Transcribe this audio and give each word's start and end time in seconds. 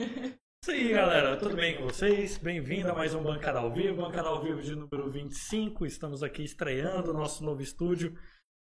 Isso 0.00 0.70
aí, 0.70 0.92
galera. 0.92 1.36
Tudo 1.36 1.54
bem 1.54 1.76
com 1.76 1.84
vocês? 1.84 2.38
Bem-vindo 2.38 2.90
a 2.90 2.94
mais 2.94 3.14
um 3.14 3.22
Bancada 3.22 3.58
ao 3.58 3.70
Vivo. 3.70 4.00
Bancada 4.00 4.28
ao 4.28 4.42
Vivo 4.42 4.62
de 4.62 4.74
número 4.74 5.10
25. 5.10 5.84
Estamos 5.84 6.22
aqui 6.22 6.42
estreando 6.42 7.10
o 7.10 7.14
nosso 7.14 7.44
novo 7.44 7.60
estúdio. 7.60 8.18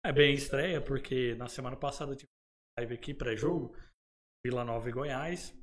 É 0.05 0.13
bem 0.13 0.35
estreia, 0.35 0.79
porque 0.79 1.35
na 1.37 1.49
semana 1.49 1.75
passada 1.75 2.13
eu 2.13 2.17
tive 2.17 2.29
live 2.79 2.95
aqui 2.95 3.15
pré-jogo, 3.15 3.75
Vila 4.45 4.63
Nova 4.63 4.87
e 4.87 4.93
Goiás. 4.93 5.57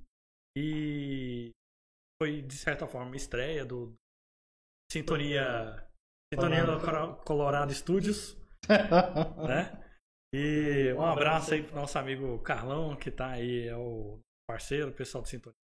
E 0.57 1.51
foi, 2.19 2.41
de 2.41 2.55
certa 2.55 2.87
forma, 2.87 3.15
estreia 3.15 3.63
do 3.63 3.93
Sintonia, 4.91 5.87
Sintonia 6.33 6.65
do 6.65 7.15
Colorado 7.25 7.71
Studios. 7.75 8.35
né? 9.47 9.85
E 10.33 10.91
um 10.93 11.05
abraço 11.05 11.53
aí 11.53 11.61
pro 11.61 11.75
nosso 11.75 11.97
amigo 11.99 12.39
Carlão, 12.39 12.95
que 12.95 13.11
tá 13.11 13.27
aí, 13.33 13.67
é 13.67 13.77
o 13.77 14.19
parceiro, 14.49 14.89
o 14.89 14.93
pessoal 14.95 15.21
do 15.21 15.27
Sintonia. 15.27 15.55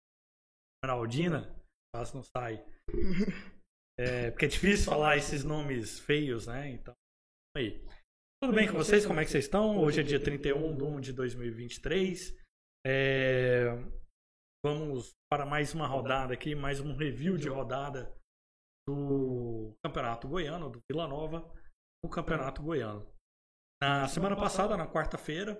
Ronaldina, 0.83 1.59
quase 1.91 2.13
não 2.13 2.23
sai. 2.23 2.63
É, 3.97 4.29
porque 4.29 4.43
é 4.43 4.49
difícil 4.49 4.91
falar 4.91 5.15
esses 5.15 5.45
nomes 5.45 6.01
feios, 6.01 6.47
né? 6.47 6.69
Então, 6.69 6.93
aí. 7.55 7.81
Tudo 8.43 8.53
bem 8.53 8.67
com 8.67 8.73
vocês? 8.73 9.05
Como 9.05 9.21
é 9.21 9.23
que 9.23 9.31
vocês 9.31 9.45
estão? 9.45 9.77
Hoje 9.77 10.01
é 10.01 10.03
dia 10.03 10.21
31 10.21 10.75
de 10.75 10.83
1 10.83 10.99
de 10.99 11.13
2023. 11.13 12.37
É... 12.85 13.67
Vamos 14.65 15.13
para 15.31 15.45
mais 15.45 15.73
uma 15.73 15.87
rodada 15.87 16.33
aqui, 16.33 16.53
mais 16.53 16.81
um 16.81 16.93
review 16.93 17.37
de 17.37 17.47
rodada 17.47 18.13
do 18.85 19.73
Campeonato 19.81 20.27
Goiano, 20.27 20.69
do 20.69 20.81
Vila 20.91 21.07
Nova, 21.07 21.49
o 22.03 22.09
Campeonato 22.09 22.61
Goiano. 22.61 23.09
Na 23.81 24.09
semana 24.09 24.35
passada, 24.35 24.75
na 24.75 24.91
quarta-feira, 24.91 25.57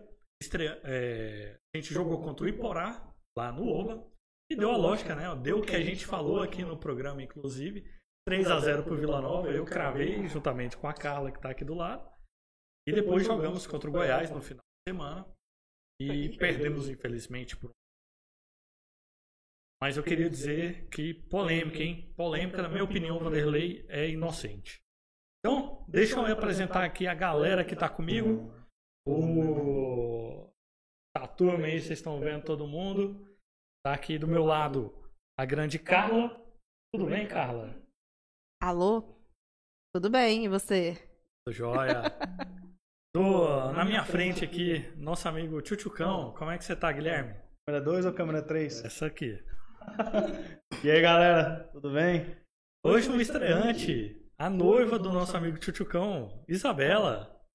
é... 0.83 1.57
a 1.73 1.77
gente 1.77 1.93
jogou 1.93 2.21
contra 2.21 2.45
o 2.45 2.49
Iporá, 2.49 3.14
lá 3.37 3.51
no 3.51 3.67
Oba, 3.67 4.07
e 4.51 4.55
deu 4.55 4.71
a 4.71 4.77
lógica, 4.77 5.15
né? 5.15 5.23
Deu 5.41 5.59
o 5.59 5.65
que 5.65 5.75
a 5.75 5.81
gente 5.81 6.05
falou 6.05 6.41
aqui 6.41 6.63
no 6.63 6.77
programa, 6.77 7.21
inclusive. 7.21 7.83
3 8.27 8.49
a 8.49 8.59
0 8.59 8.83
para 8.83 8.93
o 8.93 8.97
Vila 8.97 9.21
Nova, 9.21 9.49
eu 9.49 9.65
cravei 9.65 10.27
juntamente 10.27 10.77
com 10.77 10.87
a 10.87 10.93
Carla, 10.93 11.31
que 11.31 11.37
está 11.37 11.49
aqui 11.51 11.63
do 11.63 11.75
lado. 11.75 12.09
E 12.87 12.93
depois 12.93 13.25
jogamos 13.25 13.67
contra 13.67 13.89
o 13.89 13.93
Goiás 13.93 14.31
no 14.31 14.41
final 14.41 14.63
de 14.63 14.91
semana. 14.93 15.27
E 16.01 16.35
perdemos, 16.37 16.89
infelizmente, 16.89 17.55
por 17.55 17.71
mas 19.81 19.97
eu 19.97 20.03
queria 20.03 20.29
dizer 20.29 20.87
que 20.89 21.13
polêmica, 21.13 21.83
hein? 21.83 22.11
Polêmica, 22.15 22.61
na 22.61 22.69
minha 22.69 22.83
opinião, 22.83 23.19
Vanderlei 23.19 23.85
é 23.89 24.09
inocente. 24.09 24.81
Então, 25.39 25.85
deixa 25.87 26.15
eu 26.15 26.25
apresentar 26.25 26.83
aqui 26.83 27.05
a 27.05 27.13
galera 27.13 27.63
que 27.63 27.73
está 27.73 27.87
comigo. 27.87 28.51
O... 29.05 29.84
Turma 31.37 31.65
aí, 31.65 31.81
vocês 31.81 31.99
estão 31.99 32.17
vendo 32.17 32.45
todo 32.45 32.65
mundo. 32.65 33.13
Tá 33.85 33.93
aqui 33.93 34.17
do 34.17 34.25
meu 34.25 34.45
lado 34.45 34.93
a 35.37 35.43
grande 35.43 35.77
Carla. 35.77 36.41
Tudo 36.93 37.07
bem, 37.07 37.27
Carla? 37.27 37.75
Alô? 38.63 39.03
Tudo 39.93 40.09
bem, 40.09 40.45
e 40.45 40.47
você? 40.47 40.95
Tudo 41.45 41.53
jóia. 41.53 42.03
Tô 43.13 43.73
na 43.73 43.83
minha 43.83 44.05
frente 44.05 44.45
aqui, 44.45 44.79
nosso 44.95 45.27
amigo 45.27 45.61
Tchutchucão. 45.61 46.33
Como 46.35 46.51
é 46.51 46.57
que 46.57 46.63
você 46.63 46.73
tá, 46.73 46.89
Guilherme? 46.89 47.35
Câmera 47.67 47.83
2 47.83 48.05
ou 48.05 48.13
câmera 48.13 48.41
3? 48.41 48.85
Essa 48.85 49.07
aqui. 49.07 49.37
e 50.85 50.89
aí, 50.89 51.01
galera? 51.01 51.69
Tudo 51.73 51.91
bem? 51.91 52.33
Hoje 52.81 53.09
um 53.09 53.19
estreante, 53.19 54.25
a 54.37 54.49
noiva 54.49 54.97
do 54.97 55.11
nosso 55.11 55.35
amigo 55.35 55.59
Tchutchucão, 55.59 56.45
Isabela. 56.47 57.45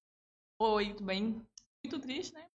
Oi, 0.61 0.93
tudo 0.93 1.05
bem? 1.05 1.43
Muito 1.83 1.99
triste, 1.99 2.35
né? 2.35 2.50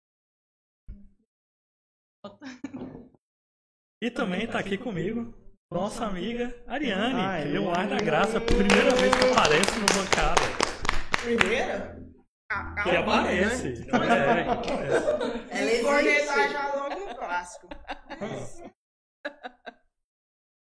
E 4.03 4.11
também 4.11 4.47
tá 4.49 4.59
aqui 4.59 4.77
comigo 4.77 5.43
nossa 5.73 6.05
amiga 6.05 6.55
Ariane, 6.67 7.21
ah, 7.21 7.43
que 7.43 7.49
deu 7.51 7.63
um 7.63 7.71
ar 7.73 7.89
da 7.89 7.97
graça, 7.97 8.39
primeira 8.39 8.95
vez 8.95 9.15
que 9.15 9.25
aparece 9.25 9.79
no 9.79 9.87
bancada. 9.87 10.43
Primeira? 11.23 11.99
Ah, 12.51 12.83
que 12.83 12.91
aparece. 12.91 13.87
Né? 13.87 13.89
É, 15.51 15.81
Ela 15.81 16.03
existe. 16.03 16.53
já 16.53 16.75
logo 16.75 17.07
no 17.07 17.15
clássico. 17.17 17.69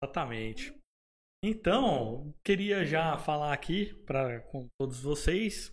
Exatamente. 0.03 0.78
Então, 1.41 2.34
queria 2.44 2.84
já 2.84 3.17
falar 3.17 3.53
aqui 3.53 3.94
para 4.03 4.41
com 4.41 4.67
todos 4.78 5.00
vocês. 5.00 5.72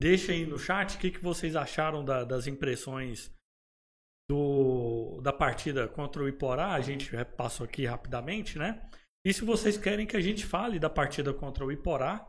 Deixa 0.00 0.30
aí 0.30 0.46
no 0.46 0.56
chat 0.56 0.94
o 0.94 1.00
que, 1.00 1.10
que 1.10 1.18
vocês 1.18 1.56
acharam 1.56 2.04
da, 2.04 2.22
das 2.22 2.46
impressões 2.46 3.28
do, 4.28 5.20
da 5.22 5.32
partida 5.32 5.88
contra 5.88 6.22
o 6.22 6.28
Iporá, 6.28 6.74
a 6.74 6.80
gente 6.80 7.10
passou 7.36 7.64
aqui 7.64 7.86
rapidamente, 7.86 8.58
né? 8.58 8.88
E 9.26 9.32
se 9.32 9.44
vocês 9.44 9.76
querem 9.76 10.06
que 10.06 10.16
a 10.16 10.20
gente 10.20 10.46
fale 10.46 10.78
da 10.78 10.90
partida 10.90 11.32
contra 11.32 11.64
o 11.64 11.72
Iporá 11.72 12.26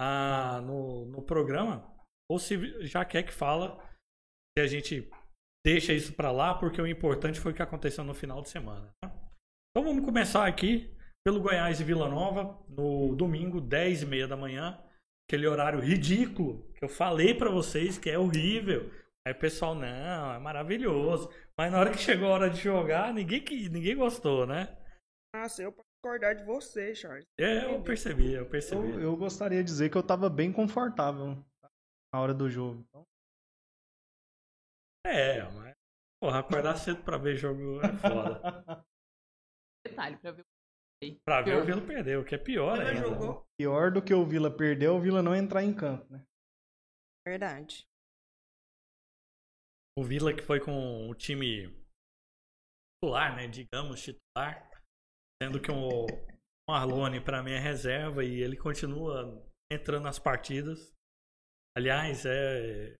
ah, 0.00 0.60
no, 0.62 1.06
no 1.06 1.22
programa, 1.22 1.90
ou 2.30 2.38
se 2.38 2.86
já 2.86 3.04
quer 3.04 3.22
que 3.22 3.32
fala, 3.32 3.78
que 4.56 4.62
a 4.62 4.66
gente 4.66 5.08
deixa 5.64 5.92
isso 5.92 6.12
para 6.12 6.30
lá, 6.30 6.54
porque 6.54 6.80
o 6.80 6.86
importante 6.86 7.40
foi 7.40 7.52
o 7.52 7.54
que 7.54 7.62
aconteceu 7.62 8.04
no 8.04 8.14
final 8.14 8.42
de 8.42 8.48
semana. 8.48 8.92
Né? 9.02 9.10
Então 9.70 9.84
vamos 9.84 10.04
começar 10.04 10.46
aqui 10.46 10.94
pelo 11.24 11.40
Goiás 11.40 11.80
e 11.80 11.84
Vila 11.84 12.08
Nova, 12.08 12.58
no 12.68 13.14
domingo, 13.14 13.60
10 13.60 14.02
e 14.02 14.06
meia 14.06 14.26
da 14.26 14.36
manhã. 14.36 14.82
Aquele 15.28 15.46
horário 15.46 15.80
ridículo 15.80 16.68
que 16.74 16.84
eu 16.84 16.88
falei 16.88 17.34
para 17.34 17.50
vocês 17.50 17.98
que 17.98 18.10
é 18.10 18.18
horrível. 18.18 18.90
Aí 19.26 19.34
o 19.34 19.38
pessoal, 19.38 19.74
não, 19.74 20.32
é 20.32 20.38
maravilhoso. 20.38 21.28
Mas 21.56 21.70
na 21.70 21.78
hora 21.78 21.90
que 21.90 21.98
chegou 21.98 22.28
a 22.28 22.34
hora 22.34 22.50
de 22.50 22.58
jogar, 22.58 23.12
ninguém, 23.12 23.44
ninguém 23.68 23.96
gostou, 23.96 24.46
né? 24.46 24.76
Nossa, 25.34 25.62
eu 25.62 25.72
posso 25.72 25.86
discordar 25.96 26.34
de 26.34 26.44
você, 26.44 26.94
Charles. 26.94 27.26
É, 27.38 27.66
eu 27.66 27.82
percebi, 27.82 28.32
eu 28.32 28.48
percebi. 28.48 28.90
Eu, 28.92 29.00
eu, 29.00 29.16
gostaria 29.16 29.58
de 29.58 29.64
dizer 29.64 29.90
que 29.90 29.96
eu 29.96 30.02
tava 30.02 30.30
bem 30.30 30.50
confortável 30.50 31.36
na 32.12 32.20
hora 32.20 32.32
do 32.32 32.48
jogo. 32.48 32.80
Então... 32.88 33.04
É, 35.06 35.42
mas. 35.50 35.74
Porra, 36.22 36.40
acordar 36.40 36.76
cedo 36.76 37.02
pra 37.02 37.16
ver 37.16 37.36
jogo 37.36 37.80
é 37.82 37.92
foda. 37.96 38.84
Detalhe, 39.86 40.16
pra 40.18 40.32
ver 40.32 40.44
Pra 41.24 41.40
ver 41.40 41.56
o 41.56 41.64
Vila 41.64 41.80
perder, 41.80 42.18
o 42.18 42.24
que 42.24 42.34
é 42.34 42.38
pior 42.38 42.78
ainda. 42.78 43.08
Jogou. 43.08 43.46
Pior 43.58 43.90
do 43.90 44.02
que 44.02 44.12
o 44.12 44.26
Vila 44.26 44.54
perder 44.54 44.86
é 44.86 44.90
o 44.90 45.00
Vila 45.00 45.22
não 45.22 45.34
entrar 45.34 45.64
em 45.64 45.74
campo, 45.74 46.06
né? 46.12 46.22
Verdade 47.26 47.89
o 49.98 50.04
Vila 50.04 50.34
que 50.34 50.42
foi 50.42 50.60
com 50.60 51.08
o 51.08 51.14
time 51.14 51.68
titular, 52.96 53.34
né? 53.36 53.48
Digamos, 53.48 54.02
titular. 54.02 54.70
Sendo 55.42 55.60
que 55.60 55.70
o 55.70 56.06
Marlone 56.68 57.20
para 57.20 57.42
mim 57.42 57.52
é 57.52 57.58
reserva 57.58 58.24
e 58.24 58.40
ele 58.40 58.56
continua 58.56 59.42
entrando 59.72 60.04
nas 60.04 60.18
partidas. 60.18 60.92
Aliás, 61.76 62.24
é 62.26 62.94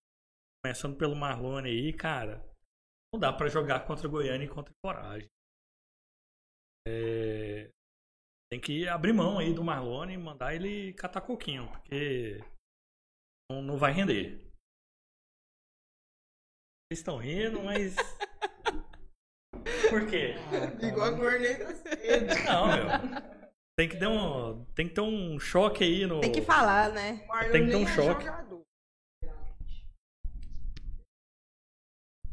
começando 0.63 0.97
pelo 0.97 1.17
Marlone 1.17 1.69
aí, 1.69 1.93
cara, 1.93 2.39
não 3.13 3.19
dá 3.19 3.33
para 3.33 3.49
jogar 3.49 3.87
contra 3.87 4.07
o 4.07 4.11
Goiânia 4.11 4.45
e 4.45 4.49
contra 4.49 4.73
o 4.73 4.77
Coragem. 4.85 5.29
É... 6.87 7.71
Tem 8.51 8.61
que 8.61 8.87
abrir 8.89 9.13
mão 9.13 9.39
aí 9.39 9.55
do 9.55 9.65
Marlone 9.65 10.15
e 10.15 10.19
mandar 10.19 10.55
ele 10.55 10.93
catar 10.95 11.21
coquinho, 11.21 11.71
porque 11.71 12.39
não, 13.51 13.63
não 13.63 13.77
vai 13.79 13.93
render. 13.93 14.50
Vocês 16.91 16.99
estão 16.99 17.19
rindo, 17.19 17.63
mas. 17.63 17.95
Por 19.91 20.09
quê? 20.09 20.35
Igual 20.83 21.15
a 21.15 21.17
corneta 21.17 21.69
Não, 22.45 22.67
meu. 22.67 23.23
Tem 23.79 23.89
que, 23.89 23.97
ter 23.97 24.09
um, 24.09 24.65
tem 24.75 24.89
que 24.89 24.95
ter 24.95 25.01
um 25.01 25.39
choque 25.39 25.85
aí 25.85 26.05
no. 26.05 26.21
Tem 26.21 26.33
que 26.33 26.43
falar, 26.43 26.91
né? 26.91 27.25
Tem 27.53 27.65
que 27.65 27.71
ter 27.71 27.77
um 27.77 27.87
choque. 27.87 28.27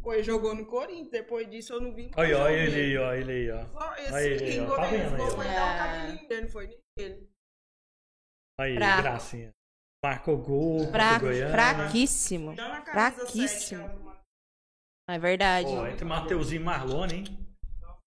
Pô, 0.02 0.12
ele 0.12 0.24
jogou 0.24 0.56
no 0.56 0.66
Corinthians, 0.66 1.12
depois 1.12 1.48
disso 1.48 1.74
eu 1.74 1.82
não 1.82 1.94
vi. 1.94 2.10
Olha, 2.18 2.40
olha 2.40 2.56
ele 2.56 2.82
aí, 2.82 2.98
ó, 2.98 3.14
ele 3.14 3.32
aí, 3.32 3.52
ó. 3.52 3.94
Esse 3.96 4.14
olha 4.14 4.26
ele, 4.26 4.60
ó. 4.62 4.76
Tá 4.76 4.88
vendo 4.88 5.16
aí, 5.16 6.32
ó. 6.32 6.42
Não 6.42 6.50
foi 6.50 6.68
nem 6.68 6.80
ele. 6.98 7.30
Aí, 8.60 8.76
gracinha. 8.76 9.54
Marcou 10.04 10.38
gol. 10.40 10.88
Fra 10.90 11.20
fraquíssimo. 11.52 12.56
Fraquíssimo. 12.92 14.07
É 15.10 15.18
verdade. 15.18 15.70
Pô, 15.70 15.88
entre 15.88 16.04
Mateuzinho 16.04 16.62
e 16.62 16.64
Marlone, 16.64 17.14
hein? 17.16 17.48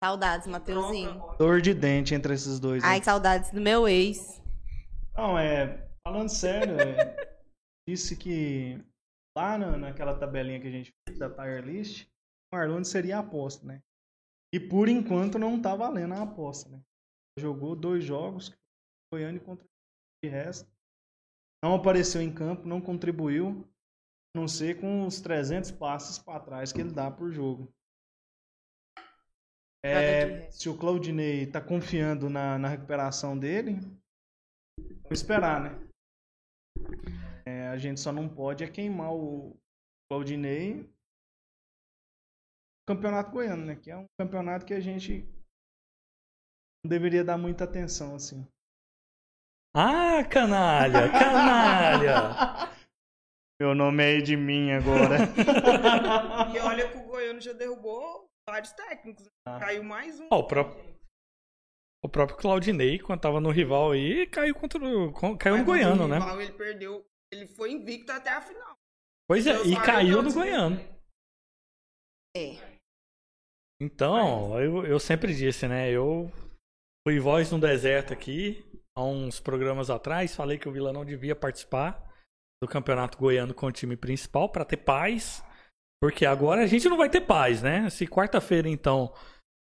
Saudades, 0.03 0.47
Mateuzinho. 0.47 1.35
Dor 1.39 1.61
de 1.61 1.73
dente 1.73 2.15
entre 2.15 2.35
esses 2.35 2.61
dois. 2.61 2.85
Ai, 2.85 3.03
saudades 3.03 3.51
do 3.51 3.61
meu 3.61 3.89
ex. 3.89 4.43
Não, 5.17 5.39
é. 5.39 5.89
Falando 6.07 6.29
sério, 6.29 6.81
é, 6.81 7.39
disse 7.89 8.17
que 8.17 8.83
lá 9.37 9.59
na, 9.59 9.77
naquela 9.77 10.19
tabelinha 10.19 10.61
que 10.61 10.67
a 10.67 10.71
gente 10.71 10.93
fez 11.07 11.19
da 11.19 11.29
Tire 11.29 11.61
List, 11.61 12.07
o 12.53 12.57
Marlone 12.57 12.85
seria 12.85 13.19
a 13.19 13.21
aposta, 13.21 13.67
né? 13.67 13.83
E 14.55 14.59
por 14.59 14.89
enquanto 14.89 15.39
não 15.39 15.61
tá 15.61 15.75
valendo 15.75 16.15
a 16.15 16.23
aposta, 16.23 16.69
né? 16.69 16.81
Jogou 17.39 17.77
dois 17.77 18.05
jogos, 18.05 18.53
Goiânia 19.13 19.41
contra 19.41 19.65
de 20.25 20.31
resto. 20.31 20.69
Não 21.63 21.75
apareceu 21.75 22.21
em 22.23 22.33
campo, 22.33 22.67
não 22.67 22.81
contribuiu 22.81 23.67
não 24.35 24.47
ser 24.47 24.81
com 24.81 25.07
os 25.07 25.21
300 25.21 25.71
passes 25.73 26.19
para 26.19 26.41
trás 26.41 26.73
que 26.73 26.81
ele 26.81 26.93
dá 26.93 27.11
por 27.11 27.31
jogo. 27.31 27.73
É, 29.83 30.51
se 30.51 30.69
o 30.69 30.77
Claudinei 30.77 31.47
tá 31.47 31.61
confiando 31.61 32.29
na, 32.29 32.59
na 32.59 32.69
recuperação 32.69 33.39
dele, 33.39 33.81
vamos 35.03 35.13
esperar, 35.13 35.61
né? 35.61 35.89
É, 37.47 37.69
a 37.69 37.79
gente 37.79 37.99
só 37.99 38.13
não 38.13 38.29
pode 38.29 38.63
é 38.63 38.71
queimar 38.71 39.13
o 39.13 39.57
Claudinei 40.09 40.75
no 40.75 40.91
Campeonato 42.87 43.31
Goiano, 43.31 43.65
né? 43.65 43.77
Que 43.77 43.91
é 43.91 43.97
um 43.97 44.07
campeonato 44.19 44.67
que 44.67 44.75
a 44.75 44.81
gente 44.81 45.27
não 46.85 46.91
deveria 46.91 47.25
dar 47.25 47.39
muita 47.39 47.65
atenção, 47.65 48.15
assim. 48.15 48.47
Ah, 49.75 50.23
canalha, 50.25 51.11
canalha. 51.11 52.71
Meu 53.61 53.75
nome 53.75 54.03
é 54.03 54.17
Edmin 54.17 54.73
agora. 54.73 55.19
E 56.57 56.59
olha 56.61 56.91
que 56.91 56.97
o 56.97 57.03
Goiano 57.03 57.41
já 57.43 57.53
derrubou 57.53 58.25
vários 58.49 58.73
técnicos. 58.73 59.29
Ah. 59.47 59.59
Caiu 59.61 59.85
mais 59.85 60.19
um. 60.19 60.29
Ó, 60.31 60.39
o 60.39 60.47
próprio 60.47 60.83
o 62.03 62.09
próprio 62.09 62.39
Claudinei, 62.39 62.99
quando 62.99 63.21
tava 63.21 63.39
no 63.39 63.51
rival 63.51 63.93
aí, 63.93 64.27
caiu 64.29 64.55
contra 64.55 64.83
o, 64.83 65.13
caiu 65.13 65.29
no 65.29 65.37
Mas 65.37 65.43
contra 65.43 65.61
o 65.61 65.65
Goiano, 65.65 66.09
né? 66.09 66.19
rival, 66.19 66.41
Ele 66.41 66.53
perdeu. 66.55 67.07
Ele 67.31 67.47
foi 67.47 67.73
invicto 67.73 68.11
até 68.11 68.31
a 68.31 68.41
final. 68.41 68.79
Pois 69.29 69.47
é, 69.47 69.53
Deu 69.53 69.67
e 69.67 69.75
40 69.75 69.85
caiu 69.85 70.23
no. 70.23 70.33
Goiano. 70.33 70.81
É. 72.35 72.79
Então, 73.79 74.59
eu, 74.59 74.87
eu 74.87 74.99
sempre 74.99 75.35
disse, 75.35 75.69
né? 75.69 75.91
Eu 75.91 76.33
fui 77.07 77.21
voz 77.21 77.53
no 77.53 77.61
deserto 77.61 78.15
aqui, 78.15 78.65
há 78.97 79.05
uns 79.05 79.39
programas 79.39 79.91
atrás, 79.91 80.35
falei 80.35 80.57
que 80.57 80.69
o 80.69 80.73
Vila 80.73 80.95
não 80.95 81.05
devia 81.05 81.37
participar 81.37 82.10
do 82.63 82.69
Campeonato 82.69 83.17
Goiano 83.17 83.55
com 83.55 83.67
o 83.67 83.73
time 83.73 83.97
principal 83.97 84.49
para 84.49 84.65
ter 84.65 84.77
paz, 84.79 85.43
porque 86.03 86.27
agora 86.27 86.63
a 86.63 86.67
gente 86.67 86.89
não 86.89 86.97
vai 86.97 87.09
ter 87.09 87.23
paz, 87.23 87.63
né? 87.63 87.89
Se 87.91 88.07
quarta-feira, 88.07 88.69
então, 88.69 89.15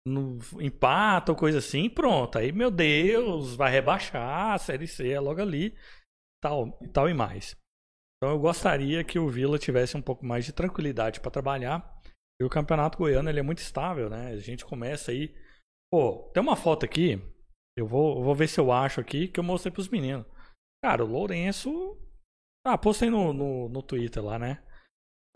no, 0.07 0.39
empata 0.61 1.33
ou 1.33 1.39
coisa 1.39 1.59
assim, 1.59 1.89
pronto. 1.89 2.39
Aí, 2.39 2.53
meu 2.53 2.71
Deus, 2.71 3.55
vai 3.57 3.71
rebaixar, 3.71 4.53
a 4.53 4.59
Série 4.59 4.87
C 4.87 5.11
é 5.11 5.21
logo 5.21 5.41
ali, 5.41 5.75
tal, 6.43 6.79
tal 6.93 7.09
e 7.09 7.15
mais. 7.15 7.57
Então, 8.17 8.35
eu 8.35 8.39
gostaria 8.39 9.05
que 9.05 9.19
o 9.19 9.29
Vila 9.29 9.59
tivesse 9.59 9.97
um 9.97 10.03
pouco 10.03 10.25
mais 10.25 10.45
de 10.45 10.53
tranquilidade 10.53 11.21
para 11.21 11.31
trabalhar. 11.31 11.95
E 12.41 12.45
o 12.45 12.51
campeonato 12.51 12.99
goiano 12.99 13.29
ele 13.29 13.41
é 13.41 13.43
muito 13.43 13.59
estável, 13.59 14.11
né? 14.11 14.29
A 14.29 14.37
gente 14.39 14.65
começa 14.65 15.11
aí. 15.11 15.35
Pô, 15.93 16.31
tem 16.33 16.43
uma 16.43 16.57
foto 16.57 16.85
aqui. 16.85 17.21
Eu 17.77 17.87
vou, 17.87 18.19
eu 18.19 18.25
vou 18.25 18.35
ver 18.35 18.49
se 18.49 18.59
eu 18.59 18.73
acho 18.73 19.01
aqui 19.01 19.29
que 19.29 19.39
eu 19.39 19.45
mostrei 19.45 19.73
pros 19.73 19.89
meninos. 19.89 20.27
Cara, 20.83 21.05
o 21.05 21.09
Lourenço. 21.09 21.99
Ah, 22.67 22.79
postei 22.79 23.11
no, 23.11 23.33
no, 23.33 23.69
no 23.69 23.83
Twitter 23.83 24.25
lá, 24.25 24.39
né? 24.39 24.63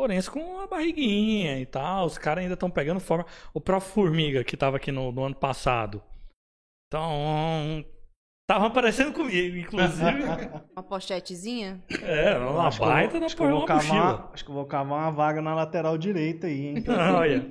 Lourenço 0.00 0.30
com 0.32 0.60
a 0.60 0.66
barriguinha 0.66 1.58
e 1.60 1.66
tal. 1.66 2.06
Os 2.06 2.16
caras 2.16 2.42
ainda 2.42 2.54
estão 2.54 2.70
pegando 2.70 3.00
forma. 3.00 3.26
O 3.52 3.60
próprio 3.60 3.90
Formiga, 3.92 4.44
que 4.44 4.56
tava 4.56 4.76
aqui 4.76 4.90
no, 4.92 5.10
no 5.12 5.24
ano 5.24 5.34
passado. 5.34 6.02
Então. 6.86 7.84
Tava 8.48 8.68
aparecendo 8.68 9.12
comigo, 9.12 9.56
inclusive. 9.58 10.22
Uma 10.72 10.82
pochetezinha? 10.82 11.84
é, 12.02 12.38
uma 12.38 12.68
Acho 12.68 12.78
que 12.78 12.82
eu 12.82 12.86
vou- 12.86 12.94
baita 12.94 13.20
da 13.20 13.26
acho 13.26 13.36
que 13.36 13.42
eu 13.42 13.46
porra, 13.60 13.74
uma 13.74 13.92
uma- 13.92 14.32
Acho 14.32 14.44
que 14.44 14.50
eu 14.50 14.54
vou 14.54 14.64
cavar 14.66 14.98
uma 15.00 15.10
vaga 15.10 15.42
na 15.42 15.54
lateral 15.54 15.98
direita 15.98 16.46
aí, 16.46 16.66
hein? 16.68 16.84
Olha. 17.14 17.44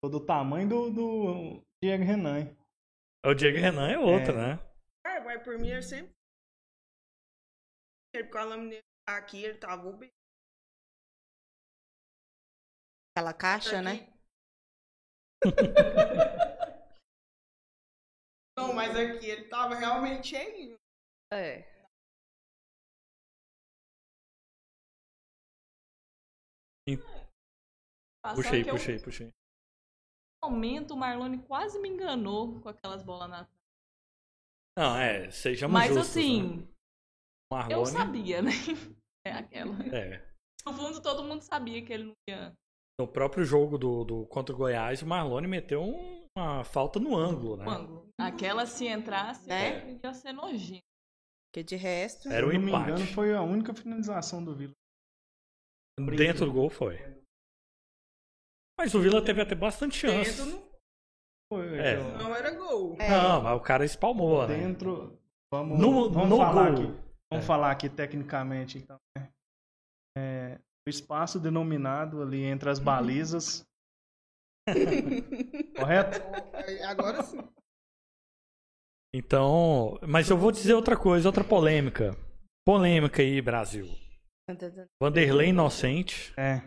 Tô 0.00 0.08
do 0.08 0.20
tamanho 0.20 0.68
do, 0.68 0.90
do 0.90 1.62
Diego 1.82 2.04
Renan. 2.04 2.38
hein? 2.40 2.56
O 3.26 3.34
Diego 3.34 3.58
Renan 3.58 3.90
é 3.90 3.98
outro, 3.98 4.32
É. 4.32 4.36
né? 4.36 4.58
Vai, 5.04 5.20
vai 5.24 5.42
por 5.42 5.58
mim, 5.58 5.68
ele 5.70 5.82
sempre. 5.82 6.12
Aqui, 9.18 9.44
ele 9.44 9.58
tava 9.58 9.88
o 9.88 9.96
bem. 9.96 10.10
Aquela 13.14 13.34
caixa, 13.34 13.82
né? 13.82 14.12
Não, 18.58 18.74
mas 18.74 18.94
aqui 18.94 19.26
ele 19.26 19.48
tava 19.48 19.74
realmente. 19.74 20.36
É. 21.32 21.70
Passar 28.22 28.34
Puxei, 28.36 28.62
que 28.62 28.70
eu- 28.70 28.74
puxei, 28.74 28.98
puxei. 29.00 29.32
No 30.42 30.50
momento, 30.50 30.94
o 30.94 30.96
Marlone 30.96 31.42
quase 31.46 31.78
me 31.78 31.88
enganou 31.88 32.60
com 32.60 32.68
aquelas 32.68 33.02
bolas 33.02 33.28
na 33.30 33.48
Não, 34.76 34.96
é, 34.96 35.30
sejamos 35.30 35.72
Mas 35.72 35.88
justos, 35.94 36.16
assim, 36.16 36.58
né? 36.58 36.68
Marlone, 37.50 37.80
eu 37.80 37.86
sabia, 37.86 38.42
né? 38.42 38.50
É 39.26 39.32
aquela. 39.32 39.76
É. 39.94 40.26
No 40.66 40.72
fundo, 40.74 41.00
todo 41.02 41.24
mundo 41.24 41.42
sabia 41.42 41.84
que 41.84 41.92
ele 41.92 42.04
não 42.04 42.12
ia. 42.28 42.52
No 42.98 43.08
próprio 43.08 43.44
jogo 43.44 43.78
do, 43.78 44.04
do 44.04 44.26
contra 44.26 44.54
o 44.54 44.58
Goiás, 44.58 45.00
o 45.02 45.06
Marlone 45.06 45.46
meteu 45.46 45.82
um- 45.82 46.26
uma 46.36 46.62
falta 46.64 46.98
no 47.00 47.16
ângulo, 47.16 47.56
né? 47.56 47.64
no 47.64 47.70
ângulo. 47.70 48.08
Aquela, 48.20 48.66
se 48.66 48.86
entrasse, 48.86 49.48
Né? 49.48 49.98
ia 50.02 50.12
ser 50.14 50.32
nojento. 50.32 50.82
Porque 51.50 51.62
de 51.64 51.76
resto. 51.76 52.28
Era 52.28 52.46
o 52.46 52.50
Se 52.50 52.56
não 52.58 52.64
me 52.64 52.70
empate. 52.70 52.90
engano, 52.90 53.06
foi 53.06 53.34
a 53.34 53.42
única 53.42 53.74
finalização 53.74 54.44
do 54.44 54.54
Vila. 54.54 54.72
Dentro 56.16 56.46
do 56.46 56.52
gol 56.52 56.70
foi. 56.70 56.96
Mas 58.78 58.94
o 58.94 59.00
Vila 59.00 59.22
teve 59.24 59.40
até 59.42 59.54
bastante 59.54 59.96
chance. 59.96 60.30
Dentro 60.42 60.46
não, 60.46 60.70
Foi, 61.52 61.78
É. 61.78 61.96
não 61.96 62.34
era 62.36 62.50
gol. 62.54 62.96
É. 63.00 63.10
Não, 63.10 63.42
mas 63.42 63.56
o 63.56 63.60
cara 63.60 63.84
espalmou, 63.84 64.46
né? 64.46 64.56
Dentro. 64.56 65.18
Vamos, 65.52 65.78
No- 65.80 66.08
vamos 66.10 66.28
no 66.30 66.36
falar 66.36 66.70
gol. 66.70 66.84
aqui. 66.90 67.09
Vamos 67.32 67.44
É. 67.44 67.46
falar 67.46 67.70
aqui 67.70 67.88
tecnicamente, 67.88 68.78
então. 68.78 68.96
né? 69.16 69.28
É, 70.18 70.58
o 70.86 70.90
espaço 70.90 71.38
denominado 71.38 72.22
ali 72.22 72.42
entre 72.42 72.68
as 72.68 72.78
balizas. 72.78 73.64
Correto? 75.76 76.20
Aí, 76.54 76.82
Agora 76.82 77.22
sim. 77.22 77.38
Então, 79.14 79.98
mas 80.06 80.30
eu 80.30 80.36
vou 80.36 80.52
dizer 80.52 80.74
outra 80.74 80.96
coisa, 80.96 81.28
outra 81.28 81.42
polêmica. 81.42 82.16
Polêmica 82.66 83.22
aí, 83.22 83.40
Brasil. 83.42 83.88
Vanderlei 85.02 85.48
inocente. 85.48 86.32
É. 86.36 86.62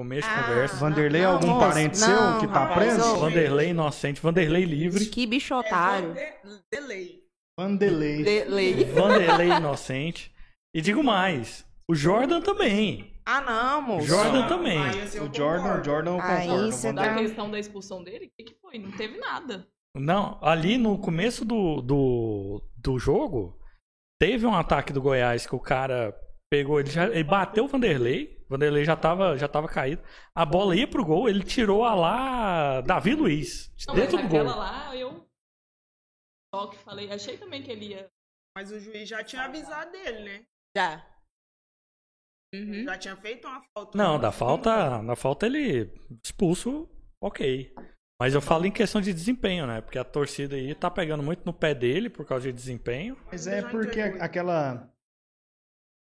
Começo 0.00 0.28
de 0.28 0.34
Ah, 0.34 0.46
conversa. 0.48 0.76
Vanderlei, 0.76 1.22
não, 1.22 1.32
algum 1.34 1.58
parente 1.58 1.98
não, 1.98 2.06
seu 2.06 2.40
que 2.40 2.46
tá 2.52 2.64
rapaz, 2.66 2.94
preso? 2.94 3.16
Vanderlei 3.16 3.70
inocente. 3.70 4.20
Vanderlei 4.20 4.64
livre. 4.64 5.06
Que 5.06 5.26
bicho 5.26 5.54
É 5.54 5.56
otário. 5.56 6.08
Vande- 6.14 6.62
Delay. 6.72 7.17
Vanderlei. 7.58 8.22
De- 8.22 8.44
lei. 8.44 8.84
Vanderlei 8.84 9.48
inocente. 9.50 10.32
E 10.72 10.80
digo 10.80 11.02
mais, 11.02 11.66
o 11.90 11.94
Jordan 11.94 12.40
também. 12.40 13.12
Ah, 13.26 13.40
não, 13.40 13.82
moço. 13.82 14.06
Jordan 14.06 14.40
Não, 14.42 14.48
também. 14.48 14.78
aí, 14.78 15.00
assim, 15.02 15.18
O 15.18 15.34
Jordan, 15.34 15.80
o 15.80 15.84
Jordan 15.84 16.10
eu 16.16 16.20
Aí 16.22 16.46
concordo. 16.46 16.70
Da 16.70 16.70
tá- 16.70 16.76
Vanderlei. 17.02 17.24
questão 17.26 17.50
da 17.50 17.58
expulsão 17.58 18.04
dele, 18.04 18.26
o 18.26 18.30
que, 18.36 18.44
que 18.52 18.60
foi? 18.60 18.78
Não 18.78 18.90
teve 18.92 19.18
nada. 19.18 19.66
Não, 19.96 20.38
ali 20.40 20.78
no 20.78 20.96
começo 20.98 21.44
do, 21.44 21.82
do, 21.82 22.62
do 22.76 22.98
jogo, 22.98 23.58
teve 24.20 24.46
um 24.46 24.54
ataque 24.54 24.92
do 24.92 25.02
Goiás 25.02 25.44
que 25.46 25.54
o 25.56 25.60
cara 25.60 26.14
pegou, 26.50 26.78
ele, 26.78 26.90
já, 26.90 27.06
ele 27.06 27.24
bateu 27.24 27.64
o 27.64 27.68
Vanderlei, 27.68 28.36
o 28.46 28.50
Vanderlei 28.50 28.84
já 28.84 28.94
tava, 28.96 29.36
já 29.36 29.48
tava 29.48 29.66
caído, 29.66 30.00
a 30.34 30.44
bola 30.46 30.76
ia 30.76 30.86
pro 30.86 31.04
gol, 31.04 31.28
ele 31.28 31.42
tirou 31.42 31.84
a 31.84 31.94
lá 31.94 32.80
Davi 32.82 33.14
Luiz, 33.14 33.70
Não, 33.88 33.94
dentro 33.94 34.16
mas 34.16 34.24
do 34.26 34.30
gol. 34.30 34.40
aquela 34.40 34.56
lá, 34.56 34.96
eu 34.96 35.27
só 36.54 36.66
que 36.68 36.78
falei, 36.78 37.10
achei 37.10 37.36
também 37.36 37.62
que 37.62 37.70
ele 37.70 37.88
ia. 37.88 38.10
Mas 38.56 38.72
o 38.72 38.80
juiz 38.80 39.08
já 39.08 39.22
tinha 39.22 39.42
avisado 39.42 39.92
dele, 39.92 40.24
né? 40.24 40.46
Já. 40.76 41.06
Uhum. 42.54 42.84
Já 42.84 42.98
tinha 42.98 43.16
feito 43.16 43.46
uma 43.46 43.62
falta. 43.74 43.96
Não, 43.96 44.18
da 44.18 44.32
falta, 44.32 45.02
na 45.02 45.14
falta 45.14 45.46
ele 45.46 45.92
expulso, 46.24 46.88
ok. 47.22 47.74
Mas 48.20 48.34
eu 48.34 48.40
falo 48.40 48.66
em 48.66 48.72
questão 48.72 49.00
de 49.00 49.12
desempenho, 49.12 49.66
né? 49.66 49.80
Porque 49.80 49.98
a 49.98 50.04
torcida 50.04 50.56
aí 50.56 50.74
tá 50.74 50.90
pegando 50.90 51.22
muito 51.22 51.44
no 51.44 51.52
pé 51.52 51.74
dele 51.74 52.10
por 52.10 52.26
causa 52.26 52.46
de 52.46 52.52
desempenho. 52.52 53.16
Mas 53.26 53.46
é 53.46 53.62
porque 53.62 54.00
aquela. 54.00 54.92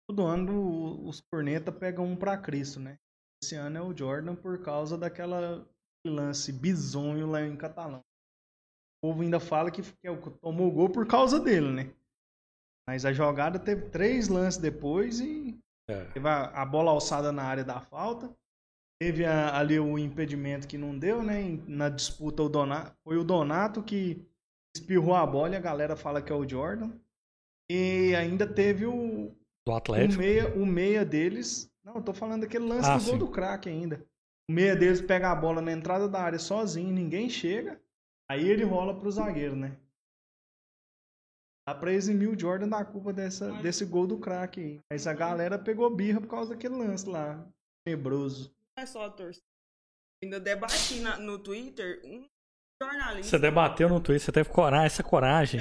Todo 0.08 0.26
ano 0.26 1.06
os 1.06 1.20
corneta 1.20 1.70
pegam 1.70 2.04
um 2.04 2.16
pra 2.16 2.36
Cristo, 2.36 2.80
né? 2.80 2.98
Esse 3.42 3.54
ano 3.54 3.78
é 3.78 3.82
o 3.82 3.96
Jordan 3.96 4.34
por 4.34 4.60
causa 4.62 4.98
daquela 4.98 5.64
lance 6.04 6.52
bizonho 6.52 7.30
lá 7.30 7.42
em 7.42 7.56
Catalão. 7.56 8.02
O 9.02 9.08
povo 9.08 9.22
ainda 9.22 9.40
fala 9.40 9.68
que, 9.70 9.82
que 9.82 10.06
é 10.06 10.10
o- 10.10 10.16
tomou 10.16 10.68
o 10.68 10.70
gol 10.70 10.88
por 10.88 11.04
causa 11.06 11.40
dele, 11.40 11.70
né? 11.72 11.90
Mas 12.88 13.04
a 13.04 13.12
jogada 13.12 13.58
teve 13.58 13.88
três 13.90 14.28
lances 14.28 14.60
depois 14.60 15.18
e 15.20 15.58
É. 15.90 16.04
teve 16.06 16.28
a, 16.28 16.44
a 16.44 16.64
bola 16.64 16.92
alçada 16.92 17.32
na 17.32 17.42
área 17.42 17.64
da 17.64 17.80
falta. 17.80 18.32
Teve 19.00 19.24
a- 19.24 19.56
ali 19.58 19.80
o 19.80 19.98
impedimento 19.98 20.68
que 20.68 20.78
não 20.78 20.96
deu, 20.96 21.20
né? 21.22 21.42
Na 21.66 21.88
disputa 21.88 22.44
o 22.44 22.48
Donato, 22.48 22.96
foi 23.02 23.16
o 23.16 23.24
Donato 23.24 23.82
que 23.82 24.24
espirrou 24.76 25.14
a 25.16 25.26
bola 25.26 25.54
e 25.54 25.56
a 25.56 25.60
galera 25.60 25.96
fala 25.96 26.22
que 26.22 26.30
é 26.30 26.34
o 26.34 26.48
Jordan. 26.48 26.92
E 27.70 28.14
ainda 28.14 28.46
teve 28.46 28.86
o, 28.86 29.34
Do 29.66 29.72
o 29.72 29.74
Atlético. 29.74 30.20
meia, 30.22 30.54
o 30.54 30.64
meia 30.64 31.04
deles. 31.04 31.68
Não, 31.84 31.96
eu 31.96 32.02
tô 32.02 32.14
falando 32.14 32.42
daquele 32.42 32.66
lance 32.66 32.88
Ah, 32.88 32.96
do 32.96 33.02
gol 33.04 33.12
sim. 33.14 33.18
do 33.18 33.28
craque 33.28 33.68
ainda. 33.68 34.04
O 34.48 34.52
meia 34.52 34.76
deles 34.76 35.00
pega 35.00 35.32
a 35.32 35.34
bola 35.34 35.60
na 35.60 35.72
entrada 35.72 36.08
da 36.08 36.20
área 36.20 36.38
sozinho, 36.38 36.92
ninguém 36.92 37.28
chega. 37.28 37.80
Aí 38.30 38.48
ele 38.48 38.64
rola 38.64 38.98
pro 38.98 39.10
zagueiro, 39.10 39.54
né? 39.56 39.78
Dá 41.68 41.74
pra 41.74 41.92
eximir 41.92 42.28
o 42.28 42.38
Jordan 42.38 42.68
da 42.68 42.84
culpa 42.84 43.12
dessa, 43.12 43.52
desse 43.62 43.84
gol 43.84 44.06
do 44.06 44.18
craque 44.18 44.60
aí. 44.60 44.80
Mas 44.92 45.06
a 45.06 45.14
galera 45.14 45.58
pegou 45.62 45.94
birra 45.94 46.20
por 46.20 46.28
causa 46.28 46.54
daquele 46.54 46.74
lance 46.76 47.06
lá. 47.08 47.46
Tenebroso. 47.86 48.52
Não 48.76 48.82
é 48.82 48.86
só 48.86 49.06
a 49.06 49.10
torcida. 49.10 49.44
Ainda 50.22 50.40
debati 50.40 51.00
na- 51.00 51.18
no 51.18 51.38
Twitter 51.42 52.00
um 52.04 52.26
jornalista. 52.82 53.30
Você 53.30 53.38
debateu 53.38 53.88
no 53.88 54.00
Twitter, 54.02 54.24
você 54.24 54.32
teve 54.32 54.50
coragem, 54.50 54.86
essa 54.86 55.02
coragem. 55.04 55.60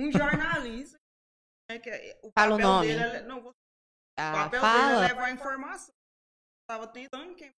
Um 0.00 0.10
jornalista. 0.12 0.96
né, 1.68 1.80
que 1.80 1.90
é- 1.90 2.20
o 2.22 2.30
Fala 2.30 2.54
o 2.54 2.58
papel 2.58 2.68
nome. 2.68 2.86
dele 2.86 3.00
é- 3.02 3.22
não, 3.26 3.42
vou- 3.42 3.50
o 3.50 3.54
Ah, 4.16 4.32
papel 4.44 4.60
dele 4.60 4.72
é 4.72 4.78
fala. 4.78 5.00
levar 5.08 5.24
a 5.24 5.30
informação. 5.32 5.92
Tava 6.70 6.86
tentando 6.86 7.34
quem. 7.34 7.50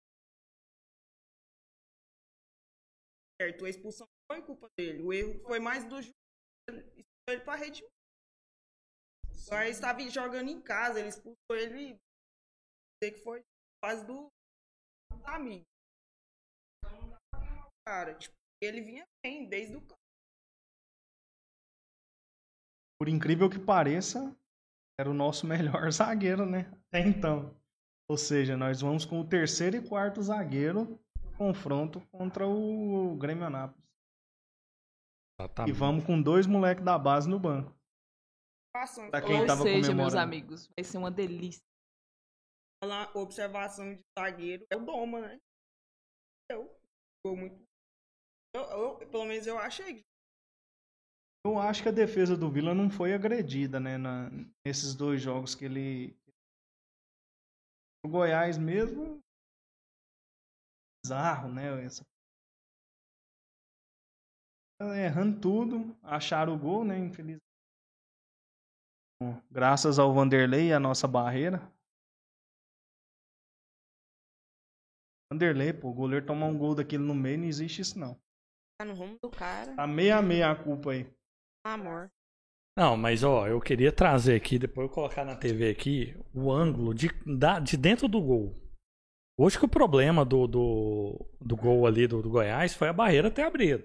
Certo, 3.41 3.65
a 3.65 3.70
expulsão 3.70 4.08
foi 4.31 4.41
culpa 4.41 4.67
dele. 4.77 5.01
O 5.01 5.13
erro 5.13 5.39
foi 5.46 5.60
mais 5.60 5.84
do 5.86 6.01
juiz. 6.01 6.13
Ele 7.29 7.41
pra 7.41 7.55
rede. 7.55 7.84
Ele 9.51 9.69
estava 9.69 10.00
jogando 10.10 10.50
em 10.50 10.62
casa, 10.62 11.00
ele 11.00 11.10
expulsou 11.10 11.55
ele. 11.55 11.98
Dizer 13.01 13.13
que 13.13 13.24
foi 13.24 13.43
quase 13.81 14.05
do 14.05 14.29
amigo. 15.25 15.65
Cara. 17.88 18.15
Tipo, 18.15 18.36
ele 18.62 18.81
vinha 18.81 19.05
bem 19.24 19.48
desde 19.48 19.75
o 19.75 19.88
Por 23.00 23.07
incrível 23.07 23.50
que 23.50 23.60
pareça, 23.60 24.36
era 25.00 25.10
o 25.10 25.13
nosso 25.13 25.46
melhor 25.46 25.89
zagueiro, 25.91 26.46
né? 26.46 26.72
Até 26.88 27.07
então. 27.07 27.55
Ou 28.10 28.17
seja, 28.17 28.57
nós 28.57 28.81
vamos 28.81 29.05
com 29.05 29.19
o 29.19 29.27
terceiro 29.27 29.77
e 29.77 29.88
quarto 29.88 30.22
zagueiro 30.22 31.00
confronto 31.38 32.01
contra 32.12 32.48
o 32.48 33.15
Grêmio 33.17 33.46
Anápolis. 33.46 33.87
E 35.39 35.44
Exatamente. 35.44 35.77
vamos 35.77 36.03
com 36.06 36.20
dois 36.22 36.48
moleques 36.48 36.84
da 36.84 36.98
base 36.98 37.29
no 37.29 37.39
banco. 37.39 37.75
Pra 39.12 39.22
quem 39.22 39.41
Ou 39.41 39.48
tava 39.48 39.62
seja, 39.63 39.94
meus 39.94 40.15
amigos, 40.15 40.67
vai 40.77 40.84
ser 40.84 40.98
uma 40.98 41.12
delícia. 41.12 41.62
Falar 42.84 43.15
observação 43.15 43.96
de 43.96 44.01
zagueiro 44.17 44.65
é 44.72 44.75
o 44.75 44.86
Doma, 44.86 45.22
né? 45.22 45.39
Eu. 46.51 46.67
Ficou 47.20 47.38
muito. 47.38 47.63
Eu, 48.56 48.62
eu- 48.62 48.98
pelo 49.10 49.25
menos 49.25 49.46
eu 49.48 49.58
achei. 49.58 50.01
Eu 51.46 51.58
acho 51.60 51.82
que 51.84 51.89
a 51.89 51.94
defesa 51.94 52.36
do 52.36 52.51
Vila 52.51 52.74
não 52.74 52.89
foi 52.89 53.13
agredida, 53.13 53.79
né? 53.79 53.98
na- 53.98 54.29
nesses 54.65 54.96
dois 54.96 55.22
jogos 55.22 55.56
que 55.56 55.65
ele. 55.65 56.15
O 58.06 58.10
Goiás 58.10 58.58
mesmo. 58.58 59.20
Bizarro, 61.03 61.51
né? 61.51 61.84
Essa... 61.84 62.03
Errando 64.79 65.39
tudo, 65.41 65.96
acharam 66.03 66.53
o 66.53 66.60
gol, 66.60 66.86
né? 66.86 66.98
Infelizmente. 67.00 67.41
Graças 69.50 69.98
ao 69.98 70.13
Vanderlei 70.13 70.67
e 70.67 70.74
à 70.74 70.79
nossa 70.79 71.07
barreira. 71.07 71.60
Vanderlei, 75.31 75.74
pô, 75.74 75.89
o 75.89 75.93
goleiro 75.93 76.25
tomar 76.25 76.46
um 76.46 76.57
gol 76.57 76.75
daquele 76.75 77.03
no 77.03 77.15
meio, 77.15 77.39
não 77.39 77.46
existe 77.46 77.81
isso 77.81 78.00
não. 78.00 78.17
Tá 78.79 78.86
no 78.86 78.93
rumo 78.93 79.17
do 79.22 79.29
cara. 79.29 79.75
Tá 79.75 79.88
meia 79.88 80.17
a 80.17 80.22
meia 80.22 80.51
a 80.51 80.55
culpa 80.55 80.91
aí. 80.91 81.12
Amor. 81.65 82.10
Não, 82.77 82.96
mas 82.96 83.24
ó, 83.24 83.48
eu 83.48 83.60
queria 83.60 83.91
trazer 83.91 84.36
aqui, 84.36 84.60
depois 84.60 84.88
eu 84.88 84.93
colocar 84.93 85.25
na 85.25 85.36
TV 85.36 85.72
aqui, 85.72 86.15
o 86.34 86.51
ângulo 86.51 86.93
de, 86.93 87.07
da- 87.25 87.60
de 87.60 87.75
dentro 87.75 88.07
do 88.07 88.22
gol. 88.22 88.53
Hoje 89.39 89.57
que 89.57 89.65
o 89.65 89.69
problema 89.69 90.24
do, 90.24 90.48
do, 90.48 91.25
do 91.41 91.57
gol 91.57 91.86
ali 91.88 92.07
do, 92.07 92.22
do 92.22 92.29
Goiás 92.29 92.75
foi 92.75 92.88
a 92.88 92.93
barreira 92.93 93.31
ter 93.31 93.41
abrido. 93.41 93.84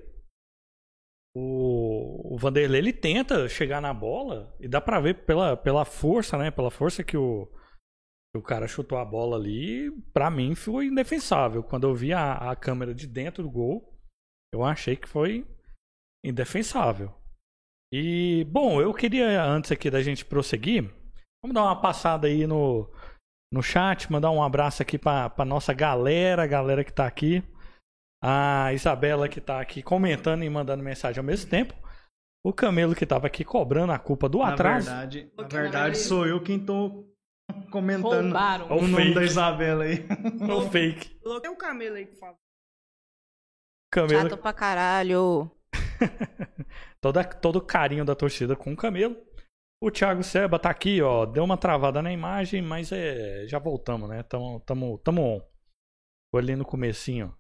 O, 1.35 2.35
o 2.35 2.39
Vanderlei 2.39 2.81
ele 2.81 2.93
tenta 2.93 3.49
chegar 3.49 3.81
na 3.81 3.95
bola 3.95 4.55
e 4.61 4.69
dá 4.69 4.81
pra 4.81 5.01
ver 5.01 5.25
pela, 5.25 5.57
pela 5.57 5.85
força, 5.85 6.37
né? 6.37 6.51
Pela 6.51 6.71
força 6.71 7.03
que 7.03 7.17
o, 7.17 7.47
que 8.33 8.39
o 8.39 8.43
cara 8.43 8.67
chutou 8.67 8.99
a 8.99 9.05
bola 9.05 9.37
ali, 9.37 9.91
pra 10.13 10.31
mim 10.31 10.55
foi 10.55 10.87
indefensável. 10.87 11.63
Quando 11.63 11.87
eu 11.87 11.95
vi 11.95 12.13
a, 12.13 12.51
a 12.51 12.57
câmera 12.57 12.95
de 12.95 13.07
dentro 13.07 13.43
do 13.43 13.51
gol, 13.51 13.99
eu 14.53 14.65
achei 14.65 14.97
que 14.97 15.09
foi 15.09 15.47
indefensável. 16.25 17.13
E, 17.93 18.45
bom, 18.51 18.81
eu 18.81 18.93
queria, 18.95 19.43
antes 19.45 19.71
aqui 19.71 19.91
da 19.91 20.03
gente 20.03 20.25
prosseguir, 20.25 20.85
vamos 21.43 21.55
dar 21.55 21.65
uma 21.65 21.81
passada 21.81 22.27
aí 22.27 22.47
no, 22.47 22.91
no 23.53 23.63
chat, 23.63 24.11
mandar 24.11 24.31
um 24.31 24.43
abraço 24.43 24.81
aqui 24.81 24.99
pra 24.99 25.45
nossa 25.45 25.75
galera, 25.75 26.47
galera 26.47 26.83
que 26.83 26.93
tá 26.93 27.07
aqui. 27.07 27.43
A 28.23 28.73
Isabela 28.73 29.29
que 29.29 29.41
tá 29.41 29.61
aqui 29.61 29.83
comentando 29.83 30.45
e 30.45 30.51
mandando 30.51 30.85
mensagem 30.85 31.19
ao 31.19 31.25
mesmo 31.25 31.51
tempo. 31.51 31.75
O 32.45 32.53
Camelo 32.53 32.95
que 32.95 33.05
tava 33.05 33.27
aqui 33.27 33.45
cobrando 33.45 33.93
a 33.93 33.99
culpa 33.99 34.29
do 34.29 34.43
atraso. 34.43 34.89
Na 34.89 35.01
verdade, 35.01 35.33
na 35.37 35.49
verdade 35.49 35.99
sou 35.99 36.27
eu 36.27 36.43
quem 36.43 36.65
tô 36.65 37.13
comentando 37.71 38.25
Roubaram. 38.25 38.67
Ô, 38.71 38.79
o 38.79 38.83
nome 38.83 38.97
fake. 38.97 39.15
da 39.15 39.25
Isabela 39.25 39.85
aí. 39.85 40.07
No 40.41 40.71
fake. 40.71 41.21
Coloquei 41.21 41.51
o 41.51 41.57
camelo 41.57 41.97
aí 41.97 42.07
que 42.07 42.17
fala. 42.17 42.37
Camelo, 43.91 44.31
Chato 44.31 44.39
pra 44.39 44.53
caralho. 44.53 45.51
toda, 47.01 47.25
todo 47.25 47.57
o 47.57 47.65
carinho 47.65 48.05
da 48.05 48.15
torcida 48.15 48.57
com 48.57 48.73
o 48.73 48.77
Camelo. 48.77 49.17
O 49.83 49.91
Thiago 49.91 50.23
Seba 50.23 50.59
tá 50.59 50.71
aqui, 50.71 51.03
ó. 51.03 51.27
Deu 51.27 51.45
uma 51.45 51.57
travada 51.57 52.01
na 52.01 52.13
imagem, 52.13 52.63
mas 52.63 52.91
é, 52.93 53.47
já 53.47 53.59
voltamos, 53.59 54.09
né? 54.09 54.23
Tamo, 54.23 54.61
tamo, 54.61 54.99
tamo 54.99 55.23
on. 55.23 55.41
Foi 56.31 56.41
ali 56.41 56.57
no 56.57 56.65
comecinho. 56.65 57.37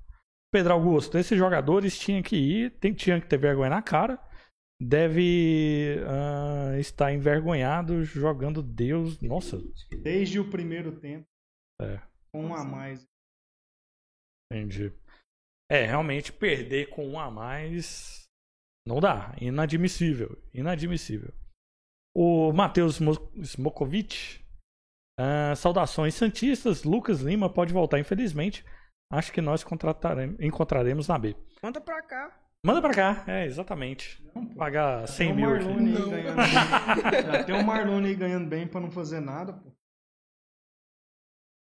Pedro 0.52 0.75
Augusto, 0.75 1.16
esses 1.16 1.38
jogadores 1.38 1.99
tinham 1.99 2.23
que 2.23 2.37
ir, 2.37 2.71
tem, 2.78 2.92
tinham 2.92 3.21
que 3.21 3.26
ter 3.26 3.38
vergonha 3.38 3.71
na 3.71 3.82
cara. 3.82 4.18
Deve 4.80 5.97
ah, 6.06 6.78
estar 6.78 7.12
envergonhado 7.12 8.04
jogando 8.04 8.62
Deus. 8.62 9.21
Nossa, 9.23 9.59
Desde 10.02 10.38
o 10.40 10.50
primeiro 10.50 10.99
tempo. 11.00 11.25
É. 11.80 12.00
Com 12.35 12.47
um 12.47 12.54
a 12.54 12.64
mais. 12.64 13.04
entendi. 14.52 14.92
É, 15.71 15.87
realmente 15.87 16.32
perder 16.32 16.90
com 16.90 17.06
um 17.09 17.18
a 17.18 17.30
mais 17.30 18.25
não 18.87 19.00
dá. 19.00 19.35
Inadmissível. 19.40 20.37
Inadmissível. 20.52 21.32
O 22.14 22.52
Matheus 22.52 22.99
Mo- 22.99 23.32
Smokovic. 23.42 24.44
ah, 25.18 25.54
saudações 25.56 26.14
Santistas. 26.14 26.82
Lucas 26.85 27.21
Lima 27.21 27.49
pode 27.49 27.73
voltar, 27.73 27.99
infelizmente. 28.00 28.64
Acho 29.12 29.31
que 29.31 29.42
nós 29.42 29.62
encontraremos 30.40 31.07
na 31.07 31.19
B. 31.19 31.37
Manda 31.62 31.81
pra 31.83 32.00
cá. 32.02 32.35
Manda 32.64 32.81
pra 32.81 32.95
cá, 32.95 33.25
é, 33.26 33.45
exatamente. 33.45 34.25
Não. 34.35 34.47
Pagar 34.54 35.07
100 35.07 35.26
Tem 35.26 35.33
o 35.33 35.37
mil 35.37 35.50
Marlone 35.50 35.92
aqui. 35.95 36.14
aí 36.14 36.23
ganhando 36.23 36.37
bem. 36.37 37.23
Já 37.33 37.45
tem 37.45 37.54
o 37.61 37.64
Marlone 37.66 38.09
aí 38.09 38.14
ganhando 38.14 38.49
bem 38.49 38.66
pra 38.66 38.81
não 38.81 38.90
fazer 38.90 39.21
nada, 39.21 39.52
pô. 39.52 39.71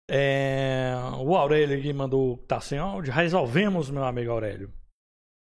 É, 0.08 0.92
o 1.18 1.36
Aurélio 1.36 1.78
aqui 1.78 1.92
mandou 1.92 2.38
tá 2.46 2.60
sem 2.60 2.78
áudio. 2.78 3.12
Resolvemos, 3.12 3.90
meu 3.90 4.04
amigo 4.04 4.30
Aurélio. 4.30 4.72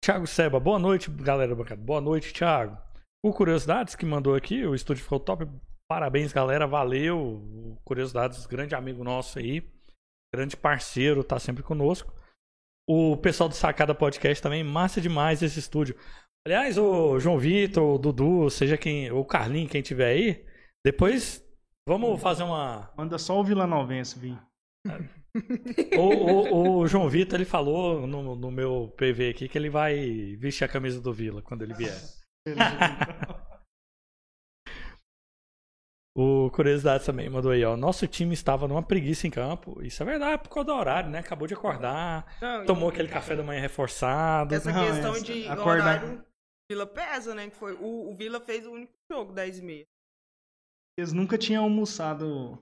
Thiago 0.03 0.27
Seba, 0.27 0.59
boa 0.59 0.79
noite, 0.79 1.09
galera 1.11 1.55
bancada. 1.55 1.81
Boa 1.81 1.99
noite, 1.99 2.31
Thiago. 2.33 2.77
O 3.23 3.33
Curiosidades 3.33 3.95
que 3.95 4.05
mandou 4.05 4.33
aqui, 4.35 4.65
o 4.65 4.73
estúdio 4.73 5.03
ficou 5.03 5.19
top. 5.19 5.45
Parabéns, 5.89 6.31
galera. 6.31 6.65
Valeu. 6.65 7.19
O 7.19 7.77
Curiosidades, 7.83 8.45
grande 8.45 8.75
amigo 8.75 9.03
nosso 9.03 9.39
aí. 9.39 9.67
Grande 10.33 10.55
parceiro, 10.55 11.23
tá 11.23 11.37
sempre 11.39 11.61
conosco. 11.63 12.13
O 12.87 13.17
pessoal 13.17 13.47
do 13.49 13.55
Sacada 13.55 13.93
Podcast 13.93 14.41
também, 14.41 14.63
massa 14.63 14.99
demais 15.01 15.41
esse 15.41 15.59
estúdio. 15.59 15.95
Aliás, 16.45 16.77
o 16.77 17.19
João 17.19 17.37
Vitor, 17.37 17.95
o 17.95 17.97
Dudu, 17.99 18.49
seja 18.49 18.77
quem, 18.77 19.11
o 19.11 19.23
Carlinho, 19.23 19.69
quem 19.69 19.81
tiver 19.81 20.07
aí, 20.07 20.45
depois 20.83 21.45
vamos 21.87 22.19
fazer 22.21 22.43
uma, 22.43 22.91
Manda 22.97 23.17
só 23.19 23.39
o 23.39 23.43
Vila 23.43 23.67
Novense 23.67 24.17
vir. 24.17 24.39
o, 25.97 26.01
o- 26.01 26.77
o 26.79 26.87
João 26.87 27.07
Vitor, 27.07 27.35
ele 27.37 27.45
falou 27.45 28.07
no, 28.07 28.35
no 28.35 28.49
meu 28.51 28.93
PV 28.97 29.29
aqui 29.29 29.47
que 29.47 29.57
ele 29.57 29.69
vai 29.69 30.35
vestir 30.39 30.63
a 30.63 30.67
camisa 30.67 30.99
do 30.99 31.13
Vila 31.13 31.41
quando 31.41 31.61
ele 31.61 31.73
vier. 31.75 31.95
O 36.15 36.49
Curiosidade 36.51 37.05
também 37.05 37.29
mandou 37.29 37.51
aí, 37.51 37.63
ó. 37.63 37.77
Nosso 37.77 38.05
time 38.05 38.33
estava 38.33 38.67
numa 38.67 38.83
preguiça 38.83 39.27
em 39.27 39.31
campo. 39.31 39.81
Isso 39.81 40.03
é 40.03 40.05
verdade, 40.05 40.43
por 40.43 40.49
causa 40.49 40.65
do 40.67 40.73
horário, 40.73 41.09
né? 41.09 41.19
Acabou 41.19 41.47
de 41.47 41.53
acordar, 41.53 42.37
Não, 42.41 42.65
tomou 42.65 42.89
e 42.89 42.93
aquele 42.93 43.07
café 43.07 43.33
da 43.35 43.43
manhã 43.43 43.61
reforçado. 43.61 44.53
Essa 44.53 44.71
Não, 44.73 44.85
questão 44.85 45.15
essa- 45.15 45.23
de 45.23 45.47
acordar- 45.47 46.03
horário. 46.03 46.25
Vila 46.69 46.85
pesa, 46.85 47.33
né? 47.33 47.49
Que 47.49 47.55
foi, 47.55 47.73
o, 47.75 48.09
o 48.11 48.15
Vila 48.15 48.39
fez 48.41 48.65
o 48.65 48.71
único 48.71 48.93
jogo 49.09 49.31
10 49.33 49.59
e 49.59 49.61
meia. 49.61 49.85
Eles 50.97 51.13
nunca 51.13 51.37
tinham 51.37 51.63
almoçado 51.63 52.61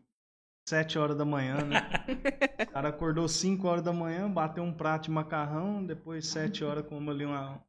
7 0.68 1.00
horas 1.00 1.18
da 1.18 1.26
manhã, 1.26 1.58
né? 1.66 1.80
O 2.70 2.72
cara 2.72 2.90
acordou 2.90 3.28
5 3.28 3.68
horas 3.68 3.84
da 3.84 3.92
manhã, 3.92 4.30
bateu 4.32 4.64
um 4.64 4.72
prato 4.74 5.06
de 5.06 5.12
macarrão, 5.12 5.84
depois 5.84 6.28
7 6.28 6.64
horas 6.64 6.86
come 6.86 7.10
ali 7.10 7.26
uma. 7.26 7.64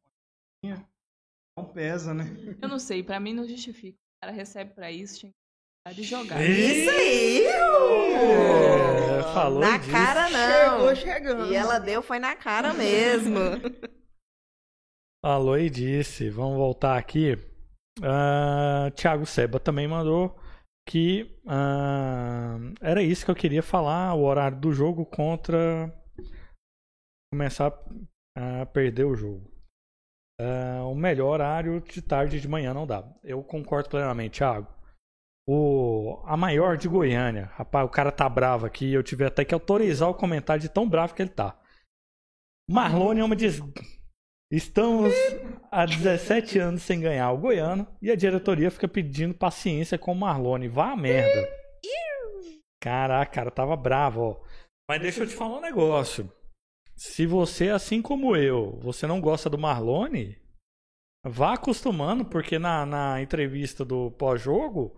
Não 1.56 1.64
pesa, 1.72 2.12
né? 2.12 2.24
Eu 2.60 2.68
não 2.68 2.78
sei, 2.78 3.02
pra 3.02 3.18
mim 3.18 3.32
não 3.32 3.46
justifica. 3.46 3.96
O 3.96 4.20
cara 4.26 4.32
recebe 4.36 4.72
pra 4.74 4.90
isso, 4.92 5.20
tinha 5.20 5.32
de 5.94 6.02
jogar. 6.02 6.42
Isso 6.42 6.90
aí! 6.90 7.44
É, 7.46 9.22
falou 9.34 9.60
Na 9.60 9.76
disso. 9.78 9.90
cara 9.90 10.28
Chegou 10.28 10.86
não. 10.86 10.96
chegando. 10.96 11.52
E 11.52 11.54
ela 11.56 11.78
deu 11.78 12.02
foi 12.02 12.18
na 12.18 12.34
cara 12.36 12.72
mesmo. 12.74 13.38
Falou 15.24 15.58
e 15.58 15.68
disse. 15.68 16.30
Vamos 16.30 16.56
voltar 16.56 16.96
aqui. 16.96 17.36
Ah, 18.02 18.90
Thiago 18.94 19.26
Seba 19.26 19.60
também 19.60 19.86
mandou 19.86 20.34
que 20.88 21.38
ah, 21.46 22.56
era 22.80 23.02
isso 23.02 23.24
que 23.24 23.30
eu 23.30 23.34
queria 23.36 23.62
falar, 23.62 24.14
o 24.14 24.22
horário 24.24 24.58
do 24.58 24.72
jogo 24.72 25.04
contra 25.04 25.92
começar 27.32 27.72
a 28.36 28.64
perder 28.66 29.04
o 29.04 29.14
jogo. 29.14 29.50
Ah, 30.40 30.84
o 30.86 30.94
melhor 30.94 31.32
horário 31.32 31.80
de 31.82 32.00
tarde 32.00 32.38
e 32.38 32.40
de 32.40 32.48
manhã 32.48 32.72
não 32.72 32.86
dá. 32.86 33.04
Eu 33.22 33.42
concordo 33.42 33.90
plenamente, 33.90 34.38
Thiago. 34.38 34.66
O, 35.52 36.22
a 36.26 36.36
maior 36.36 36.76
de 36.76 36.86
Goiânia. 36.88 37.46
Rapaz, 37.54 37.84
o 37.84 37.90
cara 37.90 38.12
tá 38.12 38.28
bravo 38.28 38.66
aqui. 38.66 38.92
Eu 38.92 39.02
tive 39.02 39.24
até 39.24 39.44
que 39.44 39.52
autorizar 39.52 40.08
o 40.08 40.14
comentário 40.14 40.62
de 40.62 40.68
tão 40.68 40.88
bravo 40.88 41.12
que 41.12 41.22
ele 41.22 41.30
tá. 41.30 41.58
Marlone 42.70 43.18
é 43.18 43.24
uma 43.24 43.34
des... 43.34 43.60
Estamos 44.48 45.12
há 45.68 45.84
17 45.84 46.56
anos 46.60 46.82
sem 46.82 47.00
ganhar 47.00 47.32
o 47.32 47.38
Goiano 47.38 47.84
e 48.00 48.12
a 48.12 48.14
diretoria 48.14 48.70
fica 48.70 48.86
pedindo 48.86 49.34
paciência 49.34 49.98
com 49.98 50.12
o 50.12 50.16
Marlone. 50.16 50.68
Vá 50.68 50.92
a 50.92 50.96
merda. 50.96 51.48
Caraca, 52.80 53.32
cara, 53.32 53.50
tava 53.50 53.76
bravo, 53.76 54.20
ó. 54.22 54.46
Mas 54.88 55.02
deixa 55.02 55.24
eu 55.24 55.26
te 55.26 55.34
falar 55.34 55.58
um 55.58 55.60
negócio. 55.60 56.32
Se 56.96 57.26
você, 57.26 57.70
assim 57.70 58.00
como 58.00 58.36
eu, 58.36 58.78
você 58.80 59.04
não 59.04 59.20
gosta 59.20 59.50
do 59.50 59.58
Marlone, 59.58 60.40
vá 61.26 61.54
acostumando, 61.54 62.24
porque 62.24 62.56
na, 62.56 62.86
na 62.86 63.20
entrevista 63.20 63.84
do 63.84 64.12
pós-jogo, 64.12 64.96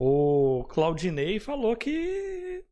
o 0.00 0.64
Claudinei 0.68 1.40
falou 1.40 1.76
que 1.76 2.64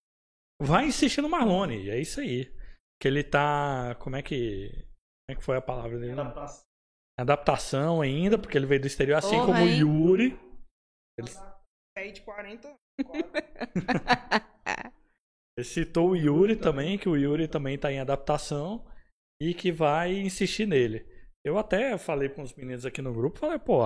vai 0.61 0.87
insistir 0.87 1.23
no 1.23 1.29
Marlone. 1.29 1.89
É 1.89 1.99
isso 2.01 2.21
aí. 2.21 2.53
Que 3.01 3.09
ele 3.09 3.25
tá. 3.25 3.97
Como 4.01 4.17
é 4.17 4.23
que. 4.23 4.71
Como 4.71 5.31
é 5.31 5.35
que 5.35 5.45
foi 5.45 5.57
a 5.57 5.63
palavra 5.63 5.99
dele? 5.99 6.13
Adaptação. 6.13 6.65
Adaptação 7.19 8.01
ainda, 8.03 8.37
porque 8.37 8.59
ele 8.59 8.67
veio 8.67 8.81
do 8.81 8.87
exterior, 8.87 9.17
assim 9.17 9.37
Porra, 9.37 9.47
como 9.47 9.65
o? 9.65 9.69
Yuri. 9.69 10.39
Aí 11.97 12.11
de 12.11 12.23
40. 12.23 12.77
Ele 15.57 15.65
citou 15.65 16.11
o 16.11 16.17
Yuri 16.17 16.57
também, 16.57 16.99
que 16.99 17.09
o 17.09 17.17
Yuri 17.17 17.47
também 17.47 17.79
tá 17.79 17.93
em 17.93 18.01
adaptação 18.01 18.85
e 19.41 19.55
que 19.55 19.71
vai 19.71 20.13
insistir 20.13 20.67
nele. 20.67 21.07
Eu 21.45 21.57
até 21.57 21.97
falei 21.97 22.29
com 22.29 22.43
os 22.43 22.53
meninos 22.55 22.85
aqui 22.85 23.01
no 23.01 23.15
grupo, 23.15 23.39
falei, 23.39 23.59
pô, 23.59 23.83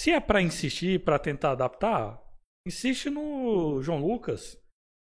se 0.00 0.12
é 0.12 0.20
pra 0.20 0.40
insistir, 0.40 1.02
pra 1.02 1.18
tentar 1.18 1.52
adaptar, 1.52 2.23
insiste 2.66 3.10
no 3.10 3.82
João 3.82 4.00
Lucas. 4.00 4.58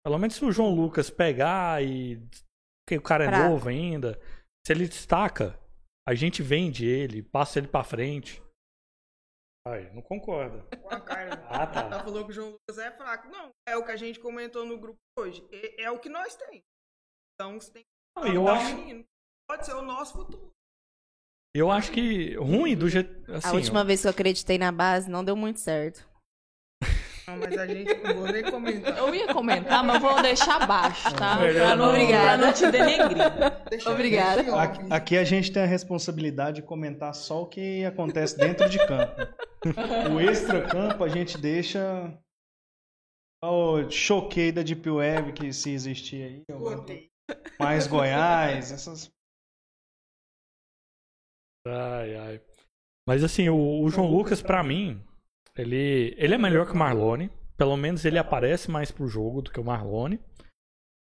Pelo 0.04 0.18
menos 0.18 0.34
se 0.34 0.44
o 0.44 0.52
João 0.52 0.74
Lucas 0.74 1.08
pegar 1.08 1.82
e 1.82 2.20
que 2.86 2.96
o 2.98 3.02
cara 3.02 3.24
é 3.24 3.48
novo 3.48 3.68
ainda, 3.68 4.20
se 4.66 4.72
ele 4.72 4.86
destaca, 4.86 5.58
a 6.06 6.14
gente 6.14 6.42
vende 6.42 6.84
ele, 6.86 7.22
passa 7.22 7.58
ele 7.58 7.68
pra 7.68 7.82
frente. 7.82 8.42
Ai, 9.66 9.90
não 9.92 10.02
concorda. 10.02 10.62
Com 10.76 10.90
a 10.90 11.00
cara. 11.00 11.32
Ah, 11.48 11.66
tá. 11.66 11.80
Ela 11.80 12.04
falou 12.04 12.24
que 12.24 12.32
o 12.32 12.34
João 12.34 12.50
Lucas 12.50 12.78
é 12.78 12.90
fraco. 12.90 13.28
Não, 13.28 13.50
é 13.66 13.76
o 13.76 13.84
que 13.84 13.92
a 13.92 13.96
gente 13.96 14.20
comentou 14.20 14.66
no 14.66 14.78
grupo 14.78 14.98
hoje. 15.18 15.42
É, 15.50 15.84
é 15.84 15.90
o 15.90 15.98
que 15.98 16.10
nós 16.10 16.36
temos. 16.36 16.60
Então 17.34 17.58
você 17.58 17.72
tem 17.72 17.82
que 17.82 17.88
Não, 18.20 18.34
eu 18.34 18.46
acho, 18.46 18.76
menino. 18.76 19.04
Pode 19.48 19.64
ser 19.64 19.74
o 19.74 19.82
nosso 19.82 20.12
futuro. 20.12 20.50
eu 21.54 21.70
acho 21.70 21.90
que 21.92 22.34
ruim 22.36 22.76
do 22.76 22.90
jeito. 22.90 23.32
Assim, 23.32 23.48
a 23.48 23.52
última 23.52 23.82
vez 23.82 24.02
que 24.02 24.06
eu 24.06 24.10
acreditei 24.10 24.58
na 24.58 24.70
base 24.70 25.10
não 25.10 25.24
deu 25.24 25.34
muito 25.34 25.60
certo. 25.60 26.06
Não, 27.26 27.38
mas 27.38 27.58
a 27.58 27.66
gente 27.66 27.94
não 28.02 28.14
vou 28.14 28.26
nem 28.30 28.42
comentar. 28.42 28.98
Eu 28.98 29.14
ia 29.14 29.32
comentar, 29.32 29.82
mas 29.82 30.00
vou 30.00 30.20
deixar 30.20 30.62
abaixo, 30.62 31.14
tá? 31.14 31.38
Pra 31.38 31.76
não, 31.76 31.92
não. 31.92 32.06
pra 32.06 32.36
não 32.36 32.52
te 32.52 32.70
denegrir. 32.70 33.16
Deixa 33.70 33.90
Obrigada. 33.90 34.60
Aqui, 34.60 34.80
aqui 34.90 35.16
a 35.16 35.24
gente 35.24 35.50
tem 35.50 35.62
a 35.62 35.66
responsabilidade 35.66 36.56
de 36.56 36.62
comentar 36.62 37.14
só 37.14 37.42
o 37.42 37.46
que 37.46 37.84
acontece 37.84 38.36
dentro 38.36 38.68
de 38.68 38.78
campo. 38.86 39.14
O 40.14 40.20
extra-campo 40.20 41.02
a 41.02 41.08
gente 41.08 41.38
deixa. 41.38 42.12
O 43.42 43.90
choquei 43.90 44.52
da 44.52 44.62
Deep 44.62 44.88
Web, 44.88 45.32
que 45.32 45.52
se 45.52 45.70
existir 45.70 46.22
aí. 46.22 46.42
Mais 47.58 47.86
Goiás, 47.86 48.70
essas. 48.70 49.10
Ai, 51.66 52.16
ai. 52.16 52.42
Mas 53.08 53.24
assim, 53.24 53.48
o, 53.48 53.82
o 53.82 53.88
João 53.88 54.10
Lucas, 54.10 54.42
pra 54.42 54.62
mim, 54.62 55.02
ele, 55.56 56.14
ele 56.18 56.34
é 56.34 56.38
melhor 56.38 56.66
que 56.66 56.72
o 56.72 56.76
Marlone. 56.76 57.30
Pelo 57.56 57.76
menos 57.76 58.04
ele 58.04 58.18
aparece 58.18 58.70
mais 58.70 58.90
pro 58.90 59.06
jogo 59.06 59.42
do 59.42 59.50
que 59.50 59.60
o 59.60 59.64
Marlone. 59.64 60.18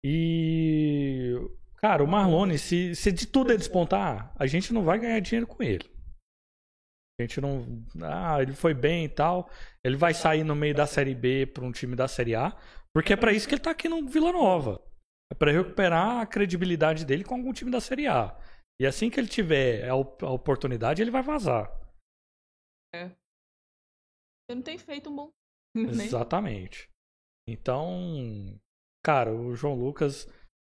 E. 0.04 1.34
Cara, 1.78 2.04
o 2.04 2.08
Marlone, 2.08 2.58
se, 2.58 2.96
se 2.96 3.12
de 3.12 3.28
tudo 3.28 3.52
ele 3.52 3.58
despontar, 3.60 4.34
a 4.38 4.46
gente 4.48 4.74
não 4.74 4.84
vai 4.84 5.00
ganhar 5.00 5.20
dinheiro 5.20 5.48
com 5.48 5.62
ele. 5.64 5.90
A 7.20 7.24
gente 7.24 7.40
não. 7.40 7.86
Ah, 8.02 8.42
ele 8.42 8.54
foi 8.54 8.74
bem 8.74 9.06
e 9.06 9.10
tal. 9.10 9.50
Ele 9.84 9.96
vai 9.96 10.14
sair 10.14 10.44
no 10.44 10.56
meio 10.56 10.76
da 10.76 10.86
Série 10.86 11.16
B 11.16 11.46
pra 11.46 11.64
um 11.64 11.72
time 11.72 11.96
da 11.96 12.08
Série 12.08 12.36
A. 12.36 12.52
Porque 12.94 13.14
é 13.14 13.16
pra 13.18 13.32
isso 13.32 13.48
que 13.48 13.56
ele 13.56 13.62
tá 13.62 13.72
aqui 13.72 13.88
no 13.88 14.06
Vila 14.08 14.32
Nova. 14.32 14.82
É 15.32 15.36
pra 15.36 15.52
recuperar 15.52 16.20
a 16.20 16.26
credibilidade 16.26 17.06
dele 17.06 17.24
com 17.24 17.36
algum 17.36 17.54
time 17.54 17.72
da 17.72 17.80
Série 17.80 18.08
A. 18.08 18.38
E 18.82 18.86
assim 18.86 19.10
que 19.10 19.20
ele 19.20 19.28
tiver 19.28 19.88
a, 19.88 19.96
op- 19.96 20.24
a 20.24 20.30
oportunidade, 20.30 21.02
ele 21.02 21.12
vai 21.12 21.24
vazar. 21.24 21.72
Você 24.46 24.56
não 24.56 24.62
tem 24.62 24.78
feito 24.78 25.10
um 25.10 25.16
bom. 25.16 25.32
né? 25.76 26.06
Exatamente. 26.06 26.90
Então, 27.48 28.60
cara, 29.04 29.34
o 29.34 29.56
João 29.56 29.76
Lucas 29.76 30.28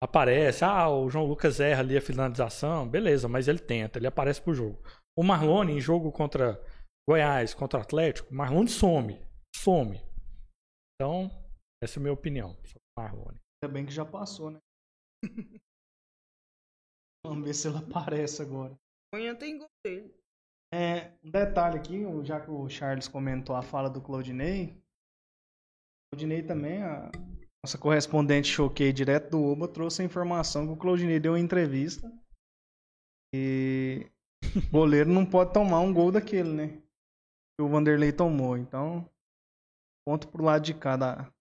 aparece. 0.02 0.64
Ah, 0.64 0.88
o 0.88 1.08
João 1.08 1.26
Lucas 1.26 1.60
erra 1.60 1.80
ali 1.80 1.96
a 1.96 2.02
finalização. 2.02 2.88
Beleza, 2.88 3.28
mas 3.28 3.48
ele 3.48 3.58
tenta, 3.58 3.98
ele 3.98 4.06
aparece 4.06 4.40
pro 4.40 4.54
jogo. 4.54 4.82
O 5.16 5.22
Marlone, 5.22 5.72
em 5.72 5.80
jogo 5.80 6.12
contra 6.12 6.62
Goiás, 7.08 7.54
contra 7.54 7.78
o 7.78 7.82
Atlético, 7.82 8.30
o 8.30 8.34
Marlone 8.34 8.68
some. 8.68 9.20
Some. 9.56 10.00
Então, 10.94 11.30
essa 11.82 11.98
é 11.98 12.00
a 12.00 12.02
minha 12.02 12.12
opinião 12.12 12.54
sobre 12.64 12.82
o 12.96 13.00
Marlone. 13.00 13.40
Ainda 13.62 13.72
bem 13.72 13.86
que 13.86 13.92
já 13.92 14.04
passou, 14.04 14.50
né? 14.50 14.60
Vamos 17.24 17.44
ver 17.44 17.54
se 17.54 17.66
ela 17.66 17.80
aparece 17.80 18.42
agora. 18.42 18.76
Amanhã 19.12 19.34
tem 19.34 19.58
gol 19.58 19.68
dele. 19.84 20.14
É, 20.72 21.12
um 21.24 21.30
detalhe 21.30 21.78
aqui, 21.78 22.04
o- 22.04 22.24
já 22.24 22.40
que 22.40 22.50
o 22.50 22.68
Charles 22.68 23.08
comentou 23.08 23.56
a 23.56 23.62
fala 23.62 23.88
do 23.88 24.00
Claudinei. 24.02 24.72
O 24.76 26.16
Claudinei 26.16 26.42
também, 26.42 26.82
a 26.82 27.10
nossa 27.64 27.78
correspondente 27.78 28.48
choquei 28.48 28.92
direto 28.92 29.30
do 29.30 29.42
Oba, 29.44 29.66
trouxe 29.68 30.02
a 30.02 30.04
informação 30.04 30.66
que 30.66 30.72
o 30.72 30.76
Claudinei 30.76 31.18
deu 31.18 31.32
uma 31.32 31.40
entrevista. 31.40 32.10
E 33.34 34.06
o 34.42 34.42
goleiro 34.70 35.10
não 35.10 35.24
pode 35.24 35.52
tomar 35.52 35.80
um 35.80 35.92
gol 35.92 36.12
daquele, 36.12 36.50
né? 36.52 36.68
Que 37.56 37.62
o 37.62 37.68
Vanderlei 37.68 38.12
tomou. 38.12 38.56
Então, 38.56 39.08
ponto 40.06 40.28
pro 40.28 40.44
lado 40.44 40.62
de 40.64 40.74
cá 40.74 40.96
da, 40.96 41.32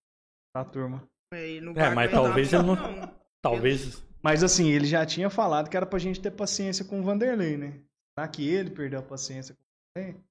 da 0.56 0.64
turma. 0.66 1.08
É, 1.34 1.60
não 1.62 1.74
É, 1.74 1.94
mas 1.94 2.10
talvez 2.12 2.52
ele 2.54 2.64
muito, 2.64 2.82
não- 2.82 3.18
Talvez. 3.42 4.04
Mas 4.24 4.44
assim, 4.44 4.70
ele 4.70 4.86
já 4.86 5.06
tinha 5.06 5.30
falado 5.30 5.70
que 5.70 5.78
era 5.78 5.86
pra 5.86 6.00
gente 6.00 6.20
ter 6.22 6.32
paciência 6.32 6.84
com 6.84 7.00
o 7.00 7.04
Vanderlei, 7.04 7.56
né? 7.56 7.82
Será 8.18 8.28
que 8.28 8.50
ele 8.50 8.72
perdeu 8.72 9.00
a 9.00 9.04
paciência 9.04 9.54
com 9.54 9.62
o 9.62 9.66
Vanderlei? 10.02 10.24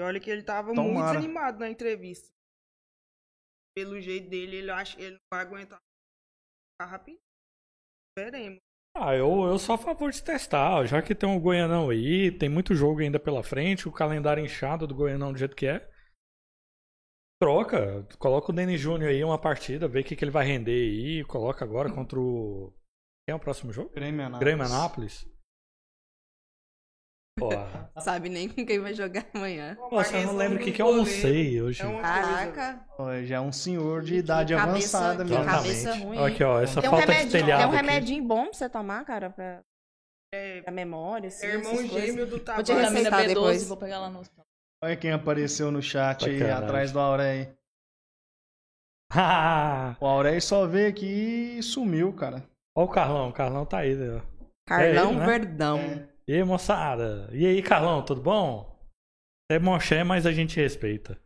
E 0.00 0.02
olha 0.02 0.18
que 0.18 0.28
ele 0.28 0.42
tava 0.42 0.74
muito 0.74 0.88
Tomara. 0.88 1.12
desanimado 1.12 1.60
na 1.60 1.70
entrevista. 1.70 2.32
Pelo 3.76 4.00
jeito 4.00 4.28
dele, 4.28 4.56
ele 4.56 4.70
acha 4.70 4.96
que 4.96 5.02
ele 5.02 5.12
não 5.12 5.20
vai 5.32 5.40
aguentar 5.40 5.78
ficar 6.72 6.90
rapidinho. 6.90 7.22
Veremos. 8.18 8.58
Ah, 8.96 9.14
eu, 9.14 9.44
eu 9.44 9.58
sou 9.58 9.76
a 9.76 9.78
favor 9.78 10.10
de 10.10 10.22
testar. 10.22 10.84
Já 10.84 11.00
que 11.00 11.14
tem 11.14 11.28
um 11.28 11.40
Goianão 11.40 11.90
aí, 11.90 12.36
tem 12.36 12.48
muito 12.48 12.74
jogo 12.74 13.00
ainda 13.00 13.18
pela 13.18 13.42
frente, 13.42 13.88
o 13.88 13.92
calendário 13.92 14.44
inchado 14.44 14.86
do 14.86 14.94
Goianão 14.94 15.32
do 15.32 15.38
jeito 15.38 15.56
que 15.56 15.66
é. 15.66 15.88
Troca, 17.40 18.06
coloca 18.18 18.50
o 18.50 18.54
Denis 18.54 18.80
Júnior 18.80 19.10
aí 19.10 19.24
uma 19.24 19.40
partida, 19.40 19.88
vê 19.88 20.00
o 20.00 20.04
que, 20.04 20.14
que 20.14 20.24
ele 20.24 20.30
vai 20.30 20.44
render 20.44 20.72
aí. 20.72 21.24
Coloca 21.24 21.64
agora 21.64 21.92
contra 21.92 22.20
o. 22.20 22.72
Quem 23.26 23.32
é 23.32 23.34
o 23.34 23.40
próximo 23.40 23.72
jogo? 23.72 23.90
Grêmio 23.90 24.26
Anápolis. 24.26 24.40
Grêmio 24.40 24.66
Anápolis. 24.66 25.31
Porra. 27.38 27.90
Sabe 28.00 28.28
nem 28.28 28.48
com 28.48 28.64
quem 28.64 28.78
vai 28.78 28.92
jogar 28.94 29.24
amanhã. 29.34 29.76
Nossa, 29.90 30.16
eu 30.18 30.26
não 30.26 30.36
lembro 30.36 30.58
o 30.58 30.60
que, 30.60 30.70
que 30.72 30.82
eu 30.82 30.86
almocei 30.86 31.60
hoje. 31.62 31.82
É 31.82 32.00
Caraca. 32.00 32.84
Já 33.24 33.36
é 33.36 33.40
um 33.40 33.50
senhor 33.52 34.02
de 34.02 34.16
idade 34.16 34.54
cabeça- 34.54 34.98
avançada 34.98 35.24
mesmo. 35.24 35.44
cabeça 35.44 35.94
ruim, 35.94 36.18
Olha 36.18 36.32
aqui, 36.34 36.44
ó, 36.44 36.60
essa 36.60 36.80
Tem 36.80 36.90
um, 36.90 36.92
falta 36.92 37.12
de 37.14 37.30
telhado 37.30 37.58
tem 37.60 37.66
um 37.66 37.76
aqui. 37.78 37.86
remedinho 37.86 38.24
bom 38.24 38.44
pra 38.44 38.52
você 38.54 38.68
tomar, 38.68 39.04
cara, 39.04 39.30
pra, 39.30 39.60
É, 40.34 40.60
pra 40.62 40.72
memória, 40.72 41.28
assim, 41.28 41.46
é 41.46 41.50
irmão 41.54 41.72
essas 41.72 41.90
coisas. 41.90 42.06
gêmeo 42.06 42.26
do 42.26 42.38
te 42.38 42.44
Tavares. 42.44 42.68
receitar 42.68 42.92
Vitamina 42.94 43.16
B12, 43.22 43.28
depois. 43.34 43.68
vou 43.68 43.76
pegar 43.76 43.98
lá 44.00 44.10
no 44.10 44.20
hospital. 44.20 44.44
Olha 44.84 44.96
quem 44.96 45.12
apareceu 45.12 45.70
no 45.70 45.82
chat 45.82 46.28
aí 46.28 46.50
atrás 46.50 46.92
do 46.92 46.98
Aurei. 47.00 47.54
O 50.00 50.06
Aurei 50.06 50.40
só 50.40 50.66
veio 50.66 50.88
aqui 50.88 51.56
e 51.58 51.62
sumiu, 51.62 52.12
cara. 52.12 52.42
Ó 52.76 52.84
o 52.84 52.88
Carlão, 52.88 53.28
o 53.28 53.32
Carlão 53.32 53.66
tá 53.66 53.78
aí. 53.78 53.94
Ó. 54.08 54.20
Carlão 54.66 55.08
É 55.08 55.10
ele, 55.10 55.18
né? 55.18 55.26
Verdão. 55.26 55.78
É. 55.78 56.11
E 56.26 56.34
aí, 56.34 56.44
moçada? 56.44 57.28
E 57.32 57.44
aí, 57.46 57.62
Carlão, 57.62 58.04
tudo 58.04 58.20
bom? 58.20 58.72
É 59.50 59.58
moché, 59.58 60.04
mas 60.04 60.24
a 60.24 60.32
gente 60.32 60.56
respeita. 60.56 61.20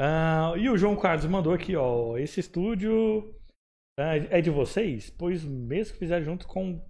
Ah, 0.00 0.52
e 0.56 0.68
o 0.68 0.76
João 0.76 0.96
Carlos 0.96 1.26
mandou 1.26 1.52
aqui, 1.52 1.76
ó. 1.76 2.16
Esse 2.16 2.40
estúdio 2.40 3.34
ah, 3.98 4.16
é 4.30 4.40
de 4.40 4.50
vocês? 4.50 5.10
Pois 5.10 5.44
mesmo 5.44 5.92
que 5.94 5.98
fizer 5.98 6.22
junto 6.22 6.46
com. 6.46 6.80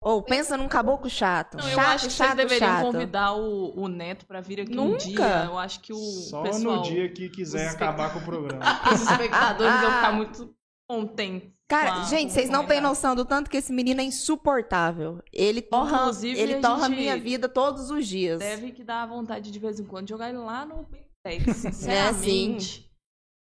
Ou 0.00 0.22
pensa 0.22 0.56
num 0.56 0.68
caboclo 0.68 1.10
chato. 1.10 1.56
Não, 1.56 1.64
eu 1.68 1.74
chato, 1.74 1.88
acho 1.88 2.06
que 2.06 2.12
chato, 2.12 2.26
vocês 2.36 2.48
deveriam 2.48 2.70
chato. 2.76 2.84
convidar 2.92 3.32
o, 3.34 3.74
o 3.78 3.88
Neto 3.88 4.24
pra 4.26 4.40
vir 4.40 4.60
aqui 4.60 4.72
um 4.72 4.90
Nunca. 4.92 4.98
dia. 4.98 5.44
Eu 5.46 5.58
acho 5.58 5.80
que 5.80 5.92
o 5.92 5.96
Só 5.96 6.42
pessoal, 6.42 6.76
no 6.76 6.82
dia 6.82 7.08
que 7.10 7.28
quiser 7.28 7.68
os 7.68 7.74
acabar 7.74 8.12
com 8.12 8.20
o 8.20 8.22
programa. 8.24 8.64
os 8.94 9.02
espectadores 9.02 9.80
vão 9.80 9.90
ficar 9.92 10.12
muito 10.12 10.54
contentes. 10.88 11.50
Cara, 11.68 12.00
a- 12.00 12.04
gente, 12.04 12.32
vocês 12.32 12.48
não 12.48 12.64
têm 12.64 12.80
noção 12.80 13.14
do 13.14 13.24
tanto 13.26 13.50
que 13.50 13.56
esse 13.58 13.72
menino 13.72 14.00
é 14.00 14.04
insuportável. 14.04 15.20
Ele 15.32 15.60
torra, 15.60 15.98
Inclusive, 15.98 16.40
ele 16.40 16.54
a 16.54 16.60
torra 16.62 16.88
minha 16.88 17.18
vida 17.18 17.46
todos 17.48 17.90
os 17.90 18.06
dias. 18.06 18.38
Deve 18.38 18.70
que 18.72 18.82
dar 18.84 19.04
vontade 19.06 19.50
de 19.50 19.58
vez 19.58 19.78
em 19.78 19.84
quando 19.84 20.08
jogar 20.08 20.28
ele 20.30 20.38
lá 20.38 20.64
no 20.64 20.86
É, 21.24 21.38
Pentex, 21.38 21.56
sinceramente. 21.56 22.90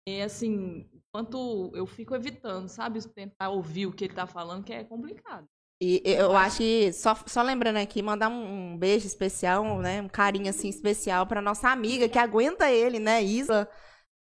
É 0.08 0.22
assim, 0.22 0.88
enquanto 0.92 1.72
eu 1.74 1.86
fico 1.86 2.14
evitando, 2.14 2.68
sabe? 2.68 3.00
Tentar 3.08 3.50
ouvir 3.50 3.86
o 3.86 3.92
que 3.92 4.04
ele 4.04 4.14
tá 4.14 4.26
falando, 4.26 4.64
que 4.64 4.72
é 4.72 4.84
complicado. 4.84 5.46
E 5.82 6.00
eu 6.06 6.34
acho 6.34 6.58
que, 6.58 6.90
só, 6.92 7.14
só 7.26 7.42
lembrando 7.42 7.76
aqui, 7.76 8.00
mandar 8.00 8.28
um, 8.30 8.72
um 8.72 8.78
beijo 8.78 9.06
especial, 9.06 9.78
né? 9.80 10.00
Um 10.00 10.08
carinho 10.08 10.48
assim 10.48 10.68
especial 10.68 11.26
pra 11.26 11.42
nossa 11.42 11.68
amiga 11.68 12.08
que 12.08 12.18
aguenta 12.18 12.70
ele, 12.70 12.98
né? 12.98 13.22
Isa, 13.22 13.68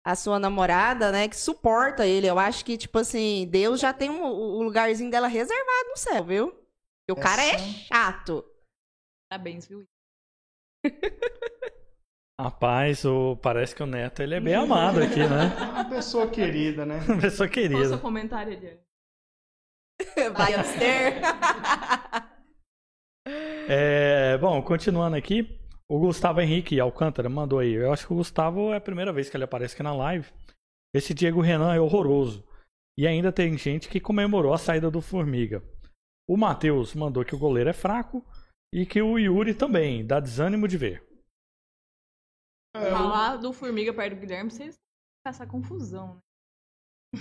a 0.05 0.15
sua 0.15 0.37
namorada, 0.37 1.11
né? 1.13 1.29
Que 1.29 1.37
suporta 1.37 2.05
ele. 2.05 2.27
Eu 2.27 2.37
acho 2.37 2.65
que, 2.65 2.77
tipo 2.77 2.97
assim, 2.99 3.47
Deus 3.49 3.79
já 3.79 3.93
tem 3.93 4.09
um, 4.09 4.21
o 4.23 4.63
lugarzinho 4.63 5.09
dela 5.09 5.27
reservado 5.27 5.89
no 5.89 5.97
céu, 5.97 6.25
viu? 6.25 6.65
E 7.07 7.13
o 7.13 7.15
cara 7.15 7.41
é 7.41 7.51
Essa- 7.51 7.63
chato. 7.85 8.43
Parabéns, 9.29 9.65
viu? 9.67 9.85
Rapaz, 12.39 13.06
o... 13.06 13.38
parece 13.38 13.74
que 13.74 13.82
o 13.82 13.86
Neto 13.86 14.21
ele 14.21 14.36
é 14.36 14.39
bem 14.39 14.54
amado 14.56 15.02
aqui, 15.02 15.19
né? 15.19 15.56
Uma 15.71 15.89
pessoa 15.89 16.28
querida, 16.30 16.86
né? 16.86 17.00
Pessoa 17.21 17.48
Qual 17.48 17.50
o 17.50 17.54
querida. 17.54 17.88
seu 17.88 18.00
comentário, 18.00 18.54
Eliane? 18.54 18.80
Vai 20.36 20.54
abster. 20.54 21.21
É, 23.67 24.38
bom, 24.38 24.62
continuando 24.62 25.15
aqui, 25.15 25.60
o 25.89 25.98
Gustavo 25.98 26.39
Henrique 26.39 26.80
Alcântara 26.80 27.28
mandou 27.28 27.58
aí. 27.58 27.74
Eu 27.74 27.91
acho 27.91 28.06
que 28.06 28.13
o 28.13 28.17
Gustavo 28.17 28.71
é 28.71 28.78
a 28.78 28.82
primeira 28.82 29.12
vez 29.12 29.28
que 29.28 29.36
ele 29.36 29.43
aparece 29.43 29.74
aqui 29.74 29.82
na 29.82 29.95
live. 29.95 30.32
Esse 30.93 31.15
Diego 31.15 31.41
Renan 31.41 31.74
é 31.74 31.80
horroroso. 31.80 32.48
E 32.98 33.08
ainda 33.08 33.32
tem 33.32 33.58
gente 33.58 33.89
que 33.89 34.00
comemorou 34.00 34.54
a 34.54 34.60
saída 34.60 34.91
do 34.91 35.02
Formiga. 35.02 35.63
O 36.30 36.38
Matheus 36.38 36.93
mandou 36.93 37.26
que 37.26 37.34
o 37.34 37.39
goleiro 37.39 37.69
é 37.69 37.74
fraco 37.74 38.24
e 38.74 38.86
que 38.86 39.02
o 39.02 39.17
Yuri 39.17 39.54
também, 39.54 40.06
dá 40.06 40.19
desânimo 40.19 40.67
de 40.67 40.78
ver. 40.78 41.04
É, 42.75 42.88
eu- 42.91 42.91
Falar 42.97 43.38
do 43.38 43.53
Formiga 43.53 43.93
perto 43.93 44.15
do 44.15 44.19
Guilherme, 44.19 44.51
vocês 44.51 44.75
com 45.23 45.29
essa 45.29 45.47
confusão, 45.47 46.15
né? 46.15 47.19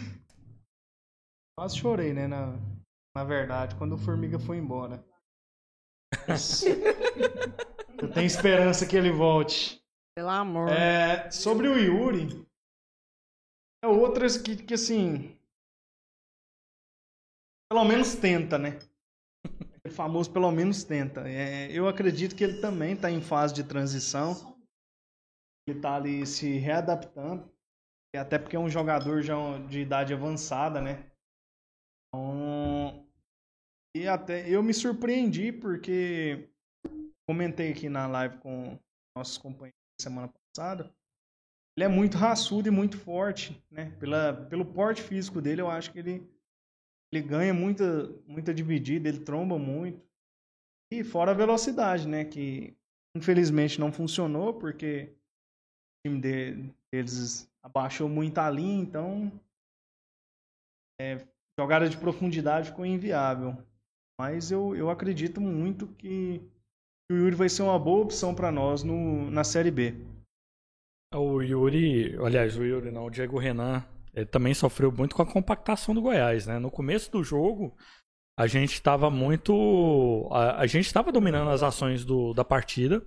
Quase 1.57 1.79
chorei, 1.79 2.13
né? 2.13 2.27
Na, 2.27 2.59
na 3.17 3.25
verdade, 3.25 3.77
quando 3.77 3.95
o 3.95 3.99
Formiga 3.99 4.39
foi 4.39 4.59
embora. 4.59 5.05
Eu 8.03 8.13
tenho 8.13 8.27
esperança 8.27 8.87
que 8.87 8.97
ele 8.97 9.11
volte. 9.13 9.81
Pelo 10.17 10.29
amor. 10.29 10.69
É, 10.69 11.31
sobre 11.31 11.69
o 11.69 11.79
Yuri, 11.79 12.47
é 13.83 13.87
outras 13.87 14.37
que, 14.37 14.57
que 14.57 14.75
assim. 14.75 15.39
Pelo 17.71 17.85
menos 17.85 18.15
tenta, 18.17 18.59
né? 18.59 18.79
O 19.87 19.91
famoso 19.91 20.33
pelo 20.33 20.51
menos 20.51 20.83
tenta. 20.85 21.29
É, 21.29 21.71
eu 21.71 21.89
acredito 21.89 22.35
que 22.35 22.43
ele 22.45 22.61
também 22.61 22.95
está 22.95 23.11
em 23.11 23.21
fase 23.23 23.55
de 23.55 23.65
transição. 23.65 24.54
Ele 25.67 25.79
está 25.79 25.97
ali 25.97 26.27
se 26.27 26.59
readaptando. 26.59 27.51
Até 28.17 28.39
porque 28.39 28.55
é 28.55 28.61
um 28.61 28.71
jogador 28.71 29.23
já 29.23 29.35
de 29.67 29.81
idade 29.81 30.15
avançada, 30.15 30.81
né? 30.81 31.11
Então, 32.09 33.05
e 33.97 34.07
até 34.07 34.49
eu 34.49 34.63
me 34.63 34.73
surpreendi 34.73 35.51
porque 35.53 36.49
comentei 37.29 37.73
aqui 37.73 37.89
na 37.89 38.07
live 38.07 38.39
com 38.39 38.79
nossos 39.17 39.39
companheiros 39.39 39.75
semana 40.01 40.29
passada. 40.29 40.95
Ele 41.77 41.85
é 41.85 41.89
muito 41.89 42.17
raçudo 42.17 42.69
e 42.69 42.71
muito 42.71 42.97
forte, 42.97 43.61
né? 43.71 43.91
Pela, 43.99 44.33
pelo 44.47 44.65
porte 44.65 45.03
físico 45.03 45.41
dele, 45.41 45.61
eu 45.61 45.71
acho 45.71 45.93
que 45.93 45.99
ele, 45.99 46.31
ele 47.13 47.23
ganha 47.27 47.53
muita, 47.53 48.09
muita 48.27 48.55
dividida, 48.55 49.09
ele 49.09 49.25
tromba 49.25 49.59
muito. 49.59 50.01
E 50.93 51.03
fora 51.03 51.33
a 51.33 51.35
velocidade, 51.35 52.07
né? 52.07 52.25
Que 52.25 52.77
infelizmente 53.17 53.81
não 53.81 53.93
funcionou 53.93 54.55
porque 54.55 55.17
time 56.05 56.21
de- 56.21 56.71
deles 56.93 57.49
abaixou 57.63 58.09
muito 58.09 58.39
a 58.39 58.51
linha, 58.51 58.83
então 58.83 59.33
é, 61.01 61.27
jogada 61.59 61.89
de 61.89 61.97
profundidade 61.97 62.71
ficou 62.71 62.85
inviável. 62.85 63.57
Mas 64.21 64.51
eu, 64.51 64.77
eu 64.77 64.91
acredito 64.91 65.41
muito 65.41 65.89
que 65.89 66.41
o 67.11 67.15
Yuri 67.15 67.35
vai 67.35 67.49
ser 67.49 67.63
uma 67.63 67.79
boa 67.79 68.05
opção 68.05 68.35
para 68.35 68.53
nós 68.53 68.83
no, 68.83 69.31
na 69.31 69.43
Série 69.43 69.71
B. 69.71 69.95
O 71.15 71.43
Yuri, 71.43 72.17
aliás, 72.25 72.57
o 72.57 72.65
Yuri 72.65 72.91
não, 72.91 73.07
o 73.07 73.11
Diego 73.11 73.39
Renan, 73.39 73.85
ele 74.13 74.27
também 74.27 74.55
sofreu 74.55 74.93
muito 74.93 75.15
com 75.15 75.23
a 75.23 75.31
compactação 75.31 75.95
do 75.95 76.03
Goiás, 76.03 76.47
né? 76.47 76.59
No 76.59 76.71
começo 76.71 77.11
do 77.11 77.23
jogo, 77.23 77.77
a 78.39 78.47
gente 78.47 78.75
estava 78.75 79.11
muito. 79.11 80.29
A, 80.33 80.61
a 80.61 80.67
gente 80.67 80.87
estava 80.87 81.13
dominando 81.13 81.51
as 81.51 81.63
ações 81.63 82.05
do, 82.05 82.33
da 82.35 82.45
partida, 82.45 83.05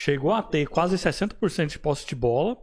chegou 0.00 0.32
a 0.32 0.42
ter 0.42 0.66
quase 0.68 0.96
60% 0.96 1.66
de 1.66 1.78
posse 1.78 2.06
de 2.06 2.14
bola. 2.14 2.56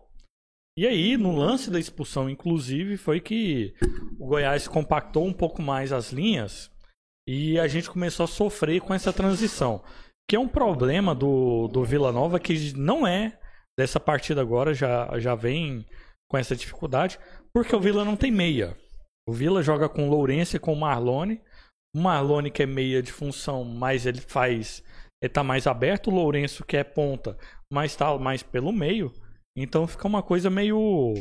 E 0.78 0.86
aí, 0.86 1.18
no 1.18 1.36
lance 1.36 1.72
da 1.72 1.80
expulsão, 1.80 2.30
inclusive, 2.30 2.98
foi 2.98 3.20
que 3.20 3.74
o 4.20 4.28
Goiás 4.28 4.68
compactou 4.68 5.26
um 5.26 5.34
pouco 5.34 5.62
mais 5.62 5.92
as 5.92 6.12
linhas 6.12 6.72
e 7.28 7.60
a 7.60 7.68
gente 7.68 7.90
começou 7.90 8.24
a 8.24 8.28
sofrer 8.28 8.82
com 8.82 8.94
essa 8.94 9.12
transição. 9.12 9.84
Que 10.30 10.36
é 10.36 10.40
um 10.40 10.48
problema 10.48 11.16
do, 11.16 11.68
do 11.68 11.84
Vila 11.84 12.12
Nova 12.12 12.40
que 12.40 12.74
não 12.76 13.08
é 13.08 13.40
dessa 13.78 14.00
partida 14.00 14.42
agora, 14.42 14.74
já, 14.74 15.18
já 15.20 15.36
vem 15.36 15.86
com 16.30 16.38
essa 16.38 16.56
dificuldade, 16.56 17.20
porque 17.54 17.76
o 17.76 17.80
Vila 17.80 18.04
não 18.04 18.16
tem 18.16 18.32
meia. 18.32 18.76
O 19.28 19.34
Vila 19.34 19.62
joga 19.62 19.88
com 19.90 20.08
o 20.08 20.10
Lourenço 20.10 20.56
e 20.56 20.60
com 20.60 20.74
o 20.74 20.80
Marlone. 20.80 21.42
O 21.96 22.00
Marlone 22.00 22.52
que 22.52 22.64
é 22.64 22.66
meia 22.66 23.02
de 23.02 23.12
função, 23.12 23.64
mas 23.64 24.06
ele 24.06 24.22
faz. 24.22 24.84
Ele 25.22 25.34
tá 25.34 25.44
mais 25.44 25.66
aberto, 25.66 26.08
o 26.08 26.14
Lourenço 26.14 26.64
que 26.64 26.78
é 26.78 26.84
ponta, 26.84 27.38
mas 27.72 27.96
tá 27.96 28.18
mais 28.18 28.44
pelo 28.44 28.72
meio. 28.72 29.12
Então 29.58 29.88
fica 29.88 30.08
uma 30.08 30.22
coisa 30.22 30.50
meio. 30.50 31.14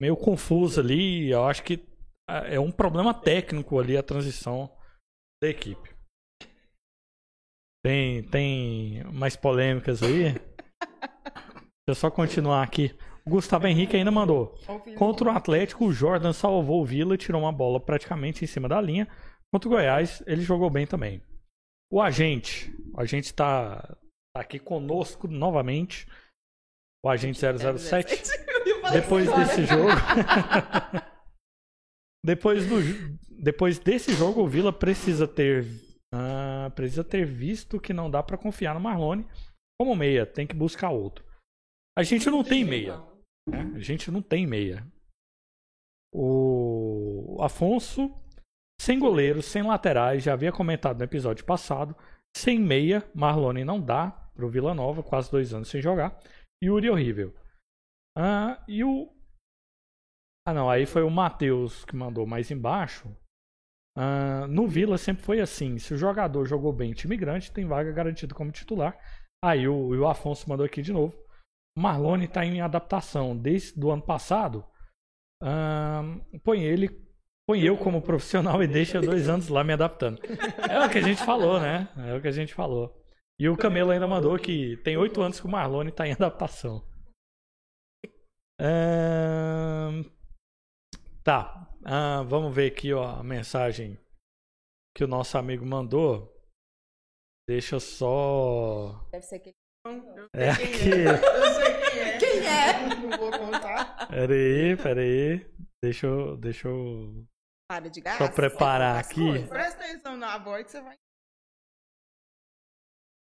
meio 0.00 0.16
confusa 0.16 0.80
ali. 0.80 1.30
Eu 1.30 1.44
acho 1.44 1.62
que 1.64 1.84
ah, 2.28 2.46
é 2.46 2.60
um 2.60 2.70
problema 2.70 3.12
técnico 3.12 3.78
ali 3.78 3.96
a 3.96 4.02
transição 4.02 4.70
da 5.42 5.48
equipe. 5.48 5.94
Tem, 7.84 8.22
tem 8.24 9.04
mais 9.12 9.36
polêmicas 9.36 10.02
aí? 10.02 10.32
Deixa 10.32 11.88
eu 11.88 11.94
só 11.94 12.10
continuar 12.10 12.62
aqui. 12.62 12.96
O 13.24 13.30
Gustavo 13.30 13.66
Henrique 13.66 13.96
ainda 13.96 14.10
mandou. 14.10 14.56
Contra 14.96 15.28
o 15.28 15.30
Atlético, 15.30 15.86
o 15.86 15.92
Jordan 15.92 16.32
salvou 16.32 16.82
o 16.82 16.84
Vila 16.84 17.14
e 17.14 17.18
tirou 17.18 17.42
uma 17.42 17.52
bola 17.52 17.80
praticamente 17.80 18.44
em 18.44 18.46
cima 18.46 18.68
da 18.68 18.80
linha. 18.80 19.08
Contra 19.52 19.68
o 19.68 19.72
Goiás, 19.72 20.22
ele 20.26 20.42
jogou 20.42 20.70
bem 20.70 20.86
também. 20.86 21.20
O 21.90 22.00
agente, 22.00 22.72
o 22.92 23.00
agente 23.00 23.26
está 23.26 23.80
tá 24.34 24.40
aqui 24.40 24.58
conosco 24.58 25.28
novamente. 25.28 26.06
O 27.04 27.08
agente 27.08 27.38
007. 27.38 28.22
Depois 28.92 29.28
desse 29.34 29.64
jogo. 29.64 29.90
depois, 32.24 32.66
do, 32.66 32.76
depois 33.42 33.78
desse 33.78 34.12
jogo, 34.14 34.42
o 34.42 34.48
Vila 34.48 34.72
precisa 34.72 35.26
ter. 35.26 35.64
ah, 36.12 36.70
precisa 36.74 37.04
ter 37.04 37.24
visto 37.24 37.80
que 37.80 37.92
não 37.92 38.10
dá 38.10 38.22
pra 38.22 38.38
confiar 38.38 38.74
no 38.74 38.80
Marlone 38.80 39.26
como 39.78 39.94
meia, 39.94 40.24
tem 40.24 40.46
que 40.46 40.54
buscar 40.54 40.90
outro. 40.90 41.24
A 41.98 42.02
gente 42.02 42.30
não 42.30 42.42
tem 42.42 42.64
meia. 42.64 42.98
né? 43.48 43.72
A 43.74 43.78
gente 43.78 44.10
não 44.10 44.22
tem 44.22 44.46
meia. 44.46 44.86
O 46.14 47.36
Afonso, 47.40 48.14
sem 48.80 48.98
goleiro, 48.98 49.42
sem 49.42 49.62
laterais, 49.62 50.22
já 50.22 50.32
havia 50.32 50.52
comentado 50.52 50.98
no 50.98 51.04
episódio 51.04 51.44
passado. 51.44 51.96
Sem 52.36 52.58
meia, 52.58 53.08
Marlone 53.14 53.64
não 53.64 53.80
dá 53.80 54.10
pro 54.34 54.50
Vila 54.50 54.74
Nova, 54.74 55.02
quase 55.02 55.30
dois 55.30 55.54
anos 55.54 55.68
sem 55.68 55.80
jogar. 55.80 56.18
Yuri 56.62 56.90
horrível. 56.90 57.34
Ah, 58.16 58.62
e 58.68 58.84
o. 58.84 59.12
Ah, 60.46 60.54
não, 60.54 60.70
aí 60.70 60.86
foi 60.86 61.02
o 61.02 61.10
Matheus 61.10 61.84
que 61.84 61.96
mandou 61.96 62.26
mais 62.26 62.50
embaixo. 62.50 63.14
Ah, 63.96 64.46
no 64.48 64.66
Vila 64.68 64.98
sempre 64.98 65.24
foi 65.24 65.40
assim: 65.40 65.78
se 65.78 65.94
o 65.94 65.98
jogador 65.98 66.44
jogou 66.46 66.72
bem 66.72 66.90
em 66.90 66.94
time 66.94 67.16
grande, 67.16 67.50
tem 67.50 67.66
vaga 67.66 67.90
garantida 67.92 68.34
como 68.34 68.52
titular. 68.52 68.98
Aí 69.44 69.66
o, 69.66 69.94
e 69.94 69.98
o 69.98 70.06
Afonso 70.06 70.48
mandou 70.48 70.66
aqui 70.66 70.82
de 70.82 70.92
novo. 70.92 71.16
Marlone 71.78 72.24
está 72.24 72.44
em 72.44 72.60
adaptação 72.60 73.36
desde 73.36 73.78
o 73.84 73.90
ano 73.90 74.02
passado. 74.02 74.64
Ahn, 75.42 76.20
põe 76.42 76.62
ele, 76.62 76.88
põe 77.46 77.62
eu 77.62 77.76
como 77.76 78.02
profissional 78.02 78.62
e 78.62 78.66
deixa 78.66 79.00
dois 79.00 79.28
anos 79.28 79.48
lá 79.48 79.62
me 79.62 79.72
adaptando. 79.72 80.20
É 80.68 80.84
o 80.84 80.90
que 80.90 80.98
a 80.98 81.02
gente 81.02 81.24
falou, 81.24 81.60
né? 81.60 81.88
É 81.96 82.14
o 82.14 82.20
que 82.20 82.28
a 82.28 82.32
gente 82.32 82.52
falou. 82.52 82.94
E 83.38 83.48
o 83.48 83.56
Camelo 83.56 83.90
ainda 83.90 84.06
mandou 84.06 84.38
que 84.38 84.76
tem 84.78 84.96
oito 84.96 85.20
anos 85.22 85.38
que 85.38 85.46
o 85.46 85.50
Marlone 85.50 85.90
está 85.90 86.06
em 86.06 86.12
adaptação. 86.12 86.82
Tá. 91.22 91.68
Ah, 91.84 92.22
vamos 92.22 92.54
ver 92.54 92.72
aqui 92.72 92.92
ó, 92.92 93.04
a 93.04 93.22
mensagem 93.22 93.98
que 94.94 95.04
o 95.04 95.08
nosso 95.08 95.38
amigo 95.38 95.64
mandou. 95.64 96.32
Deixa 97.48 97.76
eu 97.76 97.80
só. 97.80 99.06
Deve 99.12 99.24
ser 99.24 99.36
aquele. 99.36 99.56
Eu 99.84 100.28
É 100.34 100.50
aqui. 100.50 100.78
quem 100.78 100.92
é. 101.06 101.12
Eu 101.12 101.54
sei 101.54 101.74
quem 101.74 102.00
é. 102.00 102.18
Quem 102.18 102.46
é? 102.46 102.94
Não 102.96 103.18
vou 103.18 103.30
contar. 103.30 104.08
Pera 104.08 104.32
aí, 104.34 104.76
pera 104.76 105.00
aí. 105.00 105.46
Deixa 105.82 106.06
eu, 106.06 106.36
deixa 106.36 106.66
eu 106.66 107.24
Para 107.68 107.90
de 107.90 108.00
graça. 108.00 108.26
só 108.26 108.32
preparar 108.32 108.98
aqui. 109.00 109.14
coisas. 109.14 109.48
Presta 109.48 109.84
atenção 109.84 110.16
na 110.16 110.38
voz 110.38 110.64
que 110.66 110.70
você 110.70 110.80
vai. 110.80 110.94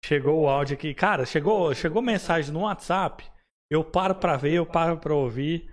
Chegou 0.05 0.41
o 0.41 0.47
áudio 0.49 0.75
aqui. 0.75 0.93
Cara, 0.93 1.25
chegou, 1.25 1.73
chegou 1.73 2.01
mensagem 2.01 2.51
no 2.53 2.61
WhatsApp. 2.61 3.29
Eu 3.69 3.83
paro 3.83 4.15
pra 4.15 4.37
ver, 4.37 4.53
eu 4.53 4.65
paro 4.65 4.97
pra 4.97 5.13
ouvir. 5.13 5.69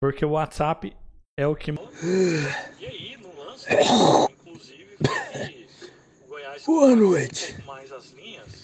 Porque 0.00 0.24
o 0.24 0.30
WhatsApp 0.30 0.96
é 1.38 1.46
o 1.46 1.54
que. 1.54 1.70
E 1.70 2.86
aí, 2.86 3.16
no 3.16 3.34
lance, 3.36 3.68
inclusive, 4.32 4.96
o 6.24 6.28
Goiás 6.28 6.64
Boa 6.64 6.96
noite. 6.96 7.62
mais 7.62 7.92
as 7.92 8.10
linhas. 8.10 8.61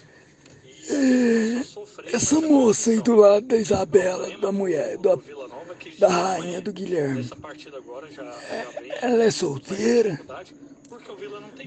Essa 2.13 2.41
moça 2.41 2.91
aí 2.91 3.01
do 3.01 3.17
lado 3.17 3.47
da 3.47 3.57
Isabela, 3.57 4.29
da 4.39 4.51
mulher, 4.51 4.97
da, 4.99 5.19
da 5.99 6.09
rainha 6.09 6.61
do 6.61 6.73
Guilherme, 6.73 7.23
veio. 7.23 8.95
ela 9.03 9.25
é 9.25 9.31
solteira? 9.31 10.19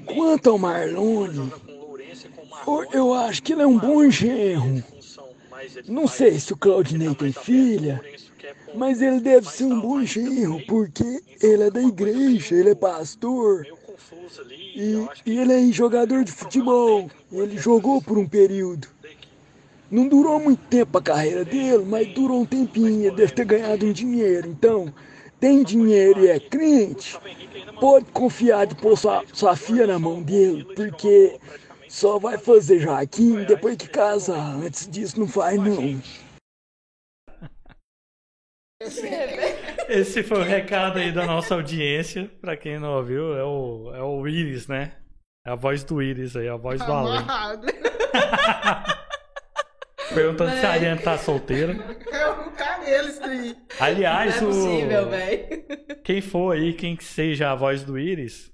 Quanto 0.06 0.50
ao 0.50 0.58
Marlone, 0.58 1.52
eu, 2.92 3.14
acho 3.14 3.42
que 3.42 3.52
ele 3.52 3.62
é 3.62 3.66
um 3.66 3.78
bom 3.78 4.10
genro. 4.10 4.82
Não 5.86 6.08
sei 6.08 6.40
se 6.40 6.52
o 6.52 6.56
Claudinei 6.56 7.14
tem 7.14 7.32
filha, 7.32 8.02
mas 8.74 9.00
ele 9.00 9.20
deve 9.20 9.48
ser 9.48 9.64
um 9.64 9.80
bom 9.80 10.04
genro, 10.04 10.60
porque 10.66 11.22
ele 11.40 11.62
é 11.62 11.70
da 11.70 11.82
igreja, 11.82 12.56
ele 12.56 12.70
é 12.70 12.74
pastor. 12.74 13.64
E, 14.74 15.06
e 15.26 15.38
ele 15.38 15.52
é 15.52 15.72
jogador 15.72 16.24
de 16.24 16.32
futebol. 16.32 17.08
Ele 17.30 17.56
jogou 17.56 18.02
por 18.02 18.18
um 18.18 18.26
período. 18.26 18.88
Não 19.92 20.08
durou 20.08 20.40
muito 20.40 20.64
tempo 20.68 20.96
a 20.96 21.02
carreira 21.02 21.44
dele, 21.44 21.84
mas 21.84 22.08
durou 22.14 22.40
um 22.40 22.46
tempinho. 22.46 23.08
Ele 23.08 23.14
deve 23.14 23.32
ter 23.32 23.44
ganhado 23.44 23.84
um 23.84 23.92
dinheiro. 23.92 24.48
Então, 24.48 24.90
tem 25.38 25.62
dinheiro 25.62 26.24
e 26.24 26.28
é 26.28 26.40
crente, 26.40 27.18
pode 27.78 28.06
confiar 28.06 28.66
de 28.66 28.74
pôr 28.74 28.96
sua, 28.96 29.22
sua 29.34 29.54
filha 29.54 29.86
na 29.86 29.98
mão 29.98 30.22
dele, 30.22 30.64
porque 30.74 31.38
só 31.88 32.18
vai 32.18 32.38
fazer 32.38 32.78
Joaquim 32.78 33.44
depois 33.44 33.76
que 33.76 33.86
casar. 33.86 34.54
Antes 34.54 34.88
disso, 34.88 35.20
não 35.20 35.28
faz 35.28 35.58
não. 35.58 36.00
Esse 39.90 40.22
foi 40.22 40.38
o 40.38 40.44
recado 40.44 41.00
aí 41.00 41.12
da 41.12 41.26
nossa 41.26 41.54
audiência. 41.54 42.30
Pra 42.40 42.56
quem 42.56 42.78
não 42.78 42.96
ouviu, 42.96 43.36
é 43.36 43.44
o, 43.44 43.92
é 43.94 44.02
o 44.02 44.26
Iris, 44.26 44.66
né? 44.68 44.92
É 45.46 45.50
a 45.50 45.54
voz 45.54 45.84
do 45.84 46.00
Iris 46.00 46.34
aí, 46.34 46.48
a 46.48 46.56
voz 46.56 46.80
do 46.80 46.90
Alan. 46.90 47.26
Perguntando 50.14 50.56
se 50.58 50.66
a 50.66 50.70
Ariane 50.72 51.02
tá 51.02 51.16
solteira. 51.18 51.72
É 52.10 52.26
o 52.28 52.50
cabelo 52.52 53.08
isso 53.08 53.24
aí. 53.24 53.56
Aliás, 53.80 54.40
Não 54.40 54.48
é 54.48 54.52
possível, 54.52 55.02
o... 55.06 55.10
velho. 55.10 55.64
quem 56.04 56.20
for 56.20 56.54
aí, 56.56 56.74
quem 56.74 56.96
que 56.96 57.04
seja 57.04 57.50
a 57.50 57.54
voz 57.54 57.82
do 57.84 57.98
Iris, 57.98 58.52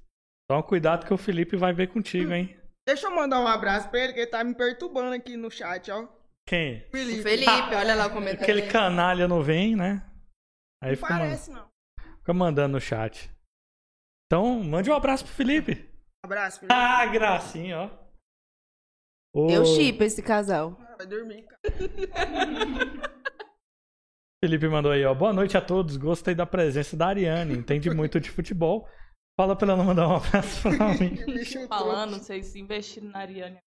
toma 0.49 0.63
cuidado 0.63 1.07
que 1.07 1.13
o 1.15 1.19
Felipe 1.19 1.57
vai 1.57 1.73
ver 1.73 1.89
contigo, 1.89 2.33
hein? 2.33 2.57
Deixa 2.87 3.07
eu 3.07 3.15
mandar 3.15 3.41
um 3.41 3.47
abraço 3.47 3.89
pra 3.91 4.01
ele, 4.01 4.13
que 4.15 4.21
ele 4.21 4.27
tá 4.31 4.43
me 4.43 4.55
perturbando 4.55 5.15
aqui 5.15 5.37
no 5.37 5.51
chat, 5.51 5.91
ó. 5.91 6.07
Quem? 6.47 6.81
Felipe. 6.91 7.23
Felipe, 7.23 7.75
olha 7.75 7.95
lá 7.95 8.07
o 8.07 8.11
comentário. 8.11 8.43
Aquele 8.43 8.61
dele. 8.63 8.73
canalha 8.73 9.29
não 9.29 9.43
vem, 9.43 9.77
né? 9.77 10.03
Aí 10.83 10.91
Não 10.93 10.97
fica, 10.97 11.09
parece, 11.09 11.51
não. 11.51 11.67
fica 12.21 12.33
mandando 12.33 12.73
no 12.75 12.81
chat. 12.81 13.31
Então, 14.27 14.63
mande 14.63 14.91
um 14.91 14.95
abraço 14.95 15.25
pro 15.25 15.35
Felipe. 15.35 15.87
Abraço, 16.25 16.61
Felipe. 16.61 16.75
Ah, 16.75 17.05
gracinha, 17.07 17.79
ó. 17.81 17.91
O 19.35 19.51
Eu 19.51 19.65
chipo 19.67 20.03
esse 20.05 20.23
casal. 20.23 20.79
Vai 20.99 21.07
dormir, 21.07 21.45
cara. 21.45 21.63
Felipe 24.45 24.69
mandou 24.69 24.91
aí, 24.91 25.05
ó. 25.05 25.15
Boa 25.15 25.33
noite 25.33 25.57
a 25.57 25.61
todos. 25.61 25.97
Gostei 25.97 26.35
da 26.35 26.45
presença 26.45 26.97
da 26.97 27.07
Ariane. 27.07 27.55
Entende 27.55 27.89
muito 27.91 28.21
de 28.21 28.31
futebol. 28.31 28.89
Fala 29.39 29.55
pra 29.55 29.69
ela 29.69 29.77
não 29.77 29.85
mandar 29.85 30.09
um 30.09 30.17
abraço 30.17 30.63
pra 30.63 30.89
mim. 30.95 31.17
Falando, 31.69 32.19
vocês 32.19 32.57
investiram 32.57 33.11
na 33.11 33.21
Ariane. 33.21 33.59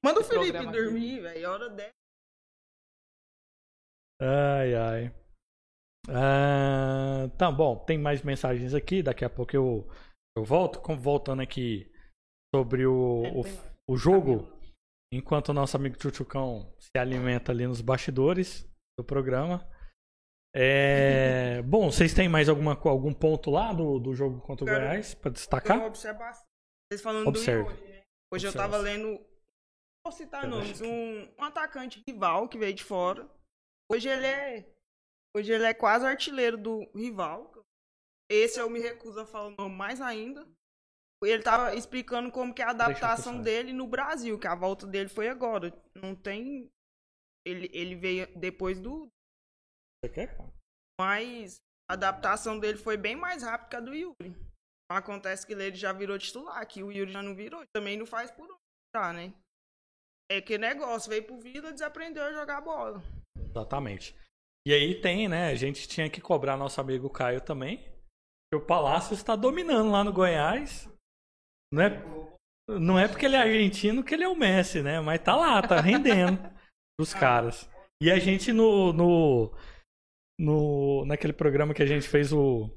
Manda 0.00 0.20
o 0.20 0.22
Esse 0.22 0.30
Felipe 0.30 0.64
dormir, 0.66 1.22
velho. 1.22 1.44
É 1.44 1.48
hora 1.48 1.68
dela. 1.70 1.90
Ai, 4.20 4.74
ai. 4.74 5.14
Ah, 6.08 7.28
tá 7.36 7.50
bom, 7.50 7.76
tem 7.84 7.98
mais 7.98 8.22
mensagens 8.22 8.74
aqui. 8.74 9.02
Daqui 9.02 9.24
a 9.24 9.30
pouco 9.30 9.56
eu, 9.56 9.88
eu 10.36 10.44
volto. 10.44 10.80
Voltando 10.96 11.42
aqui 11.42 11.90
sobre 12.54 12.86
o, 12.86 13.22
o, 13.40 13.42
o 13.88 13.96
jogo. 13.96 14.57
Enquanto 15.12 15.48
o 15.48 15.54
nosso 15.54 15.76
amigo 15.76 15.96
Tchutchucão 15.96 16.74
se 16.78 16.90
alimenta 16.98 17.50
ali 17.52 17.66
nos 17.66 17.80
bastidores 17.80 18.68
do 18.98 19.04
programa. 19.04 19.66
É, 20.54 21.62
bom, 21.66 21.90
vocês 21.90 22.12
têm 22.12 22.28
mais 22.28 22.48
alguma, 22.48 22.72
algum 22.74 23.12
ponto 23.14 23.50
lá 23.50 23.72
do, 23.72 23.98
do 23.98 24.14
jogo 24.14 24.40
contra 24.40 24.64
o 24.64 24.66
Cara, 24.68 24.86
Goiás 24.88 25.14
uma 25.14 25.30
destacar? 25.30 25.84
observação. 25.84 26.46
Vocês 26.90 27.02
falando 27.02 27.26
Observe. 27.28 27.64
do 27.74 27.84
né? 27.84 28.02
Hoje 28.32 28.46
eu 28.46 28.50
Observe. 28.50 28.56
tava 28.58 28.76
lendo. 28.78 29.18
Vou 30.04 30.12
citar 30.12 30.44
Eu 30.44 30.50
nomes. 30.50 30.80
que- 30.80 30.86
Um, 30.86 31.34
um 31.38 31.44
atacante 31.44 32.02
rival 32.06 32.48
que 32.48 32.58
veio 32.58 32.74
de 32.74 32.84
fora. 32.84 33.28
Hoje 33.90 34.08
ele 34.08 34.26
é. 34.26 34.70
Hoje 35.36 35.52
ele 35.52 35.64
é 35.64 35.74
quase 35.74 36.04
artilheiro 36.06 36.56
do 36.56 36.90
rival. 36.94 37.52
Esse 38.30 38.60
eu 38.60 38.68
me 38.68 38.80
recuso 38.80 39.20
a 39.20 39.26
falar 39.26 39.48
o 39.48 39.56
nome 39.56 39.74
mais 39.74 40.00
ainda. 40.00 40.46
Ele 41.22 41.42
tava 41.42 41.74
explicando 41.74 42.30
como 42.30 42.54
que 42.54 42.62
é 42.62 42.64
a 42.64 42.70
adaptação 42.70 43.42
dele 43.42 43.72
no 43.72 43.86
Brasil, 43.86 44.38
que 44.38 44.46
a 44.46 44.54
volta 44.54 44.86
dele 44.86 45.08
foi 45.08 45.28
agora. 45.28 45.72
Não 45.94 46.14
tem. 46.14 46.70
Ele, 47.44 47.68
ele 47.72 47.96
veio 47.96 48.38
depois 48.38 48.80
do. 48.80 49.08
Você 50.04 50.12
quer? 50.12 50.38
Mas 51.00 51.56
a 51.90 51.94
adaptação 51.94 52.58
dele 52.58 52.78
foi 52.78 52.96
bem 52.96 53.16
mais 53.16 53.42
rápida 53.42 53.68
que 53.68 53.76
a 53.76 53.80
do 53.80 53.94
Yuri. 53.94 54.36
Acontece 54.90 55.46
que 55.46 55.52
ele 55.52 55.74
já 55.74 55.92
virou 55.92 56.18
titular, 56.18 56.66
que 56.66 56.82
o 56.82 56.92
Yuri 56.92 57.12
já 57.12 57.22
não 57.22 57.34
virou. 57.34 57.62
Também 57.74 57.96
não 57.96 58.06
faz 58.06 58.30
por 58.30 58.44
onde, 58.44 58.60
tá, 58.94 59.12
né? 59.12 59.34
É 60.30 60.40
que 60.40 60.56
negócio, 60.56 61.10
veio 61.10 61.24
pro 61.24 61.40
Vila, 61.40 61.72
desaprendeu 61.72 62.22
a 62.22 62.32
jogar 62.32 62.60
bola. 62.60 63.02
Exatamente. 63.36 64.14
E 64.66 64.72
aí 64.72 65.00
tem, 65.00 65.28
né? 65.28 65.50
A 65.50 65.54
gente 65.54 65.88
tinha 65.88 66.10
que 66.10 66.20
cobrar 66.20 66.56
nosso 66.56 66.80
amigo 66.80 67.08
Caio 67.08 67.40
também. 67.40 67.78
Que 68.50 68.56
o 68.56 68.64
Palácio 68.64 69.14
está 69.14 69.34
dominando 69.34 69.90
lá 69.90 70.04
no 70.04 70.12
Goiás. 70.12 70.88
Não 71.72 71.82
é, 71.82 71.90
não 72.68 72.98
é 72.98 73.06
porque 73.06 73.26
ele 73.26 73.36
é 73.36 73.40
argentino 73.40 74.02
que 74.02 74.14
ele 74.14 74.24
é 74.24 74.28
o 74.28 74.36
Messi, 74.36 74.82
né? 74.82 75.00
Mas 75.00 75.20
tá 75.22 75.36
lá, 75.36 75.60
tá 75.62 75.80
rendendo 75.80 76.38
pros 76.98 77.12
caras. 77.12 77.68
E 78.02 78.10
a 78.10 78.18
gente 78.18 78.52
no, 78.52 78.92
no, 78.92 79.52
no 80.38 81.04
naquele 81.04 81.32
programa 81.32 81.74
que 81.74 81.82
a 81.82 81.86
gente 81.86 82.08
fez 82.08 82.32
o 82.32 82.70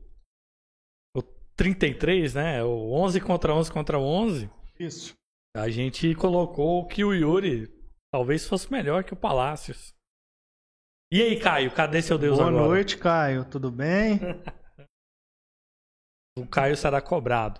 o 1.15 1.21
33, 1.55 2.33
né? 2.33 2.63
O 2.63 2.91
11 2.93 3.21
contra 3.21 3.53
11 3.53 3.71
contra 3.71 3.99
11. 3.99 4.49
Isso. 4.79 5.13
A 5.55 5.69
gente 5.69 6.15
colocou 6.15 6.87
que 6.87 7.03
o 7.03 7.13
Yuri 7.13 7.67
talvez 8.13 8.47
fosse 8.47 8.71
melhor 8.71 9.03
que 9.03 9.13
o 9.13 9.17
Palácios. 9.17 9.93
E 11.13 11.21
aí, 11.21 11.39
Caio, 11.39 11.73
cadê 11.75 12.01
seu 12.01 12.17
Deus 12.17 12.37
Boa 12.37 12.49
agora? 12.49 12.65
noite, 12.67 12.97
Caio. 12.97 13.43
Tudo 13.49 13.69
bem? 13.69 14.19
O 16.37 16.47
Caio 16.47 16.77
será 16.77 17.01
cobrado. 17.01 17.59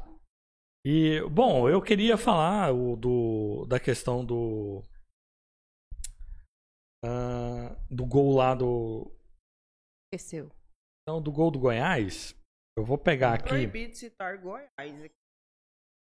E, 0.86 1.22
bom, 1.30 1.70
eu 1.70 1.82
queria 1.82 2.18
falar 2.18 2.74
o, 2.74 2.96
do, 2.96 3.66
da 3.68 3.80
questão 3.80 4.26
do. 4.26 4.82
ah, 7.06 7.76
do 7.90 8.06
gol 8.06 8.36
lá 8.36 8.56
do. 8.56 9.12
Esqueceu. 10.12 10.50
Não, 11.08 11.22
do 11.22 11.32
gol 11.32 11.52
do 11.52 11.60
Goiás. 11.60 12.36
Eu 12.78 12.84
vou 12.84 12.98
pegar 12.98 13.34
aqui. 13.36 13.50
Proibido 13.50 13.96
citar 13.96 14.38
Goiás. 14.38 14.70
aqui. 14.78 15.14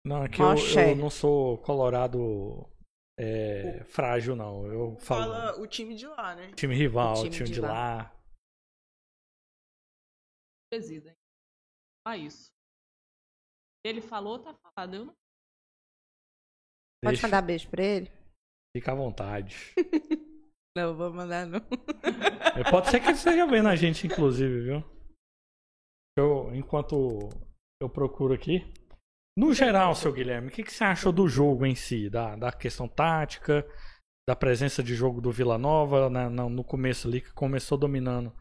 Não, 0.05 0.23
é 0.23 0.29
que 0.29 0.41
eu, 0.41 0.47
eu 0.89 0.95
não 0.95 1.09
sou 1.09 1.57
colorado 1.59 2.69
é, 3.19 3.83
frágil, 3.85 4.35
não. 4.35 4.65
Eu 4.65 4.97
falo 4.99 5.33
Fala 5.33 5.59
o 5.59 5.67
time 5.67 5.95
de 5.95 6.07
lá, 6.07 6.35
né? 6.35 6.53
time 6.53 6.73
rival, 6.75 7.13
O 7.13 7.23
time, 7.23 7.29
time 7.31 7.45
de, 7.47 7.53
de 7.55 7.61
lá. 7.61 8.15
presida. 10.71 11.09
hein? 11.09 11.15
Só 12.07 12.13
isso. 12.15 12.51
Ele 13.83 14.01
falou, 14.01 14.39
tá 14.39 14.53
falado. 14.53 14.93
Eu 14.95 15.05
não 15.05 15.13
Pode 17.03 17.13
Deixa- 17.15 17.27
mandar 17.27 17.41
beijo 17.41 17.69
pra 17.69 17.83
ele? 17.83 18.11
Fica 18.75 18.91
à 18.91 18.95
vontade. 18.95 19.55
Não, 20.77 20.95
vou 20.95 21.11
mandar 21.11 21.47
não. 21.47 21.57
É, 22.55 22.69
Pode 22.69 22.89
ser 22.89 22.99
que 22.99 23.07
ele 23.07 23.13
esteja 23.17 23.45
vendo 23.47 23.67
a 23.67 23.75
gente, 23.75 24.05
inclusive, 24.05 24.61
viu? 24.61 24.83
Eu, 26.17 26.53
enquanto 26.53 27.27
eu 27.81 27.89
procuro 27.89 28.33
aqui. 28.35 28.61
No 29.37 29.51
geral, 29.51 29.95
seu 29.95 30.13
Guilherme, 30.13 30.47
o 30.49 30.51
que, 30.51 30.63
que 30.63 30.71
você 30.71 30.83
achou 30.83 31.11
do 31.11 31.27
jogo 31.27 31.65
em 31.65 31.73
si? 31.73 32.07
Da, 32.09 32.35
da 32.35 32.51
questão 32.51 32.87
tática, 32.87 33.65
da 34.29 34.35
presença 34.35 34.83
de 34.83 34.93
jogo 34.93 35.19
do 35.19 35.31
Vila 35.31 35.57
Nova 35.57 36.07
na- 36.09 36.29
na- 36.29 36.47
no 36.47 36.63
começo 36.63 37.07
ali, 37.07 37.19
que 37.21 37.33
começou 37.33 37.77
dominando 37.77 38.31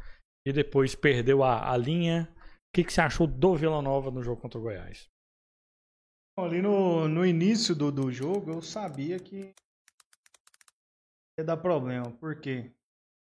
e 0.47 0.53
depois 0.53 0.95
perdeu 0.95 1.43
a, 1.43 1.73
a 1.73 1.77
linha. 1.79 2.29
O 2.37 2.77
que, 2.77 2.85
que 2.85 2.93
você 2.93 3.01
achou 3.01 3.27
do 3.27 3.57
Vila 3.57 3.81
Nova 3.81 4.11
no 4.11 4.23
jogo 4.23 4.41
contra 4.43 4.59
o 4.61 4.63
Goiás? 4.63 5.09
Ali 6.39 6.63
no, 6.63 7.09
no 7.09 7.27
início 7.27 7.75
do, 7.75 7.91
do 7.91 8.13
jogo, 8.13 8.53
eu 8.53 8.63
sabia 8.63 9.19
que 9.19 9.53
ia 11.37 11.45
dar 11.45 11.57
problema. 11.57 12.13
Por 12.13 12.41
quê? 12.41 12.73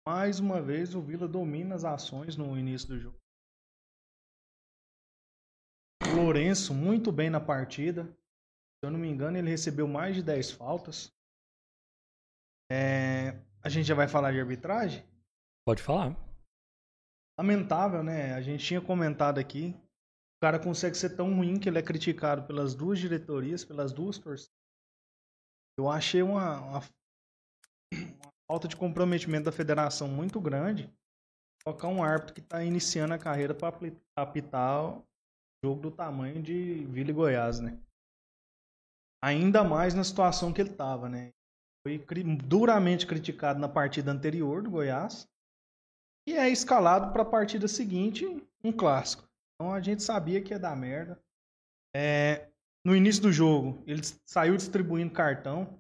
Mais 0.08 0.40
uma 0.40 0.62
vez, 0.62 0.96
o 0.96 1.02
Vila 1.02 1.28
domina 1.28 1.76
as 1.76 1.84
ações 1.84 2.38
no 2.38 2.58
início 2.58 2.88
do 2.88 2.98
jogo. 2.98 3.20
O 6.06 6.16
Lourenço, 6.16 6.74
muito 6.74 7.12
bem 7.12 7.30
na 7.30 7.42
partida. 7.42 8.06
Se 8.06 8.86
eu 8.86 8.92
não 8.92 8.98
me 8.98 9.10
engano, 9.10 9.38
ele 9.38 9.50
recebeu 9.50 9.90
mais 9.90 10.16
de 10.16 10.24
10 10.24 10.52
faltas. 10.52 11.14
É, 12.72 13.42
a 13.62 13.68
gente 13.68 13.86
já 13.86 13.94
vai 13.94 14.08
falar 14.08 14.32
de 14.32 14.40
arbitragem? 14.40 15.06
Pode 15.68 15.84
falar. 15.84 16.16
Lamentável, 17.38 18.04
né? 18.04 18.34
A 18.36 18.42
gente 18.42 18.66
tinha 18.66 18.80
comentado 18.80 19.38
aqui. 19.38 19.76
Cara 20.42 20.60
consegue 20.60 20.98
ser 20.98 21.16
tão 21.16 21.36
ruim 21.36 21.60
que 21.60 21.70
ele 21.70 21.78
é 21.78 21.84
criticado 21.84 22.48
pelas 22.48 22.74
duas 22.74 22.98
diretorias, 22.98 23.64
pelas 23.64 23.94
duas 23.94 24.18
torcidas. 24.18 24.52
Eu 25.78 25.88
achei 25.88 26.24
uma, 26.24 26.60
uma, 26.60 26.80
uma 27.94 28.32
falta 28.50 28.68
de 28.68 28.76
comprometimento 28.76 29.46
da 29.46 29.52
federação 29.52 30.08
muito 30.08 30.42
grande. 30.42 30.92
Colocar 31.64 31.90
um 31.90 32.04
árbitro 32.04 32.34
que 32.34 32.40
está 32.40 32.64
iniciando 32.64 33.14
a 33.14 33.20
carreira 33.20 33.54
para 33.54 33.78
apitar 34.18 34.98
o 34.98 35.06
jogo 35.64 35.80
do 35.80 35.92
tamanho 35.92 36.42
de 36.42 36.86
Vila 36.86 37.12
e 37.12 37.14
Goiás, 37.14 37.60
né? 37.60 37.80
Ainda 39.24 39.64
mais 39.64 39.94
na 39.94 40.04
situação 40.04 40.52
que 40.52 40.60
ele 40.60 40.72
estava, 40.72 41.08
né? 41.08 41.32
Foi 41.86 42.00
cri- 42.00 42.24
duramente 42.24 43.06
criticado 43.06 43.60
na 43.60 43.70
partida 43.70 44.12
anterior 44.12 44.64
do 44.64 44.72
Goiás 44.72 45.30
e 46.28 46.34
é 46.34 46.50
escalado 46.50 47.14
para 47.14 47.22
a 47.22 47.30
partida 47.30 47.68
seguinte, 47.68 48.26
um 48.64 48.72
clássico. 48.72 49.31
Então 49.62 49.76
a 49.76 49.80
gente 49.80 50.02
sabia 50.02 50.42
que 50.42 50.54
ia 50.54 50.60
dar 50.60 50.76
merda. 50.76 51.24
É, 51.96 52.52
no 52.84 52.96
início 52.96 53.22
do 53.22 53.32
jogo, 53.32 53.84
ele 53.86 54.02
saiu 54.28 54.58
distribuindo 54.58 55.14
cartão. 55.14 55.80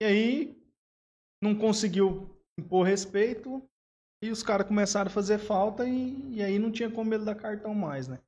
E 0.00 0.06
aí 0.06 0.62
não 1.42 1.54
conseguiu 1.54 2.34
impor 2.58 2.86
respeito. 2.86 3.62
E 4.24 4.30
os 4.30 4.42
caras 4.42 4.66
começaram 4.66 5.10
a 5.10 5.12
fazer 5.12 5.38
falta 5.38 5.86
e, 5.86 6.36
e 6.36 6.42
aí 6.42 6.58
não 6.58 6.72
tinha 6.72 6.90
como 6.90 7.12
ele 7.12 7.26
dar 7.26 7.34
cartão 7.34 7.74
mais, 7.74 8.08
né? 8.08 8.18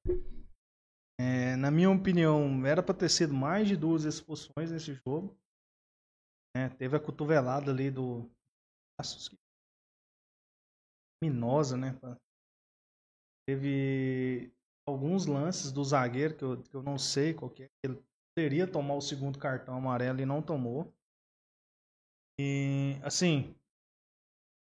É, 1.19 1.57
na 1.57 1.71
minha 1.71 1.91
opinião, 1.91 2.67
era 2.67 2.83
para 2.83 2.95
ter 2.95 3.09
sido 3.09 3.33
mais 3.33 3.67
de 3.67 3.79
duas 3.79 4.05
expulsões 4.05 4.71
nesse 4.71 4.93
jogo. 4.93 5.35
né? 6.55 6.69
teve 6.69 6.99
a 6.99 7.01
cotovelada 7.01 7.71
ali 7.71 7.91
do 7.91 8.31
Minosa, 11.25 11.79
né? 11.79 11.99
Teve 13.49 14.53
alguns 14.87 15.25
lances 15.25 15.73
do 15.73 15.83
zagueiro 15.83 16.37
que 16.37 16.45
eu, 16.45 16.63
que 16.63 16.75
eu 16.75 16.83
não 16.83 16.99
sei 16.99 17.33
qual 17.33 17.51
que 17.51 17.63
é. 17.63 17.69
Ele 17.83 17.99
poderia 18.37 18.71
tomar 18.71 18.93
o 18.93 19.01
segundo 19.01 19.39
cartão 19.39 19.75
amarelo 19.75 20.21
e 20.21 20.27
não 20.27 20.43
tomou. 20.43 20.93
E, 22.39 22.99
assim, 23.03 23.55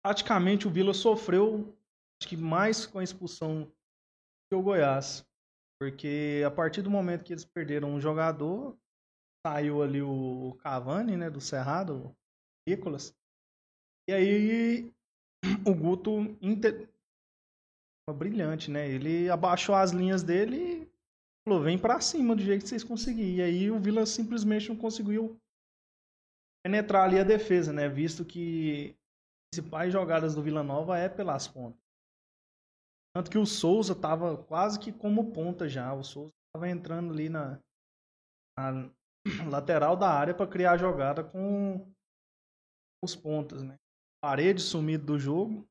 praticamente 0.06 0.68
o 0.68 0.70
Vila 0.70 0.94
sofreu, 0.94 1.76
acho 2.22 2.30
que 2.30 2.38
mais 2.38 2.86
com 2.86 3.00
a 3.00 3.04
expulsão 3.04 3.66
que 4.48 4.56
o 4.56 4.62
Goiás. 4.62 5.26
Porque 5.82 6.44
a 6.46 6.52
partir 6.52 6.84
do 6.84 6.92
momento 6.92 7.24
que 7.24 7.34
eles 7.34 7.46
perderam 7.46 7.96
um 7.96 8.00
jogador, 8.00 8.78
saiu 9.44 9.82
ali 9.82 10.04
o 10.04 10.56
Cavani, 10.60 11.18
né, 11.18 11.28
do 11.28 11.42
Cerrado, 11.42 12.06
o 12.06 12.16
Nicolas. 12.70 13.18
E 14.08 14.14
aí 14.14 14.94
o 15.66 15.74
Guto 15.74 16.12
brilhante, 18.14 18.70
né? 18.72 18.90
Ele 18.90 19.30
abaixou 19.30 19.76
as 19.76 19.92
linhas 19.92 20.24
dele 20.24 20.84
e 20.84 20.92
falou: 21.48 21.64
vem 21.64 21.78
pra 21.78 22.02
cima 22.02 22.36
do 22.36 22.42
jeito 22.42 22.64
que 22.64 22.70
vocês 22.70 22.84
conseguirem. 22.84 23.36
E 23.36 23.42
aí 23.42 23.72
o 23.72 23.80
Vila 23.80 24.06
simplesmente 24.06 24.70
não 24.70 24.76
conseguiu 24.76 25.40
penetrar 26.64 27.06
ali 27.06 27.20
a 27.20 27.24
defesa, 27.24 27.72
né? 27.74 27.88
Visto 27.88 28.26
que 28.26 28.96
as 29.54 29.60
principais 29.60 29.92
jogadas 29.92 30.36
do 30.36 30.44
Vila 30.44 30.64
Nova 30.64 30.98
é 30.98 31.10
pelas 31.10 31.48
pontas. 31.48 31.80
Tanto 33.16 33.32
que 33.32 33.38
o 33.38 33.46
Souza 33.46 33.96
tava 33.96 34.38
quase 34.44 34.80
que 34.80 34.92
como 34.92 35.32
ponta 35.32 35.68
já. 35.68 35.94
O 35.94 36.04
Souza 36.04 36.32
tava 36.54 36.70
entrando 36.70 37.12
ali 37.12 37.30
na, 37.30 37.60
na 38.58 38.90
lateral 39.50 39.98
da 39.98 40.10
área 40.10 40.34
para 40.34 40.50
criar 40.50 40.74
a 40.74 40.78
jogada 40.78 41.24
com 41.24 41.92
os 43.04 43.16
pontas, 43.16 43.64
né? 43.64 43.76
Parede 44.22 44.62
sumido 44.62 45.06
do 45.06 45.20
jogo. 45.20 45.68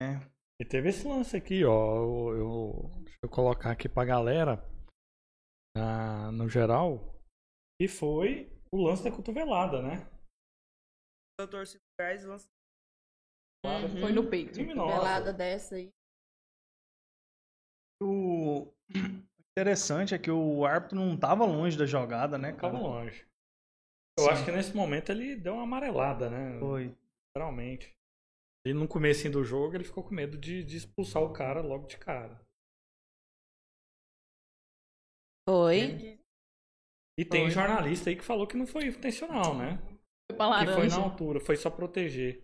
né? 0.00 0.20
E 0.60 0.64
teve 0.64 0.88
esse 0.88 1.06
lance 1.06 1.36
aqui, 1.36 1.64
ó. 1.64 1.96
Eu, 1.96 2.36
eu- 2.36 2.90
deixa 3.02 3.18
eu 3.22 3.28
colocar 3.28 3.70
aqui 3.72 3.88
pra 3.88 4.04
galera. 4.04 4.62
na- 5.76 6.30
no 6.30 6.48
geral. 6.48 7.00
E 7.82 7.88
foi 7.88 8.48
o 8.72 8.80
lance 8.86 9.02
da 9.02 9.10
cotovelada, 9.10 9.82
né? 9.82 10.08
Da 11.40 11.48
torcida 11.48 11.80
do 11.80 12.00
Goiás 12.00 12.24
lança 12.24 12.46
Foi 14.00 14.12
no 14.12 14.30
peito. 14.30 14.54
Pelada 14.54 15.32
dessa 15.32 15.74
aí. 15.74 15.90
O 18.00 18.72
interessante 19.50 20.14
é 20.14 20.18
que 20.18 20.30
o 20.30 20.64
árbitro 20.64 20.96
não 20.96 21.18
tava 21.18 21.44
longe 21.44 21.76
da 21.76 21.86
jogada, 21.86 22.38
né, 22.38 22.52
Tava 22.52 22.74
cara? 22.74 22.78
longe. 22.78 23.26
Eu 24.16 24.26
Sim. 24.26 24.30
acho 24.30 24.44
que 24.44 24.52
nesse 24.52 24.76
momento 24.76 25.10
ele 25.10 25.34
deu 25.34 25.54
uma 25.54 25.64
amarelada, 25.64 26.30
né? 26.30 26.56
Foi. 26.60 26.94
Literalmente. 27.36 27.92
E 28.66 28.72
no 28.72 28.88
começo 28.88 29.28
do 29.30 29.44
jogo 29.44 29.74
ele 29.74 29.84
ficou 29.84 30.02
com 30.02 30.14
medo 30.14 30.38
de, 30.38 30.64
de 30.64 30.76
expulsar 30.76 31.22
o 31.22 31.32
cara 31.32 31.60
logo 31.60 31.86
de 31.86 31.98
cara. 31.98 32.40
Foi. 35.46 36.18
E 37.18 37.24
tem 37.24 37.42
Foi. 37.42 37.50
jornalista 37.50 38.08
aí 38.08 38.16
que 38.16 38.24
falou 38.24 38.46
que 38.46 38.56
não 38.56 38.66
foi 38.66 38.86
intencional, 38.86 39.56
né? 39.56 39.76
Foi 40.30 40.36
pra 40.36 40.64
Que 40.64 40.72
foi 40.72 40.88
na 40.88 40.96
altura, 40.96 41.40
foi 41.40 41.56
só 41.56 41.70
proteger. 41.70 42.42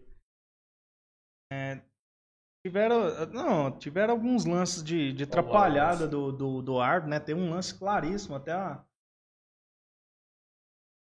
Tiveram, 2.65 3.27
não, 3.33 3.79
tiveram 3.79 4.13
alguns 4.13 4.45
lances 4.45 4.85
de, 4.85 5.15
de 5.15 5.25
atrapalhada 5.25 6.07
do, 6.07 6.31
do, 6.31 6.61
do 6.61 6.79
árbitro, 6.79 7.11
né? 7.11 7.19
Tem 7.19 7.35
um 7.35 7.49
lance 7.49 7.77
claríssimo, 7.77 8.37
até 8.37 8.53
a 8.53 8.85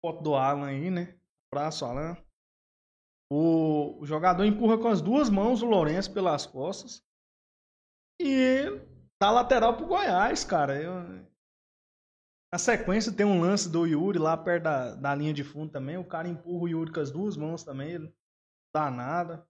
foto 0.03 0.22
do 0.22 0.36
Alan 0.36 0.68
aí, 0.68 0.91
né? 0.91 1.18
Abraço, 1.49 1.86
Alan. 1.86 2.18
O, 3.32 4.05
jogador 4.05 4.45
empurra 4.45 4.78
com 4.78 4.88
as 4.88 5.01
duas 5.01 5.30
mãos 5.30 5.61
o 5.61 5.65
Lourenço 5.65 6.13
pelas 6.13 6.45
costas 6.45 7.03
e 8.21 8.63
dá 9.21 9.32
lateral 9.32 9.75
pro 9.75 9.88
Goiás, 9.88 10.43
cara. 10.43 10.82
Eu- 10.82 11.28
na 12.53 12.57
sequência 12.57 13.13
tem 13.13 13.25
um 13.25 13.41
lance 13.41 13.69
do 13.69 13.86
Yuri 13.86 14.17
lá 14.17 14.38
perto 14.38 14.63
da, 14.63 14.95
da 14.95 15.15
linha 15.15 15.34
de 15.34 15.43
fundo 15.43 15.71
também. 15.71 15.97
O 15.97 16.07
cara 16.07 16.28
empurra 16.28 16.63
o 16.63 16.67
Yuri 16.67 16.93
com 16.93 17.01
as 17.01 17.11
duas 17.11 17.36
mãos 17.36 17.63
também, 17.63 17.91
ele 17.91 18.05
não 18.05 18.13
dá 18.73 18.89
nada. 18.89 19.47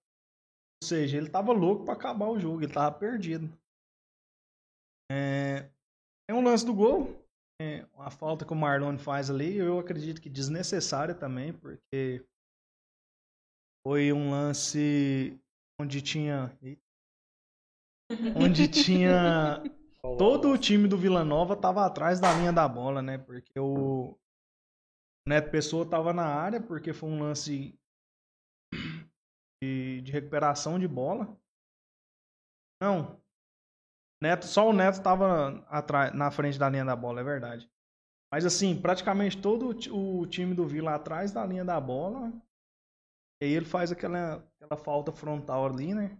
Ou 0.82 0.88
seja, 0.88 1.17
ele 1.17 1.30
tava 1.30 1.51
louco 1.51 1.86
pra 1.86 1.93
acabar 1.93 2.28
o 2.28 2.39
jogo, 2.39 2.63
ele 2.63 2.73
tava 2.73 2.97
perdido. 2.97 3.47
É, 5.11 5.69
é 6.30 6.34
um 6.34 6.43
lance 6.43 6.65
do 6.65 6.73
gol. 6.73 7.15
É, 7.61 7.88
a 7.97 8.11
falta 8.11 8.45
que 8.45 8.53
o 8.53 8.55
Marlon 8.55 8.97
faz 8.99 9.32
ali, 9.32 9.57
eu 9.57 9.80
acredito 9.80 10.21
que 10.21 10.30
desnecessária 10.30 11.15
também, 11.15 11.51
porque 11.53 12.23
foi 13.88 14.12
um 14.12 14.32
lance 14.32 15.42
onde 15.80 16.02
tinha. 16.02 16.52
Onde 18.36 18.68
tinha 18.70 19.62
todo 20.18 20.50
o 20.50 20.58
time 20.58 20.88
do 20.88 20.98
Vila 20.98 21.26
Nova 21.26 21.56
tava 21.56 21.86
atrás 21.86 22.22
da 22.22 22.34
linha 22.34 22.54
da 22.54 22.68
bola, 22.68 23.02
né? 23.02 23.18
Porque 23.18 23.60
o 23.60 24.18
Neto 25.28 25.52
Pessoa 25.52 25.90
tava 25.90 26.14
na 26.14 26.26
área, 26.26 26.62
porque 26.62 26.94
foi 26.94 27.10
um 27.10 27.20
lance 27.20 27.78
de, 29.62 30.02
de 30.02 30.12
recuperação 30.12 30.80
de 30.80 30.88
bola. 30.88 31.38
Não. 32.82 33.22
Neto, 34.22 34.46
só 34.46 34.70
o 34.70 34.74
Neto 34.74 35.04
tava 35.04 35.66
atrás, 35.68 36.14
na 36.14 36.32
frente 36.32 36.58
da 36.58 36.70
linha 36.70 36.86
da 36.86 36.96
bola, 36.96 37.20
é 37.20 37.24
verdade. 37.26 37.70
Mas 38.34 38.46
assim, 38.46 38.82
praticamente 38.82 39.42
todo 39.42 39.70
o 39.70 40.28
time 40.28 40.54
do 40.54 40.66
Vila 40.66 40.96
atrás 40.96 41.34
da 41.34 41.46
linha 41.46 41.64
da 41.64 41.80
bola. 41.80 42.32
E 43.42 43.46
aí 43.46 43.54
ele 43.54 43.66
faz 43.66 43.92
aquela, 43.92 44.44
aquela 44.60 44.78
falta 44.82 45.12
frontal 45.12 45.66
ali, 45.66 45.94
né? 45.94 46.18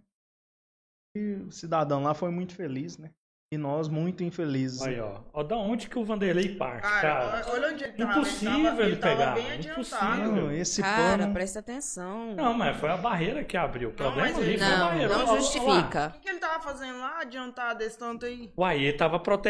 E 1.16 1.34
o 1.48 1.52
cidadão 1.52 2.04
lá 2.04 2.14
foi 2.14 2.30
muito 2.30 2.54
feliz, 2.56 2.98
né? 2.98 3.12
E 3.52 3.58
nós 3.58 3.88
muito 3.88 4.26
infelizes. 4.26 4.82
Aí, 4.82 5.00
ó. 5.00 5.22
Ó, 5.32 5.42
da 5.42 5.56
onde 5.56 5.88
que 5.90 5.98
o 5.98 6.04
Vanderlei 6.04 6.56
parte, 6.58 6.82
cara? 6.84 7.02
Cara, 7.42 7.52
olha 7.54 7.70
onde 7.74 7.84
ele 7.86 7.94
tava. 7.94 8.12
Impossível 8.12 8.54
ele 8.58 8.64
tava, 8.68 8.84
ele 8.84 8.96
tava 8.98 9.16
pegar, 9.16 9.34
bem 9.36 9.52
adiantado. 9.52 9.72
impossível. 9.80 10.32
Não, 10.36 10.52
esse 10.52 10.82
Cara, 10.82 11.18
pano. 11.20 11.34
presta 11.34 11.60
atenção. 11.60 12.36
Não, 12.36 12.54
mas 12.54 12.76
foi 12.78 12.90
a 12.90 12.98
barreira 12.98 13.46
que 13.46 13.56
abriu. 13.56 13.90
O 13.90 13.94
problema 13.94 14.28
mas 14.28 14.38
ali 14.38 14.58
foi 14.58 14.68
a 14.68 14.78
Não, 14.78 14.86
barreira. 14.88 15.18
não 15.18 15.28
justifica. 15.38 16.08
O 16.08 16.12
que, 16.12 16.20
que 16.20 16.30
ele 16.30 16.40
tava 16.40 16.62
fazendo 16.62 17.00
lá, 17.00 17.22
adiantado 17.22 17.80
desse 17.80 17.98
tanto 17.98 18.26
aí? 18.26 18.52
Uai, 18.58 18.84
ele 18.84 18.98
tava 18.98 19.18
prote... 19.18 19.50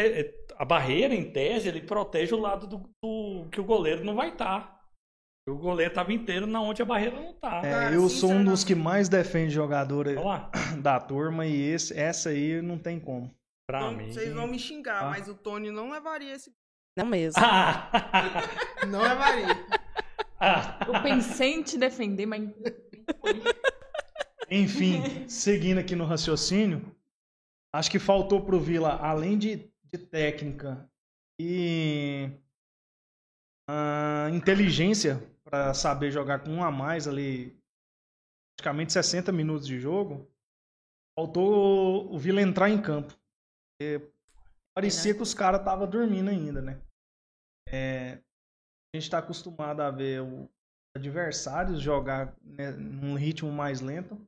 A 0.56 0.64
barreira, 0.64 1.12
em 1.12 1.32
tese, 1.32 1.68
ele 1.68 1.80
protege 1.82 2.32
o 2.34 2.38
lado 2.40 2.68
do, 2.68 2.78
do- 3.02 3.48
que 3.50 3.60
o 3.60 3.64
goleiro 3.64 4.04
não 4.04 4.14
vai 4.14 4.28
estar. 4.28 4.77
O 5.48 5.56
goleiro 5.56 5.92
tava 5.94 6.12
inteiro 6.12 6.46
na 6.46 6.60
onde 6.60 6.82
a 6.82 6.84
barreira 6.84 7.18
não 7.20 7.32
tá. 7.32 7.58
É, 7.64 7.70
Cara, 7.70 7.94
eu 7.94 8.08
sou 8.08 8.30
um 8.30 8.44
dos 8.44 8.64
que 8.64 8.74
mais 8.74 9.08
defende 9.08 9.52
jogador 9.52 10.06
da 10.82 11.00
turma 11.00 11.46
e 11.46 11.60
esse, 11.70 11.98
essa 11.98 12.30
aí 12.30 12.60
não 12.62 12.78
tem 12.78 12.98
como. 13.00 13.34
pra 13.66 13.80
Então, 13.80 13.92
mim. 13.94 14.12
vocês 14.12 14.32
vão 14.32 14.46
me 14.46 14.58
xingar, 14.58 15.04
Ah. 15.04 15.10
mas 15.10 15.28
o 15.28 15.34
Tony 15.34 15.70
não 15.70 15.90
levaria 15.90 16.34
esse. 16.34 16.52
Não 16.96 17.06
mesmo. 17.06 17.40
Ah! 17.44 17.90
Não 18.88 19.02
levaria. 19.02 19.46
Ah! 20.40 20.80
Eu 20.86 21.02
pensei 21.02 21.54
em 21.54 21.62
te 21.62 21.78
defender, 21.78 22.26
mas. 22.26 22.42
Enfim, 24.50 25.28
seguindo 25.28 25.78
aqui 25.78 25.94
no 25.94 26.04
raciocínio, 26.04 26.94
acho 27.72 27.90
que 27.90 27.98
faltou 27.98 28.42
pro 28.44 28.58
Vila, 28.58 28.96
além 28.96 29.36
de, 29.38 29.70
de 29.92 29.98
técnica 29.98 30.88
e 31.40 32.30
ah, 33.68 34.28
inteligência 34.32 35.22
para 35.48 35.72
saber 35.72 36.10
jogar 36.10 36.40
com 36.40 36.50
um 36.50 36.62
a 36.62 36.70
mais 36.70 37.08
ali, 37.08 37.58
praticamente 38.56 38.92
60 38.92 39.32
minutos 39.32 39.66
de 39.66 39.78
jogo, 39.78 40.30
faltou 41.18 42.12
o 42.12 42.18
Vila 42.18 42.42
entrar 42.42 42.68
em 42.68 42.80
campo. 42.80 43.16
Parecia 44.76 45.14
que 45.14 45.22
os 45.22 45.34
caras 45.34 45.60
estavam 45.60 45.88
dormindo 45.88 46.28
ainda, 46.30 46.60
né? 46.60 46.80
É, 47.68 48.12
a 48.14 48.96
gente 48.96 49.04
está 49.04 49.18
acostumado 49.18 49.80
a 49.80 49.90
ver 49.90 50.22
os 50.22 50.48
adversários 50.96 51.80
jogar 51.80 52.36
né, 52.42 52.70
num 52.72 53.14
ritmo 53.14 53.50
mais 53.50 53.80
lento. 53.80 54.20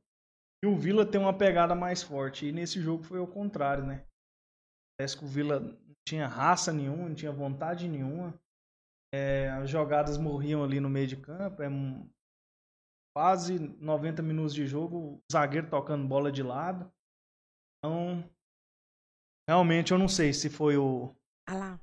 E 0.63 0.67
o 0.67 0.75
Vila 0.75 1.05
tem 1.05 1.19
uma 1.19 1.37
pegada 1.37 1.73
mais 1.73 2.03
forte. 2.03 2.47
E 2.47 2.51
nesse 2.51 2.81
jogo 2.81 3.03
foi 3.03 3.19
o 3.19 3.27
contrário, 3.27 3.85
né? 3.85 4.05
Parece 4.97 5.17
que 5.17 5.25
o 5.25 5.27
Vila 5.27 5.59
não 5.59 5.95
tinha 6.07 6.27
raça 6.27 6.71
nenhuma, 6.71 7.09
não 7.09 7.15
tinha 7.15 7.31
vontade 7.31 7.87
nenhuma. 7.87 8.33
É, 9.13 9.49
as 9.49 9.69
jogadas 9.69 10.17
morriam 10.17 10.63
ali 10.63 10.79
no 10.79 10.89
meio 10.89 11.07
de 11.07 11.17
campo. 11.17 11.61
É 11.61 11.69
um- 11.69 12.09
quase 13.15 13.59
90 13.59 14.21
minutos 14.21 14.53
de 14.53 14.65
jogo, 14.65 15.15
o 15.15 15.21
zagueiro 15.31 15.69
tocando 15.69 16.07
bola 16.07 16.31
de 16.31 16.41
lado. 16.41 16.89
Então, 17.79 18.23
realmente 19.49 19.91
eu 19.91 19.97
não 19.97 20.07
sei 20.07 20.31
se 20.33 20.49
foi 20.49 20.77
o 20.77 21.13
Ah 21.47 21.55
lá. 21.55 21.79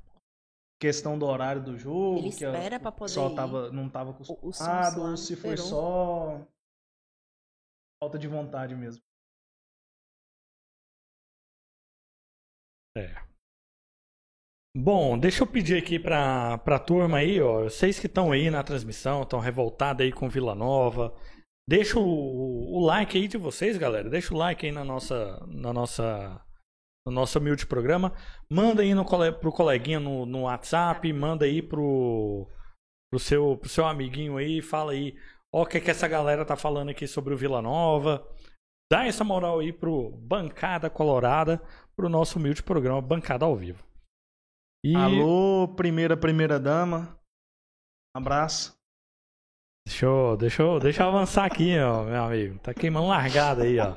questão 0.80 1.18
do 1.18 1.26
horário 1.26 1.62
do 1.62 1.76
jogo, 1.76 2.18
Ele 2.18 2.28
espera 2.28 2.80
pra 2.80 2.88
o 2.88 2.92
poder 2.92 3.12
ir. 3.30 3.34
tava, 3.34 3.70
não 3.72 3.90
o 4.10 4.10
acostumado, 4.12 5.02
ou 5.02 5.16
se 5.16 5.36
foi 5.36 5.52
esperou. 5.54 5.66
só 5.68 6.48
falta 8.02 8.18
de 8.18 8.26
vontade 8.28 8.74
mesmo. 8.74 9.02
Bom, 14.80 15.18
deixa 15.18 15.42
eu 15.42 15.46
pedir 15.46 15.76
aqui 15.76 15.98
pra, 15.98 16.56
pra 16.58 16.78
turma 16.78 17.18
aí, 17.18 17.40
ó. 17.42 17.64
Vocês 17.64 17.98
que 17.98 18.06
estão 18.06 18.30
aí 18.30 18.48
na 18.48 18.62
transmissão, 18.62 19.22
estão 19.22 19.40
revoltados 19.40 20.04
aí 20.04 20.12
com 20.12 20.28
Vila 20.28 20.54
Nova. 20.54 21.12
Deixa 21.68 21.98
o, 21.98 22.04
o 22.04 22.86
like 22.86 23.18
aí 23.18 23.26
de 23.26 23.36
vocês, 23.36 23.76
galera. 23.76 24.08
Deixa 24.08 24.32
o 24.32 24.38
like 24.38 24.64
aí 24.64 24.70
na 24.70 24.84
nossa, 24.84 25.44
na 25.48 25.72
nossa, 25.72 26.40
no 27.04 27.12
nosso 27.12 27.40
humilde 27.40 27.66
programa. 27.66 28.12
Manda 28.48 28.82
aí 28.82 28.94
no, 28.94 29.04
pro 29.40 29.50
coleguinha 29.50 29.98
no, 29.98 30.24
no 30.24 30.42
WhatsApp, 30.42 31.12
manda 31.12 31.44
aí 31.44 31.60
pro, 31.60 32.48
pro, 33.10 33.18
seu, 33.18 33.56
pro 33.56 33.68
seu 33.68 33.84
amiguinho 33.84 34.36
aí, 34.36 34.62
fala 34.62 34.92
aí, 34.92 35.16
ó, 35.52 35.62
o 35.62 35.66
que, 35.66 35.80
que 35.80 35.90
essa 35.90 36.06
galera 36.06 36.44
tá 36.44 36.54
falando 36.54 36.90
aqui 36.90 37.08
sobre 37.08 37.34
o 37.34 37.36
Vila 37.36 37.60
Nova. 37.60 38.24
Dá 38.88 39.06
essa 39.06 39.24
moral 39.24 39.58
aí 39.58 39.72
pro 39.72 40.12
Bancada 40.12 40.88
Colorada, 40.88 41.60
pro 41.96 42.08
nosso 42.08 42.38
humilde 42.38 42.62
programa 42.62 43.02
Bancada 43.02 43.44
ao 43.44 43.56
Vivo. 43.56 43.87
E 44.84 44.94
Alô, 44.94 45.68
primeira, 45.74 46.16
primeira 46.16 46.58
dama. 46.58 47.18
Abraço. 48.14 48.78
deixa 49.86 50.06
eu, 50.06 50.36
deixa, 50.36 50.62
eu, 50.62 50.78
deixa 50.78 51.02
eu 51.02 51.08
avançar 51.08 51.44
aqui, 51.44 51.78
ó, 51.78 52.04
meu 52.04 52.24
amigo. 52.24 52.58
Tá 52.60 52.72
queimando 52.72 53.08
largada 53.08 53.64
aí, 53.64 53.78
ó. 53.78 53.96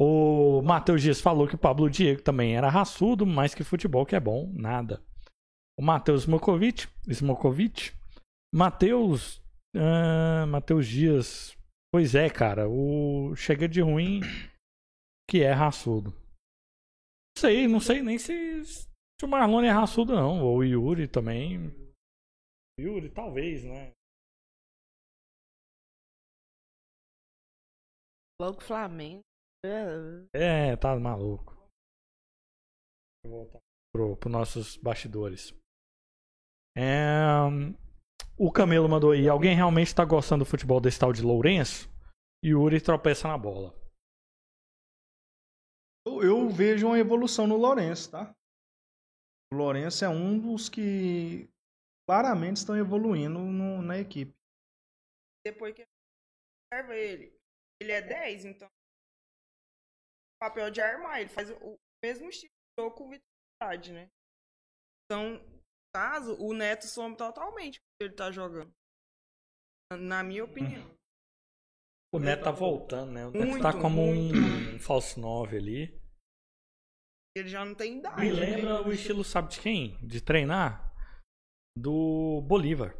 O 0.00 0.60
Matheus 0.62 1.02
Dias 1.02 1.20
falou 1.20 1.46
que 1.46 1.54
o 1.54 1.58
Pablo 1.58 1.88
Diego 1.88 2.22
também 2.22 2.56
era 2.56 2.68
raçudo, 2.68 3.24
mas 3.24 3.54
que 3.54 3.62
futebol 3.62 4.04
que 4.04 4.16
é 4.16 4.20
bom, 4.20 4.50
nada. 4.52 5.04
O 5.78 5.82
Matheus 5.82 6.22
Smokovic, 6.22 6.88
Smokovic. 7.08 7.92
Matheus. 8.52 9.42
ah, 9.76 10.46
Matheus 10.46 10.86
Dias. 10.86 11.56
Pois 11.92 12.14
é, 12.14 12.28
cara. 12.30 12.68
O 12.68 13.34
chega 13.36 13.68
de 13.68 13.80
ruim 13.80 14.20
que 15.28 15.42
é 15.42 15.52
raçudo. 15.52 16.10
Não 16.10 17.40
sei, 17.40 17.68
não 17.68 17.80
sei 17.80 18.02
nem 18.02 18.18
se, 18.18 18.62
se 19.20 19.26
o 19.26 19.28
Marlon 19.28 19.62
é 19.62 19.70
raçudo, 19.70 20.14
não. 20.14 20.42
Ou 20.42 20.58
o 20.58 20.64
Yuri 20.64 21.08
também. 21.08 21.70
Yuri, 22.78 23.10
talvez, 23.10 23.64
né? 23.64 23.92
Logo 28.40 28.60
Flamengo. 28.60 29.22
É. 29.64 30.72
É, 30.72 30.76
tá 30.76 30.94
maluco. 30.98 31.54
Vou 33.24 33.44
voltar 33.44 33.60
pro, 33.94 34.16
pro 34.16 34.28
nossos 34.28 34.76
bastidores. 34.76 35.54
É, 36.76 37.06
o 38.36 38.50
Camelo 38.52 38.88
mandou 38.88 39.12
aí. 39.12 39.28
Alguém 39.28 39.54
realmente 39.54 39.94
tá 39.94 40.04
gostando 40.04 40.44
do 40.44 40.50
futebol 40.50 40.80
desse 40.80 40.98
tal 40.98 41.12
de 41.12 41.22
Lourenço? 41.22 41.88
Yuri 42.44 42.80
tropeça 42.80 43.28
na 43.28 43.38
bola. 43.38 43.72
Eu, 46.06 46.22
eu 46.22 46.50
vejo 46.50 46.88
uma 46.88 46.98
evolução 46.98 47.46
no 47.46 47.56
Lourenço, 47.56 48.10
tá? 48.10 48.34
O 49.54 49.56
Lourenço 49.56 50.04
é 50.04 50.08
um 50.08 50.36
dos 50.36 50.68
que 50.68 51.48
claramente 52.08 52.56
estão 52.56 52.76
evoluindo 52.76 53.38
no- 53.38 53.80
na 53.82 53.96
equipe. 53.98 54.34
Depois 55.46 55.72
que 55.72 55.86
observa 56.72 56.96
ele. 56.96 57.38
Ele 57.80 57.92
é 57.92 58.02
10, 58.02 58.44
então. 58.46 58.66
O 58.68 60.38
papel 60.40 60.72
de 60.72 60.80
armar, 60.80 61.20
ele 61.20 61.28
faz 61.30 61.50
o 61.50 61.78
mesmo 62.02 62.28
estilo 62.28 62.50
de 62.50 62.82
jogo 62.82 62.96
com 62.96 63.08
vitalidade, 63.10 63.92
né? 63.92 64.10
Então, 65.04 65.34
no 65.34 65.62
caso, 65.94 66.36
o 66.40 66.52
Neto 66.52 66.86
some 66.86 67.16
totalmente 67.16 67.78
quando 67.80 68.08
ele 68.08 68.16
tá 68.16 68.32
jogando. 68.32 68.74
Na 70.00 70.24
minha 70.24 70.44
opinião. 70.44 70.84
O 72.12 72.18
Neto 72.18 72.42
tá 72.42 72.50
voltando, 72.50 73.12
né? 73.12 73.26
O 73.26 73.30
Neto 73.30 73.46
Muito, 73.46 73.62
tá 73.62 73.72
como 73.72 74.02
um, 74.02 74.14
muito. 74.14 74.74
um 74.74 74.78
falso 74.80 75.20
9 75.20 75.56
ali. 75.58 76.00
Ele 77.36 77.48
já 77.48 77.64
não 77.64 77.74
tem 77.74 77.98
idade. 77.98 78.20
Me 78.20 78.32
né? 78.32 78.40
lembra 78.40 78.82
o 78.86 78.92
estilo, 78.92 79.24
sabe 79.24 79.50
de 79.50 79.60
quem? 79.60 79.98
De 80.06 80.20
treinar? 80.20 80.94
Do 81.76 82.40
Bolívar. 82.46 82.96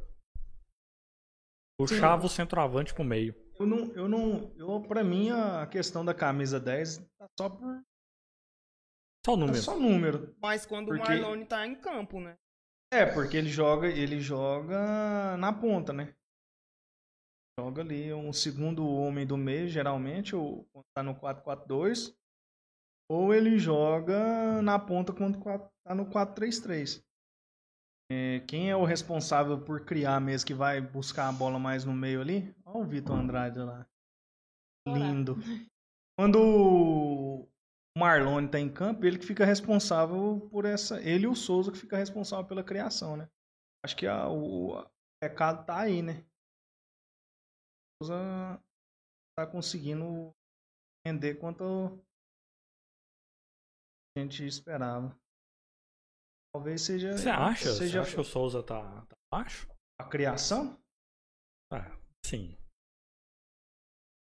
Puxava 1.78 2.26
o 2.26 2.28
centroavante 2.28 2.93
pro 2.93 3.05
meio. 3.05 3.35
Eu 3.59 3.66
não, 3.66 3.93
eu 3.93 4.09
não, 4.09 4.53
eu 4.57 4.80
para 4.82 5.05
mim 5.05 5.30
a 5.30 5.66
questão 5.66 6.05
da 6.05 6.12
camisa 6.12 6.59
10 6.59 6.99
tá 7.18 7.26
só 7.39 7.49
por 7.49 7.82
Só 9.24 9.35
o 9.35 9.37
tá 9.37 9.41
número. 9.41 9.62
só 9.62 9.78
número. 9.78 10.37
Mas 10.41 10.66
quando 10.66 10.89
Porque- 10.89 11.03
o 11.03 11.07
Marlone 11.07 11.47
tá 11.47 11.64
em 11.66 11.76
campo, 11.76 12.20
né? 12.20 12.37
É, 12.93 13.07
porque 13.07 13.37
ele 13.37 13.49
joga, 13.49 13.89
ele 13.89 14.20
joga 14.20 15.37
na 15.37 15.53
ponta, 15.53 15.93
né? 15.93 16.14
Joga 17.59 17.82
ali 17.82 18.12
um 18.12 18.32
segundo 18.32 18.87
homem 18.89 19.24
do 19.26 19.37
meio, 19.37 19.68
geralmente, 19.68 20.35
ou 20.35 20.64
quando 20.72 20.85
tá 20.97 21.03
no 21.03 21.14
4-4-2, 21.14 22.12
ou 23.11 23.34
ele 23.34 23.59
joga 23.59 24.62
na 24.62 24.78
ponta 24.78 25.12
quando 25.12 25.38
tá 25.84 25.94
no 25.94 26.07
4-3-3. 26.07 27.05
É, 28.11 28.40
quem 28.40 28.70
é 28.70 28.76
o 28.76 28.84
responsável 28.84 29.59
por 29.61 29.84
criar 29.84 30.20
mesmo, 30.20 30.46
que 30.46 30.55
vai 30.55 30.80
buscar 30.80 31.28
a 31.28 31.32
bola 31.32 31.59
mais 31.59 31.84
no 31.84 31.92
meio 31.92 32.20
ali? 32.20 32.55
Olha 32.64 32.78
o 32.78 32.84
Vitor 32.84 33.16
Andrade 33.16 33.59
lá. 33.59 33.86
Lindo. 34.86 35.36
Quando 36.18 36.38
o 36.38 37.48
Marlone 37.98 38.48
tá 38.48 38.61
em 38.61 38.72
campo, 38.72 39.05
ele 39.05 39.18
que 39.18 39.26
fica 39.26 39.44
responsável 39.44 40.46
por 40.50 40.64
essa. 40.64 41.00
Ele 41.00 41.24
e 41.24 41.28
o 41.28 41.34
Souza 41.34 41.72
que 41.72 41.78
fica 41.78 41.96
responsável 41.96 42.46
pela 42.46 42.62
criação, 42.62 43.16
né? 43.16 43.28
Acho 43.84 43.96
que 43.96 44.07
a- 44.07 44.28
o, 44.28 44.78
o 44.78 44.86
pecado 45.20 45.64
tá 45.64 45.80
aí, 45.80 46.02
né? 46.02 46.24
O 48.00 48.05
Souza 48.05 48.61
tá 49.36 49.46
conseguindo 49.46 50.32
render 51.07 51.34
quanto 51.36 51.98
gente 54.17 54.45
esperava. 54.45 55.17
Talvez 56.55 56.83
seja. 56.83 57.17
Você 57.17 57.29
acha? 57.29 57.73
Você 57.73 57.79
Seja 57.79 58.03
acha 58.03 58.15
que 58.15 58.21
o 58.21 58.25
Souza 58.25 58.62
tá, 58.62 59.05
tá 59.07 59.17
baixo? 59.33 59.69
a 60.01 60.05
criação? 60.09 60.81
Ah, 61.73 61.91
sim. 62.25 62.57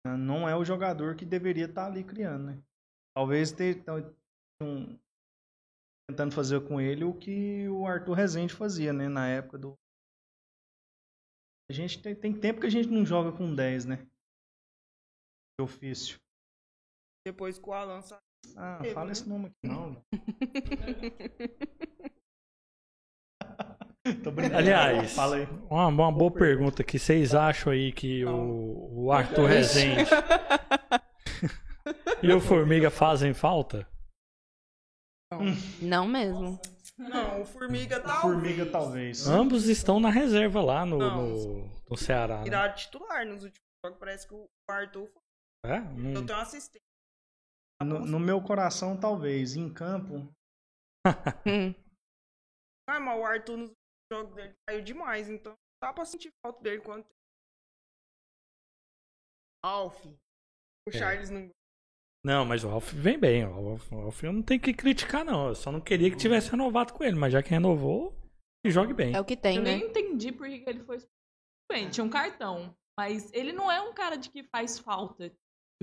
Não 0.06 0.48
é 0.48 0.56
o 0.56 0.64
jogador 0.64 1.16
que 1.16 1.24
deveria 1.24 1.66
estar 1.66 1.86
ali 1.86 2.04
criando, 2.04 2.46
né? 2.46 2.62
Talvez 3.16 3.52
ter, 3.52 3.82
um, 4.62 4.98
tentando 6.08 6.34
fazer 6.34 6.66
com 6.66 6.80
ele 6.80 7.04
o 7.04 7.16
que 7.16 7.68
o 7.68 7.86
Arthur 7.86 8.14
Rezende 8.14 8.52
fazia, 8.54 8.92
né? 8.92 9.08
Na 9.08 9.28
época 9.28 9.58
do. 9.58 9.78
A 11.70 11.72
gente 11.72 12.02
tem, 12.02 12.14
tem 12.14 12.38
tempo 12.38 12.60
que 12.60 12.66
a 12.66 12.70
gente 12.70 12.88
não 12.88 13.06
joga 13.06 13.36
com 13.36 13.54
10, 13.54 13.86
né? 13.86 13.96
De 15.58 15.62
ofício. 15.64 16.18
Depois 17.26 17.58
que 17.58 17.68
o 17.68 17.72
Alan 17.72 18.02
saiu. 18.02 18.23
Ah, 18.56 18.78
Teve, 18.80 18.94
fala 18.94 19.06
né? 19.06 19.12
esse 19.12 19.28
nome 19.28 19.46
aqui 19.46 19.56
não. 19.64 19.96
Tô 24.22 24.30
brincando. 24.30 24.58
Aliás, 24.58 25.14
Fala 25.14 25.36
aí. 25.36 25.48
uma, 25.70 25.86
uma 25.88 26.12
boa 26.12 26.30
pergunta 26.30 26.82
aqui. 26.82 26.98
Vocês 26.98 27.34
acham 27.34 27.72
aí 27.72 27.90
que 27.92 28.22
o, 28.24 29.04
o 29.06 29.12
Arthur 29.12 29.46
Rezende 29.46 30.04
e 32.22 32.32
o 32.32 32.40
Formiga 32.40 32.90
fazem 32.90 33.32
falta? 33.32 33.88
Não 35.80 36.06
mesmo. 36.06 36.60
Não, 36.98 37.42
o 37.42 37.46
Formiga 37.46 37.98
tá 38.00 38.20
Formiga, 38.20 38.66
talvez. 38.66 39.26
Ambos 39.26 39.66
estão 39.68 39.98
na 39.98 40.10
reserva 40.10 40.60
lá 40.62 40.84
no, 40.86 40.98
Não. 40.98 41.26
no, 41.28 41.70
no 41.90 41.96
Ceará. 41.96 42.38
Né? 42.38 42.44
Viraram 42.44 42.74
titular 42.74 43.26
nos 43.26 43.42
últimos 43.42 43.58
jogos. 43.84 43.98
Parece 43.98 44.28
que 44.28 44.34
o 44.34 44.46
Arthur 44.70 45.08
foi. 45.08 45.72
É? 45.72 45.80
Não- 45.80 46.10
Eu 46.12 46.24
tenho 46.26 46.38
um 46.38 46.42
assistente. 46.42 46.84
No, 47.84 48.00
no 48.00 48.18
meu 48.18 48.40
coração, 48.42 48.98
talvez. 48.98 49.54
Em 49.56 49.72
campo, 49.72 50.26
Hum. 51.46 51.74
Ah, 52.88 52.98
mas 53.00 53.18
o 53.20 53.24
Arthur 53.24 53.56
nos 53.56 53.70
jogos 54.12 54.34
dele 54.34 54.54
caiu 54.68 54.82
demais, 54.82 55.28
então 55.28 55.54
dá 55.82 55.92
pra 55.92 56.04
sentir 56.04 56.30
falta 56.44 56.60
dele 56.62 56.80
quando. 56.82 57.04
Alf. 59.64 60.04
O 60.06 60.90
É. 60.90 60.92
Charles 60.98 61.30
não. 61.30 61.50
Não, 62.24 62.44
mas 62.44 62.64
o 62.64 62.68
Ralf 62.68 62.92
vem 62.92 63.18
bem. 63.18 63.44
O 63.46 63.68
Ralf, 63.70 63.92
o 63.92 64.00
Ralf 64.02 64.22
eu 64.22 64.32
não 64.32 64.42
tenho 64.42 64.60
que 64.60 64.72
criticar, 64.72 65.24
não. 65.24 65.48
Eu 65.48 65.54
só 65.54 65.70
não 65.70 65.80
queria 65.80 66.10
que 66.10 66.16
tivesse 66.16 66.50
renovado 66.50 66.92
com 66.94 67.04
ele, 67.04 67.16
mas 67.16 67.32
já 67.32 67.42
que 67.42 67.50
renovou, 67.50 68.14
que 68.64 68.70
jogue 68.70 68.94
bem. 68.94 69.14
É 69.14 69.20
o 69.20 69.24
que 69.24 69.36
tem, 69.36 69.56
Eu 69.56 69.62
né? 69.62 69.76
nem 69.76 69.88
entendi 69.88 70.32
por 70.32 70.46
que 70.48 70.64
ele 70.66 70.82
foi. 70.84 70.98
Bem, 71.70 71.90
tinha 71.90 72.04
um 72.04 72.10
cartão. 72.10 72.74
Mas 72.98 73.30
ele 73.32 73.52
não 73.52 73.70
é 73.70 73.80
um 73.80 73.92
cara 73.92 74.16
de 74.16 74.30
que 74.30 74.42
faz 74.44 74.78
falta 74.78 75.34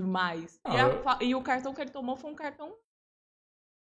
demais. 0.02 0.60
Ah, 0.64 0.74
e, 0.74 0.76
a 0.80 0.82
eu- 0.88 1.28
e 1.28 1.34
o 1.34 1.42
cartão 1.42 1.72
que 1.74 1.80
ele 1.80 1.90
tomou 1.90 2.16
foi 2.16 2.30
um 2.30 2.34
cartão 2.34 2.76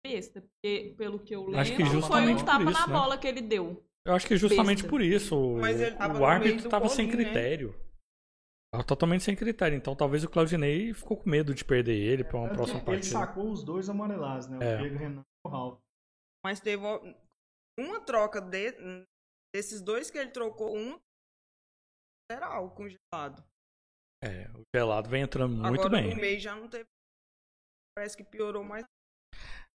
besta. 0.05 0.41
Porque, 0.41 0.93
pelo 0.97 1.19
que 1.19 1.35
eu 1.35 1.43
lembro, 1.45 1.59
Acho 1.59 1.75
que 1.75 1.85
foi 1.85 2.27
um 2.33 2.45
tapa 2.45 2.63
isso, 2.63 2.71
na 2.71 2.87
né? 2.87 2.93
bola 2.93 3.17
que 3.17 3.27
ele 3.27 3.41
deu. 3.41 3.83
Eu 4.05 4.13
acho 4.15 4.27
que 4.27 4.35
justamente 4.35 4.77
Besta. 4.77 4.89
por 4.89 5.01
isso 5.01 5.35
o, 5.37 5.59
Mas 5.59 5.79
ele 5.79 5.95
tava 5.95 6.19
o 6.19 6.25
árbitro 6.25 6.53
meio 6.55 6.63
do 6.63 6.69
tava 6.69 6.89
sem 6.89 7.05
bolinho, 7.05 7.23
né? 7.23 7.31
critério. 7.33 7.75
Tava 8.73 8.83
totalmente 8.83 9.23
sem 9.23 9.35
critério. 9.35 9.77
Então 9.77 9.95
talvez 9.95 10.23
o 10.23 10.29
Claudinei 10.29 10.91
ficou 10.93 11.17
com 11.17 11.29
medo 11.29 11.53
de 11.53 11.63
perder 11.63 11.93
ele 11.95 12.23
pra 12.23 12.37
uma 12.37 12.47
Tanto 12.47 12.55
próxima 12.57 12.79
ele 12.79 12.85
partida. 12.85 13.11
sacou 13.11 13.51
os 13.51 13.63
dois 13.63 13.89
amarelados, 13.89 14.47
né? 14.47 14.57
É. 14.61 14.75
O 14.75 14.79
Diego 14.79 14.97
Renan 14.97 15.21
e 15.21 15.47
o 15.47 15.51
Ralf. 15.51 15.79
Mas 16.43 16.59
teve 16.59 16.83
uma- 16.83 17.15
uma 17.79 18.01
troca 18.01 18.41
de- 18.41 19.05
desses 19.53 19.81
dois 19.83 20.09
que 20.09 20.17
ele 20.17 20.31
trocou, 20.31 20.75
um 20.75 20.99
lateral 22.31 22.71
congelado. 22.71 23.43
É, 24.23 24.47
o 24.55 24.61
gelado 24.75 25.09
vem 25.09 25.23
entrando 25.23 25.55
muito 25.55 25.81
Agora 25.81 25.89
bem. 25.89 26.13
no 26.15 26.21
meio 26.21 26.39
já 26.39 26.55
não 26.55 26.67
teve. 26.67 26.85
Parece 27.95 28.15
que 28.15 28.23
piorou 28.23 28.63
mais. 28.63 28.85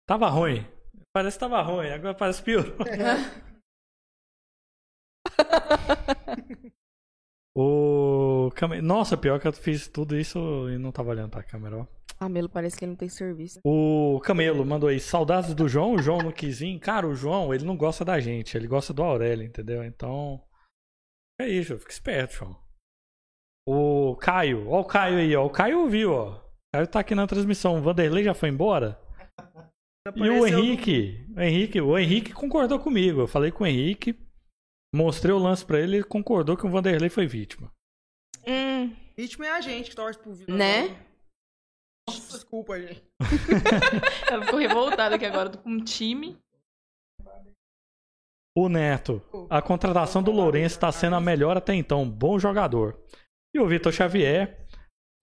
Tava 0.08 0.28
ruim. 0.30 0.66
Parece 1.14 1.38
que 1.38 1.42
tava 1.42 1.62
ruim, 1.62 1.89
agora 1.89 2.16
parece 2.16 2.42
pior. 2.44 2.64
o 7.56 8.50
Came- 8.56 8.82
Nossa, 8.82 9.18
pior 9.18 9.39
que 9.39 9.48
eu 9.48 9.54
fiz 9.54 9.88
tudo 9.88 10.18
isso 10.18 10.70
e 10.70 10.78
não 10.78 10.92
tava 10.92 11.10
olhando 11.10 11.32
pra 11.32 11.44
câmera, 11.44 11.80
ó. 11.82 11.88
Camelo 12.18 12.50
parece 12.50 12.78
que 12.78 12.86
ele 12.86 12.92
não 12.92 12.98
tem 12.98 13.10
serviço. 13.10 13.60
O 13.66 14.20
Camelo 14.24 14.64
mandou 14.64 14.89
aí, 14.89 15.00
saudades 15.00 15.56
do 15.56 15.68
João, 15.68 15.96
o 15.96 16.02
João 16.02 16.20
não 16.20 16.32
quis 16.32 16.62
ir. 16.62 16.80
Cara, 16.80 17.08
o 17.08 17.16
João, 17.16 17.54
ele 17.54 17.66
não 17.66 17.76
gosta 17.76 18.06
da 18.06 18.20
gente, 18.20 18.56
ele 18.56 18.68
gosta 18.68 18.94
do 18.94 19.02
Aurélio, 19.02 19.46
entendeu? 19.46 19.84
Então, 19.84 20.42
é 21.39 21.48
isso, 21.48 21.78
fica 21.80 21.92
esperto, 21.92 22.34
João. 22.36 22.61
O 23.68 24.16
Caio, 24.16 24.70
ó 24.70 24.82
o 24.82 24.86
Caio 24.86 25.18
aí, 25.18 25.36
ó, 25.36 25.45
o 25.45 25.49
Caio 25.49 25.88
viu, 25.88 26.14
ó. 26.14 26.32
O 26.32 26.41
Caio 26.74 26.88
tá 26.88 26.99
aqui 26.99 27.14
na 27.14 27.28
transmissão, 27.28 27.78
o 27.78 27.82
Vanderlei 27.82 28.24
já 28.24 28.34
foi 28.34 28.49
embora? 28.49 28.99
E 30.16 30.30
o 30.30 30.47
Henrique, 30.47 31.28
o 31.36 31.41
Henrique, 31.41 31.82
o 31.82 31.97
Henrique 31.97 32.34
concordou 32.34 32.80
comigo. 32.80 33.22
Eu 33.22 33.28
falei 33.28 33.51
com 33.51 33.64
o 33.64 33.68
Henrique, 33.68 34.18
mostrei 34.93 35.34
o 35.34 35.38
lance 35.38 35.64
pra 35.64 35.80
ele, 35.80 35.97
ele 35.97 36.03
concordou 36.03 36.57
que 36.57 36.66
o 36.66 36.70
Vanderlei 36.70 37.09
foi 37.09 37.28
vítima. 37.28 37.72
Hum, 38.47 38.95
Ritmo 39.16 39.43
é 39.43 39.51
a 39.51 39.62
gente 39.62 39.91
que 39.91 39.95
torce 39.95 40.18
pro 40.18 40.34
Vila. 40.34 40.57
Né? 40.57 40.82
Nova. 40.88 41.12
Nossa, 42.09 42.34
desculpa, 42.34 42.80
gente. 42.80 43.03
Ela 44.30 44.45
ficou 44.45 44.59
revoltada 44.59 45.16
aqui 45.16 45.26
agora 45.26 45.55
com 45.55 45.70
um 45.70 45.84
time. 45.84 46.38
O 48.57 48.68
Neto, 48.68 49.22
a 49.49 49.62
contratação 49.62 50.22
do 50.22 50.32
Lourenço 50.32 50.76
está 50.76 50.91
sendo 50.91 51.16
a 51.16 51.22
melhor 51.22 51.55
até 51.55 51.74
então, 51.74 52.09
bom 52.09 52.38
jogador. 52.38 52.99
E 53.54 53.60
o 53.60 53.68
Vitor 53.68 53.91
Xavier 53.91 54.58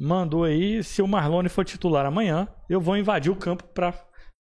mandou 0.01 0.45
aí, 0.45 0.83
se 0.85 1.01
o 1.03 1.09
Marlone 1.09 1.49
for 1.49 1.65
titular 1.65 2.05
amanhã, 2.07 2.47
eu 2.69 2.81
vou 2.81 2.97
invadir 2.97 3.31
o 3.33 3.37
campo 3.37 3.65
pra 3.65 3.95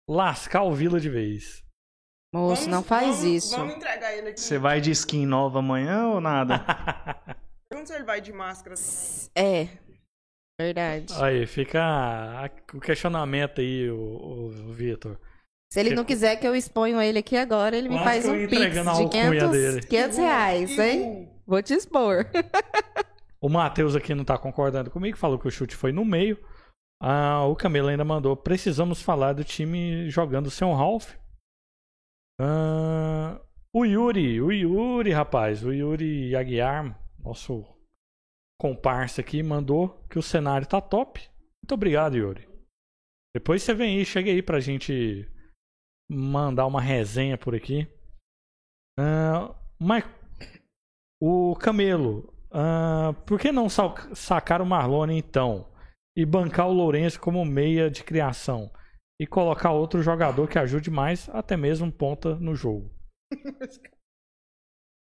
lascar 0.08 0.62
o 0.64 0.74
Vila 0.74 0.98
de 1.00 1.08
vez. 1.08 1.62
moço, 2.34 2.62
Vamos- 2.62 2.66
não 2.66 2.82
faz 2.82 3.18
vamos- 3.18 3.24
isso. 3.24 3.56
Vamos 3.56 3.74
entregar 3.76 4.12
ele 4.12 4.28
aqui. 4.30 4.40
Você 4.40 4.58
vai 4.58 4.80
de 4.80 4.90
skin 4.90 5.24
nova 5.24 5.60
amanhã 5.60 6.08
ou 6.08 6.20
nada? 6.20 6.58
Pergunta 7.70 7.86
se 7.88 7.94
ele 7.94 8.04
vai 8.04 8.20
de 8.20 8.32
máscara. 8.32 8.74
É. 9.34 9.68
Verdade. 10.60 11.12
aí, 11.22 11.46
fica 11.46 12.50
o 12.72 12.80
questionamento 12.80 13.60
aí, 13.60 13.90
o, 13.90 14.50
o 14.68 14.72
Vitor. 14.72 15.18
Se 15.70 15.80
ele 15.80 15.94
não 15.94 16.04
quiser 16.04 16.36
que 16.36 16.46
eu 16.48 16.56
exponho 16.56 17.00
ele 17.00 17.18
aqui 17.18 17.36
agora, 17.36 17.76
ele 17.76 17.88
me 17.90 17.96
Quase 18.00 18.22
faz 18.22 18.26
um 18.26 18.46
pix 18.48 18.72
de 18.72 18.78
alcunha 18.78 19.30
500, 19.30 19.50
dele. 19.50 19.82
500 19.86 20.16
reais, 20.18 20.78
hein? 20.78 21.28
Vou 21.46 21.62
te 21.62 21.74
expor. 21.74 22.24
O 23.46 23.48
Matheus 23.48 23.94
aqui 23.94 24.12
não 24.12 24.24
tá 24.24 24.36
concordando 24.36 24.90
comigo, 24.90 25.16
falou 25.16 25.38
que 25.38 25.46
o 25.46 25.50
chute 25.52 25.76
foi 25.76 25.92
no 25.92 26.04
meio. 26.04 26.36
Ah, 27.00 27.44
o 27.44 27.54
Camelo 27.54 27.86
ainda 27.86 28.04
mandou: 28.04 28.36
precisamos 28.36 29.00
falar 29.00 29.34
do 29.34 29.44
time 29.44 30.10
jogando 30.10 30.50
sem 30.50 30.66
o 30.66 30.74
Ralph. 30.74 31.14
Ah, 32.40 33.40
o 33.72 33.84
Yuri, 33.84 34.42
o 34.42 34.50
Yuri, 34.50 35.12
rapaz, 35.12 35.64
o 35.64 35.72
Yuri 35.72 36.34
Aguiar, 36.34 37.00
nosso 37.20 37.64
comparsa 38.60 39.20
aqui, 39.20 39.44
mandou 39.44 40.04
que 40.10 40.18
o 40.18 40.22
cenário 40.22 40.66
tá 40.66 40.80
top. 40.80 41.20
Muito 41.62 41.72
obrigado, 41.72 42.16
Yuri. 42.16 42.48
Depois 43.32 43.62
você 43.62 43.72
vem 43.72 43.98
aí, 43.98 44.04
chega 44.04 44.28
aí 44.28 44.42
pra 44.42 44.58
gente 44.58 45.30
mandar 46.10 46.66
uma 46.66 46.80
resenha 46.80 47.38
por 47.38 47.54
aqui. 47.54 47.86
Ah, 48.98 49.54
mas 49.78 50.04
o 51.22 51.54
Camelo, 51.54 52.35
ah, 52.50 53.12
por 53.26 53.38
que 53.38 53.50
não 53.52 53.68
sa- 53.68 54.14
sacar 54.14 54.60
o 54.60 54.66
Marlone 54.66 55.16
então? 55.18 55.70
E 56.16 56.24
bancar 56.24 56.68
o 56.68 56.72
Lourenço 56.72 57.20
como 57.20 57.44
meia 57.44 57.90
de 57.90 58.02
criação? 58.02 58.70
E 59.20 59.26
colocar 59.26 59.72
outro 59.72 60.02
jogador 60.02 60.48
que 60.48 60.58
ajude 60.58 60.90
mais, 60.90 61.28
até 61.30 61.56
mesmo 61.56 61.90
ponta 61.92 62.36
no 62.36 62.54
jogo. 62.54 62.90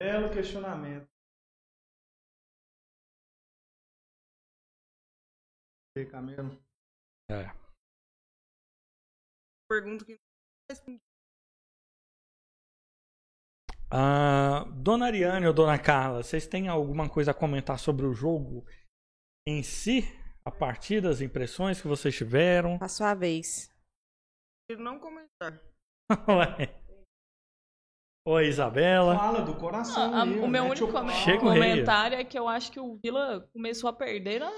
Belo 0.01 0.30
questionamento. 0.30 1.07
Camelo? 6.11 6.59
É. 7.30 7.53
Pergunta 9.68 10.05
que 10.05 10.18
não 10.86 10.99
Ah, 13.93 14.64
dona 14.72 15.07
Ariane 15.07 15.47
ou 15.47 15.53
Dona 15.53 15.78
Carla, 15.78 16.22
vocês 16.22 16.47
têm 16.47 16.68
alguma 16.68 17.09
coisa 17.09 17.32
a 17.32 17.34
comentar 17.34 17.78
sobre 17.78 18.07
o 18.07 18.14
jogo 18.14 18.64
em 19.47 19.62
si? 19.62 20.03
A 20.45 20.51
partir 20.51 21.01
das 21.01 21.20
impressões 21.20 21.80
que 21.80 21.88
vocês 21.88 22.16
tiveram? 22.16 22.78
A 22.80 22.88
sua 22.88 23.14
vez. 23.14 23.68
prefiro 24.66 24.84
não 24.84 24.99
comentar. 24.99 25.61
Ué. 26.28 26.80
Oi, 28.26 28.47
Isabela. 28.47 29.16
Fala 29.16 29.43
do 29.43 29.57
coração. 29.57 30.14
Ah, 30.14 30.22
aí, 30.22 30.38
o 30.38 30.47
meu 30.49 30.64
mete 30.68 30.82
único 30.84 30.99
rei. 31.01 31.38
comentário 31.38 32.16
é 32.18 32.24
que 32.24 32.38
eu 32.38 32.49
acho 32.49 32.70
que 32.70 32.78
o 32.78 32.97
Vila 33.03 33.49
começou 33.53 33.88
a 33.91 33.93
perder 33.93 34.43
a, 34.43 34.51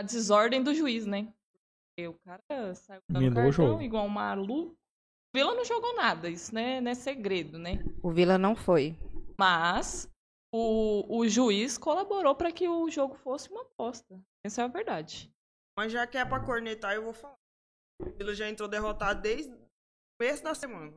a 0.00 0.04
desordem 0.04 0.62
do 0.62 0.74
juiz, 0.74 1.06
né? 1.06 1.32
porque 1.96 2.08
o 2.08 2.14
cara 2.24 2.74
saiu 2.74 3.00
dando 3.08 3.22
Minou 3.22 3.44
o 3.44 3.46
cartão 3.46 3.66
jogo. 3.66 3.82
igual 3.82 4.04
um 4.04 4.08
maluco. 4.08 4.76
O 5.34 5.36
Vila 5.36 5.52
não 5.52 5.64
jogou 5.64 5.96
nada, 5.96 6.30
isso 6.30 6.54
né, 6.54 6.80
não 6.80 6.92
é 6.92 6.94
segredo, 6.94 7.58
né? 7.58 7.78
O 8.00 8.12
Vila 8.12 8.38
não 8.38 8.54
foi. 8.54 8.96
Mas 9.36 10.08
o, 10.54 11.04
o 11.08 11.28
juiz 11.28 11.76
colaborou 11.76 12.36
para 12.36 12.52
que 12.52 12.68
o 12.68 12.88
jogo 12.88 13.16
fosse 13.16 13.50
uma 13.50 13.62
aposta. 13.62 14.16
Essa 14.46 14.62
é 14.62 14.64
a 14.64 14.68
verdade. 14.68 15.28
Mas 15.76 15.90
já 15.90 16.06
que 16.06 16.16
é 16.16 16.24
pra 16.24 16.38
cornetar, 16.38 16.94
eu 16.94 17.02
vou 17.02 17.12
falar. 17.12 17.34
O 18.00 18.10
Vila 18.10 18.32
já 18.32 18.48
entrou 18.48 18.68
derrotado 18.68 19.22
desde 19.22 19.50
o 19.52 19.58
começo 20.20 20.44
da 20.44 20.54
semana. 20.54 20.94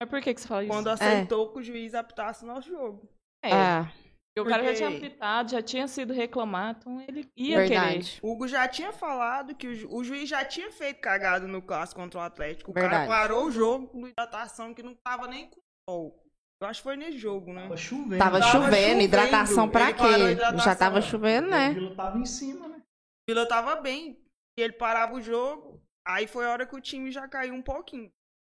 Mas 0.00 0.08
por 0.08 0.20
que, 0.22 0.32
que 0.32 0.40
você 0.40 0.46
fala 0.46 0.62
isso? 0.62 0.72
Quando 0.72 0.86
aceitou 0.88 1.52
que 1.52 1.58
o 1.58 1.62
juiz 1.62 1.92
apitasse 1.92 2.44
nosso 2.44 2.68
jogo. 2.68 3.08
É, 3.44 3.52
Ah, 3.52 3.92
porque 4.34 4.40
o 4.40 4.44
cara 4.52 4.64
já 4.64 4.74
tinha 4.74 4.88
apitado, 4.98 5.50
já 5.52 5.62
tinha 5.62 5.86
sido 5.86 6.12
reclamado, 6.12 6.78
então 6.80 7.00
ele 7.02 7.30
ia 7.36 7.58
verdade. 7.58 8.18
O 8.22 8.32
Hugo 8.32 8.48
já 8.48 8.66
tinha 8.66 8.92
falado 8.92 9.54
que 9.54 9.68
o, 9.68 9.74
ju- 9.74 9.88
o 9.90 10.02
juiz 10.02 10.28
já 10.28 10.44
tinha 10.44 10.72
feito 10.72 11.00
cagada 11.00 11.46
no 11.46 11.62
clássico 11.62 12.00
contra 12.00 12.18
o 12.18 12.22
Atlético. 12.22 12.70
O 12.72 12.74
cara 12.74 12.88
Verdade. 12.88 13.08
parou 13.08 13.46
o 13.46 13.50
jogo 13.52 13.86
com 13.88 14.08
hidratação 14.08 14.74
que 14.74 14.82
não 14.82 14.94
tava 14.96 15.28
nem 15.28 15.48
com 15.48 15.60
sol. 15.88 16.20
Eu 16.60 16.68
acho 16.68 16.80
que 16.80 16.84
foi 16.84 16.96
nesse 16.96 17.18
jogo, 17.18 17.52
né? 17.52 17.62
Tava 17.62 17.76
chovendo. 17.76 18.18
Tava 18.18 18.40
Tava 18.40 18.52
chovendo, 18.52 18.76
chovendo, 18.76 19.00
hidratação 19.02 19.68
pra 19.68 19.90
ele 19.90 19.98
quê? 19.98 20.30
hidratação. 20.32 20.64
Já 20.64 20.74
tava 20.76 21.00
chovendo, 21.02 21.46
O 21.46 21.50
né? 21.50 21.70
Vila 21.74 21.94
tava 21.94 22.18
em 22.18 22.24
cima, 22.26 22.68
né? 22.68 22.76
O 22.78 23.30
Vila 23.32 23.46
tava 23.46 23.76
bem. 23.76 24.18
E 24.58 24.62
ele 24.62 24.72
parava 24.72 25.14
o 25.14 25.20
jogo. 25.20 25.80
Aí 26.06 26.26
foi 26.26 26.46
a 26.46 26.50
hora 26.50 26.66
que 26.66 26.74
o 26.74 26.80
time 26.80 27.10
já 27.12 27.28
caiu 27.28 27.54
um 27.54 27.62
pouquinho. 27.62 28.10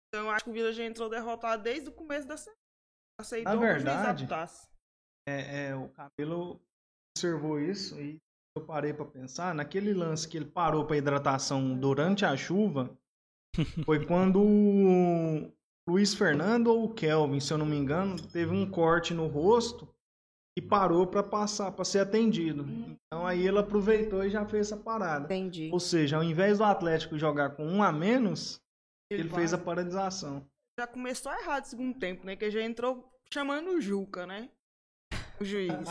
Então 0.09 0.27
eu 0.27 0.31
acho 0.31 0.45
que 0.45 0.51
o 0.51 0.53
Vila 0.53 0.73
já 0.73 0.85
entrou 0.85 1.09
derrotado 1.09 1.63
desde 1.63 1.89
o 1.89 1.93
começo 1.93 2.27
da 2.27 2.37
semana. 2.37 2.59
Aceitou 3.21 3.53
Na 3.55 3.59
que 3.61 3.65
o 3.65 3.69
juiz 3.73 3.83
verdade, 3.85 4.25
apitasse. 4.25 4.69
É, 5.29 5.69
é, 5.69 5.77
o 5.77 5.89
Cabelo 5.91 6.59
observou 7.15 7.61
isso 7.61 8.01
e 8.01 8.19
eu 8.57 8.65
parei 8.65 8.95
pra 8.95 9.05
pensar. 9.05 9.55
Naquele 9.55 9.93
lance 9.93 10.27
que 10.27 10.39
ele 10.39 10.47
parou 10.47 10.87
pra 10.87 10.97
hidratação 10.97 11.79
durante 11.79 12.25
a 12.25 12.35
chuva, 12.35 12.91
foi 13.85 14.07
quando 14.07 14.41
o 14.41 15.53
Luiz 15.87 16.15
Fernando 16.15 16.69
ou 16.69 16.85
o 16.85 16.95
Kelvin, 16.95 17.41
se 17.41 17.53
eu 17.53 17.59
não 17.59 17.67
me 17.67 17.77
engano, 17.77 18.17
teve 18.29 18.53
um 18.53 18.71
corte 18.71 19.13
no 19.13 19.27
rosto 19.27 19.87
e 20.57 20.63
parou 20.63 21.07
pra 21.07 21.23
passar, 21.23 21.73
para 21.73 21.85
ser 21.85 21.99
atendido. 21.99 22.65
Então 22.67 23.27
aí 23.27 23.47
ele 23.47 23.59
aproveitou 23.59 24.25
e 24.25 24.31
já 24.31 24.47
fez 24.47 24.73
essa 24.73 24.83
parada. 24.83 25.27
Entendi. 25.27 25.69
Ou 25.71 25.79
seja, 25.79 26.17
ao 26.17 26.25
invés 26.25 26.57
do 26.57 26.65
Atlético 26.65 27.19
jogar 27.19 27.51
com 27.51 27.67
um 27.67 27.83
a 27.83 27.93
menos, 27.93 28.63
ele 29.11 29.29
fez 29.29 29.53
a 29.53 29.59
paralisação. 29.59 30.49
Já 30.81 30.87
começou 30.87 31.33
errado 31.33 31.65
o 31.65 31.69
segundo 31.69 31.99
tempo, 31.99 32.25
né? 32.25 32.35
Que 32.35 32.51
já 32.51 32.63
entrou 32.63 33.13
chamando 33.33 33.71
o 33.73 33.81
Juca, 33.81 34.27
né? 34.27 34.49
O 35.41 35.45
juiz. 35.45 35.73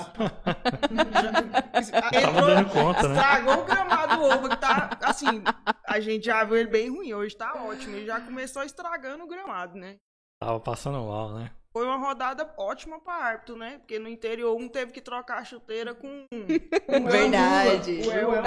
já, 1.89 2.31
dando 2.41 2.69
conta, 2.69 3.07
né? 3.07 3.15
Estragou 3.15 3.61
o 3.61 3.65
gramado 3.65 4.17
do 4.17 4.23
ovo, 4.23 4.49
que 4.49 4.57
tá, 4.57 4.97
assim, 5.01 5.43
a 5.87 5.99
gente 5.99 6.25
já 6.25 6.43
viu 6.43 6.57
ele 6.57 6.69
bem 6.69 6.89
ruim, 6.89 7.13
hoje 7.13 7.35
tá 7.35 7.53
ótimo. 7.63 7.95
Ele 7.95 8.05
já 8.05 8.19
começou 8.19 8.63
estragando 8.63 9.23
o 9.23 9.27
gramado, 9.27 9.77
né? 9.77 9.97
Tava 10.41 10.59
passando 10.59 10.99
mal, 10.99 11.33
né? 11.33 11.51
Foi 11.71 11.85
uma 11.85 11.97
rodada 11.97 12.51
ótima 12.57 12.99
pra 12.99 13.13
árbitro, 13.13 13.55
né? 13.55 13.77
Porque 13.77 13.99
no 13.99 14.09
interior 14.09 14.55
um 14.55 14.67
teve 14.67 14.91
que 14.91 15.01
trocar 15.01 15.39
a 15.39 15.45
chuteira 15.45 15.93
com. 15.93 16.25
com 16.29 17.05
Verdade. 17.05 17.99
Elmula, 17.99 18.15
o 18.15 18.35
Elmula. 18.35 18.41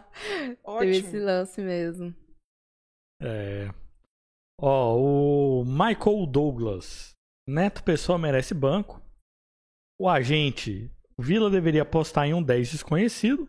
Teve 0.80 0.96
esse 0.96 1.08
Ótimo. 1.08 1.24
lance 1.24 1.60
mesmo. 1.60 2.14
É. 3.20 3.68
Ó, 4.58 4.96
o 4.96 5.64
Michael 5.64 6.26
Douglas. 6.26 7.10
Neto 7.46 7.82
Pessoa 7.84 8.18
merece 8.18 8.54
banco. 8.54 9.02
O 10.00 10.08
agente 10.08 10.90
Vila 11.18 11.50
deveria 11.50 11.82
apostar 11.82 12.26
em 12.26 12.32
um 12.32 12.42
10 12.42 12.70
desconhecido. 12.70 13.46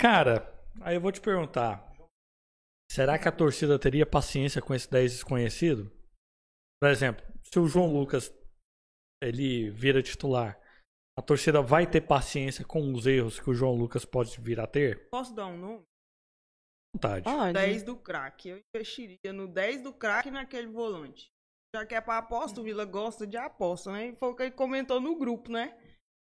Cara, 0.00 0.48
aí 0.82 0.94
eu 0.94 1.00
vou 1.00 1.10
te 1.10 1.20
perguntar. 1.20 1.92
Será 2.88 3.18
que 3.18 3.26
a 3.26 3.32
torcida 3.32 3.76
teria 3.76 4.06
paciência 4.06 4.62
com 4.62 4.72
esse 4.72 4.88
10 4.88 5.14
desconhecido? 5.14 5.90
Por 6.80 6.88
exemplo, 6.88 7.26
se 7.42 7.58
o 7.58 7.66
João 7.66 7.92
Lucas 7.92 8.32
ele 9.20 9.68
vira 9.70 10.00
titular, 10.00 10.56
a 11.18 11.22
torcida 11.22 11.60
vai 11.60 11.90
ter 11.90 12.02
paciência 12.02 12.64
com 12.64 12.92
os 12.92 13.04
erros 13.04 13.40
que 13.40 13.50
o 13.50 13.54
João 13.54 13.74
Lucas 13.74 14.04
pode 14.04 14.40
vir 14.40 14.60
a 14.60 14.66
ter? 14.68 15.08
Posso 15.10 15.34
dar 15.34 15.48
um 15.48 15.58
nome? 15.58 15.82
Vontade. 16.94 17.24
Pode. 17.24 17.52
10 17.52 17.82
do 17.82 17.96
craque. 17.96 18.50
Eu 18.50 18.62
investiria 18.72 19.32
no 19.32 19.48
10 19.48 19.82
do 19.82 19.92
craque 19.92 20.28
e 20.28 20.30
naquele 20.30 20.68
volante. 20.68 21.33
Já 21.74 21.84
que 21.84 21.94
é 21.96 22.00
pra 22.00 22.18
aposta, 22.18 22.60
o 22.60 22.62
Vila 22.62 22.84
gosta 22.84 23.26
de 23.26 23.36
aposta, 23.36 23.90
né? 23.90 24.06
E 24.10 24.16
Foi 24.16 24.28
o 24.28 24.36
que 24.36 24.44
ele 24.44 24.52
comentou 24.52 25.00
no 25.00 25.16
grupo, 25.16 25.50
né? 25.50 25.76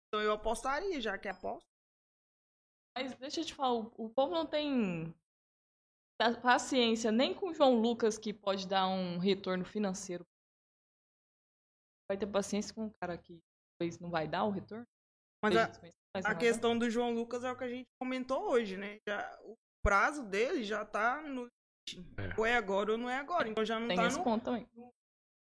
Então 0.09 0.21
eu 0.21 0.33
apostaria, 0.33 1.01
já 1.01 1.17
que 1.17 1.29
é 1.29 1.31
aposta. 1.31 1.65
Mas 2.99 3.15
deixa 3.15 3.41
eu 3.41 3.45
te 3.45 3.55
falar, 3.55 3.75
o, 3.75 3.93
o 3.97 4.11
povo 4.11 4.35
não 4.35 4.45
tem 4.45 5.15
pa- 6.19 6.35
paciência 6.41 7.13
nem 7.13 7.33
com 7.33 7.51
o 7.51 7.55
João 7.55 7.81
Lucas, 7.81 8.19
que 8.19 8.33
pode 8.33 8.67
dar 8.67 8.89
um 8.89 9.19
retorno 9.19 9.65
financeiro. 9.65 10.25
Vai 12.11 12.19
ter 12.19 12.27
paciência 12.27 12.75
com 12.75 12.87
um 12.87 12.91
cara 13.01 13.17
que 13.17 13.39
talvez 13.79 14.01
não 14.01 14.11
vai 14.11 14.27
dar 14.27 14.43
o 14.45 14.51
retorno? 14.51 14.85
Mas 15.45 15.57
a, 15.57 16.31
a 16.31 16.35
questão 16.35 16.77
do 16.77 16.91
João 16.91 17.15
Lucas 17.15 17.45
é 17.45 17.53
o 17.53 17.57
que 17.57 17.63
a 17.65 17.69
gente 17.69 17.87
comentou 18.01 18.51
hoje, 18.51 18.77
né? 18.77 18.99
Já, 19.09 19.39
o 19.45 19.55
prazo 19.85 20.25
dele 20.25 20.65
já 20.65 20.85
tá 20.85 21.23
no. 21.23 21.47
É. 22.19 22.35
Ou 22.37 22.45
é 22.45 22.57
agora 22.57 22.93
ou 22.93 22.99
não 22.99 23.09
é 23.09 23.17
agora. 23.19 23.49
Então 23.49 23.65
já 23.65 23.79
não 23.79 23.87
Tem 23.87 23.97
tá 23.97 24.07
esse 24.07 24.19
no, 24.19 24.25
ponto 24.25 24.45
também. 24.45 24.69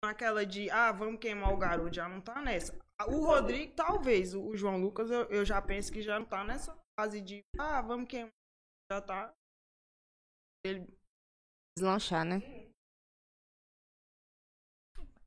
Naquela 0.04 0.46
de, 0.46 0.70
ah, 0.70 0.92
vamos 0.92 1.20
queimar 1.20 1.54
o 1.54 1.58
garoto, 1.58 1.94
já 1.96 2.08
não 2.08 2.22
tá 2.22 2.42
nessa. 2.42 2.78
O 3.08 3.26
Rodrigo, 3.26 3.74
talvez, 3.76 4.34
o 4.34 4.56
João 4.56 4.78
Lucas, 4.80 5.10
eu, 5.12 5.24
eu 5.30 5.44
já 5.46 5.62
penso 5.62 5.92
que 5.92 6.02
já 6.02 6.18
não 6.20 6.26
tá 6.26 6.44
nessa 6.44 6.78
fase 7.00 7.20
de, 7.22 7.42
ah, 7.60 7.82
vamos 7.82 8.08
queimar. 8.08 8.32
Já 8.92 9.02
tá. 9.02 9.34
Ele, 10.66 10.88
Deslanchar, 11.78 12.24
né? 12.24 12.40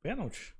Pênalti? 0.03 0.55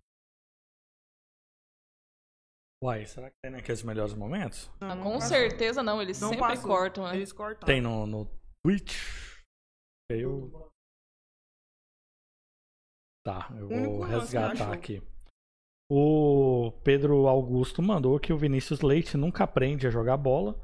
Uai, 2.85 3.07
será 3.07 3.29
que 3.31 3.37
tem 3.43 3.51
naqueles 3.53 3.83
melhores 3.83 4.15
momentos? 4.15 4.71
não, 4.81 4.95
não 4.95 5.03
com 5.03 5.13
passou. 5.15 5.29
certeza 5.29 5.83
não, 5.83 6.01
eles 6.01 6.21
Não 6.21 6.29
sempre 6.31 6.47
passou. 6.47 6.69
cortam, 6.69 7.05
né? 7.09 7.17
Eles 7.17 7.33
cortaram. 7.33 7.67
Tem 7.67 7.81
no, 7.81 8.07
no 8.07 8.27
Twitch? 8.65 8.95
Eu. 10.11 10.71
Tá, 13.29 13.47
eu 13.59 13.69
vou 13.69 14.01
resgatar 14.01 14.53
acho- 14.53 14.73
aqui. 14.73 15.03
O 15.91 16.73
Pedro 16.83 17.27
Augusto 17.29 17.83
mandou 17.83 18.19
que 18.19 18.33
o 18.33 18.39
Vinícius 18.39 18.81
Leite 18.81 19.19
nunca 19.19 19.45
aprende 19.45 19.87
a 19.87 19.91
jogar 19.91 20.17
bola. 20.17 20.59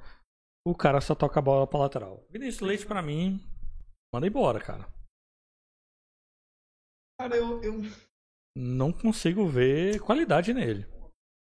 O 0.67 0.75
cara 0.75 0.99
só 1.03 1.15
toca 1.15 1.39
a 1.39 1.43
bola 1.43 1.67
pra 1.67 1.81
lateral. 1.81 2.25
Vinícius 2.31 2.67
Leite, 2.67 2.87
pra 2.87 3.03
mim, 3.03 3.39
manda 4.15 4.27
embora, 4.27 4.59
cara. 4.61 4.89
Cara, 7.21 7.37
eu, 7.37 7.63
eu 7.63 7.83
Não 8.57 8.91
consigo 8.91 9.47
ver 9.47 10.01
qualidade 10.01 10.55
nele. 10.55 10.87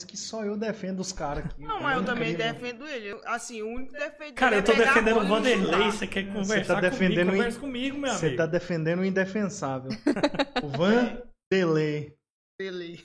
Que 0.06 0.16
só 0.18 0.44
eu 0.46 0.56
defendo 0.56 1.00
os 1.00 1.12
caras 1.12 1.46
aqui. 1.46 1.60
Não, 1.62 1.82
mas 1.82 1.98
eu 1.98 2.04
É 2.04 2.06
também 2.06 2.34
incrível. 2.34 2.54
defendo 2.54 2.88
ele. 2.88 3.08
Eu- 3.08 3.22
Assim, 3.26 3.62
o 3.64 3.68
único 3.68 3.94
defeito 3.94 4.36
Cara, 4.36 4.58
eu 4.58 4.64
tô 4.64 4.74
é 4.74 4.76
defendendo 4.76 5.20
o 5.22 5.28
Vanderlei. 5.28 5.92
Você 5.92 6.06
quer 6.06 6.26
Você 6.26 6.32
conversar 6.34 6.76
tá 6.76 6.82
defendendo 6.82 7.28
comigo? 7.28 7.32
o- 7.32 7.38
Conversa 7.38 7.60
comigo, 7.60 7.98
meu 7.98 8.14
Você 8.14 8.26
amigo. 8.28 8.38
tá 8.38 8.46
defendendo 8.46 9.00
o 9.00 9.06
indefensável. 9.06 9.90
o 10.64 10.68
Van 10.70 11.20
Delay. 11.52 12.16
Delay. 12.60 13.04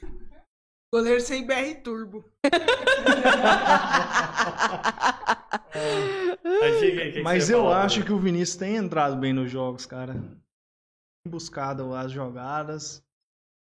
Goleiro 0.95 1.21
sem 1.23 1.47
BR 1.47 1.81
Turbo. 1.83 2.31
Que 7.13 7.23
Mas 7.23 7.45
você 7.45 7.55
eu 7.55 7.63
falar, 7.63 7.85
acho 7.85 8.05
que 8.05 8.13
o 8.13 8.19
Vinícius 8.19 8.57
tem 8.59 8.77
entrado 8.77 9.17
bem 9.17 9.33
nos 9.33 9.51
jogos, 9.51 9.87
cara. 9.87 10.13
Tem 10.15 11.31
buscado 11.31 11.95
as 11.95 12.11
jogadas. 12.13 13.03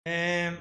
É, 0.07 0.57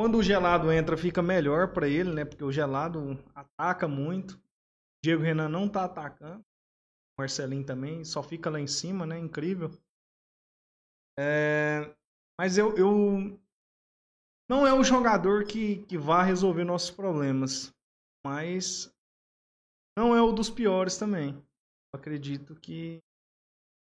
Quando 0.00 0.16
o 0.16 0.22
gelado 0.22 0.72
entra, 0.72 0.96
fica 0.96 1.20
melhor 1.20 1.74
pra 1.74 1.86
ele, 1.86 2.10
né? 2.10 2.24
Porque 2.24 2.42
o 2.42 2.50
gelado 2.50 3.22
ataca 3.34 3.86
muito. 3.86 4.42
Diego 5.04 5.22
Renan 5.22 5.50
não 5.50 5.68
tá 5.68 5.84
atacando. 5.84 6.42
Marcelinho 7.18 7.66
também, 7.66 8.02
só 8.02 8.22
fica 8.22 8.48
lá 8.48 8.58
em 8.58 8.66
cima, 8.66 9.04
né? 9.04 9.18
Incrível. 9.18 9.70
É, 11.18 11.94
Mas 12.40 12.56
eu, 12.56 12.74
eu. 12.78 13.38
Não 14.48 14.66
é 14.66 14.72
um 14.72 14.82
jogador 14.82 15.44
que, 15.44 15.84
que 15.84 15.98
vá 15.98 16.22
resolver 16.22 16.64
nossos 16.64 16.90
problemas. 16.90 17.70
Mas 18.24 18.90
não 19.98 20.16
é 20.16 20.22
o 20.22 20.32
dos 20.32 20.48
piores 20.48 20.96
também. 20.96 21.34
Eu 21.92 22.00
acredito 22.00 22.54
que 22.54 23.02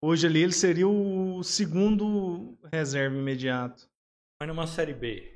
hoje 0.00 0.28
ali 0.28 0.40
ele 0.40 0.52
seria 0.52 0.86
o 0.86 1.42
segundo 1.42 2.56
reserva 2.72 3.16
imediato. 3.16 3.90
Mas 4.40 4.48
numa 4.48 4.68
Série 4.68 4.94
B. 4.94 5.35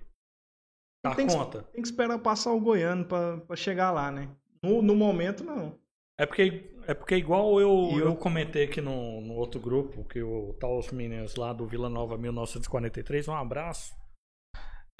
Dá 1.04 1.14
Tem 1.14 1.26
que- 1.26 1.34
conta? 1.34 1.62
Tem 1.64 1.80
que 1.82 1.88
esperar 1.88 2.18
passar 2.18 2.52
o 2.52 2.60
Goiano 2.60 3.04
pra 3.04 3.38
pra 3.38 3.56
chegar 3.56 3.90
lá, 3.90 4.10
né? 4.10 4.28
No, 4.62 4.82
no 4.82 4.94
momento, 4.94 5.42
não. 5.42 5.78
É 6.18 6.26
porque, 6.26 6.70
é 6.86 6.92
porque 6.92 7.16
igual 7.16 7.58
eu, 7.58 7.90
eu- 7.92 7.98
eu 8.00 8.16
comentei 8.16 8.64
aqui 8.64 8.80
no, 8.82 9.22
no 9.22 9.34
outro 9.34 9.58
grupo, 9.58 10.04
que 10.04 10.22
o 10.22 10.52
tal 10.60 10.78
os 10.78 10.90
meninos 10.90 11.34
lá 11.36 11.52
do 11.54 11.66
Vila 11.66 11.88
Nova 11.88 12.18
1943, 12.18 13.26
um 13.28 13.34
abraço. 13.34 13.94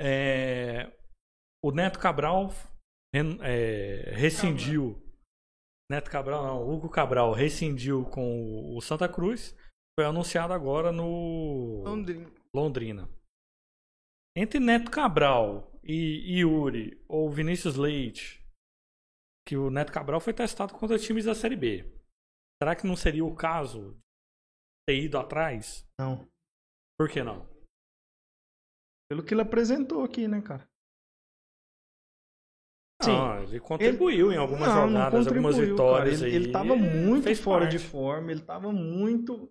É, 0.00 0.90
o 1.62 1.70
Neto 1.72 1.98
Cabral 1.98 2.48
é, 3.14 4.12
rescindiu 4.14 4.96
Neto 5.90 6.10
Cabral 6.10 6.42
não, 6.46 6.66
Hugo 6.70 6.88
Cabral 6.88 7.32
rescindiu 7.32 8.04
com 8.06 8.74
o 8.74 8.80
Santa 8.80 9.08
Cruz. 9.08 9.54
Foi 9.98 10.06
anunciado 10.06 10.54
agora 10.54 10.90
no 10.92 11.82
Londrina. 11.84 12.30
Londrina. 12.54 13.08
Entre 14.34 14.58
Neto 14.60 14.90
Cabral 14.90 15.69
e 15.90 16.40
Yuri 16.40 17.02
ou 17.08 17.28
Vinícius 17.28 17.74
Leite, 17.74 18.46
que 19.46 19.56
o 19.56 19.70
Neto 19.70 19.92
Cabral 19.92 20.20
foi 20.20 20.32
testado 20.32 20.72
contra 20.74 20.98
times 20.98 21.24
da 21.24 21.34
Série 21.34 21.56
B. 21.56 21.84
Será 22.62 22.76
que 22.76 22.86
não 22.86 22.94
seria 22.94 23.24
o 23.24 23.34
caso 23.34 23.98
ter 24.86 25.02
ido 25.02 25.18
atrás? 25.18 25.84
Não. 25.98 26.28
Por 26.96 27.08
que 27.08 27.22
não? 27.24 27.48
Pelo 29.10 29.24
que 29.24 29.34
ele 29.34 29.40
apresentou 29.40 30.04
aqui, 30.04 30.28
né, 30.28 30.40
cara? 30.40 30.68
Sim. 33.02 33.12
Não, 33.12 33.42
ele 33.42 33.58
contribuiu 33.58 34.30
em 34.30 34.36
algumas 34.36 34.68
Não, 34.68 35.02
algumas 35.02 35.56
vitórias. 35.56 36.22
Ele, 36.22 36.36
ele 36.36 36.52
tava 36.52 36.76
muito 36.76 37.24
fez 37.24 37.40
fora 37.40 37.64
parte. 37.64 37.78
de 37.78 37.84
forma, 37.84 38.30
ele 38.30 38.42
tava 38.42 38.70
muito. 38.70 39.50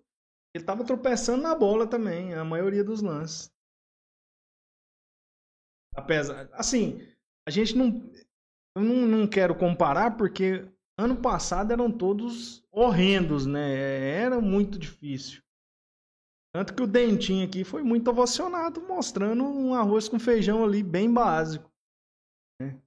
Ele 0.54 0.64
tava 0.64 0.84
tropeçando 0.84 1.42
na 1.42 1.54
bola 1.54 1.86
também, 1.86 2.32
a 2.32 2.44
maioria 2.44 2.84
dos 2.84 3.02
lances. 3.02 3.52
Apesar. 6.00 6.48
Assim, 6.52 7.00
a 7.46 7.50
gente 7.50 7.76
não. 7.76 8.10
Eu 8.76 8.82
não, 8.82 9.06
não 9.06 9.26
quero 9.26 9.54
comparar 9.54 10.16
porque 10.16 10.66
ano 10.98 11.16
passado 11.16 11.72
eram 11.72 11.90
todos 11.90 12.64
horrendos, 12.70 13.46
né? 13.46 14.12
Era 14.16 14.40
muito 14.40 14.78
difícil. 14.78 15.42
Tanto 16.54 16.74
que 16.74 16.82
o 16.82 16.86
Dentinho 16.86 17.46
aqui 17.46 17.62
foi 17.62 17.82
muito 17.82 18.10
ovacionado, 18.10 18.80
mostrando 18.82 19.44
um 19.44 19.74
arroz 19.74 20.08
com 20.08 20.18
feijão 20.18 20.64
ali 20.64 20.82
bem 20.82 21.12
básico. 21.12 21.70
né? 22.60 22.80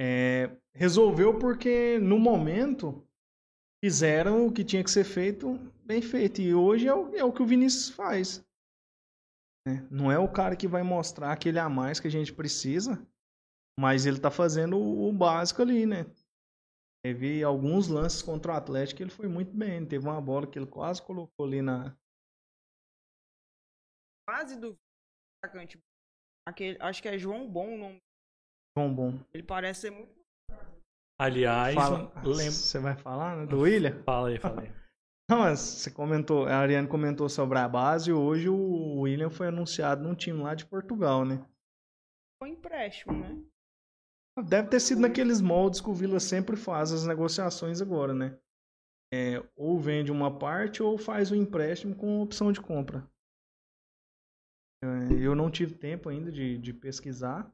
É, 0.00 0.50
resolveu 0.74 1.38
porque 1.38 1.98
no 2.00 2.18
momento 2.18 3.06
fizeram 3.84 4.46
o 4.46 4.52
que 4.52 4.64
tinha 4.64 4.82
que 4.82 4.90
ser 4.90 5.04
feito 5.04 5.58
bem 5.84 6.02
feito. 6.02 6.40
E 6.40 6.54
hoje 6.54 6.88
é 6.88 6.94
o, 6.94 7.14
é 7.14 7.24
o 7.24 7.32
que 7.32 7.42
o 7.42 7.46
Vinícius 7.46 7.88
faz. 7.90 8.43
Né? 9.66 9.86
Não 9.90 10.10
é 10.10 10.18
o 10.18 10.30
cara 10.30 10.56
que 10.56 10.68
vai 10.68 10.82
mostrar 10.82 11.32
aquele 11.32 11.58
a 11.58 11.68
mais 11.68 11.98
que 11.98 12.06
a 12.06 12.10
gente 12.10 12.32
precisa, 12.32 13.06
mas 13.78 14.06
ele 14.06 14.20
tá 14.20 14.30
fazendo 14.30 14.76
o, 14.76 15.08
o 15.08 15.12
básico 15.12 15.62
ali, 15.62 15.86
né? 15.86 16.04
Teve 17.04 17.42
alguns 17.42 17.88
lances 17.88 18.22
contra 18.22 18.52
o 18.52 18.56
Atlético 18.56 19.02
ele 19.02 19.10
foi 19.10 19.28
muito 19.28 19.54
bem. 19.54 19.86
Teve 19.86 20.06
uma 20.06 20.20
bola 20.20 20.46
que 20.46 20.58
ele 20.58 20.66
quase 20.66 21.02
colocou 21.02 21.44
ali 21.44 21.60
na. 21.60 21.94
Quase 24.26 24.58
do 24.58 24.74
atacante. 25.42 25.78
Aquele, 26.48 26.78
acho 26.80 27.02
que 27.02 27.08
é 27.08 27.18
João 27.18 27.46
Bom 27.46 27.74
o 27.74 27.78
nome. 27.78 27.98
João 28.76 28.94
Bom. 28.94 29.20
Ele 29.34 29.42
parece 29.42 29.82
ser 29.82 29.90
muito. 29.90 30.14
Aliás, 31.20 31.74
Fala, 31.74 32.10
lembra. 32.24 32.50
Você 32.50 32.78
vai 32.78 32.96
falar, 32.96 33.36
né? 33.36 33.46
Do 33.46 33.60
William? 33.60 34.02
Fala 34.02 34.28
aí, 34.28 34.38
fala 34.38 34.62
aí. 34.62 34.83
Não, 35.28 35.38
mas 35.38 35.58
você 35.58 35.90
comentou, 35.90 36.46
a 36.46 36.56
Ariane 36.56 36.86
comentou 36.86 37.28
sobre 37.28 37.58
a 37.58 37.66
base 37.66 38.10
e 38.10 38.12
hoje 38.12 38.48
o 38.48 39.00
William 39.00 39.30
foi 39.30 39.48
anunciado 39.48 40.02
num 40.02 40.14
time 40.14 40.42
lá 40.42 40.54
de 40.54 40.66
Portugal, 40.66 41.24
né? 41.24 41.44
Foi 42.38 42.50
empréstimo, 42.50 43.14
né? 43.14 43.42
Deve 44.46 44.68
ter 44.68 44.80
sido 44.80 45.00
naqueles 45.00 45.40
moldes 45.40 45.80
que 45.80 45.88
o 45.88 45.94
Vila 45.94 46.20
sempre 46.20 46.56
faz 46.56 46.92
as 46.92 47.06
negociações 47.06 47.80
agora, 47.80 48.12
né? 48.12 48.38
É, 49.12 49.38
ou 49.56 49.78
vende 49.78 50.12
uma 50.12 50.38
parte 50.38 50.82
ou 50.82 50.98
faz 50.98 51.30
o 51.30 51.36
empréstimo 51.36 51.94
com 51.94 52.20
opção 52.20 52.52
de 52.52 52.60
compra. 52.60 53.08
É, 54.82 54.86
eu 55.24 55.34
não 55.34 55.50
tive 55.50 55.74
tempo 55.74 56.08
ainda 56.08 56.30
de, 56.30 56.58
de 56.58 56.74
pesquisar, 56.74 57.50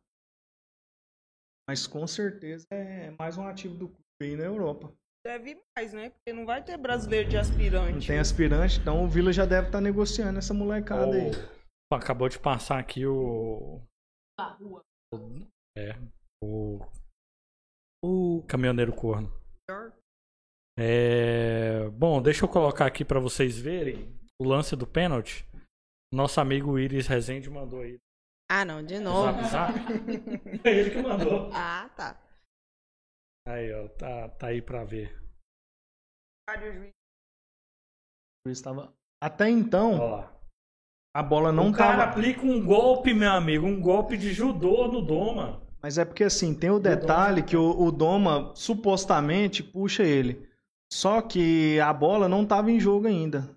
mas 1.68 1.87
com 1.87 2.05
certeza 2.07 2.66
é 2.71 3.12
mais 3.12 3.39
um 3.39 3.47
ativo 3.47 3.77
do 3.77 3.89
clube 3.89 4.05
aí 4.23 4.37
na 4.37 4.45
Europa. 4.45 4.93
Deve 5.25 5.51
ir 5.51 5.59
mais, 5.77 5.93
né? 5.93 6.11
Porque 6.11 6.33
não 6.33 6.47
vai 6.47 6.62
ter 6.64 6.77
brasileiro 6.79 7.29
de 7.29 7.35
Não 7.37 7.43
aspirante. 7.43 8.07
tem 8.07 8.18
aspirante, 8.18 8.79
então 8.81 9.05
o 9.05 9.09
Vila 9.09 9.33
já 9.33 9.45
deve 9.45 9.66
estar 9.68 9.81
negociando 9.81 10.39
essa 10.39 10.55
molecada 10.55 11.14
aí. 11.14 11.31
Ó, 11.93 11.97
Acabou 11.97 12.29
de 12.29 12.39
passar 12.39 12.79
aqui 12.79 13.05
o. 13.07 13.83
Na 14.39 14.53
rua. 14.55 14.83
É. 15.77 15.95
O. 16.43 16.81
O 18.03 18.43
caminhoneiro 18.49 18.95
corno. 18.95 19.31
É, 20.79 21.87
Bom, 21.91 22.23
deixa 22.23 22.45
eu 22.45 22.49
colocar 22.49 22.87
aqui 22.87 23.05
pra 23.05 23.21
vocês 23.21 23.59
verem 23.59 24.18
o 24.41 24.45
lance 24.45 24.75
do 24.75 24.87
pênalti. 24.87 25.47
Nosso 26.12 26.41
amigo 26.41 26.79
Iris 26.79 27.07
Rezende 27.07 27.51
mandou 27.51 27.83
aí. 27.83 27.99
Ah, 28.51 28.64
não, 28.64 28.83
de 28.83 28.99
no 28.99 29.11
novo. 29.11 29.43
Zap, 29.45 29.75
zap. 29.75 29.79
É 30.64 30.71
ele 30.71 30.91
que 30.91 31.03
mandou. 31.03 31.51
Ah, 31.53 31.89
tá. 31.95 32.18
Aí, 33.47 33.72
ó, 33.72 33.88
tá, 33.88 34.28
tá 34.30 34.47
aí 34.49 34.61
pra 34.62 34.84
ver. 34.84 35.18
Cadê 36.49 36.68
o 36.68 36.72
juiz? 36.74 36.91
O 38.45 38.49
juiz 38.49 38.61
tava- 38.61 38.93
Até 39.22 39.49
então, 39.49 39.99
Ó 39.99 40.41
a 41.12 41.22
bola 41.24 41.51
não 41.51 41.70
o 41.70 41.72
cara 41.72 41.99
tava. 41.99 42.11
aplica 42.12 42.43
um 42.47 42.64
golpe, 42.64 43.12
meu 43.12 43.30
amigo, 43.32 43.66
um 43.66 43.80
golpe 43.80 44.16
de 44.16 44.32
judô 44.32 44.86
no 44.86 45.03
Doma. 45.03 45.61
Mas 45.82 45.99
é 45.99 46.05
porque 46.05 46.22
assim, 46.22 46.55
tem 46.55 46.70
o 46.70 46.78
detalhe 46.78 47.43
que 47.43 47.57
o, 47.57 47.68
o 47.80 47.91
Doma 47.91 48.53
supostamente 48.55 49.61
puxa 49.62 50.05
ele. 50.05 50.49
Só 50.93 51.20
que 51.20 51.80
a 51.80 51.93
bola 51.93 52.28
não 52.28 52.45
estava 52.45 52.70
em 52.70 52.78
jogo 52.78 53.09
ainda. 53.09 53.57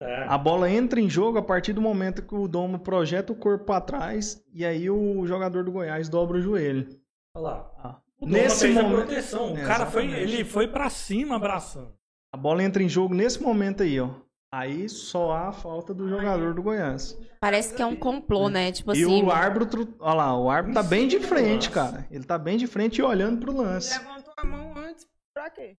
É. 0.00 0.24
A 0.24 0.38
bola 0.38 0.70
entra 0.70 1.00
em 1.00 1.08
jogo 1.10 1.36
a 1.38 1.42
partir 1.42 1.72
do 1.74 1.82
momento 1.82 2.22
que 2.26 2.34
o 2.34 2.48
Doma 2.48 2.78
projeta 2.78 3.32
o 3.32 3.36
corpo 3.36 3.66
para 3.66 3.80
trás 3.80 4.42
e 4.52 4.64
aí 4.64 4.88
o 4.88 5.26
jogador 5.26 5.64
do 5.64 5.72
Goiás 5.72 6.08
dobra 6.08 6.38
o 6.38 6.40
joelho. 6.40 6.88
Olha 7.36 7.42
lá. 7.42 7.74
Ah. 7.78 8.00
O 8.24 8.28
Nesse 8.28 8.66
a 8.66 8.82
momento, 8.82 8.96
proteção. 9.06 9.52
O 9.54 9.58
É, 9.58 9.64
cara 9.66 9.86
foi, 9.86 10.06
ele 10.10 10.44
foi 10.44 10.66
pra 10.68 10.88
cima 10.90 11.36
abraçando. 11.36 11.92
a 12.32 12.36
bola 12.36 12.62
entra 12.62 12.82
em 12.82 12.88
jogo 12.88 13.14
nesse 13.14 13.40
momento 13.42 13.82
aí, 13.82 14.00
ó. 14.00 14.10
Aí 14.52 14.88
só 14.88 15.32
há 15.32 15.48
a 15.48 15.52
falta 15.52 15.92
do 15.92 16.08
jogador 16.08 16.54
do 16.54 16.62
Goiás. 16.62 17.18
Parece 17.40 17.74
que 17.74 17.82
é 17.82 17.86
um 17.86 17.96
complô, 17.96 18.48
né? 18.48 18.70
Tipo 18.70 18.94
E 18.94 19.02
assim. 19.02 19.22
o 19.24 19.30
árbitro, 19.30 19.94
olha 19.98 20.14
lá, 20.14 20.38
o 20.38 20.48
árbitro 20.48 20.80
tá 20.80 20.88
bem 20.88 21.08
de 21.08 21.18
frente, 21.18 21.70
cara. 21.70 22.06
Ele 22.10 22.22
tá 22.24 22.38
bem 22.38 22.56
de 22.56 22.66
frente 22.68 22.98
e 22.98 23.02
olhando 23.02 23.40
pro 23.40 23.56
lance. 23.56 23.98
Levantou 23.98 24.32
a 24.36 24.44
mão 24.46 24.76
antes. 24.76 25.06
Pra 25.34 25.50
quê? 25.50 25.76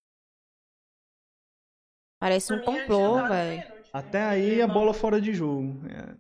Parece 2.19 2.51
um 2.53 2.57
ele 2.57 2.65
complô, 2.65 3.27
velho. 3.27 3.61
pênalti. 3.63 3.89
Até 3.93 4.21
aí 4.23 4.61
a 4.61 4.67
bola 4.67 4.93
fora 4.93 5.21
de 5.21 5.33
jogo. 5.33 5.73
É. 5.89 6.15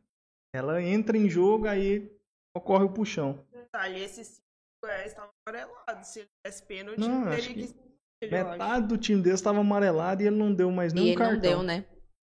Ela 0.55 0.81
entra 0.81 1.17
em 1.17 1.29
jogo, 1.29 1.67
aí 1.67 2.09
ocorre 2.55 2.85
o 2.85 2.89
puxão. 2.93 3.45
Detalhe, 3.51 4.01
esse 4.01 4.23
5 4.23 4.41
Goiás 4.83 5.07
estava 5.07 5.29
amarelado. 5.47 6.03
Se 6.05 6.19
ele 6.19 6.29
tivesse 6.43 6.65
pênalti, 6.65 6.99
Não, 6.99 7.29
teria 7.29 7.53
que. 7.53 7.73
que. 7.73 8.27
Metade 8.31 8.87
do 8.87 8.97
time 8.97 9.21
dele 9.21 9.35
estava 9.35 9.59
amarelado 9.59 10.21
e 10.23 10.27
ele 10.27 10.35
não 10.35 10.53
deu 10.53 10.71
mais 10.71 10.91
E 10.93 10.95
nenhum 10.95 11.07
ele 11.09 11.17
cartão. 11.17 11.35
não 11.35 11.41
deu, 11.41 11.63
né? 11.63 11.85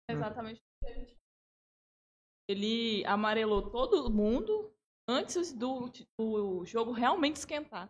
Exatamente. 0.10 0.62
Ele 2.50 3.06
amarelou 3.06 3.70
todo 3.72 4.12
mundo 4.12 4.74
antes 5.08 5.54
do, 5.54 5.90
do 6.20 6.66
jogo 6.66 6.92
realmente 6.92 7.38
esquentar. 7.38 7.90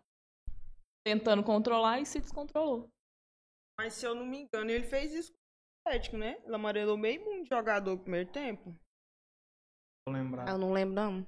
Tentando 1.06 1.42
controlar 1.42 2.00
e 2.00 2.06
se 2.06 2.20
descontrolou. 2.20 2.88
Mas 3.78 3.94
se 3.94 4.06
eu 4.06 4.14
não 4.14 4.24
me 4.24 4.42
engano, 4.42 4.70
ele 4.70 4.84
fez 4.86 5.12
isso 5.12 5.32
com 5.32 5.38
o 5.38 5.88
Atlético, 5.92 6.16
né? 6.16 6.40
Ele 6.44 6.54
amarelou 6.54 6.96
meio 6.96 7.24
mundo 7.24 7.42
de 7.42 7.48
jogador 7.48 7.92
no 7.96 8.00
primeiro 8.00 8.30
tempo. 8.30 8.74
Vou 10.06 10.14
lembrar. 10.14 10.48
Eu 10.48 10.58
não 10.58 10.72
lembro, 10.72 10.94
não. 10.94 11.26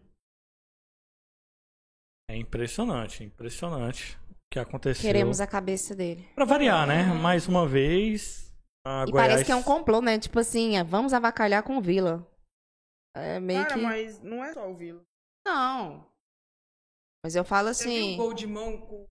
É 2.28 2.36
impressionante, 2.36 3.22
impressionante 3.22 4.16
o 4.30 4.34
que 4.52 4.58
aconteceu. 4.58 5.02
Queremos 5.02 5.40
a 5.40 5.46
cabeça 5.46 5.94
dele. 5.94 6.28
Pra 6.34 6.44
variar, 6.44 6.86
né? 6.86 7.04
Mais 7.04 7.46
uma 7.46 7.66
vez. 7.66 8.52
A 8.84 9.04
E 9.06 9.10
Goiás... 9.10 9.28
parece 9.28 9.44
que 9.44 9.52
é 9.52 9.56
um 9.56 9.62
complô, 9.62 10.00
né? 10.00 10.18
Tipo 10.18 10.40
assim, 10.40 10.76
é, 10.76 10.82
vamos 10.84 11.12
avacalhar 11.12 11.62
com 11.62 11.76
o 11.76 11.80
Vila. 11.80 12.26
É 13.16 13.38
meio 13.40 13.62
Cara, 13.62 13.74
que. 13.74 13.80
mas 13.80 14.20
não 14.22 14.44
é 14.44 14.52
só 14.52 14.68
o 14.68 14.74
Vila. 14.74 15.02
Não. 15.46 16.10
Mas 17.24 17.34
eu 17.34 17.44
falo 17.44 17.68
Você 17.72 17.84
viu 17.84 17.92
o 17.94 17.96
assim. 17.98 18.16
gol 18.16 18.34
de 18.34 18.46
mão 18.46 18.78
com 18.86 19.06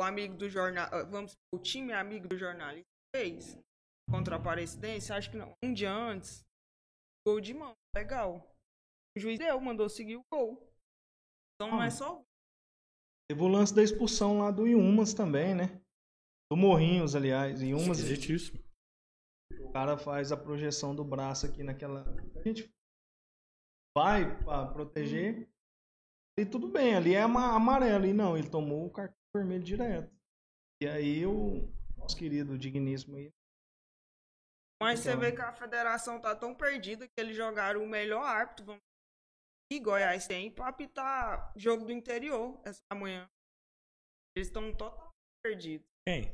o 0.00 0.04
amigo 0.04 0.36
do 0.36 0.48
jornal. 0.48 0.88
ah, 0.92 1.04
Vamos, 1.04 1.32
o 1.52 1.58
time 1.58 1.92
amigo 1.92 2.28
do 2.28 2.36
jornalista 2.36 2.86
fez 3.14 3.58
contra 4.10 4.36
a 4.36 4.38
Aparecidense? 4.38 5.12
Acho 5.12 5.30
que 5.30 5.36
não. 5.36 5.52
Um 5.64 5.72
dia 5.72 5.92
antes. 5.92 6.44
Gol 7.26 7.40
de 7.40 7.54
mão. 7.54 7.72
Legal. 7.94 8.52
O 9.16 9.20
juiz 9.20 9.38
deu, 9.38 9.60
mandou 9.60 9.88
seguir 9.88 10.16
o 10.16 10.22
gol. 10.30 10.62
Então 11.56 11.70
não 11.70 11.82
é 11.82 11.90
só 11.90 12.22
Teve 13.28 13.42
o 13.42 13.48
lance 13.48 13.74
da 13.74 13.82
expulsão 13.82 14.38
lá 14.38 14.50
do 14.52 14.68
Iumas 14.68 15.12
também, 15.12 15.52
né? 15.54 15.80
Do 16.50 16.56
Morrinhos, 16.56 17.16
aliás. 17.16 17.60
Iumas, 17.60 17.98
Esquisitíssimo. 17.98 18.62
o 19.60 19.72
cara 19.72 19.98
faz 19.98 20.30
a 20.30 20.36
projeção 20.36 20.94
do 20.94 21.04
braço 21.04 21.44
aqui 21.46 21.62
naquela. 21.64 22.04
A 22.36 22.42
gente 22.42 22.70
vai 23.98 24.38
pra 24.44 24.66
proteger. 24.66 25.48
E 26.38 26.46
tudo 26.46 26.68
bem, 26.68 26.94
ali 26.94 27.14
é 27.14 27.22
ama- 27.22 27.52
amarelo. 27.56 28.06
E 28.06 28.12
não, 28.12 28.36
ele 28.38 28.48
tomou 28.48 28.86
o 28.86 28.92
cartão 28.92 29.16
vermelho 29.34 29.64
direto. 29.64 30.14
E 30.80 30.86
aí 30.86 31.26
o 31.26 31.66
nosso 31.96 32.16
querido 32.16 32.56
digníssimo 32.56 33.16
aí. 33.16 33.32
Mas 34.80 35.00
você 35.00 35.08
Então. 35.10 35.20
vê 35.20 35.32
que 35.32 35.40
a 35.40 35.52
federação 35.52 36.20
tá 36.20 36.36
tão 36.36 36.54
perdida 36.54 37.08
que 37.08 37.14
eles 37.18 37.34
jogaram 37.34 37.82
o 37.82 37.88
melhor 37.88 38.22
árbitro 38.22 38.66
vamos... 38.66 38.82
que 39.70 39.80
Goiás 39.80 40.26
tem 40.26 40.50
pra 40.50 40.68
apitar 40.68 41.52
jogo 41.56 41.84
do 41.84 41.92
interior 41.92 42.60
essa 42.64 42.80
manhã. 42.94 43.28
Eles 44.36 44.48
estão 44.48 44.72
totalmente 44.74 45.14
perdidos. 45.42 45.86
Quem? 46.06 46.30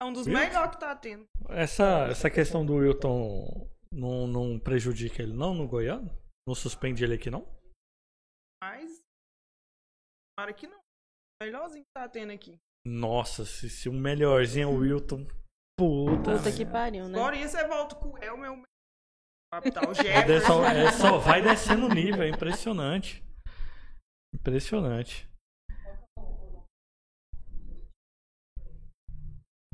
É 0.00 0.04
um 0.04 0.12
dos 0.12 0.26
melhores 0.26 0.72
que 0.72 0.80
tá 0.80 0.94
tendo. 0.94 1.26
Essa, 1.48 2.08
essa 2.10 2.30
questão 2.30 2.66
do 2.66 2.76
Wilton 2.76 3.70
não, 3.92 4.26
não 4.26 4.58
prejudica 4.58 5.22
ele 5.22 5.32
não 5.32 5.54
no 5.54 5.66
Goiano? 5.66 6.10
Não 6.46 6.54
suspende 6.54 7.04
ele 7.04 7.14
aqui 7.14 7.30
não? 7.30 7.46
Mas. 8.62 9.00
Para 10.38 10.52
que 10.52 10.66
não. 10.66 10.78
O 10.78 11.44
melhorzinho 11.44 11.84
que 11.84 11.90
tá 11.94 12.08
tendo 12.08 12.32
aqui. 12.32 12.58
Nossa, 12.86 13.44
se, 13.44 13.68
se 13.68 13.88
o 13.88 13.92
melhorzinho 13.92 14.68
é 14.68 14.72
o 14.72 14.76
Wilton. 14.76 15.26
Puta. 15.78 16.36
Puta 16.36 16.56
que 16.56 16.64
pariu, 16.64 17.08
né? 17.08 17.18
Agora 17.18 17.36
você 17.36 17.66
volta 17.66 17.96
com 17.96 18.10
o 18.10 18.18
Elmer, 18.22 18.52
o 18.52 18.62
capital 19.56 19.90
É, 19.90 19.94
Jefferson. 19.94 20.46
só, 20.46 20.64
é 20.66 20.92
só 20.92 21.18
vai 21.18 21.42
descendo 21.42 21.86
o 21.86 21.94
nível, 21.94 22.22
é 22.22 22.28
impressionante. 22.28 23.24
Impressionante. 24.34 25.26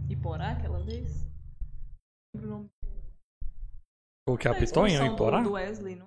Iporá 0.08 0.52
aquela 0.52 0.78
vez? 0.84 1.26
Lembro 2.34 2.48
o 2.48 2.52
nome 2.58 2.70
O 4.28 4.38
que 4.38 4.46
a 4.46 4.52
da 4.52 4.58
Pitonha 4.58 4.94
expulsão 4.94 5.14
em 5.14 5.16
Porá? 5.16 5.38
Do, 5.38 5.48
do 5.48 5.52
Wesley, 5.54 5.96
não? 5.96 6.06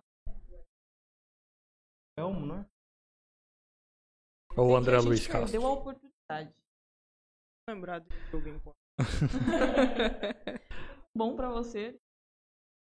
Elmo, 2.17 2.45
né? 2.45 2.65
Ou 4.55 4.69
o 4.69 4.76
André 4.76 4.97
Luiz 4.99 5.28
Castro? 5.28 5.51
Perdeu 5.51 5.67
a 5.67 5.73
oportunidade. 5.73 6.55
lembrar 7.69 7.99
do 7.99 8.15
jogo 8.32 8.47
em. 8.47 8.61
Bom 11.13 11.36
pra 11.36 11.49
você. 11.49 11.99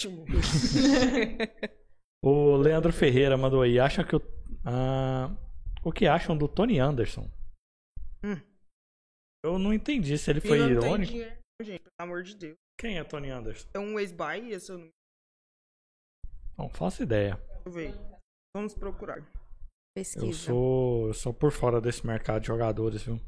O 2.23 2.57
Leandro 2.57 2.93
Ferreira 2.93 3.37
mandou 3.37 3.63
aí. 3.63 3.79
Acha 3.79 4.03
que 4.03 4.17
o. 4.17 4.21
ah, 4.65 5.31
o 5.85 5.93
que 5.93 6.07
acham 6.07 6.37
do 6.37 6.49
Tony 6.49 6.81
Anderson? 6.81 7.31
Hum. 8.25 8.41
Eu 9.45 9.59
não 9.59 9.73
entendi 9.73 10.19
se 10.19 10.31
ele 10.31 10.41
foi 10.41 10.59
tem 10.59 10.71
irônico. 10.71 11.13
dinheiro, 11.13 11.37
gente, 11.63 11.83
pelo 11.83 11.95
amor 12.01 12.23
de 12.25 12.35
Deus. 12.35 12.57
Quem 12.79 12.99
é 12.99 13.05
Tony 13.05 13.31
Anderson? 13.31 13.69
É 13.75 13.79
um 13.79 13.99
ex-Bahia, 13.99 14.59
se 14.59 14.73
eu 14.73 14.79
não 14.79 14.89
Não 16.59 16.69
faço 16.69 17.03
ideia. 17.05 17.37
Deixa 17.37 17.63
eu 17.67 17.73
ver. 17.73 17.95
Vamos 18.57 18.75
procurar. 18.75 19.25
Pesquisa. 19.95 20.27
Eu 20.27 20.33
sou, 20.33 21.07
eu 21.09 21.15
sou 21.15 21.33
por 21.33 21.53
fora 21.53 21.81
desse 21.81 22.05
mercado 22.05 22.41
de 22.41 22.49
jogadores, 22.49 23.03
viu? 23.03 23.21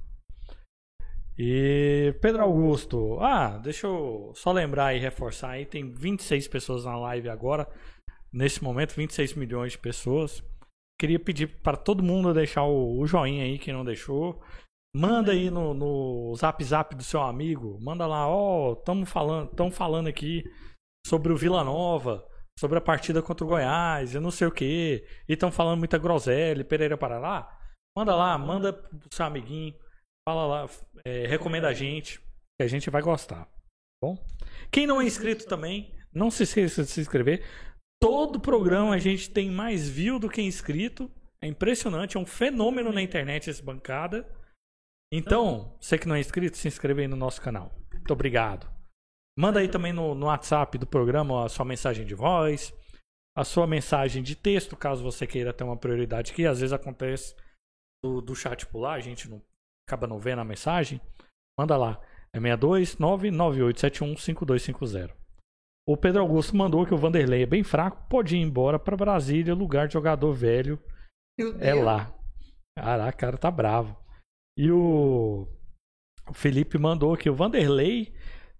E 1.38 2.14
Pedro 2.20 2.42
Augusto. 2.42 3.18
Ah, 3.20 3.58
deixa 3.58 3.86
eu 3.86 4.32
só 4.34 4.50
lembrar 4.50 4.94
e 4.94 4.98
reforçar 4.98 5.50
aí. 5.50 5.64
Tem 5.64 5.88
26 5.92 6.48
pessoas 6.48 6.84
na 6.84 6.98
live 6.98 7.28
agora. 7.28 7.68
Nesse 8.32 8.62
momento, 8.62 8.94
26 8.96 9.34
milhões 9.34 9.72
de 9.72 9.78
pessoas. 9.78 10.42
Queria 11.00 11.20
pedir 11.20 11.46
para 11.62 11.76
todo 11.76 12.02
mundo 12.02 12.34
deixar 12.34 12.64
o, 12.64 13.06
joinha 13.06 13.44
aí, 13.44 13.56
quem 13.56 13.72
não 13.72 13.84
deixou. 13.84 14.42
Manda 14.94 15.30
aí 15.30 15.48
no, 15.48 15.72
no 15.72 16.34
zap 16.34 16.62
zap 16.64 16.96
do 16.96 17.04
seu 17.04 17.22
amigo. 17.22 17.78
Manda 17.80 18.04
lá, 18.04 18.26
ó, 18.26 18.72
estamos 18.72 19.08
falando, 19.08 19.48
tão 19.50 19.70
falando 19.70 20.08
aqui 20.08 20.42
sobre 21.06 21.32
o 21.32 21.36
Vila 21.36 21.62
Nova, 21.62 22.26
sobre 22.58 22.78
a 22.78 22.80
partida 22.80 23.22
contra 23.22 23.44
o 23.44 23.48
Goiás, 23.48 24.14
eu 24.14 24.20
não 24.20 24.32
sei 24.32 24.48
o 24.48 24.52
que. 24.52 25.04
E 25.28 25.34
estão 25.34 25.52
falando 25.52 25.78
muita 25.78 25.98
groselha, 25.98 26.64
Pereira 26.64 26.98
Parará. 26.98 27.48
Manda 27.96 28.14
lá, 28.16 28.36
manda 28.36 28.72
pro 28.72 29.08
seu 29.12 29.24
amiguinho. 29.24 29.74
Fala 30.28 30.46
lá, 30.46 30.70
é, 31.06 31.26
recomenda 31.26 31.68
a 31.68 31.72
gente, 31.72 32.20
que 32.20 32.62
a 32.62 32.66
gente 32.66 32.90
vai 32.90 33.00
gostar. 33.00 33.46
tá 33.46 33.50
Bom? 33.98 34.22
Quem 34.70 34.86
não 34.86 35.00
é 35.00 35.04
inscrito 35.06 35.46
também, 35.46 35.90
não 36.12 36.30
se 36.30 36.42
esqueça 36.42 36.82
de 36.82 36.90
se 36.90 37.00
inscrever. 37.00 37.46
Todo 37.98 38.38
programa 38.38 38.94
a 38.94 38.98
gente 38.98 39.30
tem 39.30 39.50
mais 39.50 39.88
view 39.88 40.18
do 40.18 40.28
que 40.28 40.42
inscrito. 40.42 41.10
É 41.42 41.46
impressionante, 41.46 42.18
é 42.18 42.20
um 42.20 42.26
fenômeno 42.26 42.92
na 42.92 43.00
internet 43.00 43.48
essa 43.48 43.62
bancada. 43.62 44.30
Então, 45.10 45.74
você 45.80 45.96
que 45.96 46.06
não 46.06 46.14
é 46.14 46.20
inscrito, 46.20 46.58
se 46.58 46.68
inscreva 46.68 47.00
aí 47.00 47.08
no 47.08 47.16
nosso 47.16 47.40
canal. 47.40 47.74
Muito 47.90 48.12
obrigado. 48.12 48.70
Manda 49.34 49.60
aí 49.60 49.68
também 49.68 49.94
no, 49.94 50.14
no 50.14 50.26
WhatsApp 50.26 50.76
do 50.76 50.86
programa 50.86 51.46
a 51.46 51.48
sua 51.48 51.64
mensagem 51.64 52.04
de 52.04 52.14
voz, 52.14 52.74
a 53.34 53.44
sua 53.44 53.66
mensagem 53.66 54.22
de 54.22 54.36
texto, 54.36 54.76
caso 54.76 55.02
você 55.02 55.26
queira 55.26 55.54
ter 55.54 55.64
uma 55.64 55.78
prioridade 55.78 56.34
que 56.34 56.44
às 56.44 56.60
vezes 56.60 56.74
acontece 56.74 57.34
do, 58.04 58.20
do 58.20 58.36
chat 58.36 58.66
pular, 58.66 58.92
a 58.92 59.00
gente 59.00 59.26
não 59.26 59.47
acaba 59.88 60.06
não 60.06 60.18
vendo 60.18 60.40
a 60.40 60.44
mensagem. 60.44 61.00
Manda 61.58 61.74
lá. 61.76 61.98
É 62.32 62.38
62998715250. 62.38 65.10
O 65.88 65.96
Pedro 65.96 66.20
Augusto 66.20 66.54
mandou 66.54 66.84
que 66.84 66.92
o 66.92 66.98
Vanderlei 66.98 67.44
é 67.44 67.46
bem 67.46 67.64
fraco, 67.64 68.06
pode 68.10 68.36
ir 68.36 68.40
embora 68.40 68.78
para 68.78 68.94
Brasília, 68.94 69.54
lugar 69.54 69.88
de 69.88 69.94
jogador 69.94 70.30
velho 70.34 70.78
é 71.60 71.72
lá. 71.72 72.14
Caraca, 72.76 73.16
o 73.16 73.18
cara 73.18 73.38
tá 73.38 73.50
bravo. 73.50 73.98
E 74.56 74.70
o 74.70 75.48
o 76.28 76.34
Felipe 76.34 76.76
mandou 76.76 77.16
que 77.16 77.30
o 77.30 77.34
Vanderlei 77.34 78.12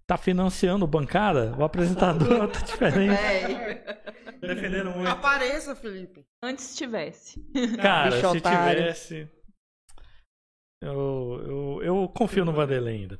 tá 0.07 0.17
financiando 0.17 0.87
bancada. 0.87 1.55
O 1.55 1.63
apresentador 1.63 2.47
tá 2.49 2.61
diferente. 2.61 3.13
É. 3.13 4.03
Defendendo 4.41 4.89
muito. 4.91 5.07
Apareça, 5.07 5.75
Felipe. 5.75 6.25
Antes 6.43 6.75
tivesse. 6.75 7.39
Cara, 7.79 8.15
Bicho 8.15 8.31
se 8.31 8.37
otário. 8.37 8.79
tivesse. 8.79 9.29
Eu, 10.81 11.41
eu, 11.45 11.83
eu 11.83 12.09
confio 12.09 12.45
no 12.45 12.53
Vanderlei 12.53 13.01
ainda. 13.01 13.19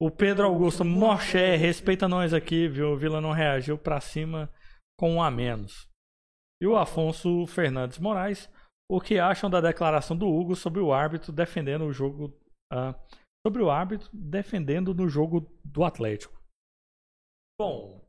O 0.00 0.10
Pedro 0.10 0.46
Augusto 0.46 0.84
Moché, 0.84 1.56
respeita 1.56 2.08
nós 2.08 2.32
aqui, 2.32 2.66
viu? 2.66 2.92
O 2.92 2.96
Vila 2.96 3.20
não 3.20 3.32
reagiu 3.32 3.78
pra 3.78 4.00
cima 4.00 4.50
com 4.98 5.14
um 5.14 5.22
a 5.22 5.30
menos. 5.30 5.88
E 6.60 6.66
o 6.66 6.76
Afonso 6.76 7.46
Fernandes 7.46 7.98
Moraes, 7.98 8.50
o 8.90 9.00
que 9.00 9.18
acham 9.18 9.48
da 9.48 9.60
declaração 9.60 10.16
do 10.16 10.26
Hugo 10.26 10.56
sobre 10.56 10.80
o 10.80 10.92
árbitro 10.92 11.32
defendendo 11.32 11.84
o 11.84 11.92
jogo. 11.92 12.36
ah, 12.72 12.94
sobre 13.46 13.62
o 13.62 13.70
árbitro 13.70 14.08
defendendo 14.12 14.94
no 14.94 15.08
jogo 15.08 15.46
do 15.64 15.84
Atlético? 15.84 16.38
Bom, 17.58 18.04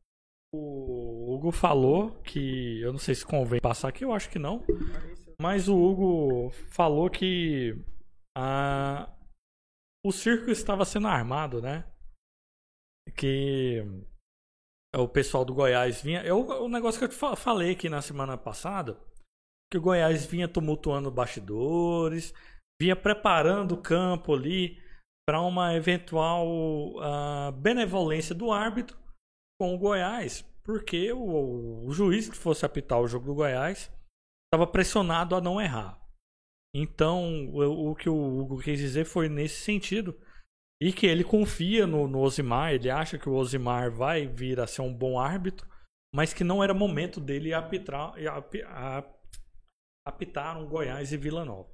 o 0.53 1.33
Hugo 1.33 1.51
falou 1.51 2.21
que. 2.23 2.81
Eu 2.81 2.91
não 2.91 2.99
sei 2.99 3.15
se 3.15 3.25
convém 3.25 3.61
passar 3.61 3.89
aqui, 3.89 4.03
eu 4.03 4.13
acho 4.13 4.29
que 4.29 4.39
não. 4.39 4.63
Mas 5.41 5.67
o 5.67 5.77
Hugo 5.77 6.51
falou 6.69 7.09
que 7.09 7.75
ah, 8.37 9.13
o 10.05 10.11
circo 10.11 10.49
estava 10.49 10.85
sendo 10.85 11.07
armado, 11.07 11.61
né? 11.61 11.85
Que 13.17 13.83
o 14.95 15.07
pessoal 15.07 15.45
do 15.45 15.53
Goiás 15.53 16.01
vinha. 16.01 16.21
É 16.21 16.33
o, 16.33 16.67
negócio 16.67 16.99
que 16.99 17.05
eu 17.05 17.09
te 17.09 17.15
fa- 17.15 17.35
falei 17.35 17.71
aqui 17.71 17.89
na 17.89 18.01
semana 18.01 18.37
passada. 18.37 18.99
Que 19.71 19.77
o 19.77 19.81
Goiás 19.81 20.25
vinha 20.25 20.47
tumultuando 20.47 21.09
bastidores, 21.09 22.33
vinha 22.81 22.95
preparando 22.95 23.75
o 23.75 23.81
campo 23.81 24.33
ali 24.33 24.81
para 25.25 25.39
uma 25.41 25.73
eventual 25.75 26.45
benevolência 27.53 28.35
do 28.35 28.51
árbitro 28.51 28.99
com 29.61 29.73
o 29.73 29.77
Goiás, 29.77 30.41
porque 30.63 31.13
o, 31.13 31.85
o 31.85 31.91
juiz 31.91 32.27
que 32.27 32.35
fosse 32.35 32.65
apitar 32.65 32.99
o 32.99 33.07
jogo 33.07 33.27
do 33.27 33.35
Goiás 33.35 33.91
estava 34.47 34.69
pressionado 34.69 35.35
a 35.35 35.39
não 35.39 35.61
errar. 35.61 36.00
Então, 36.73 37.49
o, 37.49 37.91
o 37.91 37.95
que 37.95 38.09
o 38.09 38.39
Hugo 38.39 38.61
quis 38.61 38.79
dizer 38.79 39.05
foi 39.05 39.27
nesse 39.27 39.61
sentido. 39.61 40.19
E 40.81 40.91
que 40.91 41.05
ele 41.05 41.23
confia 41.23 41.85
no, 41.85 42.07
no 42.07 42.21
Osimar, 42.21 42.73
ele 42.73 42.89
acha 42.89 43.19
que 43.19 43.29
o 43.29 43.35
Osimar 43.35 43.91
vai 43.91 44.25
vir 44.25 44.59
a 44.59 44.65
ser 44.65 44.81
um 44.81 44.91
bom 44.91 45.19
árbitro, 45.19 45.69
mas 46.13 46.33
que 46.33 46.43
não 46.43 46.63
era 46.63 46.73
momento 46.73 47.21
dele 47.21 47.53
apitrar, 47.53 48.15
api- 48.29 48.63
a- 48.63 49.07
apitar 50.07 50.57
um 50.57 50.67
Goiás 50.67 51.13
e 51.13 51.17
Vila 51.17 51.45
Nova. 51.45 51.71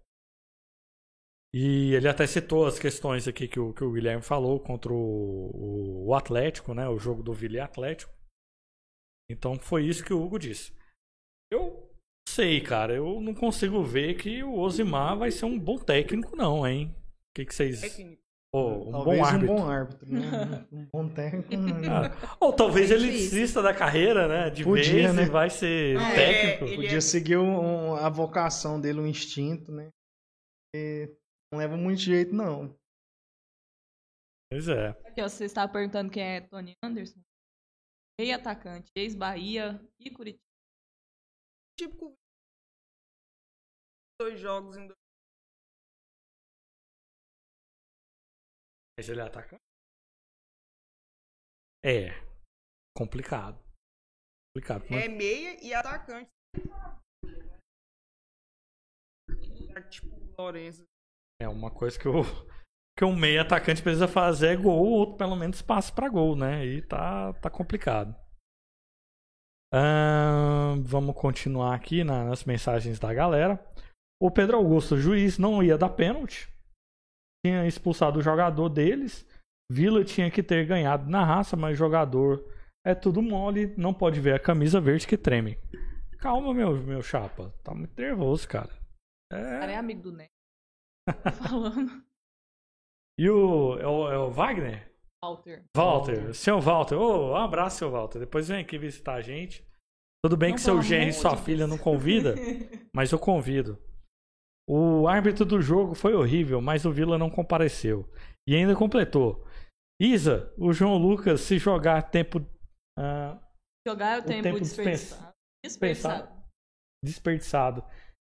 E 1.53 1.93
ele 1.93 2.09
até 2.09 2.27
citou 2.27 2.65
as 2.65 2.77
questões 2.77 3.27
aqui 3.27 3.47
que 3.47 3.59
o, 3.59 3.73
que 3.73 3.83
o 3.83 3.93
Guilherme 3.93 4.21
falou 4.21 4.59
contra 4.59 4.91
o, 4.91 6.07
o 6.07 6.13
Atlético, 6.13 6.73
né? 6.73 6.87
O 6.89 6.99
jogo 6.99 7.23
do 7.23 7.33
Vila 7.33 7.55
e 7.55 7.59
Atlético. 7.61 8.13
Então 9.31 9.57
foi 9.57 9.85
isso 9.85 10.03
que 10.03 10.13
o 10.13 10.21
Hugo 10.21 10.37
disse. 10.37 10.75
Eu 11.49 11.76
sei, 12.37 12.61
cara, 12.61 12.93
eu 12.93 13.19
não 13.19 13.33
consigo 13.33 13.83
ver 13.83 14.15
que 14.15 14.43
o 14.43 14.59
Osimar 14.59 15.17
vai 15.17 15.31
ser 15.31 15.45
um 15.45 15.57
bom 15.59 15.77
técnico, 15.77 16.35
não, 16.35 16.65
hein? 16.67 16.93
O 16.95 17.33
que, 17.35 17.45
que 17.45 17.53
vocês. 17.53 17.81
Técnico. 17.81 18.21
Ô, 18.53 18.87
um 18.87 18.91
Talvez 18.91 19.17
bom 19.19 19.25
árbitro. 19.25 19.51
um 19.51 19.55
bom 19.57 19.69
árbitro, 19.69 20.09
né? 20.09 20.21
Um 20.71 20.85
bom 20.93 21.09
técnico. 21.09 21.55
né? 21.55 21.87
Ah, 21.89 22.37
Ou 22.39 22.53
talvez 22.53 22.89
ele 22.91 23.07
Difícil. 23.07 23.31
desista 23.31 23.61
da 23.61 23.73
carreira, 23.73 24.27
né? 24.27 24.49
De 24.49 24.63
Podia, 24.63 24.83
vez 24.83 25.15
né? 25.15 25.23
e 25.23 25.29
vai 25.29 25.49
ser 25.49 25.97
É, 25.99 26.15
técnico. 26.15 26.63
ele- 26.65 26.75
Podia 26.83 27.01
seguir 27.01 27.37
um- 27.37 27.95
a 27.95 28.09
vocação 28.09 28.79
dele, 28.79 28.99
o 29.01 29.07
instinto, 29.07 29.71
né? 29.71 29.89
E 30.75 31.09
não 31.51 31.59
leva 31.59 31.75
muito 31.75 31.99
jeito, 31.99 32.33
não. 32.33 32.73
Pois 34.49 34.67
é. 34.69 34.89
Aqui, 35.05 35.21
ó, 35.21 35.27
você 35.27 35.43
estava 35.45 35.71
perguntando 35.71 36.09
quem 36.09 36.23
é 36.23 36.41
Tony 36.41 36.73
Anderson. 36.83 37.19
Meio 38.19 38.33
atacante, 38.35 38.89
ex-Bahia 38.95 39.79
e 39.99 40.09
Curitiba. 40.09 40.41
Típico. 41.77 42.15
Dois 44.19 44.39
jogos 44.39 44.75
em 44.75 44.87
dois. 44.87 44.97
Mas 48.97 49.09
ele 49.09 49.21
ataca? 49.21 49.57
É. 51.85 52.09
Complicado. 52.97 53.57
Complicado. 54.49 54.85
Mas- 54.89 55.03
É 55.03 55.07
meia 55.07 55.63
e 55.63 55.73
atacante. 55.73 56.29
Tipo, 59.91 60.07
o 60.07 60.41
Lourenço. 60.41 60.83
É 61.39 61.47
uma 61.47 61.69
coisa 61.69 61.99
que 61.99 62.07
eu, 62.07 62.23
que 62.97 63.05
um 63.05 63.15
meio 63.15 63.39
atacante 63.39 63.83
precisa 63.83 64.07
fazer 64.07 64.47
é 64.47 64.55
gol, 64.55 64.79
ou 64.79 64.89
outro 64.89 65.17
pelo 65.17 65.35
menos 65.35 65.61
passe 65.61 65.93
pra 65.93 66.09
gol, 66.09 66.35
né? 66.35 66.65
E 66.65 66.81
tá, 66.81 67.31
tá 67.33 67.49
complicado. 67.51 68.15
Vamos 70.83 71.15
continuar 71.15 71.75
aqui 71.75 72.03
na- 72.03 72.25
nas 72.25 72.43
mensagens 72.43 72.97
da 72.99 73.13
galera. 73.13 73.57
O 74.21 74.31
Pedro 74.31 74.57
Augusto, 74.57 74.95
o 74.95 74.97
juiz, 74.99 75.37
não 75.37 75.61
ia 75.61 75.77
dar 75.77 75.89
pênalti. 75.89 76.51
Tinha 77.45 77.67
expulsado 77.67 78.19
o 78.19 78.21
jogador 78.21 78.69
deles. 78.69 79.25
Vila 79.71 80.03
tinha 80.03 80.31
que 80.31 80.41
ter 80.41 80.65
ganhado 80.65 81.09
na 81.09 81.23
raça, 81.23 81.55
mas 81.55 81.77
jogador 81.77 82.43
é 82.85 82.95
tudo 82.95 83.21
mole, 83.21 83.75
não 83.77 83.93
pode 83.93 84.19
ver 84.19 84.33
a 84.33 84.39
camisa 84.39 84.79
verde 84.79 85.05
que 85.05 85.17
treme. 85.17 85.57
Calma, 86.19 86.53
meu, 86.53 86.75
meu 86.81 87.01
chapa. 87.01 87.53
Tá 87.63 87.73
muito 87.75 87.99
nervoso, 87.99 88.47
cara. 88.47 88.71
O 89.31 89.35
cara 89.35 89.71
é 89.71 89.75
É. 89.75 89.77
amigo 89.77 90.01
do 90.01 90.11
Neto. 90.13 90.31
Tá 91.23 91.31
falando. 91.31 92.05
E 93.19 93.27
o, 93.31 93.79
é 93.79 93.87
o, 93.87 94.11
é 94.11 94.17
o 94.19 94.29
Wagner? 94.29 94.93
Walter. 95.23 95.65
Walter, 95.75 96.33
seu 96.35 96.61
Walter, 96.61 96.93
ô, 96.95 97.31
um 97.31 97.35
abraço, 97.35 97.79
seu 97.79 97.89
Walter. 97.89 98.19
Depois 98.19 98.47
vem 98.47 98.59
aqui 98.59 98.77
visitar 98.77 99.15
a 99.15 99.21
gente. 99.21 99.67
Tudo 100.23 100.37
bem 100.37 100.49
Não, 100.49 100.55
que 100.55 100.61
seu 100.61 100.79
genro 100.83 101.09
e 101.09 101.13
sua 101.13 101.35
filha 101.35 101.65
não 101.65 101.79
convida, 101.79 102.35
mas 102.93 103.11
eu 103.11 103.17
convido. 103.17 103.81
O 104.67 105.07
árbitro 105.07 105.45
do 105.45 105.61
jogo 105.61 105.95
foi 105.95 106.13
horrível, 106.13 106.61
mas 106.61 106.85
o 106.85 106.91
Vila 106.91 107.17
não 107.17 107.29
compareceu. 107.29 108.09
E 108.47 108.55
ainda 108.55 108.75
completou. 108.75 109.45
Isa, 110.01 110.53
o 110.57 110.73
João 110.73 110.97
Lucas, 110.97 111.41
se 111.41 111.57
jogar 111.57 112.09
tempo 112.11 112.45
ah, 112.99 113.39
Jogar 113.87 114.15
é 114.15 114.17
o 114.17 114.21
O 114.21 114.25
tempo, 114.25 114.43
tempo 114.43 114.59
desperdiçado. 114.59 115.33
Desperdiçado. 115.63 116.43
desperdiçado, 117.03 117.83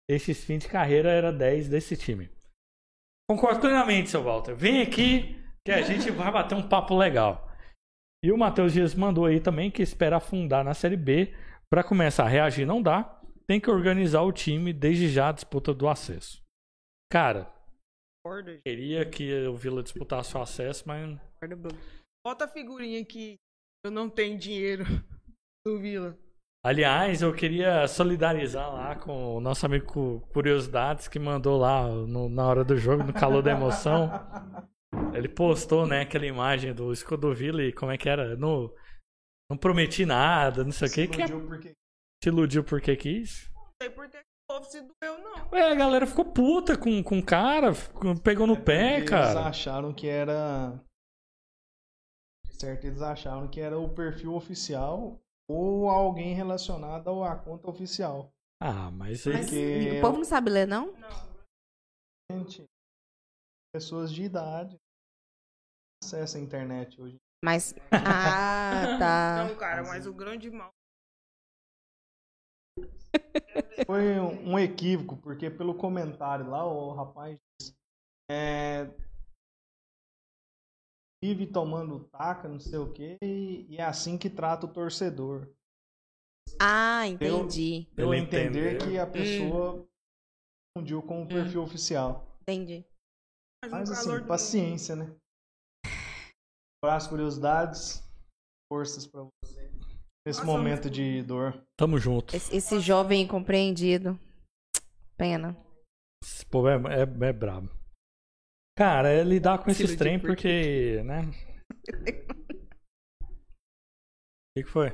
esses 0.08 0.44
fins 0.44 0.64
de 0.64 0.68
carreira 0.68 1.10
era 1.10 1.32
10 1.32 1.68
desse 1.68 1.96
time. 1.96 2.30
Concordo 3.28 3.60
plenamente, 3.60 4.10
seu 4.10 4.22
Walter. 4.22 4.54
Vem 4.54 4.82
aqui 4.82 5.42
que 5.64 5.72
a 5.72 5.80
gente 5.80 6.10
vai 6.10 6.30
bater 6.30 6.54
um 6.54 6.68
papo 6.68 6.94
legal. 6.94 7.50
E 8.22 8.30
o 8.30 8.36
Matheus 8.36 8.74
Dias 8.74 8.94
mandou 8.94 9.24
aí 9.24 9.40
também 9.40 9.70
que 9.70 9.82
espera 9.82 10.18
afundar 10.18 10.62
na 10.62 10.74
Série 10.74 10.96
B 10.96 11.34
para 11.70 11.82
começar 11.82 12.24
a 12.24 12.28
reagir 12.28 12.66
não 12.66 12.82
dá, 12.82 13.15
tem 13.48 13.60
que 13.60 13.70
organizar 13.70 14.22
o 14.22 14.32
time 14.32 14.72
desde 14.72 15.08
já 15.08 15.28
a 15.28 15.32
disputa 15.32 15.72
do 15.72 15.88
acesso. 15.88 16.42
Cara, 17.10 17.52
queria 18.64 19.08
que 19.08 19.46
o 19.46 19.56
Vila 19.56 19.82
disputasse 19.82 20.36
o 20.36 20.40
acesso, 20.42 20.84
mas 20.86 21.18
Bruno. 21.40 21.78
Bota 22.24 22.44
a 22.46 22.48
figurinha 22.48 23.04
que 23.04 23.36
eu 23.84 23.90
não 23.90 24.10
tenho 24.10 24.36
dinheiro 24.38 24.84
do 25.64 25.78
Vila. 25.78 26.18
Aliás, 26.64 27.22
eu 27.22 27.32
queria 27.32 27.86
solidarizar 27.86 28.72
lá 28.74 28.96
com 28.96 29.36
o 29.36 29.40
nosso 29.40 29.64
amigo 29.64 29.86
Cu- 29.86 30.20
Curiosidades 30.32 31.06
que 31.06 31.16
mandou 31.20 31.56
lá 31.56 31.86
no- 31.88 32.28
na 32.28 32.44
hora 32.44 32.64
do 32.64 32.76
jogo, 32.76 33.04
no 33.04 33.12
calor 33.12 33.40
da 33.40 33.52
emoção. 33.52 34.10
Ele 35.14 35.28
postou, 35.28 35.86
né, 35.86 36.00
aquela 36.00 36.26
imagem 36.26 36.74
do 36.74 36.92
escudo 36.92 37.32
Vila 37.32 37.62
e 37.62 37.72
como 37.72 37.92
é 37.92 37.96
que 37.98 38.08
era? 38.08 38.34
No, 38.34 38.74
não 39.48 39.56
prometi 39.56 40.04
nada, 40.04 40.64
não 40.64 40.72
sei 40.72 40.88
o 40.88 40.90
que, 40.92 41.06
que 41.06 41.22
é- 41.22 41.28
porque 41.28 41.72
se 42.22 42.28
iludiu 42.28 42.64
porque 42.64 42.96
quis. 42.96 43.50
Não 43.54 43.68
sei 43.82 43.90
por 43.90 44.08
que 44.08 44.18
o 44.18 44.22
povo 44.48 44.64
se 44.64 44.80
doeu, 44.80 45.18
não. 45.18 45.50
Ué, 45.52 45.70
a 45.70 45.74
galera 45.74 46.06
ficou 46.06 46.24
puta 46.24 46.76
com, 46.78 47.02
com 47.02 47.18
o 47.18 47.24
cara, 47.24 47.74
ficou- 47.74 48.18
pegou 48.20 48.46
no 48.46 48.60
pé, 48.60 48.98
eles 48.98 49.10
cara. 49.10 49.46
acharam 49.48 49.92
que 49.92 50.06
era. 50.08 50.80
De 52.46 52.54
certo, 52.60 52.86
eles 52.86 53.02
acharam 53.02 53.48
que 53.48 53.60
era 53.60 53.78
o 53.78 53.92
perfil 53.94 54.34
oficial 54.34 55.20
ou 55.48 55.88
alguém 55.90 56.34
relacionado 56.34 57.08
ao- 57.08 57.24
à 57.24 57.36
conta 57.36 57.68
oficial. 57.68 58.30
Ah, 58.62 58.90
mas 58.90 59.26
Mas 59.26 59.46
Porque 59.50 59.98
o 59.98 60.00
povo 60.00 60.16
não 60.18 60.24
sabe 60.24 60.50
ler, 60.50 60.66
não? 60.66 60.94
Gente, 62.32 62.64
pessoas 63.74 64.10
de 64.10 64.22
idade 64.24 64.76
acessam 66.02 66.40
a 66.40 66.44
internet 66.44 66.98
hoje. 67.00 67.16
Mas. 67.44 67.74
Ah, 67.92 68.96
tá. 68.98 69.44
Não, 69.46 69.56
cara, 69.56 69.82
mas 69.84 70.06
o 70.06 70.14
grande 70.14 70.50
mal. 70.50 70.70
Foi 73.86 74.18
um, 74.20 74.58
equívoco, 74.58 75.16
porque 75.18 75.50
pelo 75.50 75.74
comentário 75.74 76.48
lá, 76.48 76.64
o 76.66 76.92
rapaz 76.92 77.38
disse, 77.60 77.76
é, 78.30 78.90
vive 81.22 81.46
tomando 81.46 82.04
taca, 82.08 82.48
não 82.48 82.58
sei 82.58 82.78
o 82.78 82.92
que, 82.92 83.16
e, 83.22 83.66
e 83.68 83.76
é 83.76 83.84
assim 83.84 84.18
que 84.18 84.28
trata 84.28 84.66
o 84.66 84.72
torcedor. 84.72 85.48
Ah, 86.60 87.06
entendi. 87.06 87.86
Deu 87.94 88.12
a 88.12 88.16
Ele 88.16 88.24
entender 88.24 88.74
entendeu. 88.74 88.88
que 88.88 88.98
a 88.98 89.06
pessoa 89.06 89.86
confundiu 90.74 91.02
com 91.02 91.22
o 91.22 91.28
perfil 91.28 91.62
oficial. 91.62 92.26
Entendi. 92.42 92.84
Mas, 93.62 93.72
Mas 93.72 93.90
assim, 93.90 94.26
paciência, 94.26 94.96
né? 94.96 95.14
Para 96.80 96.96
as 96.96 97.06
curiosidades, 97.06 98.02
forças 98.72 99.06
pra 99.06 99.22
você. 99.22 99.55
Nesse 100.26 100.40
Nossa, 100.40 100.50
momento 100.50 100.90
de 100.90 101.22
dor. 101.22 101.64
tamo 101.78 101.98
junto. 101.98 102.34
Esse, 102.34 102.56
esse 102.56 102.80
jovem 102.80 103.22
incompreendido. 103.22 104.18
Pena. 105.16 105.56
Esse 106.20 106.44
povo 106.46 106.68
é, 106.68 106.74
é, 106.74 107.02
é 107.28 107.32
brabo. 107.32 107.70
Cara, 108.76 109.08
é 109.08 109.22
lidar 109.22 109.58
com 109.58 109.72
Se 109.72 109.84
esses 109.84 109.96
trem 109.96 110.18
por 110.18 110.30
porque, 110.30 111.00
né? 111.04 111.20
O 113.22 113.32
que, 114.56 114.64
que 114.64 114.68
foi? 114.68 114.90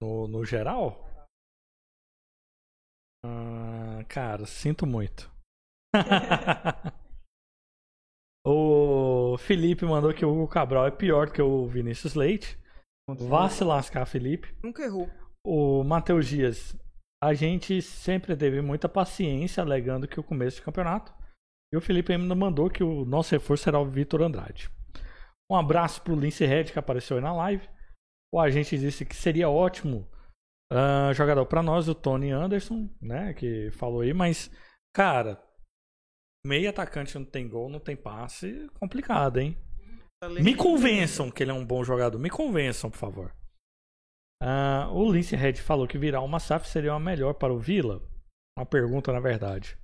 No, 0.00 0.26
no 0.26 0.46
geral? 0.46 1.04
Ah, 3.22 4.02
cara, 4.08 4.46
sinto 4.46 4.86
muito. 4.86 5.30
o 8.46 8.93
Felipe 9.38 9.84
mandou 9.84 10.12
que 10.12 10.24
o 10.24 10.30
Hugo 10.30 10.48
Cabral 10.48 10.86
é 10.86 10.90
pior 10.90 11.26
do 11.26 11.32
que 11.32 11.42
o 11.42 11.66
Vinícius 11.66 12.14
Leite. 12.14 12.58
Vá 13.08 13.48
se 13.48 13.62
lascar, 13.62 14.06
Felipe. 14.06 14.54
Nunca 14.62 14.82
errou. 14.82 15.08
O 15.46 15.84
Matheus 15.84 16.26
Dias, 16.26 16.76
a 17.22 17.34
gente 17.34 17.82
sempre 17.82 18.34
teve 18.36 18.62
muita 18.62 18.88
paciência 18.88 19.62
alegando 19.62 20.08
que 20.08 20.18
o 20.18 20.24
começo 20.24 20.56
de 20.56 20.62
campeonato. 20.62 21.12
E 21.72 21.76
o 21.76 21.80
Felipe 21.80 22.12
ainda 22.12 22.34
mandou 22.34 22.70
que 22.70 22.82
o 22.82 23.04
nosso 23.04 23.32
reforço 23.32 23.64
será 23.64 23.78
o 23.78 23.90
Vitor 23.90 24.22
Andrade. 24.22 24.70
Um 25.50 25.56
abraço 25.56 26.00
pro 26.02 26.18
Lince 26.18 26.46
Red 26.46 26.64
que 26.64 26.78
apareceu 26.78 27.16
aí 27.16 27.22
na 27.22 27.34
live. 27.34 27.68
O 28.32 28.40
agente 28.40 28.78
disse 28.78 29.04
que 29.04 29.14
seria 29.14 29.48
ótimo 29.48 30.08
ah, 30.72 31.12
jogador 31.12 31.46
para 31.46 31.62
nós, 31.62 31.88
o 31.88 31.94
Tony 31.94 32.30
Anderson, 32.30 32.88
né? 33.00 33.34
Que 33.34 33.70
falou 33.72 34.00
aí, 34.00 34.14
mas, 34.14 34.50
cara, 34.94 35.40
meio 36.44 36.68
atacante 36.68 37.14
não 37.18 37.24
tem 37.24 37.48
gol, 37.48 37.68
não 37.68 37.80
tem 37.80 37.96
passe, 37.96 38.68
complicado, 38.78 39.38
hein? 39.38 39.56
Me 40.40 40.54
convençam 40.54 41.30
que 41.30 41.42
ele 41.42 41.50
é 41.50 41.54
um 41.54 41.64
bom 41.64 41.84
jogador. 41.84 42.18
Me 42.18 42.30
convençam, 42.30 42.90
por 42.90 42.96
favor. 42.96 43.34
Ah, 44.42 44.88
o 44.92 45.10
Lince 45.10 45.36
Red 45.36 45.54
falou 45.54 45.86
que 45.86 45.98
virar 45.98 46.20
uma 46.20 46.40
SAF 46.40 46.68
seria 46.68 46.92
a 46.92 47.00
melhor 47.00 47.34
para 47.34 47.52
o 47.52 47.58
Vila. 47.58 48.02
Uma 48.58 48.66
pergunta, 48.66 49.12
na 49.12 49.20
verdade. 49.20 49.78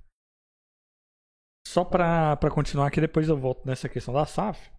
Só 1.67 1.83
para 1.83 2.37
continuar 2.51 2.87
aqui, 2.87 2.99
depois 2.99 3.29
eu 3.29 3.37
volto 3.37 3.65
nessa 3.65 3.87
questão 3.87 4.13
da 4.13 4.25
SAF. 4.25 4.71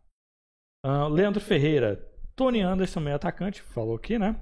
Ah, 0.85 1.07
Leandro 1.07 1.41
Ferreira, 1.41 1.97
Tony 2.35 2.61
Anderson, 2.61 3.01
meio 3.01 3.17
atacante, 3.17 3.63
falou 3.63 3.97
aqui, 3.97 4.19
né? 4.19 4.41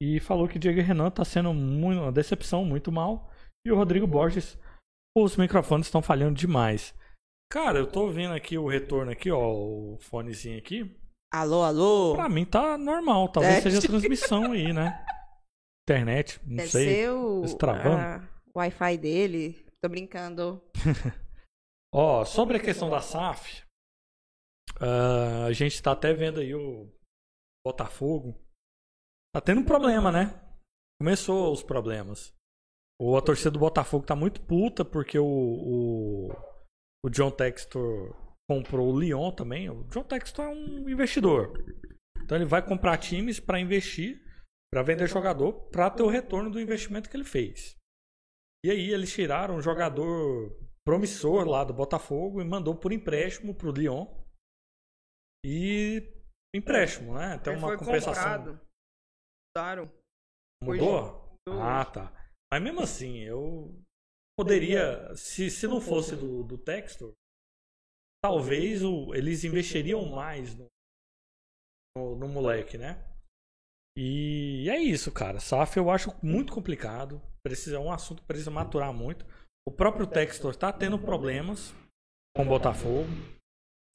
E 0.00 0.18
falou 0.18 0.48
que 0.48 0.58
Diego 0.58 0.80
Renan 0.80 1.10
tá 1.10 1.24
sendo 1.24 1.54
muito, 1.54 2.00
uma 2.00 2.10
decepção, 2.10 2.64
muito 2.64 2.90
mal. 2.90 3.30
E 3.64 3.70
o 3.70 3.76
Rodrigo 3.76 4.06
Borges, 4.06 4.58
os 5.16 5.36
microfones 5.36 5.86
estão 5.86 6.02
falhando 6.02 6.34
demais. 6.38 6.94
Cara, 7.50 7.78
eu 7.78 7.90
tô 7.90 8.02
ouvindo 8.06 8.32
aqui 8.32 8.56
o 8.56 8.66
retorno 8.68 9.12
aqui, 9.12 9.30
ó, 9.30 9.52
o 9.52 9.98
fonezinho 10.00 10.58
aqui. 10.58 10.96
Alô, 11.32 11.62
alô? 11.62 12.14
Pra 12.14 12.28
mim 12.28 12.44
tá 12.44 12.76
normal, 12.78 13.28
talvez 13.28 13.56
É. 13.56 13.60
seja 13.60 13.80
transmissão 13.86 14.52
aí, 14.52 14.72
né? 14.72 15.04
Internet, 15.88 16.40
não 16.46 16.56
Deve 16.56 16.68
sei. 16.70 16.86
ser 16.88 17.10
o, 17.10 17.42
a- 17.44 18.28
Wi-Fi 18.56 18.98
dele. 18.98 19.66
Tô 19.82 19.88
brincando. 19.88 20.62
Ó, 21.94 22.24
sobre 22.24 22.56
a 22.56 22.60
questão 22.60 22.88
da 22.88 23.00
SAF, 23.00 23.62
ah, 24.80 25.44
a 25.46 25.52
gente 25.52 25.82
tá 25.82 25.92
até 25.92 26.12
vendo 26.14 26.40
aí 26.40 26.54
o 26.54 26.88
Botafogo. 27.66 28.34
Tá 29.34 29.40
tendo 29.40 29.60
um 29.60 29.64
problema, 29.64 30.10
né? 30.12 30.40
Começou 31.00 31.52
os 31.52 31.62
problemas. 31.62 32.32
O, 33.02 33.16
a 33.16 33.20
torcida 33.20 33.50
do 33.50 33.58
Botafogo 33.58 34.06
tá 34.06 34.14
muito 34.14 34.40
puta 34.42 34.84
porque 34.84 35.18
o, 35.18 35.26
o, 35.26 36.28
o 37.04 37.10
John 37.10 37.32
Textor 37.32 38.14
comprou 38.48 38.94
o 38.94 39.00
Lyon 39.00 39.32
também. 39.32 39.68
O 39.68 39.82
John 39.88 40.04
Textor 40.04 40.44
é 40.44 40.48
um 40.48 40.88
investidor. 40.88 41.52
Então 42.22 42.38
ele 42.38 42.44
vai 42.44 42.64
comprar 42.64 42.96
times 42.98 43.40
para 43.40 43.58
investir, 43.58 44.22
para 44.72 44.84
vender 44.84 45.08
jogador, 45.08 45.52
para 45.70 45.90
ter 45.90 46.04
o 46.04 46.08
retorno 46.08 46.48
do 46.48 46.60
investimento 46.60 47.10
que 47.10 47.16
ele 47.16 47.24
fez. 47.24 47.76
E 48.64 48.70
aí 48.70 48.92
eles 48.92 49.12
tiraram 49.12 49.56
um 49.56 49.62
jogador 49.62 50.56
promissor 50.86 51.44
lá 51.44 51.64
do 51.64 51.74
Botafogo 51.74 52.40
e 52.40 52.44
mandou 52.44 52.76
por 52.76 52.92
empréstimo 52.92 53.52
pro 53.52 53.72
Lyon. 53.72 54.06
E 55.44 56.08
empréstimo, 56.54 57.14
né? 57.14 57.40
Ele 57.44 57.56
uma 57.56 57.76
compensação. 57.76 58.22
comprado. 58.22 58.60
Mudaram. 59.56 59.92
Mudou? 60.62 61.36
Ah, 61.60 61.84
tá. 61.84 62.21
Mas 62.52 62.62
mesmo 62.62 62.82
assim, 62.82 63.20
eu 63.20 63.74
poderia, 64.38 65.14
se, 65.16 65.50
se 65.50 65.66
não 65.66 65.80
fosse 65.80 66.14
do, 66.14 66.44
do 66.44 66.58
Textor, 66.58 67.14
talvez 68.22 68.82
o, 68.82 69.14
eles 69.14 69.42
investiriam 69.42 70.04
mais 70.04 70.54
no, 70.54 70.66
no, 71.96 72.14
no 72.14 72.28
moleque, 72.28 72.76
né? 72.76 73.02
E 73.96 74.68
é 74.68 74.78
isso, 74.78 75.10
cara. 75.10 75.40
SAF 75.40 75.78
eu 75.78 75.88
acho 75.88 76.14
muito 76.22 76.52
complicado. 76.52 77.22
Precisa, 77.42 77.76
é 77.76 77.78
um 77.78 77.90
assunto 77.90 78.20
que 78.20 78.28
precisa 78.28 78.50
maturar 78.50 78.92
muito. 78.92 79.24
O 79.66 79.72
próprio 79.72 80.06
Textor 80.06 80.54
tá 80.54 80.70
tendo 80.70 80.98
problemas 80.98 81.74
com 82.36 82.42
o 82.42 82.48
Botafogo 82.48 83.08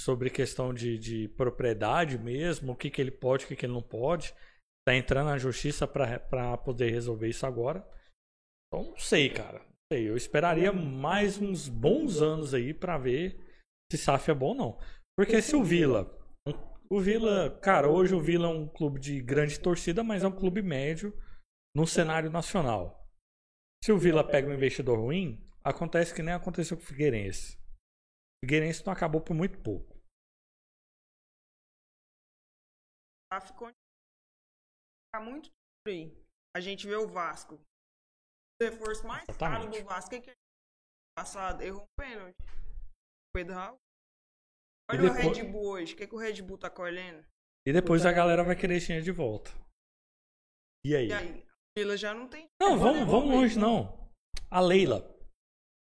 sobre 0.01 0.31
questão 0.31 0.73
de, 0.73 0.97
de 0.97 1.27
propriedade 1.29 2.17
mesmo, 2.17 2.71
o 2.71 2.75
que, 2.75 2.89
que 2.89 3.01
ele 3.01 3.11
pode, 3.11 3.45
o 3.45 3.47
que, 3.49 3.55
que 3.55 3.67
ele 3.67 3.73
não 3.73 3.83
pode. 3.83 4.33
Tá 4.83 4.95
entrando 4.95 5.27
na 5.27 5.37
justiça 5.37 5.87
para 5.87 6.57
poder 6.57 6.89
resolver 6.89 7.29
isso 7.29 7.45
agora. 7.45 7.87
Então, 8.67 8.91
não 8.91 8.97
sei, 8.97 9.29
cara. 9.29 9.59
Não 9.59 9.75
sei. 9.91 10.09
Eu 10.09 10.17
esperaria 10.17 10.71
mais 10.73 11.37
uns 11.37 11.67
bons 11.67 12.21
anos 12.21 12.53
aí 12.53 12.73
para 12.73 12.97
ver 12.97 13.39
se 13.91 13.97
SAF 13.97 14.31
é 14.31 14.33
bom 14.33 14.49
ou 14.49 14.55
não. 14.55 14.79
Porque 15.17 15.41
se 15.41 15.55
o 15.55 15.63
Vila. 15.63 16.15
O 16.89 17.01
Vila, 17.01 17.59
cara, 17.59 17.89
hoje 17.89 18.15
o 18.15 18.21
Vila 18.21 18.47
é 18.47 18.51
um 18.51 18.67
clube 18.67 18.99
de 18.99 19.21
grande 19.21 19.59
torcida, 19.59 20.03
mas 20.03 20.23
é 20.23 20.27
um 20.27 20.35
clube 20.35 20.61
médio 20.61 21.11
no 21.75 21.85
cenário 21.85 22.29
nacional. 22.29 23.05
Se 23.83 23.91
o 23.91 23.97
Vila 23.97 24.25
pega 24.25 24.47
um 24.47 24.53
investidor 24.53 24.97
ruim, 24.97 25.45
acontece 25.63 26.13
que 26.13 26.23
nem 26.23 26.33
aconteceu 26.33 26.77
com 26.77 26.83
o 26.83 26.85
Figueirense. 26.85 27.57
O 27.57 28.45
Figueirense 28.45 28.85
não 28.85 28.93
acabou 28.93 29.21
por 29.21 29.33
muito 29.33 29.59
pouco. 29.59 29.97
SAF 33.33 33.53
tá 35.13 35.19
muito 35.19 35.49
aí. 35.85 36.15
A 36.55 36.61
gente 36.61 36.87
vê 36.87 36.95
o 36.95 37.07
Vasco. 37.07 37.59
O 38.59 38.63
reforço 38.63 39.05
mais 39.07 39.25
caro 39.37 39.69
do 39.69 39.83
Vasco 39.83 40.15
é 40.15 40.21
que 40.21 40.31
passado 41.15 41.61
errou 41.61 41.83
um 41.83 41.87
pênalti. 42.01 42.35
Pedro 43.33 43.53
Raul. 43.53 43.77
Olha 44.89 45.01
depois- 45.01 45.25
o 45.25 45.41
Red 45.41 45.51
Bull 45.51 45.67
hoje. 45.73 45.93
O 45.93 45.97
que, 45.97 46.07
que 46.07 46.15
o 46.15 46.17
Red 46.17 46.41
Bull 46.41 46.57
tá 46.57 46.69
colhendo? 46.69 47.23
E 47.67 47.73
depois 47.73 48.05
a 48.05 48.11
galera 48.11 48.43
vai 48.43 48.55
querer 48.55 48.79
dinheiro 48.79 49.03
de 49.03 49.11
volta. 49.11 49.51
E 50.85 50.95
aí? 50.95 51.07
E 51.09 51.13
aí? 51.13 51.41
A 51.43 51.79
Vila 51.79 51.97
já 51.97 52.13
não 52.13 52.27
tem. 52.27 52.47
Não, 52.59 52.77
vamos, 52.79 53.01
é 53.01 53.05
vamos 53.05 53.29
longe 53.29 53.55
mesmo. 53.55 53.61
não. 53.61 54.11
A 54.49 54.59
Leila. 54.59 55.15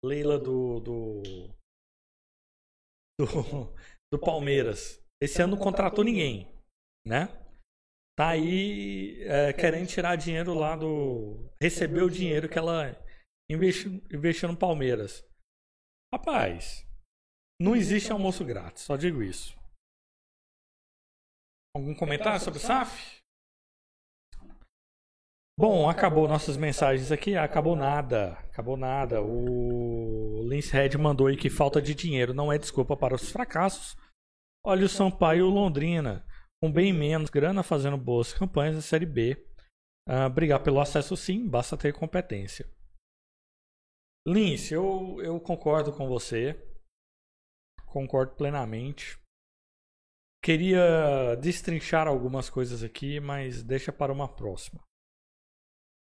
Leila 0.04 0.38
do. 0.38 0.80
do. 0.80 1.22
do, 3.18 3.24
do 4.12 4.18
Palmeiras. 4.20 5.00
Esse 5.22 5.40
ano 5.40 5.56
não 5.56 5.62
contratou 5.62 6.04
ninguém, 6.04 6.46
né? 7.06 7.26
Tá 8.18 8.30
aí 8.30 9.22
é, 9.22 9.52
querendo 9.52 9.86
tirar 9.86 10.16
dinheiro 10.16 10.52
lá 10.52 10.74
do. 10.74 11.48
Recebeu 11.62 12.06
o 12.06 12.10
dinheiro 12.10 12.48
que 12.48 12.58
ela 12.58 13.00
investiu, 13.48 14.02
investiu 14.12 14.48
no 14.48 14.56
Palmeiras. 14.56 15.24
Rapaz, 16.12 16.84
não 17.62 17.76
existe 17.76 18.10
almoço 18.10 18.44
grátis, 18.44 18.82
só 18.82 18.96
digo 18.96 19.22
isso. 19.22 19.56
Algum 21.76 21.94
comentário 21.94 22.40
sobre 22.40 22.58
o 22.58 22.60
SAF? 22.60 23.20
Bom, 25.56 25.88
acabou 25.88 26.26
nossas 26.26 26.56
mensagens 26.56 27.12
aqui. 27.12 27.36
Acabou 27.36 27.76
nada. 27.76 28.32
Acabou 28.50 28.76
nada. 28.76 29.22
O 29.22 30.42
Lince 30.42 30.72
Red 30.72 30.98
mandou 30.98 31.28
aí 31.28 31.36
que 31.36 31.48
falta 31.48 31.80
de 31.80 31.94
dinheiro 31.94 32.34
não 32.34 32.52
é 32.52 32.58
desculpa 32.58 32.96
para 32.96 33.14
os 33.14 33.30
fracassos. 33.30 33.96
Olha 34.66 34.86
o 34.86 34.88
Sampaio 34.88 35.46
o 35.46 35.50
Londrina, 35.50 36.26
com 36.62 36.72
bem 36.72 36.92
menos 36.92 37.30
grana, 37.30 37.62
fazendo 37.62 37.96
boas 37.96 38.32
campanhas 38.32 38.74
na 38.74 38.82
Série 38.82 39.06
B. 39.06 39.36
Ah, 40.06 40.28
brigar 40.28 40.62
pelo 40.62 40.80
acesso 40.80 41.16
sim, 41.16 41.46
basta 41.46 41.76
ter 41.76 41.92
competência. 41.92 42.66
Lince, 44.26 44.74
eu, 44.74 45.20
eu 45.22 45.40
concordo 45.40 45.92
com 45.92 46.08
você. 46.08 46.56
Concordo 47.86 48.34
plenamente. 48.34 49.18
Queria 50.42 51.34
destrinchar 51.36 52.06
algumas 52.06 52.48
coisas 52.48 52.82
aqui, 52.82 53.20
mas 53.20 53.62
deixa 53.62 53.92
para 53.92 54.12
uma 54.12 54.28
próxima. 54.28 54.80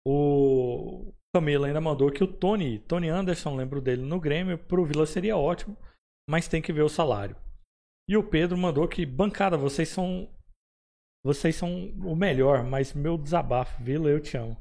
O 0.06 1.14
Camilo 1.34 1.66
ainda 1.66 1.80
mandou 1.80 2.12
que 2.12 2.24
o 2.24 2.28
Tony, 2.28 2.80
Tony 2.80 3.10
Anderson, 3.10 3.56
lembro 3.56 3.82
dele 3.82 4.02
no 4.02 4.20
Grêmio, 4.20 4.58
pro 4.58 4.86
Vila 4.86 5.06
seria 5.06 5.38
ótimo, 5.38 5.78
mas 6.30 6.48
tem 6.48 6.62
que 6.62 6.74
ver 6.74 6.82
o 6.82 6.90
salário. 6.90 7.36
E 8.10 8.18
o 8.18 8.24
Pedro 8.24 8.58
mandou 8.58 8.88
que 8.88 9.06
bancada, 9.06 9.58
vocês 9.58 9.88
são 9.88 10.30
vocês 11.24 11.56
são 11.56 11.88
o 12.04 12.16
melhor, 12.16 12.64
mas 12.64 12.94
meu 12.94 13.18
desabafo, 13.18 13.82
Vila, 13.82 14.10
eu 14.10 14.20
te 14.20 14.38
amo. 14.38 14.58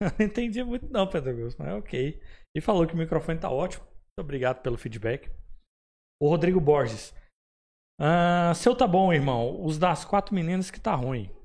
não 0.00 0.26
entendi 0.26 0.62
muito 0.62 0.88
não, 0.90 1.08
Pedro 1.08 1.30
Augusto, 1.30 1.62
mas 1.62 1.72
ok. 1.74 2.20
E 2.54 2.60
falou 2.60 2.86
que 2.86 2.94
o 2.94 2.96
microfone 2.96 3.38
tá 3.38 3.50
ótimo. 3.50 3.84
Muito 3.84 4.24
obrigado 4.24 4.62
pelo 4.62 4.76
feedback. 4.76 5.30
O 6.20 6.28
Rodrigo 6.28 6.60
Borges. 6.60 7.14
Ah, 7.98 8.52
seu 8.54 8.76
tá 8.76 8.86
bom, 8.86 9.12
irmão. 9.12 9.64
Os 9.64 9.78
das 9.78 10.04
quatro 10.04 10.34
meninas 10.34 10.70
que 10.70 10.80
tá 10.80 10.94
ruim. 10.94 11.30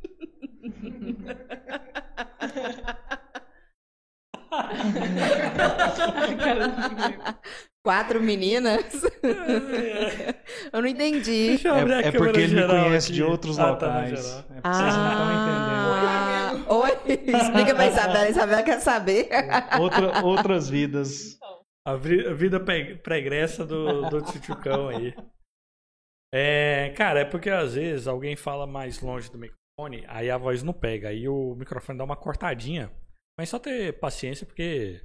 Quatro 7.85 8.19
meninas? 8.19 8.83
Eu 10.73 10.81
não 10.81 10.87
entendi. 10.87 11.49
Deixa 11.49 11.67
eu 11.67 11.75
abrir 11.75 11.93
a 11.93 12.01
É, 12.01 12.07
é 12.07 12.11
porque 12.11 12.39
ele 12.39 12.55
me 12.55 12.67
conhece 12.67 13.07
aqui. 13.07 13.13
de 13.13 13.23
outros 13.23 13.59
Ah, 13.59 13.75
tá 13.75 13.85
locais. 13.85 14.09
geral. 14.09 14.39
é 14.39 14.53
porque 14.53 14.67
vocês 14.69 14.95
não 14.95 15.11
estão 15.11 15.31
entendendo. 15.35 16.65
Ah, 16.67 16.73
oi, 16.73 16.91
explica 17.41 17.75
pra 17.75 17.85
Isabela. 17.87 18.29
Isabela 18.29 18.63
quer 18.63 18.79
saber. 18.79 19.29
Outra- 19.79 20.25
outras 20.25 20.67
vidas. 20.67 21.37
A 21.87 21.95
vi- 21.95 22.27
a 22.27 22.33
vida 22.33 22.59
pre- 22.59 22.95
pregressa 22.95 23.63
do, 23.63 24.09
do 24.09 24.21
Tchutchucão 24.23 24.89
aí. 24.89 25.13
É, 26.33 26.89
cara, 26.97 27.19
é 27.21 27.25
porque 27.25 27.51
às 27.51 27.75
vezes 27.75 28.07
alguém 28.07 28.35
fala 28.35 28.65
mais 28.65 28.99
longe 28.99 29.29
do 29.31 29.37
microfone, 29.37 30.03
aí 30.07 30.31
a 30.31 30.37
voz 30.39 30.63
não 30.63 30.73
pega, 30.73 31.09
aí 31.09 31.29
o 31.29 31.53
microfone 31.55 31.99
dá 31.99 32.03
uma 32.03 32.15
cortadinha. 32.17 32.91
Mas 33.39 33.49
só 33.49 33.59
ter 33.59 33.99
paciência, 33.99 34.45
porque 34.45 34.99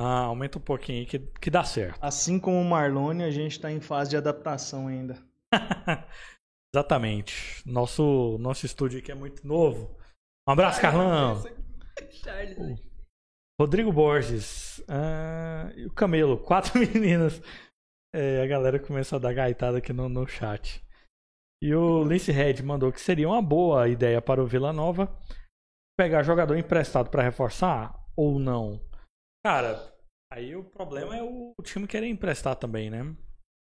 ah, 0.00 0.26
aumenta 0.26 0.58
um 0.58 0.62
pouquinho 0.62 1.00
aí 1.00 1.06
que, 1.06 1.18
que 1.18 1.50
dá 1.50 1.64
certo. 1.64 1.98
Assim 2.00 2.38
como 2.38 2.60
o 2.60 2.64
Marlone, 2.64 3.24
a 3.24 3.32
gente 3.32 3.50
está 3.50 3.68
em 3.68 3.80
fase 3.80 4.10
de 4.10 4.16
adaptação 4.16 4.86
ainda. 4.86 5.18
Exatamente. 6.72 7.68
Nosso, 7.68 8.38
nosso 8.38 8.64
estúdio 8.64 9.00
aqui 9.00 9.10
é 9.10 9.14
muito 9.16 9.44
novo. 9.44 9.98
Um 10.48 10.52
abraço, 10.52 10.80
Carlão. 10.80 11.42
Rodrigo 13.60 13.92
Borges. 13.92 14.80
ah, 14.88 15.72
e 15.74 15.86
o 15.86 15.92
Camelo. 15.92 16.38
Quatro 16.38 16.78
meninas. 16.78 17.42
É, 18.14 18.40
a 18.40 18.46
galera 18.46 18.78
começou 18.78 19.16
a 19.16 19.20
dar 19.20 19.34
gaitada 19.34 19.78
aqui 19.78 19.92
no, 19.92 20.08
no 20.08 20.28
chat. 20.28 20.80
E 21.60 21.74
o 21.74 22.04
Lince 22.04 22.30
Red 22.30 22.62
mandou 22.62 22.92
que 22.92 23.00
seria 23.00 23.28
uma 23.28 23.42
boa 23.42 23.88
ideia 23.88 24.22
para 24.22 24.40
o 24.40 24.46
Vila 24.46 24.72
Nova 24.72 25.12
pegar 25.98 26.22
jogador 26.22 26.56
emprestado 26.56 27.10
para 27.10 27.24
reforçar 27.24 27.98
ou 28.16 28.38
não. 28.38 28.80
Cara, 29.44 29.94
aí 30.32 30.54
o 30.56 30.64
problema 30.64 31.16
é 31.16 31.22
o 31.22 31.54
time 31.62 31.86
querer 31.86 32.08
emprestar 32.08 32.56
também, 32.56 32.90
né? 32.90 33.16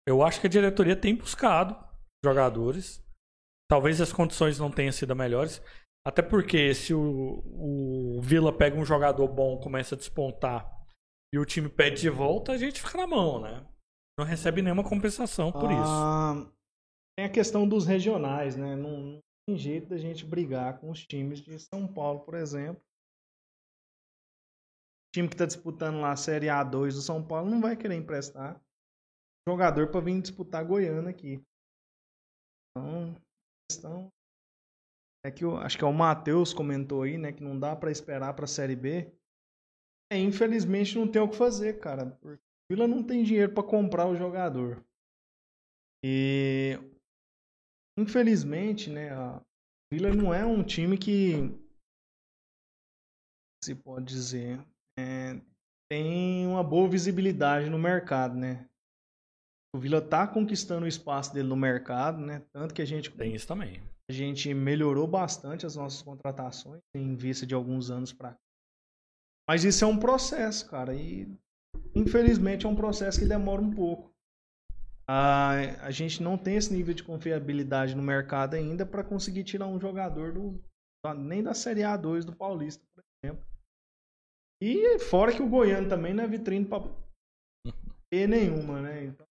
Eu 0.07 0.21
acho 0.21 0.41
que 0.41 0.47
a 0.47 0.49
diretoria 0.49 0.95
tem 0.95 1.15
buscado 1.15 1.75
jogadores. 2.23 3.03
Talvez 3.69 4.01
as 4.01 4.11
condições 4.11 4.59
não 4.59 4.69
tenham 4.69 4.91
sido 4.91 5.15
melhores. 5.15 5.61
Até 6.05 6.21
porque 6.21 6.73
se 6.73 6.93
o, 6.93 7.43
o 7.45 8.21
Vila 8.21 8.55
pega 8.55 8.77
um 8.77 8.85
jogador 8.85 9.27
bom, 9.27 9.57
começa 9.59 9.95
a 9.95 9.97
despontar 9.97 10.69
e 11.33 11.39
o 11.39 11.45
time 11.45 11.69
pede 11.69 12.01
de 12.01 12.09
volta, 12.09 12.51
a 12.51 12.57
gente 12.57 12.81
fica 12.81 12.97
na 12.97 13.07
mão, 13.07 13.41
né? 13.41 13.65
Não 14.19 14.25
recebe 14.25 14.61
nenhuma 14.61 14.83
compensação 14.83 15.51
por 15.51 15.71
isso. 15.71 15.81
Ah, 15.81 16.45
tem 17.17 17.25
a 17.25 17.29
questão 17.29 17.67
dos 17.67 17.87
regionais, 17.87 18.55
né? 18.55 18.75
Não, 18.75 18.99
não 18.99 19.19
tem 19.47 19.57
jeito 19.57 19.89
da 19.89 19.97
gente 19.97 20.25
brigar 20.25 20.79
com 20.79 20.91
os 20.91 21.03
times 21.05 21.39
de 21.39 21.57
São 21.57 21.87
Paulo, 21.87 22.19
por 22.19 22.35
exemplo. 22.35 22.81
Time 25.13 25.27
que 25.27 25.35
está 25.35 25.45
disputando 25.45 26.01
lá 26.01 26.11
a 26.11 26.17
Série 26.17 26.47
A2 26.47 26.93
do 26.93 27.01
São 27.01 27.25
Paulo 27.25 27.49
não 27.49 27.61
vai 27.61 27.77
querer 27.77 27.95
emprestar 27.95 28.59
jogador 29.47 29.91
para 29.91 30.01
vir 30.01 30.21
disputar 30.21 30.65
Goiânia 30.65 31.11
aqui. 31.11 31.41
Então, 32.71 33.11
a 33.13 33.71
questão 33.71 34.07
é 35.25 35.31
que 35.31 35.43
eu 35.43 35.57
acho 35.57 35.77
que 35.77 35.83
é 35.83 35.87
o 35.87 35.93
Matheus 35.93 36.53
comentou 36.53 37.03
aí, 37.03 37.17
né, 37.17 37.31
que 37.31 37.43
não 37.43 37.59
dá 37.59 37.75
para 37.75 37.91
esperar 37.91 38.33
para 38.33 38.45
a 38.45 38.47
Série 38.47 38.75
B. 38.75 39.11
É, 40.11 40.17
infelizmente 40.17 40.97
não 40.97 41.09
tem 41.09 41.21
o 41.21 41.29
que 41.29 41.35
fazer, 41.35 41.79
cara. 41.79 42.11
Porque 42.19 42.41
o 42.41 42.75
Vila 42.75 42.87
não 42.87 43.05
tem 43.05 43.23
dinheiro 43.23 43.53
para 43.53 43.67
comprar 43.67 44.07
o 44.07 44.15
jogador. 44.15 44.83
E 46.03 46.73
infelizmente, 47.97 48.89
né, 48.89 49.11
a 49.11 49.41
Vila 49.93 50.13
não 50.13 50.33
é 50.33 50.45
um 50.45 50.63
time 50.63 50.97
que 50.97 51.33
se 53.63 53.75
pode 53.75 54.05
dizer 54.05 54.59
é, 54.97 55.39
tem 55.89 56.47
uma 56.47 56.63
boa 56.63 56.89
visibilidade 56.89 57.69
no 57.69 57.77
mercado, 57.77 58.35
né? 58.35 58.67
O 59.75 59.79
Vila 59.79 60.01
tá 60.01 60.27
conquistando 60.27 60.85
o 60.85 60.87
espaço 60.87 61.33
dele 61.33 61.47
no 61.47 61.55
mercado, 61.55 62.19
né? 62.19 62.43
Tanto 62.51 62.73
que 62.73 62.81
a 62.81 62.85
gente 62.85 63.09
Tem 63.11 63.33
isso 63.33 63.47
também. 63.47 63.81
a 64.09 64.13
gente 64.13 64.53
melhorou 64.53 65.07
bastante 65.07 65.65
as 65.65 65.75
nossas 65.75 66.01
contratações 66.01 66.81
em 66.95 67.15
vista 67.15 67.45
de 67.45 67.55
alguns 67.55 67.89
anos 67.89 68.13
para 68.13 68.37
Mas 69.49 69.63
isso 69.63 69.83
é 69.83 69.87
um 69.87 69.97
processo, 69.97 70.69
cara. 70.69 70.93
E 70.93 71.27
infelizmente 71.95 72.65
é 72.65 72.69
um 72.69 72.75
processo 72.75 73.19
que 73.19 73.25
demora 73.25 73.61
um 73.61 73.71
pouco. 73.71 74.13
A, 75.07 75.85
a 75.85 75.91
gente 75.91 76.21
não 76.21 76.37
tem 76.37 76.55
esse 76.55 76.71
nível 76.71 76.93
de 76.93 77.03
confiabilidade 77.03 77.95
no 77.95 78.03
mercado 78.03 78.53
ainda 78.53 78.85
para 78.85 79.03
conseguir 79.03 79.43
tirar 79.43 79.67
um 79.67 79.79
jogador 79.79 80.31
do, 80.31 80.63
nem 81.17 81.43
da 81.43 81.53
Série 81.53 81.81
A2 81.81 82.23
do 82.23 82.35
Paulista, 82.35 82.85
por 82.93 83.03
exemplo. 83.23 83.52
E 84.65 84.97
fora 84.97 85.33
que 85.33 85.41
o 85.41 85.49
Goiano 85.49 85.89
também 85.89 86.13
não 86.13 86.23
é 86.23 86.27
vitrine 86.27 86.63
para 86.63 86.85
nenhuma, 88.13 88.81
né? 88.81 89.03
Então, 89.03 89.27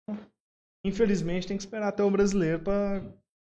infelizmente 0.84 1.46
tem 1.46 1.56
que 1.56 1.62
esperar 1.62 1.88
até 1.88 2.04
o 2.04 2.10
brasileiro 2.10 2.60
para 2.60 3.00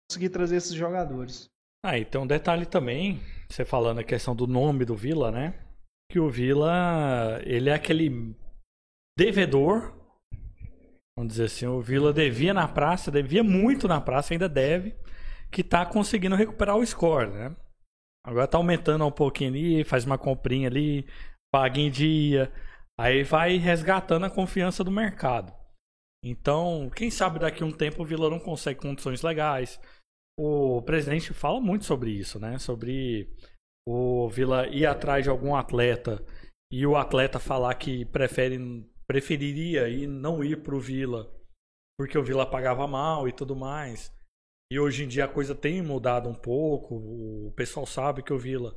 conseguir 0.08 0.30
trazer 0.30 0.58
esses 0.58 0.74
jogadores. 0.74 1.50
Ah, 1.84 1.98
e 1.98 2.06
tem 2.06 2.22
um 2.22 2.28
detalhe 2.28 2.68
também, 2.68 3.20
você 3.50 3.66
falando 3.66 3.98
a 3.98 4.04
questão 4.04 4.36
do 4.36 4.46
nome 4.46 4.86
do 4.86 4.96
Vila, 4.96 5.32
né? 5.32 5.66
Que 6.12 6.20
o 6.20 6.30
Vila, 6.30 7.42
ele 7.44 7.72
é 7.72 7.74
aquele 7.74 8.36
devedor, 9.18 9.92
vamos 11.18 11.32
dizer 11.32 11.46
assim, 11.46 11.66
o 11.66 11.82
Vila 11.82 12.14
devia 12.14 12.54
na 12.54 12.68
praça, 12.68 13.10
devia 13.10 13.44
muito 13.44 13.88
na 13.88 14.00
praça, 14.00 14.32
ainda 14.32 14.48
deve, 14.48 14.96
que 15.52 15.64
tá 15.64 15.88
conseguindo 15.88 16.36
recuperar 16.36 16.78
o 16.78 16.86
score, 16.86 17.32
né? 17.32 17.56
Agora 18.24 18.48
tá 18.48 18.60
aumentando 18.60 19.08
um 19.08 19.12
pouquinho 19.12 19.50
ali, 19.50 19.84
faz 19.84 20.06
uma 20.06 20.18
comprinha 20.18 20.68
ali, 20.68 21.08
paga 21.54 21.80
em 21.80 21.90
dia, 21.90 22.52
aí 23.00 23.24
vai 23.24 23.58
resgatando 23.58 24.26
a 24.26 24.30
confiança 24.30 24.84
do 24.84 24.92
mercado. 24.92 25.54
Então, 26.24 26.90
quem 26.96 27.10
sabe 27.10 27.40
daqui 27.40 27.64
a 27.64 27.66
um 27.66 27.72
tempo 27.72 28.04
o 28.04 28.06
Vila 28.06 28.30
não 28.30 28.40
consegue 28.40 28.82
condições 28.82 29.22
legais, 29.22 29.80
o 30.38 30.82
presidente 30.82 31.34
fala 31.34 31.60
muito 31.60 31.86
sobre 31.86 32.12
isso, 32.12 32.40
né? 32.40 32.58
Sobre 32.58 33.30
o 33.88 34.30
Vila 34.30 34.68
ir 34.68 34.86
atrás 34.86 35.24
de 35.24 35.30
algum 35.30 35.56
atleta 35.56 36.24
e 36.72 36.86
o 36.86 36.96
atleta 36.96 37.40
falar 37.40 37.74
que 37.76 38.06
prefere, 38.06 38.58
preferiria 39.08 39.90
ir 39.90 40.08
não 40.08 40.44
ir 40.44 40.62
pro 40.64 40.80
Vila 40.80 41.30
porque 42.00 42.18
o 42.18 42.24
Vila 42.24 42.50
pagava 42.50 42.88
mal 42.88 43.28
e 43.28 43.34
tudo 43.34 43.54
mais. 43.58 44.10
E 44.72 44.80
hoje 44.80 45.04
em 45.04 45.08
dia 45.10 45.26
a 45.26 45.28
coisa 45.28 45.54
tem 45.54 45.82
mudado 45.82 46.30
um 46.30 46.34
pouco. 46.34 46.96
O 46.96 47.52
pessoal 47.58 47.86
sabe 47.86 48.24
que 48.24 48.32
o 48.32 48.40
Vila 48.40 48.74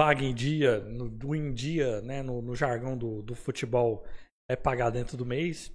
paga 0.00 0.24
em 0.24 0.34
dia, 0.34 0.80
no, 0.80 1.10
do 1.10 1.34
em 1.34 1.52
dia, 1.52 2.00
né? 2.00 2.22
No, 2.22 2.40
no 2.40 2.56
jargão 2.56 2.96
do, 2.96 3.20
do 3.20 3.34
futebol, 3.34 4.02
é 4.50 4.56
pagar 4.56 4.88
dentro 4.88 5.14
do 5.14 5.26
mês. 5.26 5.70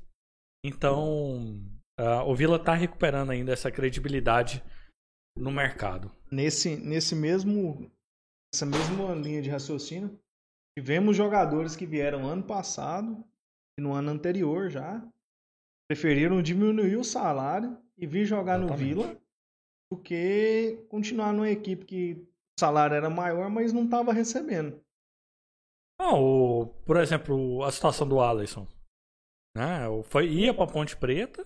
Então, 0.66 1.64
ah, 2.00 2.24
o 2.24 2.34
Vila 2.34 2.58
tá 2.58 2.74
recuperando 2.74 3.30
ainda 3.30 3.54
essa 3.54 3.70
credibilidade 3.70 4.64
no 5.38 5.52
mercado. 5.52 6.12
Nesse, 6.32 6.76
nesse 6.76 7.16
mesmo 7.16 7.92
essa 8.52 8.66
mesma 8.66 9.14
linha 9.14 9.44
de 9.44 9.50
raciocínio, 9.52 10.20
tivemos 10.76 11.16
jogadores 11.16 11.76
que 11.76 11.86
vieram 11.86 12.26
ano 12.26 12.42
passado 12.42 13.24
e 13.78 13.82
no 13.84 13.94
ano 13.94 14.10
anterior 14.10 14.72
já 14.72 15.08
preferiram 15.88 16.42
diminuir 16.42 16.96
o 16.96 17.04
salário 17.04 17.78
e 17.96 18.08
vir 18.08 18.26
jogar 18.26 18.58
no 18.58 18.66
Exatamente. 18.66 18.96
Vila 18.96 19.22
do 19.92 20.00
que 20.00 20.84
continuar 20.90 21.32
numa 21.32 21.52
equipe 21.52 21.86
que 21.86 22.28
salário 22.60 22.96
era 22.96 23.10
maior, 23.10 23.50
mas 23.50 23.74
não 23.74 23.86
estava 23.86 24.14
recebendo. 24.14 24.80
Ah, 26.00 26.16
o, 26.16 26.68
por 26.86 26.98
exemplo, 26.98 27.64
a 27.64 27.72
situação 27.72 28.08
do 28.08 28.20
Alisson. 28.20 28.68
Né? 29.56 29.86
Foi, 30.06 30.28
ia 30.28 30.54
pra 30.54 30.68
Ponte 30.68 30.98
Preta, 30.98 31.46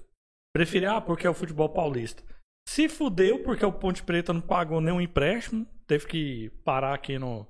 preferia, 0.56 0.94
ah, 0.94 1.02
porque 1.02 1.27
é 1.27 1.30
o 1.30 1.36
futebol 1.36 1.69
paulista. 1.69 2.23
Se 2.68 2.90
fudeu 2.90 3.44
porque 3.44 3.65
o 3.65 3.72
Ponte 3.72 4.03
Preta 4.03 4.34
não 4.34 4.41
pagou 4.41 4.81
nenhum 4.81 5.02
empréstimo, 5.02 5.65
teve 5.88 6.07
que 6.07 6.49
parar 6.64 6.94
aqui 6.94 7.18
no. 7.18 7.48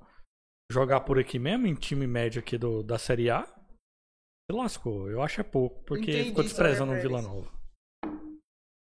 jogar 0.70 1.00
por 1.00 1.18
aqui 1.18 1.38
mesmo, 1.38 1.66
em 1.66 1.74
time 1.74 2.06
médio 2.06 2.40
aqui 2.40 2.56
do, 2.56 2.82
da 2.82 2.98
Série 2.98 3.30
A. 3.30 3.44
Se 3.44 4.56
lascou, 4.56 5.10
eu 5.10 5.22
acho 5.22 5.40
é 5.40 5.44
pouco, 5.44 5.82
porque 5.84 6.10
Entendi 6.10 6.28
ficou 6.30 6.42
desprezando 6.42 6.92
o 6.92 7.00
Vila. 7.00 7.22
Nova. 7.22 7.50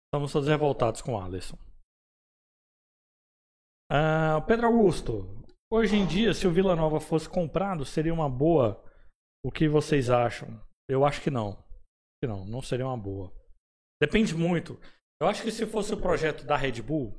Estamos 0.08 0.32
todos 0.32 0.48
revoltados 0.48 1.02
com 1.02 1.14
o 1.14 1.22
Alisson. 1.22 1.58
Ah, 3.94 4.40
Pedro 4.48 4.68
Augusto, 4.68 5.44
hoje 5.70 5.98
em 5.98 6.08
dia, 6.08 6.34
se 6.34 6.48
o 6.48 6.52
Vila 6.52 6.78
Nova 6.78 7.02
fosse 7.02 7.28
comprado, 7.28 7.84
seria 7.84 8.14
uma 8.14 8.30
boa. 8.30 8.82
O 9.44 9.52
que 9.52 9.68
vocês 9.68 10.10
acham? 10.10 10.48
Eu 10.90 11.04
acho 11.04 11.22
que 11.22 11.30
não. 11.30 11.62
Que 12.24 12.28
não, 12.28 12.46
não 12.46 12.62
seria 12.62 12.88
uma 12.88 12.98
boa. 12.98 13.34
Depende 14.02 14.34
muito. 14.34 14.80
Eu 15.22 15.28
acho 15.28 15.44
que 15.44 15.52
se 15.52 15.66
fosse 15.66 15.94
o 15.94 16.00
projeto 16.00 16.46
da 16.46 16.56
Red 16.56 16.82
Bull, 16.82 17.14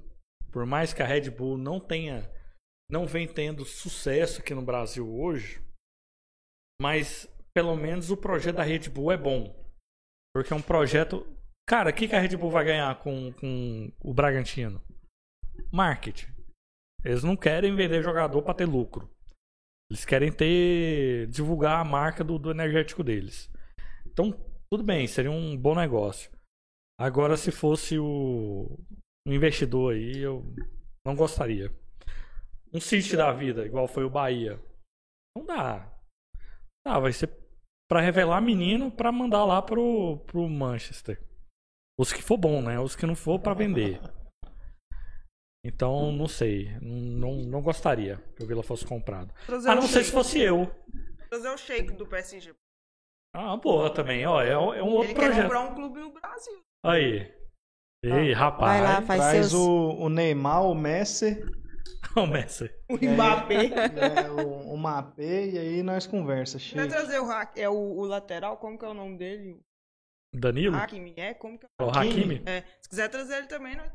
por 0.50 0.64
mais 0.64 0.94
que 0.94 1.02
a 1.02 1.06
Red 1.06 1.28
Bull 1.28 1.58
não 1.58 1.78
tenha, 1.78 2.22
não 2.90 3.06
vem 3.06 3.28
tendo 3.28 3.66
sucesso 3.66 4.40
aqui 4.40 4.54
no 4.54 4.62
Brasil 4.62 5.06
hoje, 5.14 5.62
mas 6.80 7.28
pelo 7.52 7.76
menos 7.76 8.10
o 8.10 8.16
projeto 8.16 8.56
da 8.56 8.62
Red 8.62 8.88
Bull 8.88 9.12
é 9.12 9.16
bom. 9.18 9.54
Porque 10.34 10.54
é 10.54 10.56
um 10.56 10.62
projeto. 10.62 11.26
Cara, 11.68 11.90
o 11.90 11.92
que, 11.92 12.08
que 12.08 12.14
a 12.16 12.20
Red 12.20 12.34
Bull 12.34 12.50
vai 12.50 12.64
ganhar 12.64 12.98
com, 13.02 13.30
com 13.34 13.92
o 14.00 14.14
Bragantino? 14.14 14.82
Marketing. 15.70 16.32
Eles 17.04 17.24
não 17.24 17.36
querem 17.36 17.74
vender 17.74 18.02
jogador 18.02 18.42
para 18.42 18.54
ter 18.54 18.66
lucro. 18.66 19.10
Eles 19.90 20.04
querem 20.04 20.32
ter. 20.32 21.26
divulgar 21.28 21.80
a 21.80 21.84
marca 21.84 22.22
do, 22.22 22.38
do 22.38 22.50
energético 22.50 23.02
deles. 23.02 23.50
Então, 24.06 24.32
tudo 24.70 24.82
bem, 24.82 25.06
seria 25.06 25.30
um 25.30 25.56
bom 25.56 25.74
negócio. 25.74 26.30
Agora, 26.98 27.36
se 27.36 27.50
fosse 27.50 27.98
o, 27.98 28.78
um 29.26 29.32
investidor 29.32 29.94
aí, 29.94 30.18
eu 30.18 30.44
não 31.06 31.14
gostaria. 31.14 31.70
Um 32.72 32.80
City 32.80 33.16
da 33.16 33.32
vida, 33.32 33.66
igual 33.66 33.86
foi 33.86 34.04
o 34.04 34.10
Bahia. 34.10 34.58
Não 35.36 35.44
dá. 35.44 35.92
Ah, 36.86 36.98
vai 36.98 37.12
ser 37.12 37.28
pra 37.88 38.00
revelar 38.00 38.40
menino 38.40 38.90
pra 38.90 39.12
mandar 39.12 39.44
lá 39.44 39.60
pro, 39.60 40.18
pro 40.26 40.48
Manchester. 40.48 41.22
Os 41.98 42.12
que 42.12 42.22
for 42.22 42.38
bom, 42.38 42.62
né? 42.62 42.80
Os 42.80 42.96
que 42.96 43.04
não 43.04 43.14
for 43.14 43.38
pra 43.38 43.52
vender. 43.52 44.00
Então, 45.64 46.10
não 46.12 46.26
sei. 46.26 46.70
Não, 46.80 47.34
não 47.36 47.62
gostaria 47.62 48.16
que 48.36 48.42
o 48.42 48.46
Vila 48.46 48.62
fosse 48.62 48.84
comprado. 48.84 49.32
Trazer 49.46 49.68
A 49.70 49.74
não 49.74 49.82
ser 49.82 50.04
se 50.04 50.10
fosse 50.12 50.40
eu. 50.40 50.70
Trazer 51.30 51.48
o 51.48 51.56
Sheik 51.56 51.92
do 51.92 52.06
PSG. 52.06 52.52
Ah, 53.34 53.56
boa 53.56 53.88
também. 53.92 54.26
Ó, 54.26 54.42
é, 54.42 54.58
um- 54.58 54.74
é 54.74 54.82
um 54.82 54.88
outro 54.90 55.10
Ele 55.12 55.14
quer 55.14 55.26
projeto. 55.26 55.42
comprar 55.44 55.60
um 55.62 55.74
clube 55.74 56.00
no 56.00 56.12
Brasil. 56.12 56.60
Aí. 56.84 57.32
Ei, 58.04 58.32
rapaz. 58.32 58.80
Vai 58.80 58.82
lá, 58.82 59.02
faz 59.02 59.20
Traz 59.20 59.46
seus. 59.50 59.54
o, 59.54 59.90
o 60.00 60.08
Neymar, 60.08 60.64
o 60.66 60.74
Messi, 60.74 61.40
o 62.16 62.26
Messi. 62.26 62.68
O 62.90 62.94
Mbappé. 62.96 63.66
é, 63.66 64.30
o, 64.30 64.72
o 64.74 64.76
Mbappé 64.76 65.46
e 65.46 65.58
aí 65.58 65.82
nós 65.84 66.06
conversa. 66.06 66.58
Vai 66.58 66.66
Chega. 66.66 66.88
trazer 66.88 67.20
o, 67.20 67.30
é 67.54 67.68
o, 67.68 67.74
o 67.74 68.04
lateral, 68.04 68.56
como 68.56 68.76
que 68.76 68.84
é 68.84 68.88
o 68.88 68.94
nome 68.94 69.16
dele? 69.16 69.60
Danilo? 70.34 70.74
Hakimi, 70.76 71.14
é? 71.16 71.32
Como 71.34 71.56
que 71.58 71.64
é? 71.66 71.82
o 71.84 71.88
Hakimi? 71.90 72.42
É, 72.44 72.62
se 72.80 72.88
quiser 72.88 73.08
trazer 73.08 73.36
ele 73.36 73.46
também, 73.46 73.76
nós 73.76 73.92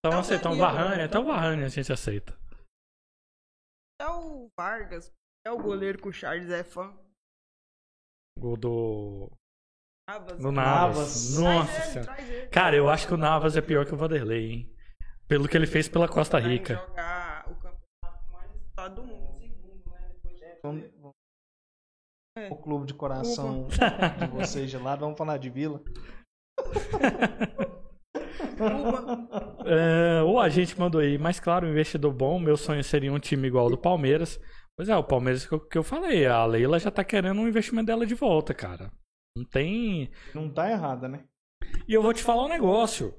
Então 0.00 0.12
É 0.12 0.16
o 0.16 0.20
aceitamos 0.20 0.58
o 0.58 0.60
Danilo, 0.60 0.78
Varane. 0.84 1.02
Até 1.02 1.18
o 1.18 1.24
Varane 1.24 1.64
a 1.64 1.68
gente 1.68 1.92
aceita. 1.92 2.38
é 4.00 4.08
o 4.08 4.50
Vargas, 4.56 5.12
é 5.46 5.50
o 5.52 5.58
goleiro 5.58 5.98
que 6.00 6.08
o 6.08 6.12
Charles 6.12 6.48
é 6.50 6.64
fã. 6.64 6.96
O 8.38 8.56
do. 8.56 9.30
Navas. 10.08 10.38
Do 10.38 10.50
Navas. 10.52 11.38
Navas. 11.38 11.38
Nossa 11.38 11.98
ele, 11.98 12.04
senhora. 12.06 12.48
Cara, 12.48 12.76
eu 12.76 12.88
acho 12.88 13.06
que 13.06 13.14
o 13.14 13.18
Navas 13.18 13.56
é 13.56 13.60
pior 13.60 13.84
que 13.84 13.92
o 13.92 13.96
Vanderlei, 13.96 14.50
hein? 14.52 14.76
Pelo 15.28 15.46
que 15.46 15.56
ele 15.56 15.66
fez 15.66 15.88
pela 15.88 16.08
Costa 16.08 16.38
Rica. 16.38 16.74
jogar 16.76 17.44
o 17.48 17.54
campeonato 17.56 18.32
mais 18.32 18.50
disputado 18.52 18.94
do 18.96 19.04
mundo, 19.04 19.38
segundo, 19.38 19.90
né? 19.90 20.08
Depois 20.22 20.40
É. 22.36 22.48
O 22.48 22.56
clube 22.56 22.86
de 22.86 22.94
coração 22.94 23.68
de 23.68 24.26
vocês 24.28 24.70
de 24.70 24.78
lá, 24.78 24.96
vamos 24.96 25.18
falar 25.18 25.36
de 25.36 25.50
Vila. 25.50 25.82
Cuba. 28.60 29.28
É, 29.66 30.22
ou 30.22 30.38
a 30.38 30.48
gente 30.48 30.78
mandou 30.78 31.00
aí, 31.00 31.18
mas 31.18 31.40
claro, 31.40 31.66
um 31.66 31.70
investidor 31.70 32.12
bom. 32.12 32.38
Meu 32.38 32.56
sonho 32.56 32.84
seria 32.84 33.12
um 33.12 33.18
time 33.18 33.48
igual 33.48 33.64
ao 33.64 33.70
do 33.70 33.78
Palmeiras. 33.78 34.40
Pois 34.76 34.88
é, 34.88 34.96
o 34.96 35.04
Palmeiras 35.04 35.46
que 35.46 35.52
eu, 35.52 35.60
que 35.60 35.78
eu 35.78 35.82
falei. 35.82 36.26
A 36.26 36.44
Leila 36.46 36.78
já 36.78 36.90
tá 36.90 37.04
querendo 37.04 37.40
um 37.40 37.48
investimento 37.48 37.86
dela 37.86 38.06
de 38.06 38.14
volta, 38.14 38.54
cara. 38.54 38.90
Não 39.36 39.44
tem. 39.44 40.10
Não 40.34 40.48
tá 40.48 40.70
errada, 40.70 41.08
né? 41.08 41.24
E 41.86 41.94
eu 41.94 42.02
vou 42.02 42.12
te 42.12 42.22
falar 42.22 42.44
um 42.44 42.48
negócio. 42.48 43.14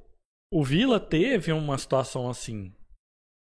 O 0.53 0.63
Vila 0.63 0.99
teve 0.99 1.51
uma 1.51 1.77
situação 1.77 2.29
assim 2.29 2.73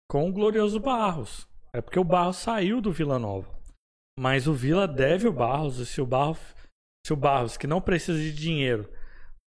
com 0.08 0.28
o 0.28 0.32
glorioso 0.32 0.78
Barros. 0.78 1.48
É 1.72 1.80
porque 1.80 1.98
o 1.98 2.04
Barros 2.04 2.36
saiu 2.36 2.80
do 2.80 2.92
Vila 2.92 3.18
Nova. 3.18 3.50
Mas 4.18 4.46
o 4.46 4.52
Vila 4.52 4.86
deve 4.86 5.26
o 5.26 5.32
Barros. 5.32 5.78
E 5.78 5.86
se 5.86 6.00
o 6.00 6.06
Barros, 6.06 6.38
se 7.06 7.12
o 7.12 7.16
Barros 7.16 7.56
que 7.56 7.66
não 7.66 7.80
precisa 7.80 8.18
de 8.18 8.32
dinheiro, 8.32 8.88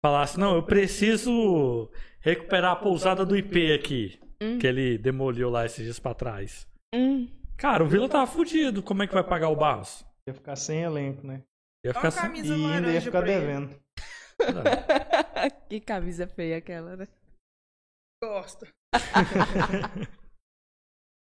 falasse: 0.05 0.39
Não, 0.39 0.57
eu 0.57 0.63
preciso 0.63 1.89
recuperar 2.29 2.73
a 2.73 2.77
pousada 2.77 3.25
do 3.25 3.37
IP 3.37 3.73
aqui, 3.73 4.21
Hum. 4.43 4.59
que 4.59 4.67
ele 4.67 4.97
demoliu 4.99 5.51
lá 5.51 5.67
esses 5.67 5.85
dias 5.85 5.99
pra 5.99 6.15
trás. 6.15 6.67
Hum. 6.95 7.29
Cara, 7.57 7.83
o 7.83 7.89
Vila 7.89 8.09
tava 8.09 8.27
fudido. 8.27 8.83
Como 8.83 9.03
é 9.03 9.07
que 9.07 9.15
vai 9.15 9.25
pagar 9.25 9.49
o 9.49 9.57
Barros? 9.57 10.05
Ia 10.29 10.35
ficar 10.35 10.57
sem 10.57 10.83
elenco, 10.83 11.27
né? 11.27 11.43
Ia 11.85 11.93
ficar 11.93 12.11
sem. 12.11 12.23
camisa 12.23 12.57
E 12.57 12.65
ainda 12.65 12.93
ia 12.93 13.01
ficar 13.01 13.23
devendo. 13.23 13.77
que 15.69 15.81
camisa 15.81 16.27
feia 16.29 16.59
aquela, 16.59 16.97
né? 16.97 17.09
Gosta. 18.23 18.69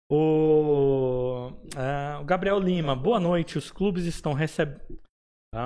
O, 0.09 1.51
ah, 1.75 2.19
o 2.21 2.23
Gabriel 2.23 2.59
Lima, 2.59 2.95
boa 2.95 3.19
noite. 3.19 3.57
Os 3.57 3.69
clubes 3.69 4.05
estão 4.05 4.31
recebendo. 4.31 4.79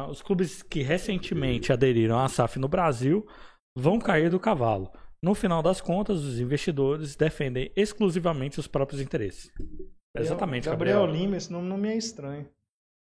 os 0.10 0.24
clubes 0.24 0.64
que 0.64 0.82
recentemente 0.82 1.72
aderiram 1.72 2.20
à 2.20 2.28
SAF 2.28 2.58
no 2.58 2.68
Brasil 2.68 3.24
vão 3.78 4.00
cair 4.00 4.32
do 4.32 4.40
cavalo. 4.40 4.92
No 5.24 5.36
final 5.36 5.62
das 5.62 5.80
contas, 5.80 6.24
os 6.24 6.40
investidores 6.40 7.16
defendem 7.16 7.72
exclusivamente 7.76 8.60
os 8.60 8.68
próprios 8.68 9.00
interesses. 9.02 9.52
Exatamente, 10.18 10.68
Gabriel. 10.68 11.02
Gabriel. 11.02 11.22
Lima, 11.22 11.38
esse 11.38 11.52
nome 11.52 11.68
não 11.68 11.78
me 11.78 11.90
é 11.90 11.96
estranho. 11.98 12.50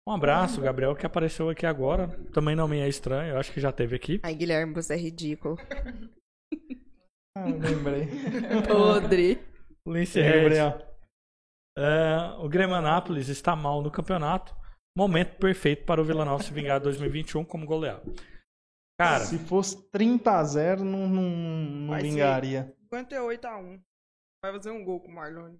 Um 0.06 0.12
abraço, 0.12 0.60
Gabriel, 0.60 0.94
que 0.94 1.06
apareceu 1.06 1.48
aqui 1.48 1.66
agora. 1.66 2.08
Também 2.32 2.54
não 2.54 2.68
me 2.68 2.78
é 2.78 2.88
estranho, 2.88 3.32
eu 3.32 3.38
acho 3.38 3.52
que 3.52 3.60
já 3.60 3.72
teve 3.72 3.96
aqui. 3.96 4.20
Ai, 4.22 4.34
Guilherme, 4.34 4.74
você 4.74 4.94
é 4.94 4.96
ridículo. 4.96 5.56
Ah, 7.36 7.46
lembrei. 7.46 8.06
Podre. 8.68 9.40
Lince 9.88 10.20
lembrei, 10.20 10.56
Red. 10.56 10.60
ó. 10.60 10.78
É, 11.76 12.36
o 12.38 12.48
Grêmio 12.48 12.76
Anápolis 12.76 13.28
está 13.28 13.56
mal 13.56 13.82
no 13.82 13.90
campeonato. 13.90 14.54
Momento 14.96 15.36
perfeito 15.38 15.84
para 15.84 16.00
o 16.00 16.04
Vila 16.04 16.24
Nova 16.24 16.44
se 16.44 16.52
vingar 16.52 16.80
2021 16.80 17.44
como 17.44 17.66
goleado. 17.66 18.14
Cara, 18.98 19.24
Se 19.24 19.38
fosse 19.38 19.90
30 19.90 20.30
a 20.30 20.44
0 20.44 20.84
não, 20.84 21.08
não, 21.08 21.22
não 21.22 21.98
vingaria. 21.98 22.72
58 22.92 23.44
a 23.46 23.58
1. 23.58 23.82
Vai 24.44 24.52
fazer 24.52 24.70
um 24.70 24.84
gol 24.84 25.00
com 25.00 25.08
o 25.08 25.14
Marlone. 25.14 25.58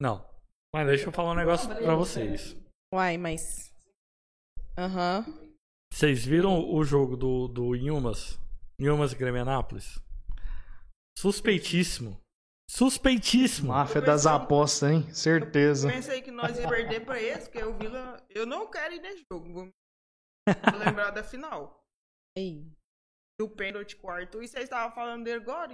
não. 0.00 0.30
Mas 0.74 0.86
deixa 0.86 1.06
eu 1.06 1.12
falar 1.12 1.32
um 1.32 1.36
negócio 1.36 1.68
pra 1.68 1.94
vocês. 1.94 2.56
Uai, 2.94 3.18
mas. 3.18 3.70
Aham. 4.78 5.26
Vocês 5.92 6.24
viram 6.24 6.72
o 6.72 6.82
jogo 6.82 7.14
do, 7.14 7.46
do 7.46 7.76
Inhumas? 7.76 8.38
Inhumas 8.80 9.12
e 9.12 9.16
Grêmio 9.16 9.42
Anápolis? 9.42 10.00
Suspeitíssimo. 11.18 12.18
Suspeitíssimo. 12.70 13.68
Máfia 13.68 14.00
das 14.00 14.24
apostas, 14.26 14.90
hein? 14.90 15.12
Certeza. 15.12 15.90
Pensei 15.90 16.22
que 16.22 16.30
nós 16.30 16.58
ia 16.58 16.66
perder 16.66 17.04
pra 17.04 17.20
esse, 17.20 17.50
porque 17.50 17.62
o 17.62 17.74
Vila. 17.76 18.16
Eu 18.30 18.46
não 18.46 18.70
quero 18.70 18.94
ir 18.94 19.00
nesse 19.02 19.22
jogo. 19.30 19.52
Vou 19.52 19.68
lembrar 20.78 21.10
da 21.10 21.22
final. 21.22 21.81
Ei. 22.36 22.64
Do 23.38 23.48
pênalti 23.48 23.96
com 23.96 24.06
o 24.06 24.10
Arthur. 24.10 24.42
E 24.42 24.48
vocês 24.48 24.64
estavam 24.64 24.94
falando 24.94 25.24
dele 25.24 25.42
agora. 25.42 25.72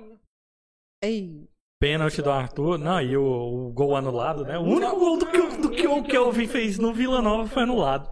Ei. 1.02 1.48
Pênalti 1.80 2.20
do 2.22 2.30
Arthur. 2.30 2.78
Não, 2.78 3.01
e 3.01 3.16
o, 3.16 3.22
o 3.68 3.72
gol 3.72 3.94
anulado, 3.97 4.44
né? 4.44 4.59
O 4.59 4.62
único 4.62 4.97
gol 4.98 5.18
do 5.18 5.30
que, 5.30 5.39
o- 5.39 5.62
do 5.62 5.70
que 5.70 5.86
o 5.86 6.02
Kelvin 6.02 6.48
fez 6.48 6.78
no 6.78 6.93
Vila 6.93 7.22
Nova 7.22 7.48
foi 7.48 7.62
anulado. 7.62 8.09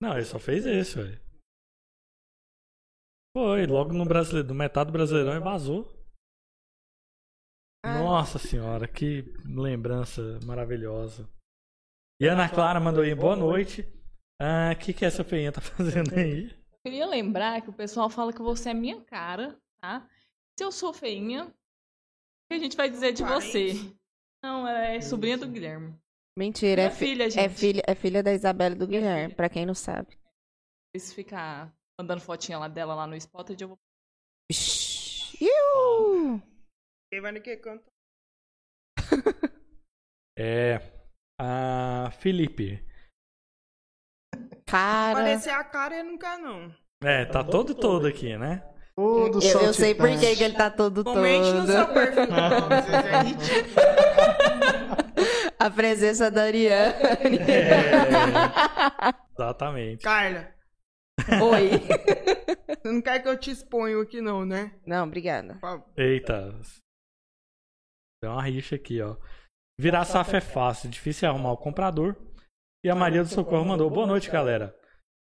Não, 0.00 0.14
ele 0.16 0.24
só 0.24 0.38
fez 0.38 0.66
esse, 0.66 0.96
velho. 0.96 1.20
Foi, 3.36 3.66
logo 3.66 3.92
no 3.92 4.04
brasileiro, 4.04 4.48
no 4.48 4.54
metade 4.54 4.90
do 4.90 4.92
Brasileirão 4.92 5.34
e 5.36 5.40
vazou. 5.40 5.88
Ah. 7.84 7.98
Nossa 7.98 8.38
senhora, 8.38 8.86
que 8.86 9.22
lembrança 9.46 10.20
maravilhosa. 10.44 11.28
E 12.20 12.26
Ana 12.26 12.48
Clara 12.48 12.78
mandou 12.78 13.02
aí, 13.02 13.14
boa 13.14 13.34
noite. 13.34 13.82
Ah, 14.40 14.72
o 14.74 14.78
que, 14.78 14.92
que 14.92 15.04
essa 15.04 15.22
feinha 15.24 15.52
tá 15.52 15.60
fazendo 15.62 16.14
aí? 16.14 16.50
Queria 16.84 17.06
lembrar 17.06 17.62
que 17.62 17.70
o 17.70 17.72
pessoal 17.72 18.10
fala 18.10 18.32
que 18.32 18.42
você 18.42 18.70
é 18.70 18.74
minha 18.74 19.00
cara, 19.04 19.56
tá? 19.80 20.08
Se 20.58 20.64
eu 20.64 20.72
sou 20.72 20.92
feinha, 20.92 21.44
o 21.44 21.52
que 22.50 22.54
a 22.54 22.58
gente 22.58 22.76
vai 22.76 22.90
dizer 22.90 23.12
de 23.12 23.22
você? 23.22 23.72
Não, 24.44 24.66
ela 24.66 24.86
é 24.86 25.00
sobrinha 25.00 25.38
do 25.38 25.48
Guilherme. 25.48 25.96
Mentira, 26.36 26.82
é, 26.82 26.90
filha, 26.90 27.24
é 27.24 27.30
gente. 27.30 27.54
filha, 27.54 27.82
é 27.86 27.94
filha 27.94 28.22
da 28.22 28.32
Isabela 28.32 28.74
e 28.74 28.78
do 28.78 28.86
Guilherme, 28.86 29.34
pra 29.34 29.48
quem 29.48 29.64
não 29.64 29.74
sabe. 29.74 30.18
Se 30.96 31.14
ficar 31.14 31.72
mandando 32.00 32.20
fotinha 32.20 32.58
lá 32.58 32.68
dela 32.68 32.94
lá 32.94 33.06
no 33.06 33.14
Spotted, 33.16 33.62
eu 33.62 33.68
vou. 33.68 33.78
Iu! 35.40 36.42
Quem 37.10 37.20
vai 37.20 37.32
no 37.32 37.40
que 37.42 37.56
canta? 37.56 37.84
É. 40.38 40.80
A 41.38 42.10
Felipe. 42.20 42.82
Cara. 44.72 45.16
Parecer 45.16 45.50
a 45.50 45.62
cara 45.62 45.98
ele 45.98 46.12
não 46.12 46.18
quer, 46.18 46.38
não. 46.38 46.74
É, 47.04 47.26
tá 47.26 47.44
todo 47.44 47.74
todo 47.74 48.06
aqui, 48.06 48.38
né? 48.38 48.66
Todo 48.96 49.44
Eu, 49.44 49.60
eu 49.60 49.74
sei 49.74 49.94
por 49.94 50.08
que 50.08 50.24
ele 50.24 50.54
tá 50.54 50.70
todo 50.70 51.04
Comente 51.04 51.52
no 51.52 51.66
seu 51.66 51.84
todo. 51.84 51.92
perfil. 51.92 52.26
Vocês 52.72 53.04
é 53.04 53.22
ridículo. 53.22 53.76
A 55.58 55.70
presença 55.70 56.30
da 56.30 56.44
Ariane. 56.44 57.38
É, 57.38 57.90
exatamente. 59.34 60.04
Carla, 60.04 60.48
Oi. 61.42 61.70
você 62.66 62.92
não 62.92 63.02
quer 63.02 63.20
que 63.20 63.28
eu 63.28 63.38
te 63.38 63.50
exponha 63.50 64.00
aqui, 64.00 64.22
não, 64.22 64.46
né? 64.46 64.72
Não, 64.86 65.04
obrigada. 65.06 65.60
Eita. 65.98 66.58
Tem 68.22 68.30
uma 68.30 68.42
rixa 68.42 68.76
aqui, 68.76 69.02
ó. 69.02 69.16
Virar 69.78 70.06
safra 70.06 70.38
é 70.38 70.40
fácil, 70.40 70.88
difícil 70.88 71.28
é 71.28 71.30
arrumar 71.30 71.52
o 71.52 71.58
comprador. 71.58 72.16
E 72.84 72.90
a 72.90 72.94
Maria 72.94 73.22
do 73.22 73.28
Socorro 73.28 73.64
mandou: 73.64 73.88
Boa 73.88 74.06
noite, 74.06 74.30
galera. 74.30 74.74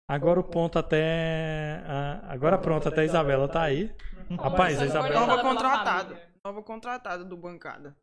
Agora 0.09 0.39
o 0.39 0.43
ponto 0.43 0.79
até. 0.79 1.83
Agora 2.23 2.57
pronto, 2.57 2.87
até 2.87 3.01
a 3.01 3.05
Isabela 3.05 3.47
tá 3.47 3.63
aí. 3.63 3.93
Rapaz, 4.39 4.81
a 4.81 4.85
Isabela. 4.85 5.27
Nova 5.27 5.41
contratada. 5.41 6.21
Nova 6.45 6.63
contratada 6.63 7.25
do 7.25 7.35
bancada. 7.35 7.95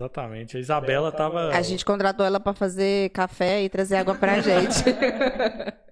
Exatamente, 0.00 0.56
a 0.56 0.60
Isabela 0.60 1.10
tava. 1.10 1.48
A 1.50 1.62
gente 1.62 1.84
contratou 1.84 2.24
ela 2.24 2.38
pra 2.40 2.52
fazer 2.52 3.10
café 3.10 3.62
e 3.62 3.68
trazer 3.68 3.96
água 3.96 4.14
pra 4.14 4.40
gente. 4.40 4.84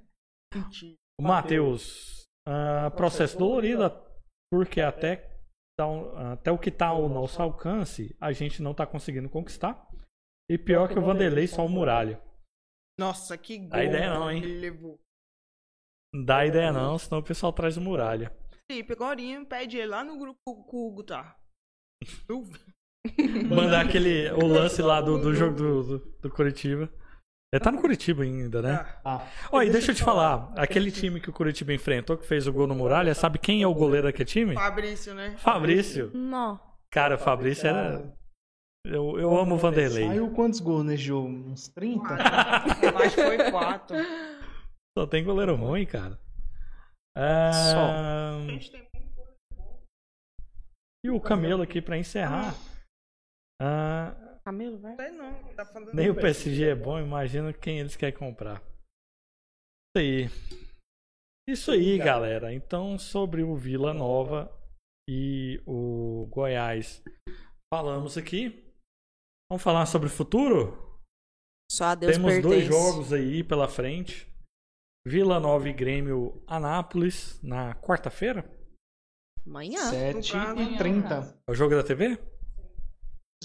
O 1.21 1.25
Matheus, 1.25 2.25
ah, 2.47 2.91
processo 2.97 3.37
dolorido, 3.37 3.93
porque 4.51 4.81
até, 4.81 5.17
tá 5.77 5.85
até 6.33 6.51
o 6.51 6.57
que 6.57 6.71
tá 6.71 6.87
ao 6.87 7.09
nosso 7.09 7.43
alcance, 7.43 8.17
a 8.21 8.33
gente 8.33 8.63
não 8.63 8.73
tá 8.73 8.87
conseguindo 8.87 9.29
conquistar. 9.29 9.87
E 10.49 10.57
pior 10.57 10.89
que 10.89 10.99
o 10.99 11.03
Vanderlei 11.03 11.47
só 11.47 11.67
o 11.67 11.69
muralha. 11.69 12.19
Nossa, 12.99 13.39
que 13.39 13.59
gol 13.59 13.69
Dá 13.69 13.85
ideia 13.85 14.13
não, 14.15 14.31
hein? 14.31 14.43
ele 14.43 14.59
levou. 14.59 14.99
Não 16.13 16.25
dá 16.25 16.45
ideia 16.45 16.73
não, 16.73 16.99
senão 16.99 17.21
o 17.21 17.23
pessoal 17.25 17.53
traz 17.53 17.77
o 17.77 17.81
muralha. 17.81 18.33
Felipe, 18.71 18.93
agora 18.93 19.21
pede 19.49 19.77
ele 19.79 19.87
lá 19.87 20.03
no 20.03 20.19
grupo 20.19 20.39
com 20.65 20.77
o 20.77 20.89
Hugo, 20.89 21.05
tá? 21.05 21.37
Mandar 23.49 23.87
aquele, 23.87 24.31
o 24.33 24.47
lance 24.47 24.83
lá 24.83 25.01
do, 25.01 25.19
do 25.19 25.35
jogo 25.35 25.57
do, 25.57 25.83
do, 25.83 25.99
do 26.21 26.31
Curitiba. 26.31 26.91
Ele 27.53 27.63
tá 27.63 27.73
no 27.73 27.81
Curitiba 27.81 28.25
ainda, 28.25 28.61
né? 28.61 28.75
Ah, 29.03 29.23
Ah, 29.23 29.27
Olha, 29.51 29.71
deixa 29.73 29.93
eu 29.93 29.95
te 29.95 30.03
falar, 30.05 30.53
aquele 30.55 30.91
time 30.91 31.19
que 31.19 31.31
o 31.31 31.33
Curitiba 31.33 31.73
enfrentou, 31.73 32.19
que 32.19 32.27
fez 32.27 32.47
o 32.47 32.53
gol 32.53 32.67
no 32.67 32.75
muralha, 32.75 33.15
sabe 33.15 33.39
quem 33.39 33.63
é 33.63 33.67
o 33.67 33.75
goleiro 33.75 34.07
daquele 34.07 34.29
time? 34.29 34.55
Fabrício, 34.55 35.15
né? 35.15 35.35
Fabrício. 35.39 36.11
Não. 36.13 36.61
Cara, 36.91 37.15
o 37.15 37.19
Fabrício 37.19 37.67
era... 37.67 38.13
Eu, 38.89 39.19
eu 39.21 39.37
amo 39.39 39.57
o 39.57 39.59
Vanderlei. 39.59 40.07
saiu 40.07 40.35
quantos 40.35 40.61
gols 40.61 40.85
nesse 40.85 41.03
jogo? 41.05 41.29
Uns 41.29 41.69
30? 41.69 42.05
Eu 42.83 42.99
acho 42.99 43.15
que 43.15 43.23
foi 43.23 43.51
quatro. 43.51 43.97
Só 44.97 45.07
tem 45.07 45.23
goleiro 45.23 45.55
ruim, 45.57 45.85
cara. 45.85 46.19
Ah, 47.17 48.37
A 48.39 48.41
gente 48.47 48.71
tem 48.71 48.89
E 51.05 51.11
o 51.11 51.21
Camelo 51.21 51.63
aqui 51.63 51.83
pra 51.83 51.99
encerrar. 51.99 52.55
Ah, 53.61 54.39
Camilo, 54.45 54.79
vai. 54.79 54.97
Não, 55.11 55.33
não, 55.33 55.55
tá 55.55 55.67
nem 55.93 56.09
o 56.09 56.15
PSG 56.15 56.71
é 56.71 56.75
bom, 56.75 56.99
imagina 56.99 57.53
quem 57.53 57.81
eles 57.81 57.97
querem 57.97 58.19
comprar. 58.19 58.63
Isso 58.63 59.99
aí. 59.99 60.31
Isso 61.47 61.71
aí, 61.73 61.99
galera. 61.99 62.55
Então, 62.55 62.99
sobre 62.99 63.43
o 63.43 63.55
Vila 63.55 63.93
Nova 63.93 64.51
e 65.09 65.61
o 65.67 66.27
Goiás, 66.31 67.03
falamos 67.73 68.17
aqui. 68.17 68.68
Vamos 69.51 69.63
falar 69.63 69.87
sobre 69.87 70.09
o 70.09 70.11
futuro? 70.11 71.01
Só 71.71 71.87
a 71.87 71.95
Deus 71.95 72.13
Temos 72.13 72.33
pertence. 72.35 72.49
dois 72.49 72.67
jogos 72.67 73.13
aí 73.15 73.43
pela 73.43 73.67
frente. 73.67 74.27
Vila 75.07 75.41
Nova 75.41 75.67
e 75.69 75.73
Grêmio 75.73 76.43
Anápolis 76.47 77.41
na 77.43 77.75
quarta-feira. 77.75 78.45
Amanhã. 79.47 79.79
7 79.91 80.37
No 80.37 80.63
e 80.63 80.77
30. 80.77 81.43
É 81.49 81.51
o 81.51 81.55
jogo 81.55 81.75
da 81.75 81.83
TV? 81.83 82.19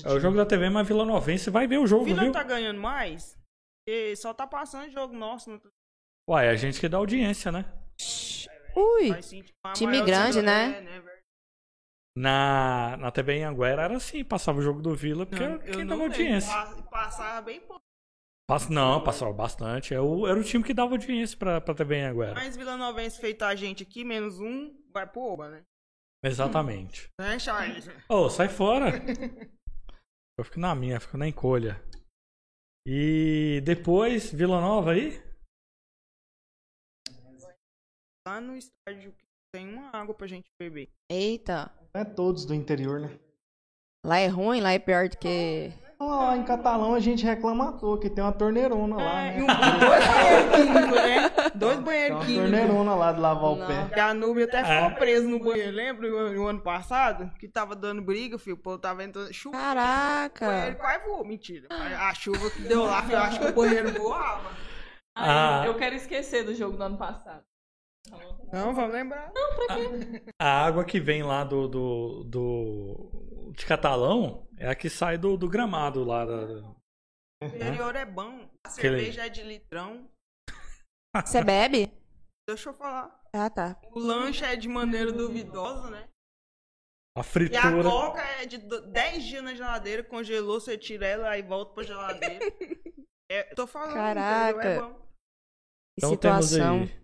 É 0.04 0.12
o 0.12 0.20
jogo 0.20 0.36
da 0.36 0.46
TV, 0.46 0.70
mas 0.70 0.86
Vila 0.86 1.06
Novense 1.06 1.50
vai 1.50 1.68
ver 1.68 1.78
o 1.78 1.84
O 1.84 1.88
jogo, 1.88 2.04
Vila 2.04 2.18
viu? 2.18 2.26
não 2.26 2.34
tá 2.34 2.44
ganhando 2.44 2.82
mais? 2.82 3.38
Porque 3.86 4.16
só 4.18 4.34
tá 4.34 4.46
passando 4.46 4.92
jogo 4.92 5.16
nosso. 5.16 5.52
Não 5.52 5.62
Uai, 6.30 6.50
a 6.50 6.56
gente 6.56 6.80
que 6.82 6.90
dá 6.90 6.98
audiência, 6.98 7.52
né? 7.52 7.66
Ui. 8.76 9.14
Time 9.74 10.02
grande, 10.02 10.42
né? 10.42 10.80
É, 10.80 10.82
né. 10.82 11.13
Na, 12.16 12.96
na 12.98 13.12
TV 13.12 13.34
em 13.38 13.44
Anguera 13.44 13.82
era 13.84 13.98
assim, 13.98 14.24
passava 14.24 14.60
o 14.60 14.62
jogo 14.62 14.82
do 14.82 14.96
Vila, 14.96 15.26
porque 15.26 15.44
Não, 15.44 15.54
era 15.56 15.72
quem 15.72 15.86
dava 15.86 16.04
audiência. 16.04 16.52
Pa- 16.54 16.84
Passava 16.84 17.42
bem 17.42 17.60
pouco. 17.62 17.82
Pass- 18.48 18.70
Não, 18.70 19.04
passava 19.04 19.34
bastante. 19.34 19.94
Era 19.94 20.04
o, 20.04 20.28
era 20.28 20.40
o 20.40 20.44
time 20.44 20.64
que 20.64 20.74
dava 20.74 20.92
audiência 20.92 21.38
pra, 21.38 21.60
pra 21.60 21.74
TV 21.74 21.96
em 21.96 22.04
Anguera. 22.06 22.36
Mas 22.36 22.56
Vila 22.56 22.78
Novense 22.78 23.20
feita 23.20 23.48
a 23.48 23.56
gente 23.56 23.82
aqui, 23.84 24.04
menos 24.04 24.40
um, 24.40 24.76
vai 24.92 25.08
pro 25.08 25.22
Oba, 25.22 25.50
né? 25.50 25.64
Exatamente. 26.24 27.10
Né, 27.20 27.40
Charles? 27.40 27.88
Ô, 28.08 28.30
sai 28.30 28.48
fora! 28.48 28.92
Eu 30.38 30.44
fico 30.46 30.60
na 30.60 30.74
minha, 30.76 31.00
fico 31.00 31.18
na 31.18 31.28
encolha. 31.28 31.84
E 32.88 33.62
depois, 33.64 34.32
Vila 34.32 34.60
Nova 34.62 34.92
aí? 34.92 35.22
Lá 38.28 38.40
no 38.40 38.56
estádio 38.56 39.12
que 39.14 39.26
tem 39.54 39.70
uma 39.72 39.90
água 39.94 40.16
pra 40.16 40.26
gente 40.26 40.50
beber. 40.60 40.90
Eita. 41.10 41.72
Não 41.94 42.02
é 42.02 42.06
todos 42.06 42.44
do 42.44 42.56
interior, 42.56 43.00
né? 43.00 43.12
Lá 44.04 44.18
é 44.18 44.28
ruim, 44.28 44.60
lá 44.60 44.72
é 44.74 44.80
pior 44.80 45.08
do 45.08 45.16
que. 45.18 45.72
Ó, 46.00 46.26
Lá 46.26 46.36
em 46.36 46.44
Catalão 46.44 46.96
a 46.96 47.00
gente 47.00 47.24
reclama 47.24 47.70
à 47.70 47.72
toa, 47.74 48.00
que 48.00 48.10
tem 48.10 48.22
uma 48.24 48.34
torneirona 48.34 48.98
lá, 48.98 49.22
É, 49.22 49.38
né? 49.38 49.40
e 49.40 49.44
um, 49.44 49.48
dois 49.48 50.06
banheiros 50.10 50.56
químicos, 50.56 50.96
né? 51.04 51.50
Dois 51.56 51.76
Tem 51.76 51.84
banheiros 51.86 52.18
uma 52.18 52.26
químicos. 52.26 52.50
torneirona 52.52 52.96
lá 52.96 53.12
de 53.14 53.20
lavar 53.22 53.52
o 53.52 53.56
Não. 53.56 53.68
pé. 53.90 54.02
A 54.02 54.14
Nubia 54.14 54.46
até 54.46 54.60
É. 54.60 54.64
ficou 54.64 54.98
presa 55.00 55.28
no 55.30 55.40
banheiro, 55.40 55.72
lembra? 55.72 56.10
No, 56.10 56.34
no 56.34 56.48
ano 56.48 56.62
passado? 56.62 57.32
Que 57.40 57.48
tava 57.48 57.76
dando 57.76 58.02
briga, 58.02 58.38
filho. 58.40 58.56
O 58.56 58.60
povo 58.60 58.80
tava 58.80 59.04
entrando. 59.04 59.32
Chuva. 59.32 59.56
O 59.56 59.60
banheiro 59.62 59.76
Caraca! 59.80 60.76
quase 60.76 61.06
voou. 61.06 61.24
Mentira. 61.26 61.68
A 61.70 62.14
chuva 62.16 62.50
que 62.50 62.64
deu 62.64 62.84
lá, 62.84 63.06
eu 63.10 63.20
acho 63.20 63.40
que 63.40 63.46
o 63.46 63.54
banheiro 63.54 63.92
voava. 63.94 64.50
Ai, 65.16 65.30
Ah. 65.30 65.64
Eu 65.68 65.76
quero 65.76 65.96
esquecer 65.96 66.44
do 66.44 66.56
jogo 66.56 66.76
do 66.76 66.84
ano 66.84 66.98
passado. 66.98 67.44
Não, 68.52 68.74
vamos 68.76 68.94
lembrar. 68.94 69.32
A 70.40 70.66
água 70.66 70.86
que 70.86 71.00
vem 71.00 71.24
lá 71.24 71.44
do, 71.44 71.68
do, 71.68 72.24
do- 72.26 73.52
de 73.56 73.66
Catalão 73.66 74.48
é 74.58 74.70
a 74.70 74.76
que 74.76 74.90
sai 74.90 75.18
do, 75.18 75.38
do 75.38 75.48
gramado 75.50 76.04
lá. 76.04 76.26
Da, 76.26 76.36
O 77.42 77.46
interior 77.46 77.96
é 77.96 78.06
bom. 78.06 78.50
A 78.66 78.70
Aquele- 78.70 78.98
cerveja 79.00 79.26
é 79.26 79.30
de 79.30 79.44
litrão. 79.44 80.10
Você 81.26 81.44
bebe? 81.44 81.92
Deixa 82.48 82.70
eu 82.70 82.74
falar. 82.74 83.20
Ah, 83.34 83.50
tá. 83.50 83.80
O 83.92 84.00
lanche 84.00 84.44
é 84.44 84.56
de 84.56 84.68
maneira 84.68 85.12
duvidosa, 85.12 85.90
né? 85.90 86.08
a 87.16 87.20
E 87.20 87.22
a 87.22 87.24
fritura. 87.24 87.84
coca 87.84 88.22
é 88.22 88.46
de 88.46 88.58
do- 88.58 88.88
10 88.92 89.24
dias 89.24 89.44
na 89.44 89.54
geladeira, 89.54 90.04
congelou, 90.04 90.60
você 90.60 90.76
tira 90.78 91.06
ela 91.06 91.38
e 91.38 91.42
volta 91.44 91.74
pra 91.74 91.84
geladeira. 91.84 92.40
É, 93.32 93.44
tô 93.56 93.66
falando, 93.66 93.94
Caraca. 93.96 94.60
entendeu? 94.60 94.72
É 94.72 94.80
bom. 94.82 94.94
Que 94.94 95.02
Então 95.98 96.18
temos 96.18 96.46
situação. 96.50 96.82
aí, 96.82 97.03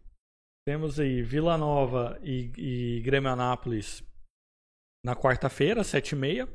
temos 0.70 1.00
aí 1.00 1.24
Vila 1.24 1.58
Nova 1.58 2.20
e, 2.22 2.52
e 2.56 3.02
Grêmio 3.02 3.32
Anápolis 3.32 4.04
na 5.04 5.16
quarta-feira, 5.16 5.82
7h30. 5.82 6.48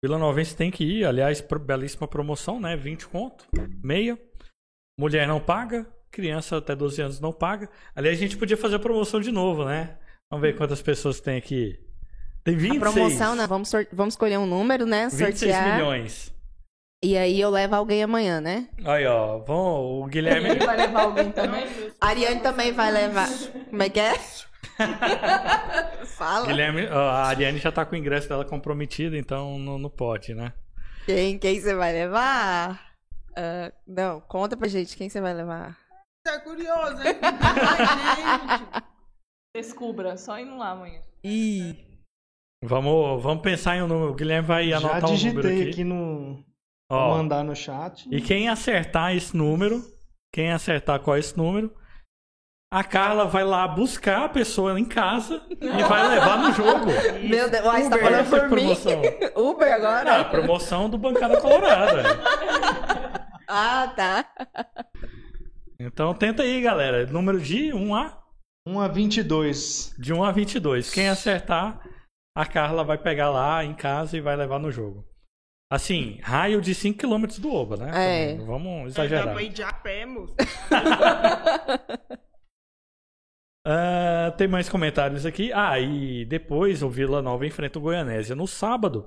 Vila 0.00 0.18
Novense 0.18 0.54
tem 0.54 0.70
que 0.70 0.84
ir, 0.84 1.04
aliás, 1.04 1.44
belíssima 1.66 2.06
promoção, 2.06 2.60
né? 2.60 2.76
20 2.76 3.08
conto, 3.08 3.48
meia. 3.82 4.16
Mulher 4.96 5.26
não 5.26 5.40
paga, 5.40 5.84
criança 6.12 6.58
até 6.58 6.76
12 6.76 7.02
anos 7.02 7.18
não 7.18 7.32
paga. 7.32 7.68
Aliás, 7.92 8.16
a 8.16 8.20
gente 8.20 8.36
podia 8.36 8.56
fazer 8.56 8.76
a 8.76 8.78
promoção 8.78 9.20
de 9.20 9.32
novo, 9.32 9.64
né? 9.64 9.98
Vamos 10.30 10.46
ver 10.46 10.56
quantas 10.56 10.80
pessoas 10.80 11.20
tem 11.20 11.36
aqui. 11.36 11.76
Tem 12.44 12.54
26. 12.56 12.76
A 12.76 12.92
promoção, 12.92 13.34
né? 13.34 13.48
Vamos, 13.48 13.72
vamos 13.92 14.14
escolher 14.14 14.38
um 14.38 14.46
número, 14.46 14.86
né? 14.86 15.08
26 15.08 15.38
Sortear. 15.40 15.74
milhões. 15.74 16.32
E 17.02 17.16
aí 17.16 17.40
eu 17.40 17.48
levo 17.48 17.74
alguém 17.76 18.02
amanhã, 18.02 18.40
né? 18.42 18.68
Aí, 18.84 19.06
ó, 19.06 19.38
vão, 19.38 20.02
o 20.02 20.06
Guilherme. 20.06 20.50
Ele 20.50 20.66
vai 20.66 20.76
levar 20.76 21.02
alguém 21.04 21.32
também? 21.32 21.66
A 21.98 22.08
Ariane 22.08 22.40
também 22.40 22.72
vai 22.72 22.92
levar. 22.92 23.28
Como 23.70 23.82
é 23.82 23.88
que 23.88 24.00
é? 24.00 24.12
Fala. 26.04 26.46
Guilherme, 26.46 26.86
ó, 26.90 27.08
a 27.08 27.24
Ariane 27.28 27.58
já 27.58 27.72
tá 27.72 27.86
com 27.86 27.94
o 27.94 27.98
ingresso 27.98 28.28
dela 28.28 28.44
comprometido, 28.44 29.16
então 29.16 29.58
não, 29.58 29.78
não 29.78 29.88
pode, 29.88 30.34
né? 30.34 30.52
Quem, 31.06 31.38
quem 31.38 31.58
você 31.58 31.74
vai 31.74 31.92
levar? 31.92 32.92
Ah, 33.34 33.72
não, 33.86 34.20
conta 34.20 34.56
pra 34.56 34.68
gente 34.68 34.96
quem 34.96 35.08
você 35.08 35.20
vai 35.20 35.32
levar. 35.32 35.78
Você 36.26 36.34
é 36.34 36.38
curioso, 36.40 37.02
hein? 37.02 37.16
Ai, 37.22 38.56
gente. 38.60 38.84
Descubra, 39.56 40.16
só 40.18 40.38
indo 40.38 40.56
lá 40.56 40.70
amanhã. 40.70 41.00
Ih. 41.24 41.76
Vamos, 42.62 43.22
vamos 43.22 43.42
pensar 43.42 43.76
em 43.76 43.82
um 43.82 43.86
número. 43.86 44.12
O 44.12 44.14
Guilherme 44.14 44.46
vai 44.46 44.68
Já 44.68 44.76
anotar 44.76 44.98
um 45.10 45.16
número 45.16 45.16
digitei 45.16 45.60
aqui. 45.62 45.70
aqui 45.70 45.84
no. 45.84 46.44
Ó, 46.90 47.08
Vou 47.10 47.18
mandar 47.18 47.44
no 47.44 47.54
chat. 47.54 48.08
e 48.10 48.20
quem 48.20 48.48
acertar 48.48 49.14
esse 49.14 49.36
número, 49.36 49.80
quem 50.34 50.50
acertar 50.52 50.98
qual 51.00 51.16
é 51.16 51.20
esse 51.20 51.36
número, 51.36 51.72
a 52.72 52.82
Carla 52.84 53.24
vai 53.26 53.44
lá 53.44 53.66
buscar 53.68 54.24
a 54.24 54.28
pessoa 54.28 54.78
em 54.78 54.84
casa 54.84 55.40
e 55.50 55.82
vai 55.84 56.08
levar 56.08 56.38
no 56.38 56.52
jogo. 56.52 56.86
Meu 57.28 57.50
Deus, 57.50 57.64
uai, 57.66 57.82
você 57.82 57.90
tá 57.90 57.96
Uber, 57.96 58.10
falando 58.10 58.20
é 58.20 58.24
por 58.40 58.42
mim? 58.42 58.48
promoção. 58.48 59.02
Uber 59.50 59.72
Ah, 59.72 59.76
agora? 59.76 60.20
a 60.20 60.24
promoção 60.24 60.90
do 60.90 60.98
Bancada 60.98 61.40
Colorada. 61.40 62.02
Ah, 63.52 63.92
tá. 63.96 64.24
Então 65.76 66.14
tenta 66.14 66.44
aí, 66.44 66.60
galera. 66.60 67.04
Número 67.06 67.40
de 67.40 67.72
1 67.72 67.94
a 67.96 68.16
1 68.64 68.78
a 68.80 68.86
22. 68.86 69.92
de 69.98 70.12
1 70.12 70.22
a 70.22 70.30
22. 70.30 70.90
Quem 70.92 71.08
acertar, 71.08 71.80
a 72.36 72.46
Carla 72.46 72.84
vai 72.84 72.96
pegar 72.96 73.28
lá 73.30 73.64
em 73.64 73.74
casa 73.74 74.16
e 74.16 74.20
vai 74.20 74.36
levar 74.36 74.60
no 74.60 74.70
jogo. 74.70 75.04
Assim, 75.72 76.18
raio 76.20 76.60
de 76.60 76.74
5 76.74 76.98
km 76.98 77.26
do 77.40 77.52
Oba, 77.52 77.76
né? 77.76 77.90
É. 77.90 78.32
Também, 78.32 78.46
Vamos 78.46 78.94
Dá 78.94 79.04
exagerar. 79.04 79.34
pra 79.34 79.42
ir 79.42 79.52
de 79.52 79.62
a 79.62 79.72
pé, 79.72 80.04
moço. 80.04 80.34
Ah, 83.66 84.32
tem 84.38 84.48
mais 84.48 84.70
comentários 84.70 85.26
aqui. 85.26 85.52
Ah, 85.52 85.78
e 85.78 86.24
depois 86.24 86.82
o 86.82 86.88
Vila 86.88 87.20
Nova 87.20 87.46
enfrenta 87.46 87.78
o 87.78 87.82
Goianésia 87.82 88.34
no 88.34 88.46
sábado. 88.46 89.06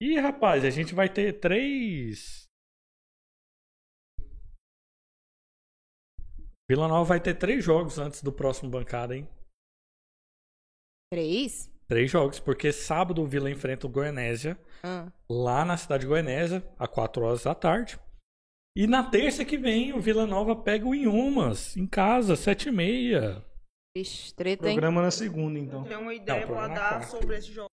E 0.00 0.18
rapaz, 0.18 0.64
a 0.64 0.70
gente 0.70 0.92
vai 0.92 1.08
ter 1.08 1.38
três. 1.38 2.46
Vila 6.68 6.88
Nova 6.88 7.04
vai 7.04 7.20
ter 7.20 7.34
três 7.38 7.64
jogos 7.64 7.96
antes 7.96 8.22
do 8.24 8.32
próximo 8.32 8.68
bancada, 8.68 9.16
hein? 9.16 9.28
Três? 11.12 11.70
Três 11.88 12.10
jogos, 12.10 12.40
porque 12.40 12.72
sábado 12.72 13.22
o 13.22 13.26
Vila 13.26 13.50
enfrenta 13.50 13.86
o 13.86 13.90
Goianésia 13.90 14.58
Ah. 14.84 15.10
lá 15.30 15.64
na 15.64 15.76
cidade 15.76 16.02
de 16.02 16.08
Goianésia, 16.08 16.66
às 16.78 16.88
4 16.88 17.22
horas 17.24 17.44
da 17.44 17.54
tarde. 17.54 17.98
E 18.76 18.86
na 18.86 19.08
terça 19.08 19.44
que 19.44 19.56
vem 19.56 19.92
o 19.94 20.00
Vila 20.00 20.26
Nova 20.26 20.54
pega 20.56 20.84
o 20.86 20.94
Inhumas, 20.94 21.76
em 21.76 21.86
casa, 21.86 22.34
7 22.36 22.68
e 22.68 22.72
meia. 22.72 23.44
Vixe, 23.96 24.34
treta, 24.34 24.68
hein? 24.68 24.74
Programa 24.74 25.00
na 25.00 25.10
segunda, 25.10 25.58
então. 25.58 25.84
Tem 25.84 25.96
uma 25.96 26.12
ideia 26.12 26.44
Não, 26.46 26.52
pra 26.54 26.64
é 26.64 26.68
dar 26.74 26.88
quarta. 26.90 27.06
sobre 27.06 27.36
esse 27.38 27.50
jogo. 27.52 27.70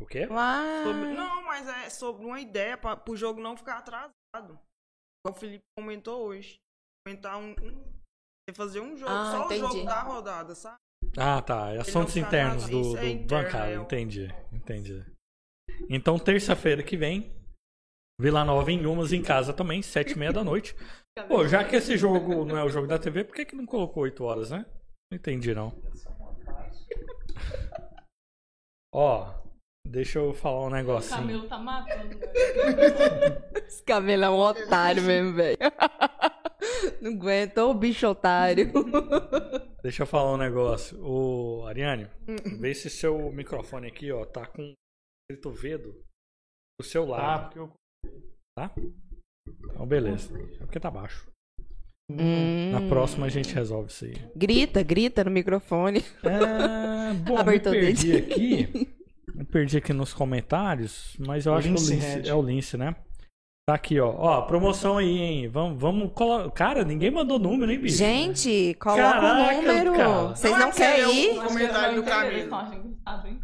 O 0.00 0.06
quê? 0.06 0.26
Uai. 0.26 0.84
Sobre- 0.84 1.12
Não, 1.14 1.42
mas 1.44 1.68
é 1.68 1.90
sobre 1.90 2.24
uma 2.26 2.40
ideia 2.40 2.76
pra, 2.76 2.96
pro 2.96 3.16
jogo 3.16 3.40
não 3.40 3.56
ficar 3.56 3.78
atrasado. 3.78 4.58
O 5.26 5.32
Felipe 5.32 5.62
comentou 5.78 6.26
hoje. 6.26 6.56
Comentar 7.06 7.38
um. 7.38 7.52
um 7.52 7.96
fazer 8.54 8.80
um 8.80 8.96
jogo, 8.96 9.10
Ah, 9.10 9.30
só 9.32 9.44
entendi. 9.46 9.64
o 9.64 9.68
jogo 9.68 9.84
da 9.84 10.02
rodada, 10.02 10.54
sabe? 10.54 10.76
Ah, 11.16 11.40
tá. 11.40 11.72
É 11.72 11.78
assuntos 11.80 12.16
internos 12.16 12.68
do, 12.68 12.96
é 12.96 13.00
do 13.00 13.06
interno, 13.06 13.26
bancada. 13.26 13.70
é 13.72 13.78
o- 13.78 13.82
Entendi, 13.82 14.34
entendi. 14.52 15.04
Então, 15.88 16.18
terça-feira 16.18 16.82
que 16.82 16.96
vem, 16.96 17.32
Vila 18.20 18.44
Nova 18.44 18.70
em 18.72 18.84
Umas 18.86 19.12
em 19.12 19.22
casa 19.22 19.52
também, 19.52 19.82
sete 19.82 20.12
e 20.12 20.18
meia 20.18 20.32
da 20.32 20.42
noite. 20.44 20.74
Pô, 21.28 21.46
já 21.48 21.64
que 21.64 21.76
esse 21.76 21.96
jogo 21.96 22.44
não 22.44 22.56
é 22.58 22.64
o 22.64 22.68
jogo 22.68 22.86
da 22.86 22.98
TV, 22.98 23.24
por 23.24 23.34
que, 23.34 23.44
que 23.46 23.56
não 23.56 23.64
colocou 23.66 24.02
8 24.02 24.22
horas, 24.24 24.50
né? 24.50 24.66
Não 25.10 25.16
entendi, 25.16 25.54
não. 25.54 25.72
Ó, 28.94 29.32
deixa 29.86 30.18
eu 30.18 30.32
falar 30.34 30.62
um 30.62 30.66
O 30.66 30.70
negocinho. 30.70 31.20
Camilo 31.20 31.48
tá 31.48 31.58
matando. 31.58 32.16
Esse 33.66 33.82
cabelo 33.82 34.24
é 34.24 34.30
um 34.30 34.38
otário 34.38 35.02
mesmo, 35.02 35.34
velho. 35.34 35.56
Não 37.00 37.12
aguenta, 37.12 37.64
ô 37.64 37.74
bicho 37.74 38.06
otário. 38.06 38.72
Deixa 39.82 40.02
eu 40.02 40.06
falar 40.06 40.32
um 40.32 40.36
negócio. 40.36 40.98
Ô, 41.04 41.64
Ariane, 41.66 42.08
vê 42.58 42.74
se 42.74 42.90
seu 42.90 43.30
microfone 43.32 43.86
aqui, 43.86 44.10
ó, 44.10 44.24
tá 44.24 44.46
com 44.46 44.72
escrito 45.30 45.50
Vedo 45.50 45.92
do 46.80 46.84
seu 46.86 47.04
Ah, 47.14 47.18
lado, 47.18 47.44
porque 47.44 47.58
eu. 47.60 47.72
tá? 48.58 48.74
Então, 49.70 49.86
beleza. 49.86 50.36
É 50.54 50.58
porque 50.64 50.80
tá 50.80 50.90
baixo. 50.90 51.28
Hum. 52.10 52.70
Na 52.72 52.88
próxima 52.88 53.26
a 53.26 53.28
gente 53.28 53.52
resolve 53.54 53.90
isso 53.90 54.04
aí. 54.04 54.14
Grita, 54.36 54.82
grita 54.82 55.24
no 55.24 55.30
microfone. 55.30 56.04
Ah, 56.24 57.12
bom, 57.26 57.44
me 57.44 57.58
perdi 57.60 58.16
aqui. 58.16 58.96
Me 59.34 59.44
perdi 59.44 59.78
aqui 59.78 59.92
nos 59.92 60.14
comentários, 60.14 61.16
mas 61.18 61.46
eu 61.46 61.52
O 61.52 61.56
acho 61.56 61.68
que 61.68 61.74
o 61.74 61.76
Lince 61.76 62.28
é 62.28 62.34
o 62.34 62.42
Lince, 62.42 62.76
né? 62.76 62.94
Tá 63.68 63.74
aqui, 63.74 63.98
ó. 63.98 64.10
Ó, 64.16 64.42
promoção 64.42 64.96
aí, 64.98 65.18
hein? 65.18 65.48
Vamos, 65.48 65.80
vamos 65.80 66.12
colo... 66.14 66.48
Cara, 66.52 66.84
ninguém 66.84 67.10
mandou 67.10 67.36
número, 67.36 67.72
hein, 67.72 67.80
bicho? 67.80 67.96
Gente, 67.96 68.74
coloca 68.78 69.02
Caraca, 69.02 69.26
o 69.26 69.56
número. 69.56 69.92
cara. 69.96 70.22
Vocês 70.28 70.52
Não 70.52 70.60
não 70.60 70.68
é 70.68 70.72
querem 70.72 71.24
ir? 71.24 71.30
o 71.38 71.42
comentário 71.42 72.02
do 72.02 72.08
hein? 73.26 73.40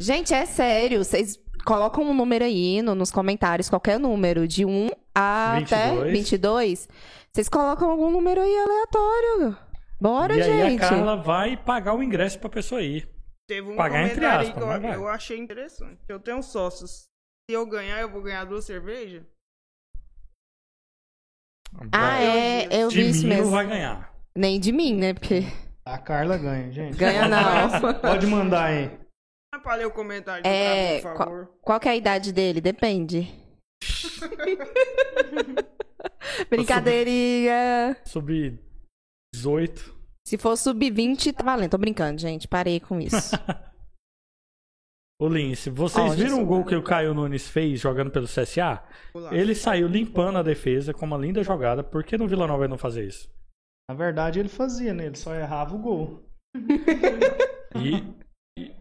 Gente, 0.00 0.34
é 0.34 0.44
sério. 0.44 1.04
Vocês 1.04 1.38
colocam 1.64 2.02
um 2.02 2.12
número 2.12 2.44
aí 2.44 2.82
no- 2.82 2.96
nos 2.96 3.12
comentários, 3.12 3.70
qualquer 3.70 3.96
número, 4.00 4.48
de 4.48 4.64
1 4.64 4.90
até 5.14 5.90
22. 5.90 6.12
22. 6.12 6.88
Vocês 7.32 7.48
colocam 7.48 7.92
algum 7.92 8.10
número 8.10 8.40
aí 8.40 8.56
aleatório. 8.58 9.56
Bora, 10.00 10.36
e 10.36 10.42
aí 10.42 10.70
gente. 10.70 10.82
a 10.84 10.88
Carla 10.88 11.16
vai 11.16 11.56
pagar 11.56 11.94
o 11.94 12.02
ingresso 12.02 12.40
pra 12.40 12.48
pessoa 12.50 12.82
ir. 12.82 13.08
Teve 13.46 13.70
um 13.70 13.76
Pagar 13.76 14.02
entre 14.02 14.16
comentário 14.16 14.40
aí 14.40 14.46
aspas, 14.48 14.80
que 14.80 14.86
eu, 14.86 14.92
eu 14.94 15.08
achei 15.08 15.38
interessante. 15.38 15.98
Eu 16.08 16.18
tenho 16.18 16.42
sócios. 16.42 17.04
Se 17.48 17.54
eu 17.54 17.64
ganhar, 17.66 18.00
eu 18.00 18.10
vou 18.10 18.20
ganhar 18.22 18.44
duas 18.44 18.64
cervejas? 18.64 19.22
Ah, 21.92 22.20
é, 22.22 22.68
eu 22.82 22.88
De 22.88 23.02
vi 23.02 23.10
isso 23.10 23.22
mim 23.22 23.28
não 23.28 23.36
mesmo. 23.36 23.50
vai 23.52 23.66
ganhar. 23.66 24.12
Nem 24.34 24.58
de 24.60 24.72
mim, 24.72 24.94
né? 24.96 25.14
Porque 25.14 25.44
A 25.84 25.98
Carla 25.98 26.36
ganha, 26.36 26.70
gente. 26.72 26.96
ganha 26.96 27.28
não. 27.28 27.94
Pode 28.00 28.26
mandar 28.26 28.64
aí. 28.66 28.90
Ler 29.76 29.86
o 29.86 29.90
comentário 29.90 30.42
do 30.42 30.46
É, 30.46 31.00
Camilo, 31.00 31.02
por 31.02 31.16
favor. 31.24 31.50
Qual 31.62 31.80
que 31.80 31.88
é 31.88 31.92
a 31.92 31.96
idade 31.96 32.32
dele? 32.32 32.60
Depende. 32.60 33.28
Brincadeirinha. 36.48 37.96
Sub 38.04 38.58
18. 39.34 40.00
Se 40.26 40.38
for 40.38 40.56
sub-20, 40.56 41.32
tá 41.34 41.42
valendo. 41.44 41.70
Tô 41.70 41.78
brincando, 41.78 42.20
gente. 42.20 42.46
Parei 42.48 42.80
com 42.80 43.00
isso. 43.00 43.36
Ô 45.20 45.28
Lince, 45.28 45.68
vocês 45.68 46.12
Ó, 46.12 46.14
viram 46.14 46.42
o 46.42 46.46
gol 46.46 46.64
que 46.64 46.74
o 46.74 46.82
Caio 46.82 47.12
Nunes 47.12 47.46
fez 47.46 47.78
jogando 47.78 48.10
pelo 48.10 48.24
CSA? 48.24 48.82
Ele 49.30 49.54
saiu 49.54 49.86
limpando 49.86 50.38
a 50.38 50.42
defesa 50.42 50.94
com 50.94 51.04
uma 51.04 51.18
linda 51.18 51.42
jogada. 51.42 51.84
Por 51.84 52.02
que 52.02 52.16
no 52.16 52.26
Vila 52.26 52.46
Nova 52.46 52.64
ele 52.64 52.70
não 52.70 52.78
fazer 52.78 53.06
isso? 53.06 53.30
Na 53.90 53.94
verdade, 53.94 54.40
ele 54.40 54.48
fazia, 54.48 54.94
né? 54.94 55.04
Ele 55.04 55.18
só 55.18 55.34
errava 55.34 55.76
o 55.76 55.78
gol. 55.78 56.24
E, 57.76 58.02
e, 58.58 58.74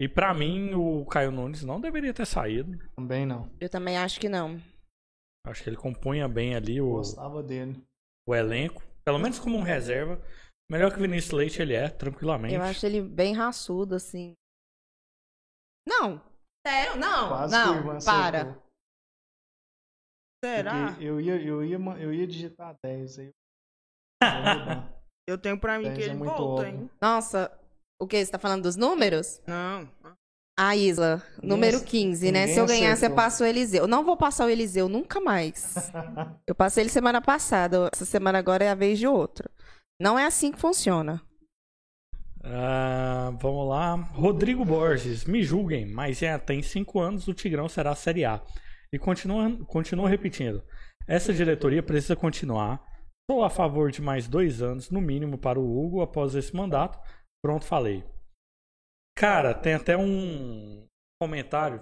e 0.00 0.08
para 0.08 0.32
mim, 0.32 0.72
o 0.74 1.04
Caio 1.04 1.32
Nunes 1.32 1.64
não 1.64 1.80
deveria 1.80 2.14
ter 2.14 2.26
saído. 2.26 2.78
Também 2.94 3.26
não. 3.26 3.50
Eu 3.58 3.68
também 3.68 3.98
acho 3.98 4.20
que 4.20 4.28
não. 4.28 4.60
Acho 5.44 5.64
que 5.64 5.68
ele 5.68 5.76
compunha 5.76 6.28
bem 6.28 6.54
ali 6.54 6.80
o, 6.80 6.90
Gostava 6.92 7.42
dele. 7.42 7.82
o 8.24 8.32
elenco. 8.36 8.84
Pelo 9.04 9.18
menos 9.18 9.40
como 9.40 9.58
um 9.58 9.62
reserva. 9.62 10.22
Melhor 10.70 10.92
que 10.92 10.98
o 10.98 11.02
Vinícius 11.02 11.32
Leite 11.32 11.60
ele 11.60 11.74
é, 11.74 11.88
tranquilamente. 11.88 12.54
Eu 12.54 12.62
acho 12.62 12.86
ele 12.86 13.02
bem 13.02 13.34
raçudo, 13.34 13.96
assim. 13.96 14.32
Não. 15.88 16.20
Sério? 16.66 16.96
Não. 16.96 17.28
Quase 17.28 17.54
que 17.54 17.62
o 17.62 17.66
não. 17.66 17.76
Ivan 17.80 17.98
Para. 18.04 18.40
acertou. 18.42 18.62
Será? 20.44 20.88
Porque 20.88 21.04
eu 21.04 21.20
ia, 21.20 21.42
eu, 21.42 21.64
ia, 21.64 21.78
eu 21.98 22.12
ia 22.14 22.26
digitar 22.26 22.76
10 22.84 23.18
aí. 23.18 23.32
eu 25.28 25.38
tenho 25.38 25.58
pra 25.58 25.78
mim 25.78 25.92
que 25.94 26.02
é 26.02 26.04
ele 26.04 26.14
muito 26.14 26.30
volta, 26.30 26.62
óbvio. 26.66 26.66
hein? 26.82 26.90
Nossa. 27.00 27.50
O 28.00 28.06
que? 28.06 28.22
Você 28.24 28.30
tá 28.30 28.38
falando 28.38 28.62
dos 28.64 28.76
números? 28.76 29.40
Não. 29.46 29.88
A 30.58 30.74
Isla, 30.74 31.22
número 31.42 31.78
Ninguém- 31.78 31.90
15, 32.12 32.32
né? 32.32 32.46
Se 32.46 32.58
eu 32.58 32.66
ganhar, 32.66 32.88
você 32.96 33.06
acertou. 33.06 33.16
passa 33.16 33.44
o 33.44 33.46
Eliseu. 33.46 33.82
Eu 33.84 33.88
não 33.88 34.04
vou 34.04 34.16
passar 34.16 34.46
o 34.46 34.48
Eliseu 34.48 34.88
nunca 34.88 35.20
mais. 35.20 35.74
Eu 36.48 36.54
passei 36.54 36.82
ele 36.82 36.90
semana 36.90 37.20
passada. 37.20 37.90
Essa 37.92 38.06
semana 38.06 38.38
agora 38.38 38.64
é 38.64 38.70
a 38.70 38.74
vez 38.74 38.98
de 38.98 39.06
outro. 39.06 39.50
Não 40.00 40.18
é 40.18 40.24
assim 40.24 40.50
que 40.52 40.58
funciona. 40.58 41.22
Ah, 42.48 43.32
vamos 43.40 43.68
lá. 43.68 43.94
Rodrigo 44.12 44.64
Borges, 44.64 45.24
me 45.24 45.42
julguem, 45.42 45.84
mas 45.84 46.22
em 46.22 46.28
até 46.28 46.54
em 46.54 46.62
5 46.62 47.00
anos 47.00 47.26
o 47.26 47.34
Tigrão 47.34 47.68
será 47.68 47.90
a 47.90 47.96
Série 47.96 48.24
A. 48.24 48.40
E 48.92 48.98
continua, 48.98 49.64
continua 49.66 50.08
repetindo. 50.08 50.62
Essa 51.08 51.32
diretoria 51.34 51.82
precisa 51.82 52.14
continuar. 52.14 52.80
Sou 53.28 53.42
a 53.42 53.50
favor 53.50 53.90
de 53.90 54.00
mais 54.00 54.28
dois 54.28 54.62
anos, 54.62 54.90
no 54.90 55.00
mínimo, 55.00 55.36
para 55.36 55.58
o 55.58 55.84
Hugo 55.84 56.02
após 56.02 56.36
esse 56.36 56.54
mandato. 56.54 56.96
Pronto, 57.44 57.64
falei. 57.64 58.04
Cara, 59.18 59.52
tem 59.52 59.74
até 59.74 59.96
um 59.96 60.86
comentário. 61.20 61.80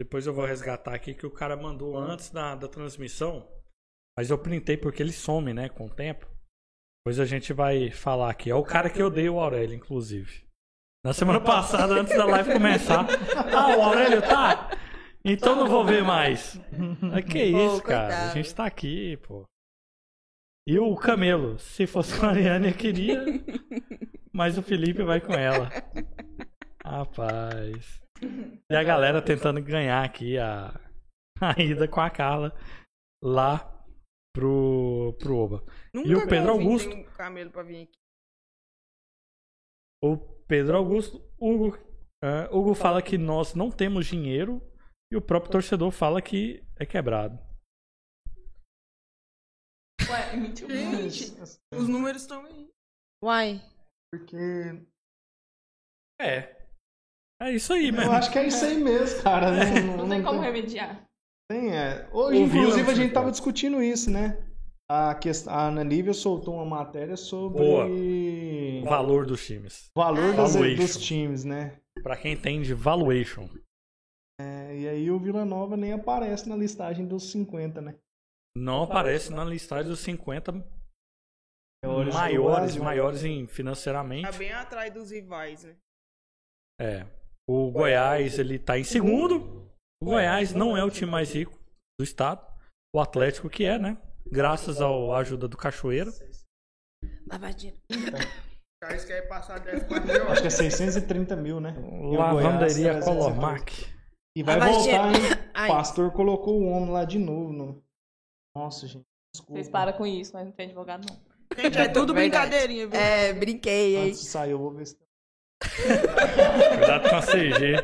Depois 0.00 0.26
eu 0.26 0.34
vou 0.34 0.44
resgatar 0.44 0.94
aqui 0.94 1.12
que 1.12 1.26
o 1.26 1.30
cara 1.30 1.56
mandou 1.56 1.96
antes 1.98 2.30
da, 2.30 2.54
da 2.54 2.68
transmissão. 2.68 3.48
Mas 4.16 4.30
eu 4.30 4.38
printei 4.38 4.76
porque 4.76 5.02
ele 5.02 5.12
some, 5.12 5.52
né, 5.52 5.68
com 5.68 5.86
o 5.86 5.94
tempo. 5.94 6.32
Depois 7.06 7.20
a 7.20 7.26
gente 7.26 7.52
vai 7.52 7.90
falar 7.90 8.30
aqui. 8.30 8.48
É 8.50 8.54
o 8.54 8.62
cara 8.62 8.88
que 8.88 9.02
odeia 9.02 9.30
o 9.30 9.38
Aurélio, 9.38 9.76
inclusive. 9.76 10.42
Na 11.04 11.12
semana 11.12 11.36
passada, 11.44 11.92
antes 12.00 12.16
da 12.16 12.24
live 12.24 12.54
começar. 12.54 13.06
Ah, 13.52 13.76
o 13.76 13.82
Aurélio 13.82 14.22
tá? 14.22 14.70
Então 15.22 15.54
não 15.54 15.68
vou 15.68 15.84
ver 15.84 16.02
mais. 16.02 16.58
Ah, 17.12 17.20
que 17.20 17.44
isso, 17.44 17.82
cara. 17.82 18.30
A 18.30 18.34
gente 18.34 18.54
tá 18.54 18.64
aqui, 18.64 19.18
pô. 19.18 19.44
E 20.66 20.78
o 20.78 20.96
Camelo. 20.96 21.58
Se 21.58 21.86
fosse 21.86 22.18
com 22.18 22.24
a 22.24 22.30
Ariane, 22.30 22.68
eu 22.68 22.74
queria. 22.74 23.22
Mas 24.32 24.56
o 24.56 24.62
Felipe 24.62 25.02
vai 25.02 25.20
com 25.20 25.34
ela. 25.34 25.68
Rapaz. 26.82 28.00
E 28.70 28.74
a 28.74 28.82
galera 28.82 29.20
tentando 29.20 29.60
ganhar 29.60 30.02
aqui 30.02 30.38
a, 30.38 30.80
a 31.38 31.60
ida 31.60 31.86
com 31.86 32.00
a 32.00 32.08
Carla 32.08 32.50
lá 33.22 33.84
pro, 34.34 35.14
pro 35.18 35.36
Oba. 35.36 35.64
Nunca 35.94 36.08
E 36.08 36.14
o 36.16 36.26
Pedro 36.28 36.50
Augusto? 36.52 36.90
um 36.94 37.04
camelo 37.04 37.50
pra 37.50 37.62
vir 37.62 37.82
aqui. 37.84 37.98
O 40.02 40.16
Pedro 40.46 40.76
Augusto, 40.76 41.18
Hugo, 41.40 41.78
é, 42.22 42.48
Hugo 42.54 42.74
fala 42.74 43.00
que 43.00 43.16
nós 43.16 43.54
não 43.54 43.70
temos 43.70 44.06
dinheiro 44.06 44.60
e 45.10 45.16
o 45.16 45.22
próprio 45.22 45.52
torcedor 45.52 45.90
fala 45.90 46.20
que 46.20 46.62
é 46.78 46.84
quebrado. 46.84 47.38
Ué, 50.10 50.36
mentiu. 50.36 50.68
Gente, 50.68 51.32
os 51.72 51.88
números 51.88 52.22
estão 52.22 52.44
aí. 52.44 52.68
Uai. 53.22 53.62
Porque 54.12 54.36
É. 56.20 56.64
É 57.40 57.50
isso 57.52 57.72
aí, 57.72 57.88
eu 57.88 57.92
mesmo. 57.94 58.12
acho 58.12 58.30
que 58.30 58.38
é 58.38 58.46
isso 58.46 58.64
aí 58.64 58.76
mesmo, 58.78 59.22
cara. 59.22 59.50
Não, 59.82 59.96
Não 59.98 60.08
tem 60.08 60.22
como 60.22 60.40
remediar. 60.40 61.04
tem, 61.50 61.76
é. 61.76 62.08
Hoje, 62.12 62.40
inclusive, 62.40 62.82
não 62.82 62.90
a 62.90 62.94
gente 62.94 63.08
se 63.08 63.14
tava 63.14 63.30
discutindo 63.30 63.82
isso, 63.82 64.10
né? 64.10 64.36
A, 64.90 65.14
quest... 65.14 65.48
a 65.48 65.68
Ana 65.68 65.82
Lívia 65.82 66.12
soltou 66.12 66.54
uma 66.54 66.64
matéria 66.64 67.16
sobre 67.16 67.58
Boa. 67.58 67.86
o 67.86 68.84
valor 68.84 69.24
dos 69.26 69.44
times. 69.46 69.86
valor 69.96 70.34
das- 70.36 70.54
dos 70.54 70.96
times, 70.98 71.44
né? 71.44 71.80
Pra 72.02 72.16
quem 72.16 72.32
entende, 72.34 72.74
valuation. 72.74 73.48
É, 74.40 74.76
e 74.76 74.88
aí 74.88 75.10
o 75.10 75.18
Vila 75.18 75.44
Nova 75.44 75.76
nem 75.76 75.92
aparece 75.92 76.48
na 76.48 76.56
listagem 76.56 77.06
dos 77.06 77.30
50, 77.30 77.80
né? 77.80 77.96
Não 78.56 78.82
aparece 78.82 79.32
na 79.32 79.44
listagem 79.44 79.88
dos 79.90 80.00
50 80.00 80.52
Maiores 81.84 82.14
maiores, 82.14 82.76
maiores 82.76 83.24
em 83.24 83.46
financeiramente. 83.46 84.22
Tá 84.30 84.32
bem 84.36 84.52
atrás 84.52 84.92
dos 84.92 85.10
rivais, 85.10 85.64
né? 85.64 85.76
É. 86.80 87.06
O 87.48 87.70
Goiás, 87.70 88.38
ele 88.38 88.58
tá 88.58 88.78
em 88.78 88.84
segundo. 88.84 89.68
O 90.02 90.06
Goiás 90.06 90.52
não 90.54 90.76
é 90.76 90.82
o 90.82 90.90
time 90.90 91.10
mais 91.10 91.32
rico 91.34 91.58
do 91.98 92.02
estado. 92.04 92.42
O 92.94 93.00
Atlético 93.00 93.50
que 93.50 93.64
é, 93.64 93.78
né? 93.78 93.98
Graças 94.34 94.80
à 94.80 94.88
ajuda 95.18 95.46
do 95.46 95.56
Cachoeira. 95.56 96.12
Lavadinha. 97.30 97.72
Os 97.88 98.80
caras 98.82 99.04
querem 99.04 99.28
passar 99.28 99.60
10 99.60 99.84
pra 99.84 100.00
mil. 100.00 100.28
Acho 100.28 100.40
que 100.40 100.48
é 100.48 100.50
630 100.50 101.36
mil, 101.36 101.60
né? 101.60 101.72
Lavanderia 102.02 102.94
Goiás, 102.94 103.04
Colormac. 103.04 103.86
E 104.36 104.42
vai 104.42 104.58
voltar, 104.58 105.14
hein? 105.14 105.20
Ai. 105.54 105.70
O 105.70 105.74
pastor 105.74 106.10
colocou 106.10 106.60
o 106.60 106.66
homem 106.66 106.90
lá 106.90 107.04
de 107.04 107.16
novo. 107.16 107.52
No... 107.52 107.84
Nossa, 108.56 108.88
gente. 108.88 109.04
Desculpa. 109.32 109.52
Vocês 109.52 109.68
param 109.68 109.92
com 109.92 110.04
isso, 110.04 110.32
mas 110.34 110.46
não 110.46 110.52
tem 110.52 110.66
advogado, 110.66 111.06
não. 111.08 111.62
Gente, 111.62 111.78
é 111.78 111.88
tudo 111.88 112.12
brincadeirinha, 112.12 112.88
viu? 112.88 112.98
É, 112.98 113.32
brinquei, 113.32 113.96
hein? 113.96 114.08
Antes 114.08 114.20
de 114.22 114.26
sair, 114.26 114.50
eu 114.50 114.58
vou 114.58 114.72
ver 114.72 114.86
se. 114.86 114.98
Cuidado 115.62 117.08
com 117.08 117.16
a 117.16 117.22
CG. 117.22 117.76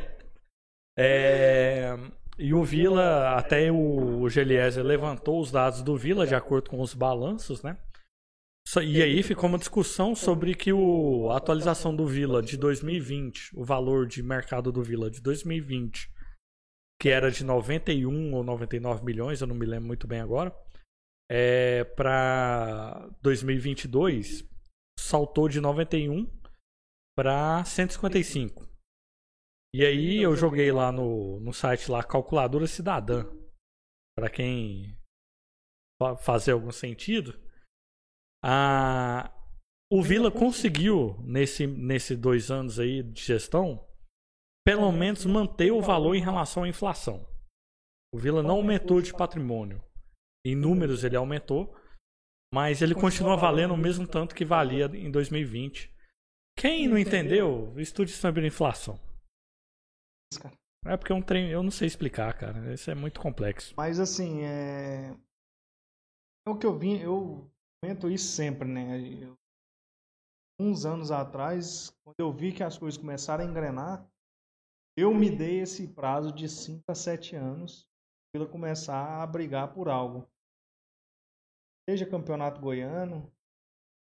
É, 0.98 1.94
E 2.42 2.54
o 2.54 2.64
Vila, 2.64 3.36
até 3.36 3.70
o 3.70 4.26
Geliezer 4.26 4.82
levantou 4.82 5.42
os 5.42 5.52
dados 5.52 5.82
do 5.82 5.94
Vila 5.94 6.26
de 6.26 6.34
acordo 6.34 6.70
com 6.70 6.80
os 6.80 6.94
balanços, 6.94 7.62
né? 7.62 7.78
E 8.82 9.02
aí 9.02 9.22
ficou 9.22 9.46
uma 9.46 9.58
discussão 9.58 10.14
sobre 10.14 10.54
que 10.54 10.72
o, 10.72 11.28
a 11.30 11.36
atualização 11.36 11.94
do 11.94 12.06
Vila 12.06 12.40
de 12.40 12.56
2020, 12.56 13.50
o 13.54 13.62
valor 13.62 14.06
de 14.06 14.22
mercado 14.22 14.72
do 14.72 14.82
Vila 14.82 15.10
de 15.10 15.20
2020, 15.20 16.10
que 16.98 17.10
era 17.10 17.30
de 17.30 17.44
91 17.44 18.32
ou 18.32 18.42
99 18.42 19.04
milhões, 19.04 19.42
eu 19.42 19.46
não 19.46 19.54
me 19.54 19.66
lembro 19.66 19.88
muito 19.88 20.06
bem 20.06 20.20
agora, 20.20 20.54
é, 21.30 21.84
para 21.84 23.06
2022 23.20 24.48
saltou 24.98 25.46
de 25.46 25.60
91 25.60 26.26
para 27.14 27.62
155. 27.66 28.69
E 29.74 29.84
aí 29.84 30.16
eu 30.18 30.34
joguei 30.34 30.72
lá 30.72 30.90
no, 30.90 31.38
no 31.40 31.52
site 31.52 31.90
lá 31.90 32.02
calculadora 32.02 32.66
cidadã 32.66 33.24
para 34.16 34.28
quem 34.28 34.96
fa- 36.00 36.16
fazer 36.16 36.52
algum 36.52 36.72
sentido. 36.72 37.38
A 38.44 39.32
o 39.92 40.02
Vila 40.02 40.30
conseguiu 40.30 41.16
nesse 41.20 41.66
nesse 41.66 42.16
dois 42.16 42.50
anos 42.50 42.78
aí 42.78 43.02
de 43.02 43.20
gestão 43.22 43.84
pelo 44.64 44.90
menos 44.92 45.24
manter 45.24 45.72
o 45.72 45.80
valor 45.82 46.14
em 46.14 46.20
relação 46.20 46.62
à 46.64 46.68
inflação. 46.68 47.26
O 48.12 48.18
Vila 48.18 48.42
não 48.42 48.56
aumentou 48.56 49.00
de 49.00 49.12
patrimônio. 49.12 49.82
Em 50.44 50.54
números 50.54 51.02
ele 51.04 51.16
aumentou, 51.16 51.74
mas 52.52 52.82
ele 52.82 52.94
continua 52.94 53.36
valendo 53.36 53.74
o 53.74 53.76
mesmo 53.76 54.06
tanto 54.06 54.34
que 54.34 54.44
valia 54.44 54.86
em 54.86 55.10
2020. 55.10 55.92
Quem 56.56 56.88
não 56.88 56.98
entendeu, 56.98 57.74
estude 57.78 58.12
sobre 58.12 58.46
inflação. 58.46 58.98
Cara. 60.38 60.54
É 60.86 60.96
porque 60.96 61.12
é 61.12 61.14
um 61.14 61.22
trem, 61.22 61.50
eu 61.50 61.62
não 61.62 61.70
sei 61.70 61.86
explicar, 61.86 62.36
cara. 62.38 62.72
Isso 62.72 62.90
é 62.90 62.94
muito 62.94 63.20
complexo. 63.20 63.74
Mas 63.76 63.98
assim, 64.00 64.42
é. 64.42 65.14
É 66.46 66.50
o 66.50 66.56
que 66.58 66.66
eu 66.66 66.78
vim, 66.78 66.98
eu 66.98 67.50
comento 67.82 68.10
isso 68.10 68.28
sempre, 68.32 68.66
né? 68.66 68.98
Eu- 69.22 69.36
Uns 70.58 70.84
anos 70.84 71.10
atrás, 71.10 71.90
quando 72.04 72.16
eu 72.18 72.30
vi 72.30 72.52
que 72.52 72.62
as 72.62 72.76
coisas 72.76 72.98
começaram 73.00 73.42
a 73.44 73.46
engrenar, 73.46 74.06
eu 74.96 75.14
me 75.14 75.30
dei 75.30 75.60
esse 75.60 75.88
prazo 75.88 76.32
de 76.32 76.48
5 76.50 76.82
a 76.88 76.94
7 76.94 77.34
anos 77.34 77.88
para 78.32 78.46
começar 78.46 79.22
a 79.22 79.26
brigar 79.26 79.72
por 79.72 79.88
algo. 79.88 80.28
Seja 81.88 82.06
campeonato 82.06 82.60
goiano, 82.60 83.30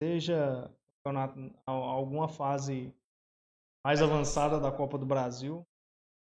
seja 0.03 0.71
campeonato, 1.05 1.39
al- 1.67 1.83
alguma 1.85 2.27
fase 2.27 2.95
mais 3.85 4.01
avançada 4.01 4.59
da 4.59 4.73
Copa 4.73 4.97
do 4.97 5.05
Brasil, 5.05 5.67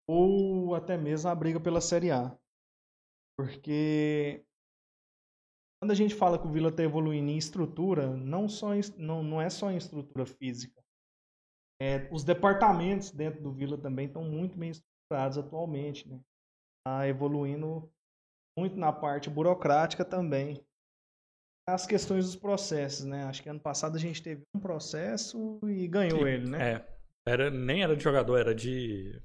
ou 0.07 0.73
até 0.73 0.97
mesmo 0.97 1.29
a 1.29 1.35
briga 1.35 1.59
pela 1.59 1.81
Série 1.81 2.11
A. 2.11 2.37
Porque 3.37 4.43
quando 5.79 5.91
a 5.91 5.95
gente 5.95 6.15
fala 6.15 6.39
que 6.39 6.47
o 6.47 6.51
Vila 6.51 6.69
está 6.69 6.83
evoluindo 6.83 7.29
em 7.29 7.37
estrutura, 7.37 8.15
não, 8.15 8.49
só 8.49 8.73
em- 8.73 8.81
não, 8.97 9.21
não 9.21 9.41
é 9.41 9.49
só 9.49 9.69
em 9.69 9.77
estrutura 9.77 10.25
física. 10.25 10.81
É, 11.79 12.09
os 12.11 12.23
departamentos 12.23 13.11
dentro 13.11 13.41
do 13.43 13.51
Vila 13.51 13.77
também 13.77 14.07
estão 14.07 14.23
muito 14.23 14.57
bem 14.57 14.71
estruturados. 14.71 15.37
atualmente, 15.37 16.09
né? 16.09 16.19
Tá 16.85 17.07
evoluindo 17.07 17.89
muito 18.57 18.75
na 18.75 18.91
parte 18.91 19.29
burocrática 19.29 20.03
também. 20.03 20.65
As 21.69 21.85
questões 21.85 22.25
dos 22.25 22.35
processos, 22.35 23.05
né? 23.05 23.23
Acho 23.23 23.43
que 23.43 23.49
ano 23.49 23.59
passado 23.59 23.95
a 23.95 23.99
gente 23.99 24.21
teve 24.23 24.41
um 24.55 24.59
processo 24.59 25.59
e 25.65 25.87
ganhou 25.87 26.19
Sim, 26.19 26.27
ele, 26.27 26.49
né? 26.49 26.73
É. 26.73 26.97
Era, 27.27 27.51
nem 27.51 27.83
era 27.83 27.95
de 27.95 28.03
jogador, 28.03 28.37
era 28.37 28.55
de 28.55 29.21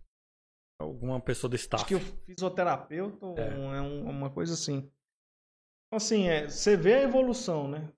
alguma 0.82 1.20
pessoa 1.20 1.48
do 1.50 1.56
staff. 1.56 1.82
Acho 1.84 1.88
que 1.88 1.94
o 1.94 2.00
fisioterapeuta 2.26 3.26
É. 3.40 3.48
é 3.76 3.80
um- 3.80 4.08
uma 4.08 4.30
coisa 4.30 4.54
assim. 4.54 4.78
Então, 4.78 5.96
Assim, 5.96 6.26
é, 6.28 6.48
você 6.48 6.76
vê 6.76 6.94
a 6.94 7.02
evolução, 7.02 7.68
né? 7.68 7.92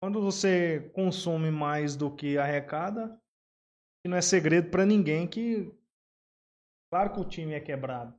Quando 0.00 0.20
você 0.22 0.90
consome 0.94 1.50
mais 1.50 1.96
do 1.96 2.14
que 2.14 2.38
arrecada, 2.38 3.20
não 4.06 4.16
é 4.16 4.22
segredo 4.22 4.70
pra 4.70 4.86
ninguém 4.86 5.26
que. 5.26 5.72
Claro 6.90 7.12
que 7.12 7.20
o 7.20 7.24
time 7.28 7.52
é 7.52 7.60
quebrado. 7.60 8.14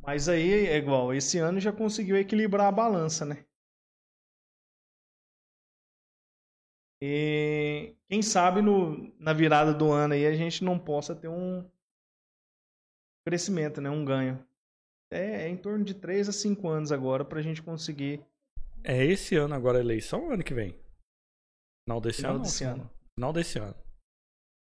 Mas 0.00 0.28
aí 0.28 0.66
é 0.66 0.76
igual, 0.78 1.12
esse 1.12 1.38
ano 1.38 1.60
já 1.60 1.70
conseguiu 1.72 2.16
equilibrar 2.16 2.66
a 2.68 2.72
balança, 2.72 3.24
né? 3.26 3.44
E 7.00 7.94
quem 8.08 8.22
sabe 8.22 8.60
no, 8.60 9.12
na 9.18 9.32
virada 9.32 9.72
do 9.72 9.92
ano 9.92 10.14
aí 10.14 10.26
a 10.26 10.34
gente 10.34 10.64
não 10.64 10.78
possa 10.78 11.14
ter 11.14 11.28
um 11.28 11.68
crescimento, 13.28 13.78
né? 13.80 13.90
Um 13.90 14.04
ganho. 14.06 14.42
É, 15.12 15.44
é 15.44 15.48
em 15.48 15.56
torno 15.56 15.84
de 15.84 15.94
3 15.94 16.30
a 16.30 16.32
5 16.32 16.66
anos 16.68 16.92
agora 16.92 17.24
pra 17.24 17.42
gente 17.42 17.62
conseguir 17.62 18.22
É 18.84 19.04
esse 19.04 19.36
ano 19.36 19.54
agora 19.54 19.78
a 19.78 19.80
eleição 19.80 20.24
ou 20.24 20.32
ano 20.32 20.44
que 20.44 20.54
vem? 20.54 20.78
Final 21.86 22.00
desse 22.00 22.18
Final 22.18 22.34
ano? 22.34 22.42
desse 22.42 22.64
não, 22.64 22.72
ano. 22.72 22.90
Final 23.18 23.32
desse 23.32 23.58
ano. 23.58 23.74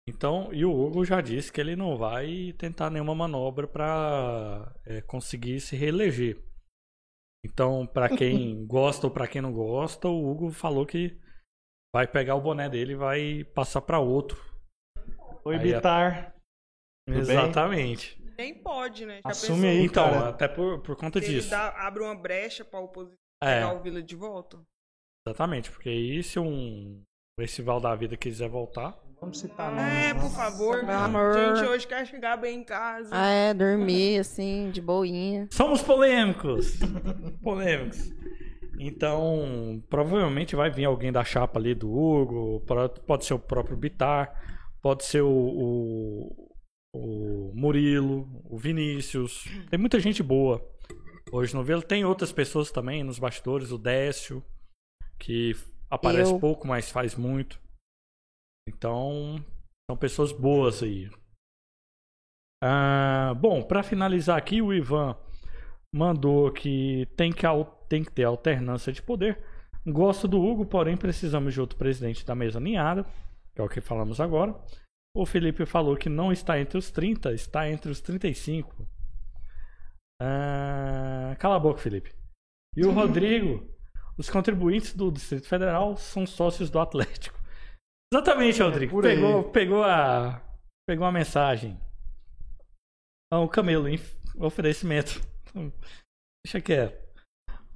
Então, 0.07 0.53
e 0.53 0.65
o 0.65 0.71
Hugo 0.71 1.05
já 1.05 1.21
disse 1.21 1.51
que 1.51 1.61
ele 1.61 1.75
não 1.75 1.97
vai 1.97 2.53
tentar 2.57 2.89
nenhuma 2.89 3.15
manobra 3.15 3.67
pra 3.67 4.75
é, 4.85 5.01
conseguir 5.01 5.61
se 5.61 5.75
reeleger. 5.75 6.43
Então, 7.45 7.87
pra 7.87 8.09
quem 8.09 8.65
gosta 8.67 9.07
ou 9.07 9.13
pra 9.13 9.27
quem 9.27 9.41
não 9.41 9.53
gosta, 9.53 10.07
o 10.07 10.29
Hugo 10.29 10.51
falou 10.51 10.85
que 10.85 11.17
vai 11.95 12.05
pegar 12.05 12.35
o 12.35 12.41
boné 12.41 12.69
dele 12.69 12.93
e 12.93 12.97
vai 12.97 13.43
passar 13.45 13.81
pra 13.81 13.99
outro. 13.99 14.37
Tudo 17.05 17.17
bem? 17.17 17.19
Exatamente. 17.19 18.22
Nem 18.37 18.55
pode, 18.61 19.05
né? 19.05 19.19
Já 19.23 19.29
Assume 19.31 19.61
pensou? 19.61 19.69
aí, 19.69 19.85
Então, 19.85 20.09
cara. 20.11 20.29
até 20.29 20.47
por, 20.47 20.79
por 20.81 20.95
conta 20.95 21.19
Se 21.19 21.25
ele 21.27 21.35
disso. 21.35 21.49
dá- 21.49 21.73
abre 21.87 22.03
uma 22.03 22.15
brecha 22.15 22.63
pra 22.65 22.79
oposição 22.79 23.17
É. 23.41 23.59
pegar 23.61 23.73
o 23.73 23.81
Vila 23.81 24.01
de 24.01 24.15
volta. 24.15 24.59
Exatamente, 25.27 25.71
porque 25.71 25.89
aí 25.89 26.21
se 26.23 26.37
um 26.39 27.01
festival 27.39 27.79
da 27.79 27.95
vida 27.95 28.15
quiser 28.17 28.49
voltar, 28.49 28.97
Vamos 29.21 29.39
citar 29.39 29.71
nomes. 29.71 29.85
É, 30.05 30.13
por 30.13 30.29
favor. 30.31 30.83
Amor. 30.89 31.33
Gente, 31.55 31.65
hoje 31.69 31.87
quer 31.87 32.05
chegar 32.05 32.35
bem 32.35 32.59
em 32.59 32.63
casa. 32.65 33.07
Ah, 33.13 33.29
é, 33.29 33.53
dormir, 33.53 34.19
assim, 34.19 34.69
de 34.69 34.81
boinha. 34.81 35.47
somos 35.49 35.81
polêmicos. 35.81 36.73
polêmicos. 37.41 38.11
Então, 38.77 39.81
provavelmente 39.89 40.55
vai 40.57 40.69
vir 40.69 40.85
alguém 40.85 41.09
da 41.11 41.23
chapa 41.23 41.57
ali 41.57 41.73
do 41.73 41.89
Hugo, 41.89 42.65
pode 43.07 43.23
ser 43.25 43.33
o 43.33 43.39
próprio 43.39 43.77
Bitar, 43.77 44.33
pode 44.81 45.05
ser 45.05 45.21
o, 45.21 45.29
o, 45.29 46.52
o 46.93 47.51
Murilo, 47.55 48.29
o 48.45 48.57
Vinícius. 48.57 49.45
Tem 49.69 49.79
muita 49.79 49.99
gente 49.99 50.21
boa 50.21 50.63
hoje 51.31 51.53
no 51.55 51.63
Vila. 51.63 51.81
Tem 51.81 52.05
outras 52.05 52.31
pessoas 52.31 52.71
também 52.71 53.03
nos 53.03 53.17
bastidores, 53.17 53.71
o 53.71 53.77
Décio, 53.77 54.43
que 55.19 55.53
aparece 55.89 56.31
Eu. 56.31 56.39
pouco, 56.39 56.67
mas 56.67 56.91
faz 56.91 57.15
muito. 57.15 57.59
Então, 58.69 59.43
são 59.89 59.97
pessoas 59.97 60.31
boas 60.31 60.83
aí. 60.83 61.09
Ah, 62.63 63.33
bom, 63.35 63.61
para 63.63 63.83
finalizar 63.83 64.37
aqui, 64.37 64.61
o 64.61 64.73
Ivan 64.73 65.17
mandou 65.93 66.51
que 66.51 67.07
tem 67.17 67.31
que, 67.31 67.45
tem 67.89 68.03
que 68.03 68.11
ter 68.11 68.23
alternância 68.23 68.93
de 68.93 69.01
poder. 69.01 69.43
Gosto 69.85 70.29
do 70.29 70.41
Hugo, 70.41 70.65
porém 70.65 70.95
precisamos 70.95 71.53
de 71.53 71.59
outro 71.59 71.77
presidente 71.77 72.25
da 72.25 72.33
mesa 72.33 72.59
ninhada, 72.59 73.05
que 73.53 73.59
é 73.59 73.63
o 73.63 73.67
que 73.67 73.81
falamos 73.81 74.21
agora. 74.21 74.55
O 75.15 75.25
Felipe 75.27 75.65
falou 75.65 75.95
que 75.95 76.09
não 76.09 76.31
está 76.31 76.59
entre 76.59 76.77
os 76.77 76.89
30, 76.89 77.33
está 77.33 77.69
entre 77.69 77.91
os 77.91 78.01
35. 78.01 78.87
Ah, 80.19 81.35
cala 81.37 81.57
a 81.57 81.59
boca, 81.59 81.79
Felipe. 81.79 82.11
E 82.75 82.83
o 82.83 82.89
Rodrigo, 82.91 83.69
os 84.17 84.29
contribuintes 84.29 84.95
do 84.95 85.11
Distrito 85.11 85.47
Federal 85.47 85.95
são 85.95 86.25
sócios 86.25 86.71
do 86.71 86.79
Atlético. 86.79 87.39
Exatamente, 88.11 88.61
Rodrigo. 88.61 88.91
por 88.91 89.05
aí. 89.05 89.15
pegou, 89.15 89.43
pegou 89.51 89.83
a 89.83 90.41
pegou 90.87 91.05
a 91.05 91.11
mensagem. 91.11 91.79
Ah, 93.31 93.39
o 93.39 93.47
Camelo, 93.47 93.87
oferecimento. 94.37 95.21
Deixa 96.45 96.59
quieto. 96.61 97.01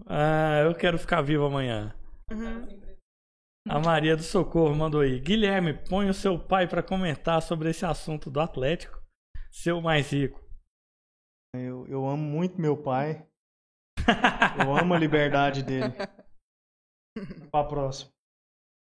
Ah, 0.08 0.62
eu 0.64 0.76
quero 0.76 0.98
ficar 0.98 1.22
vivo 1.22 1.46
amanhã. 1.46 1.94
Uhum. 2.32 2.87
A 3.70 3.80
Maria 3.80 4.16
do 4.16 4.24
Socorro 4.24 4.76
mandou 4.76 5.02
aí. 5.02 5.20
Guilherme, 5.20 5.74
põe 5.74 6.10
o 6.10 6.14
seu 6.14 6.40
pai 6.40 6.68
pra 6.68 6.82
comentar 6.82 7.42
sobre 7.42 7.70
esse 7.70 7.86
assunto 7.86 8.30
do 8.30 8.40
Atlético. 8.40 9.02
Seu 9.52 9.82
mais 9.82 10.12
rico. 10.12 10.42
Eu, 11.54 11.86
eu 11.88 12.08
amo 12.08 12.24
muito 12.24 12.62
meu 12.62 12.78
pai. 12.78 13.26
Eu 14.60 14.76
amo 14.76 14.94
a 14.94 14.98
liberdade 15.00 15.64
dele. 15.64 15.94
Pra 17.52 17.64
próxima. 17.64 18.12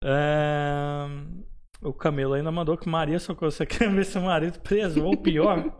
Ahn, 0.04 1.44
o 1.82 1.94
Camelo 1.94 2.34
ainda 2.34 2.52
mandou 2.52 2.78
que 2.78 2.90
Maria 2.90 3.20
Socorro, 3.20 3.52
você 3.52 3.66
quer 3.66 3.90
ver 3.92 4.06
seu 4.06 4.22
marido 4.22 4.60
preso 4.60 5.04
ou 5.04 5.16
pior? 5.18 5.78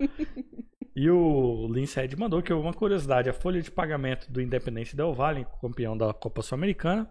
e 0.96 1.10
o 1.10 1.68
Lincead 1.72 2.16
mandou 2.18 2.42
que 2.42 2.54
uma 2.54 2.74
curiosidade: 2.74 3.30
a 3.30 3.34
folha 3.34 3.62
de 3.62 3.72
pagamento 3.72 4.32
do 4.32 4.42
Independente 4.42 4.96
Del 4.96 5.14
Valle, 5.14 5.48
campeão 5.62 5.98
da 5.98 6.14
Copa 6.14 6.42
Sul-Americana, 6.42 7.10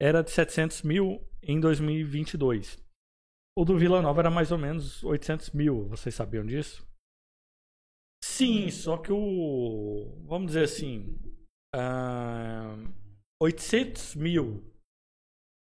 era 0.00 0.22
de 0.22 0.30
700 0.30 0.82
mil 0.82 1.22
em 1.42 1.60
2022. 1.60 2.78
O 3.56 3.64
do 3.64 3.76
Vila 3.76 4.00
Nova 4.00 4.22
era 4.22 4.30
mais 4.30 4.50
ou 4.50 4.58
menos 4.58 5.04
800 5.04 5.50
mil. 5.50 5.86
Vocês 5.88 6.14
sabiam 6.14 6.46
disso? 6.46 6.86
Sim, 8.24 8.70
só 8.70 8.96
que 8.96 9.12
o. 9.12 10.24
Vamos 10.26 10.48
dizer 10.48 10.64
assim. 10.64 11.18
ahn, 11.74 12.92
800 13.42 14.14
mil 14.14 14.64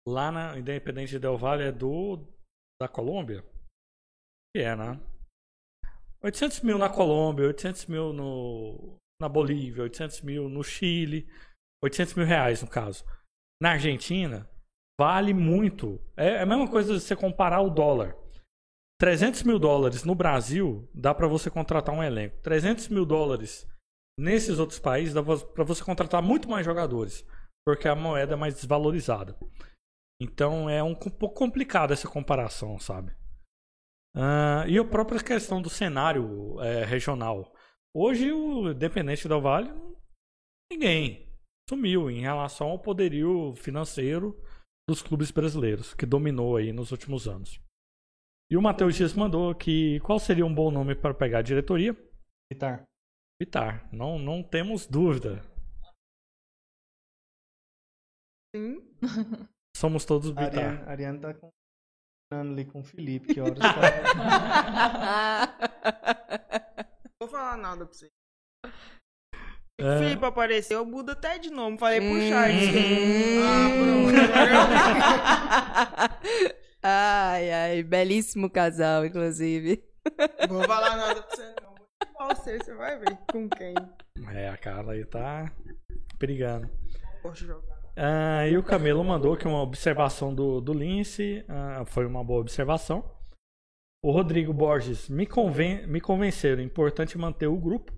lá 0.08 0.30
na 0.32 0.58
Independente 0.58 1.18
Del 1.18 1.36
Valle 1.36 1.64
é 1.64 1.72
do 1.72 2.24
da 2.80 2.88
Colômbia? 2.88 3.44
Que 4.54 4.62
é, 4.62 4.76
né? 4.76 5.00
800 6.22 6.60
mil 6.62 6.78
na 6.78 6.88
Colômbia, 6.88 7.46
800 7.46 7.86
mil 7.86 8.12
no, 8.12 8.96
na 9.20 9.28
Bolívia, 9.28 9.84
800 9.84 10.22
mil 10.22 10.48
no 10.48 10.62
Chile, 10.64 11.28
800 11.84 12.14
mil 12.14 12.26
reais 12.26 12.62
no 12.62 12.68
caso. 12.68 13.04
Na 13.60 13.72
Argentina, 13.72 14.48
vale 15.00 15.32
muito. 15.32 16.00
É, 16.16 16.28
é 16.28 16.42
a 16.42 16.46
mesma 16.46 16.68
coisa 16.70 16.94
de 16.94 17.00
você 17.00 17.16
comparar 17.16 17.60
o 17.60 17.70
dólar. 17.70 18.16
300 19.00 19.42
mil 19.42 19.58
dólares 19.58 20.04
no 20.04 20.14
Brasil 20.14 20.88
dá 20.94 21.14
pra 21.14 21.28
você 21.28 21.50
contratar 21.50 21.94
um 21.94 22.02
elenco. 22.02 22.40
300 22.42 22.88
mil 22.88 23.04
dólares 23.04 23.66
nesses 24.18 24.58
outros 24.58 24.78
países 24.78 25.12
dá 25.12 25.22
pra 25.22 25.64
você 25.64 25.84
contratar 25.84 26.22
muito 26.22 26.48
mais 26.48 26.64
jogadores, 26.64 27.26
porque 27.66 27.86
a 27.88 27.94
moeda 27.94 28.32
é 28.32 28.36
mais 28.36 28.54
desvalorizada. 28.54 29.38
Então 30.20 30.68
é 30.70 30.82
um 30.82 30.94
co- 30.94 31.10
pouco 31.10 31.34
complicado 31.34 31.92
essa 31.92 32.08
comparação, 32.08 32.78
sabe? 32.78 33.14
Ah, 34.14 34.64
e 34.66 34.78
a 34.78 34.84
própria 34.84 35.22
questão 35.22 35.60
do 35.60 35.68
cenário 35.68 36.58
é, 36.62 36.84
regional. 36.84 37.52
Hoje 37.94 38.32
o 38.32 38.70
Independente 38.70 39.28
do 39.28 39.40
Vale, 39.42 39.70
ninguém 40.72 41.25
sumiu 41.68 42.08
em 42.10 42.20
relação 42.20 42.68
ao 42.68 42.78
poderio 42.78 43.54
financeiro 43.56 44.40
dos 44.88 45.02
clubes 45.02 45.30
brasileiros, 45.32 45.94
que 45.94 46.06
dominou 46.06 46.56
aí 46.56 46.72
nos 46.72 46.92
últimos 46.92 47.26
anos. 47.26 47.60
E 48.50 48.56
o 48.56 48.62
Matheus 48.62 48.94
Dias 48.94 49.12
mandou 49.12 49.52
que 49.54 49.98
qual 50.00 50.20
seria 50.20 50.46
um 50.46 50.54
bom 50.54 50.70
nome 50.70 50.94
para 50.94 51.12
pegar 51.12 51.40
a 51.40 51.42
diretoria? 51.42 51.92
Vitar. 52.52 52.84
Vitar, 53.42 53.92
não, 53.92 54.18
não 54.18 54.42
temos 54.42 54.86
dúvida. 54.86 55.42
Sim. 58.54 58.80
Somos 59.76 60.04
todos 60.04 60.28
Vitar. 60.30 60.46
Ariane, 60.46 60.78
a 60.78 60.90
Ariane 60.90 61.20
tá 61.20 61.34
combinando 61.34 62.52
ali 62.52 62.64
com 62.64 62.80
o 62.80 62.84
Felipe, 62.84 63.34
que 63.34 63.40
horas 63.40 63.58
tá. 63.60 63.74
Não 67.02 67.18
vou 67.20 67.28
falar 67.28 67.56
nada 67.56 67.84
pra 67.84 67.92
você. 67.92 68.08
É. 69.78 69.98
Felipe 69.98 70.24
apareceu, 70.24 70.78
eu 70.78 70.86
mudo 70.86 71.12
até 71.12 71.38
de 71.38 71.50
nome. 71.50 71.76
Falei 71.78 72.00
pro 72.00 72.08
Hum. 72.08 72.28
Charles. 72.28 72.70
Ah, 76.82 77.30
ai, 77.32 77.52
ai, 77.52 77.82
belíssimo 77.82 78.48
casal, 78.48 79.04
inclusive. 79.04 79.82
Vou 80.48 80.62
falar 80.64 80.96
nada 80.96 81.22
pra 81.22 81.36
você, 81.36 81.54
não. 81.62 81.74
Vou 82.18 82.34
você, 82.34 82.58
você 82.58 82.74
vai 82.74 82.98
ver 82.98 83.18
com 83.30 83.48
quem. 83.50 83.74
É, 84.32 84.48
a 84.48 84.56
Carla 84.56 84.94
aí 84.94 85.04
tá 85.04 85.52
perigando. 86.18 86.70
Posso 87.22 87.44
jogar. 87.44 87.76
Ah, 87.96 88.46
e 88.46 88.56
o 88.56 88.62
Camelo 88.62 89.02
mandou 89.04 89.36
que 89.36 89.46
uma 89.46 89.62
observação 89.62 90.34
do, 90.34 90.60
do 90.60 90.72
Lince 90.72 91.44
ah, 91.48 91.84
foi 91.86 92.06
uma 92.06 92.24
boa 92.24 92.40
observação. 92.40 93.04
O 94.02 94.10
Rodrigo 94.10 94.52
Borges, 94.52 95.08
me, 95.08 95.26
conven... 95.26 95.86
me 95.86 96.00
convenceram. 96.00 96.62
Importante 96.62 97.18
manter 97.18 97.46
o 97.46 97.56
grupo. 97.56 97.92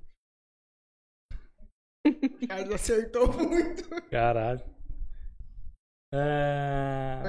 Carlos 2.48 2.74
acertou 2.74 3.32
muito. 3.32 3.88
Caralho. 4.10 4.62
É... 6.12 7.22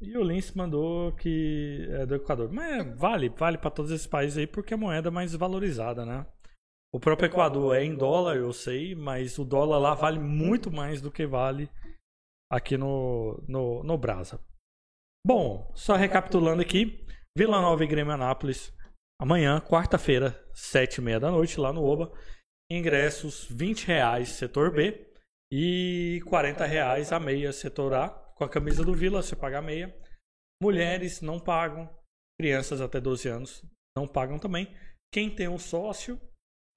E 0.00 0.16
o 0.16 0.22
Lince 0.22 0.56
mandou 0.56 1.12
que 1.12 1.88
é 1.90 2.06
do 2.06 2.14
Equador. 2.14 2.52
Mas 2.52 2.96
vale, 2.96 3.28
vale 3.28 3.58
para 3.58 3.70
todos 3.70 3.90
esses 3.90 4.06
países 4.06 4.38
aí 4.38 4.46
porque 4.46 4.74
a 4.74 4.76
moeda 4.76 5.08
é 5.08 5.10
mais 5.10 5.34
valorizada, 5.34 6.04
né? 6.04 6.24
O 6.92 7.00
próprio 7.00 7.26
Equador 7.26 7.76
é 7.76 7.84
em 7.84 7.94
dólar, 7.94 8.36
eu 8.36 8.52
sei, 8.52 8.94
mas 8.94 9.38
o 9.38 9.44
dólar 9.44 9.78
lá 9.78 9.94
vale 9.94 10.18
muito 10.18 10.70
mais 10.70 11.02
do 11.02 11.10
que 11.10 11.26
vale 11.26 11.68
aqui 12.50 12.78
no, 12.78 13.42
no, 13.46 13.82
no 13.82 13.98
Brasa. 13.98 14.40
Bom, 15.26 15.70
só 15.74 15.96
recapitulando 15.96 16.62
aqui: 16.62 17.04
Vila 17.36 17.60
Nova 17.60 17.84
e 17.84 17.86
Grêmio 17.86 18.14
Anápolis, 18.14 18.72
amanhã, 19.20 19.60
quarta-feira, 19.60 20.42
sete 20.54 20.96
e 20.96 21.00
meia 21.02 21.20
da 21.20 21.30
noite, 21.30 21.60
lá 21.60 21.72
no 21.72 21.84
Oba. 21.84 22.10
Ingressos 22.70 23.46
20 23.50 23.86
reais 23.86 24.30
setor 24.30 24.72
B 24.72 25.10
e 25.50 26.20
40 26.26 26.66
reais 26.66 27.12
a 27.12 27.18
meia 27.18 27.52
setor 27.52 27.94
A. 27.94 28.10
Com 28.10 28.44
a 28.44 28.48
camisa 28.48 28.84
do 28.84 28.94
Vila, 28.94 29.22
você 29.22 29.34
paga 29.34 29.58
a 29.58 29.62
meia. 29.62 29.94
Mulheres 30.62 31.20
não 31.20 31.40
pagam, 31.40 31.88
crianças 32.38 32.80
até 32.80 33.00
12 33.00 33.28
anos 33.28 33.64
não 33.96 34.06
pagam 34.06 34.38
também. 34.38 34.72
Quem 35.12 35.34
tem 35.34 35.48
um 35.48 35.58
sócio 35.58 36.20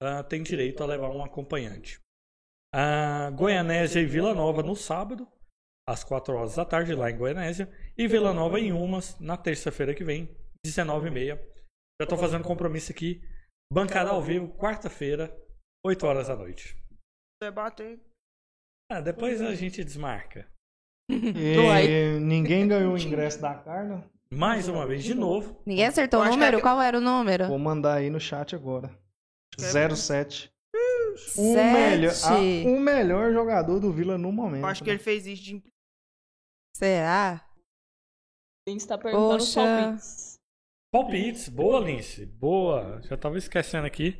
uh, 0.02 0.24
tem 0.28 0.42
direito 0.42 0.82
a 0.82 0.86
levar 0.86 1.10
um 1.10 1.22
acompanhante. 1.22 2.00
Uh, 2.74 3.30
Goianésia 3.36 4.00
e 4.00 4.06
Vila 4.06 4.34
Nova 4.34 4.62
no 4.62 4.74
sábado, 4.74 5.28
às 5.86 6.02
4 6.02 6.34
horas 6.34 6.56
da 6.56 6.64
tarde, 6.64 6.94
lá 6.94 7.10
em 7.10 7.16
Goianésia. 7.16 7.70
E 7.96 8.08
Vila 8.08 8.32
Nova 8.32 8.58
em 8.58 8.72
Umas, 8.72 9.18
na 9.20 9.36
terça-feira 9.36 9.94
que 9.94 10.02
vem, 10.02 10.34
19h30. 10.66 11.36
Já 12.00 12.04
estou 12.04 12.18
fazendo 12.18 12.44
compromisso 12.44 12.90
aqui. 12.90 13.22
Bancada 13.70 14.10
ao 14.10 14.22
vivo, 14.22 14.48
quarta-feira, 14.56 15.34
8 15.84 16.06
horas 16.06 16.28
da 16.28 16.36
noite. 16.36 16.76
Debater. 17.40 18.00
Ah, 18.90 19.00
depois 19.00 19.40
a 19.40 19.54
gente 19.54 19.82
desmarca. 19.84 20.46
E 21.10 22.18
ninguém 22.20 22.66
ganhou 22.68 22.94
o 22.94 22.98
ingresso 22.98 23.40
da 23.40 23.54
Carla. 23.54 24.08
Mais 24.32 24.66
uma 24.68 24.86
vez, 24.86 25.04
de 25.04 25.12
novo. 25.14 25.60
Ninguém 25.66 25.86
acertou 25.86 26.20
Eu 26.20 26.22
o 26.24 26.28
acho 26.28 26.32
que 26.32 26.38
número? 26.38 26.56
é 26.56 26.60
que- 26.60 26.62
Qual 26.62 26.80
era 26.80 26.96
o 26.96 27.00
número? 27.00 27.48
Vou 27.48 27.58
mandar 27.58 27.94
aí 27.96 28.08
no 28.08 28.20
chat 28.20 28.54
agora. 28.54 28.88
é 29.60 29.94
07. 29.94 30.50
O 31.36 31.52
melhor, 31.54 32.10
a- 32.10 32.14
Sete. 32.14 32.66
o 32.66 32.80
melhor 32.80 33.32
jogador 33.32 33.78
do 33.78 33.92
Vila 33.92 34.16
no 34.16 34.32
momento. 34.32 34.62
Eu 34.62 34.68
acho 34.68 34.82
que 34.82 34.88
ele 34.88 34.98
fez 34.98 35.26
isso 35.26 35.42
de 35.42 35.62
Será? 36.74 37.46
Lince 38.66 38.86
tá 38.88 38.96
perguntando 38.96 39.38
Poxa. 39.44 39.60
palpites. 39.60 40.38
Palpites, 40.90 41.48
boa, 41.50 41.80
Lince. 41.80 42.24
Boa. 42.24 43.02
Já 43.02 43.16
tava 43.18 43.36
esquecendo 43.36 43.86
aqui. 43.86 44.18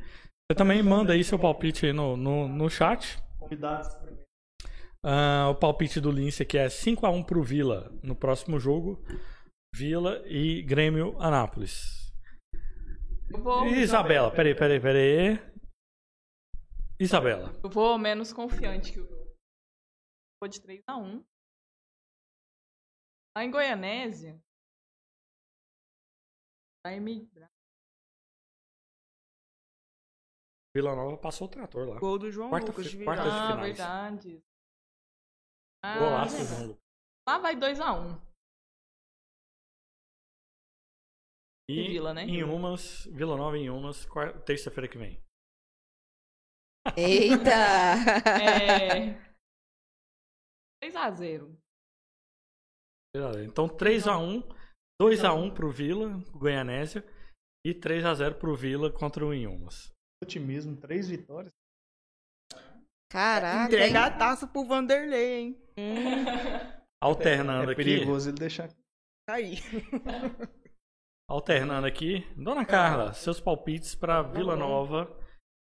Você 0.53 0.57
também 0.57 0.83
manda 0.83 1.15
aí 1.15 1.24
seu 1.24 1.39
palpite 1.39 1.87
aí 1.87 1.95
no, 1.95 2.15
no, 2.15 2.47
no 2.47 2.69
chat. 2.69 3.19
Convidados. 3.39 3.89
Ah, 5.03 5.49
o 5.49 5.55
palpite 5.55 5.99
do 5.99 6.11
Lince 6.11 6.43
aqui 6.43 6.59
é 6.59 6.66
5x1 6.66 7.24
pro 7.24 7.43
Vila 7.43 7.91
no 8.03 8.15
próximo 8.15 8.61
jogo. 8.61 9.03
Vila 9.74 10.23
e 10.27 10.62
Grêmio 10.62 11.19
Anápolis. 11.19 12.12
Eu 13.31 13.43
vou, 13.43 13.66
Isabela, 13.66 14.31
peraí, 14.31 14.55
peraí, 14.55 14.79
peraí. 14.79 15.39
Isabela. 17.01 17.59
eu 17.65 17.70
vou 17.70 17.97
menos 17.97 18.31
confiante 18.31 18.93
que 18.93 19.01
o 19.01 19.09
Vou 20.39 20.51
de 20.51 20.61
3x1. 20.61 21.24
Lá 23.39 23.43
em 23.43 23.51
Goianésia. 23.51 24.39
Time 26.87 27.27
Vila 30.74 30.94
Nova 30.97 31.19
passou 31.19 31.47
o 31.47 31.51
trator 31.51 31.86
lá. 31.89 31.99
gol 31.99 32.19
do 32.19 32.31
João 32.31 32.49
Quarta 32.49 32.69
Lucas 32.69 32.90
de 32.90 32.97
virada. 32.97 33.23
de 33.23 33.28
Ah, 33.28 33.51
finais. 33.53 33.77
verdade. 33.78 34.43
Ah, 35.85 35.99
Golaço, 35.99 36.36
João 36.47 36.66
Lucas. 36.69 36.82
Lá 37.28 37.39
vai 37.39 37.55
2x1. 37.57 38.32
E 41.70 41.89
Vila, 41.89 42.12
né? 42.12 42.23
em 42.24 42.43
Umas, 42.43 43.05
Vila 43.07 43.36
Nova 43.36 43.57
em 43.57 43.70
Umas, 43.70 44.07
terça-feira 44.44 44.89
que 44.89 44.99
vem. 44.99 45.23
Eita! 46.97 47.53
É. 48.43 49.15
3x0. 50.82 51.57
Beleza, 53.15 53.44
Então 53.44 53.69
3x1, 53.69 54.43
2x1 55.01 55.55
pro 55.55 55.70
Vila, 55.70 56.09
Goianésia, 56.32 57.05
e 57.65 57.73
3x0 57.73 58.39
pro 58.39 58.57
Vila 58.57 58.90
contra 58.93 59.24
o 59.24 59.32
Inhumas. 59.32 59.91
Otimismo, 60.23 60.77
três 60.77 61.09
vitórias. 61.09 61.53
Caraca. 63.11 63.65
Entrega 63.66 63.99
hein? 63.99 64.05
a 64.05 64.11
taça 64.11 64.47
pro 64.47 64.65
Vanderlei, 64.65 65.40
hein? 65.40 65.62
Hum, 65.77 66.24
Alternando 67.03 67.70
É 67.70 67.73
aqui, 67.73 67.85
perigoso 67.85 68.31
ele 68.31 68.39
deixar. 68.39 68.69
Tá 69.27 69.35
aí. 69.35 69.59
alternando 71.28 71.86
aqui. 71.86 72.27
Dona 72.36 72.65
Carla, 72.65 73.12
seus 73.12 73.40
palpites 73.40 73.94
para 73.94 74.23
Vila 74.23 74.57
Nova 74.57 75.15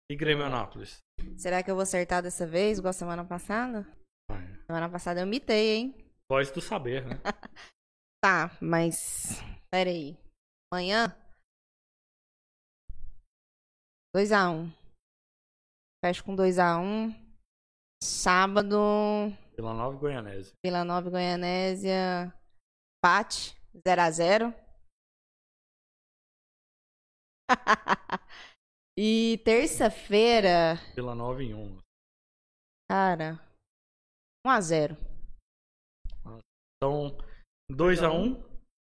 e 0.09 0.15
Grêmio 0.15 0.45
Anápolis. 0.45 1.03
será 1.37 1.61
que 1.61 1.69
eu 1.69 1.75
vou 1.75 1.83
acertar 1.83 2.23
dessa 2.23 2.47
vez, 2.47 2.79
igual 2.79 2.93
semana 2.93 3.25
passada? 3.25 3.85
Vai. 4.29 4.47
Semana 4.65 4.89
passada 4.89 5.21
eu 5.21 5.27
mitei, 5.27 5.75
hein? 5.75 5.95
Voz 6.29 6.49
do 6.51 6.61
saber, 6.61 7.05
né? 7.05 7.19
Tá, 8.23 8.49
mas. 8.59 9.39
Pera 14.15 14.23
aí. 14.23 14.33
Amanhã? 14.33 14.71
2x1. 14.71 14.71
Fecho 16.03 16.23
com 16.23 16.35
2x1. 16.35 17.13
Sábado, 18.03 18.77
Vila 19.55 19.73
Nova 19.73 19.95
e 19.95 19.99
Goianésia. 19.99 20.53
Vila 20.63 20.83
Nova 20.83 21.07
e 21.07 21.11
Goianésia. 21.11 22.33
Empate. 22.97 23.55
0x0. 23.75 24.53
e 28.97 29.41
terça-feira, 29.43 30.75
Vila 30.95 31.13
Nova 31.13 31.43
e 31.43 31.47
Inhumas. 31.47 31.81
cara. 32.89 33.39
1x0. 34.47 34.97
Então, 36.77 37.17
2x1, 37.71 38.43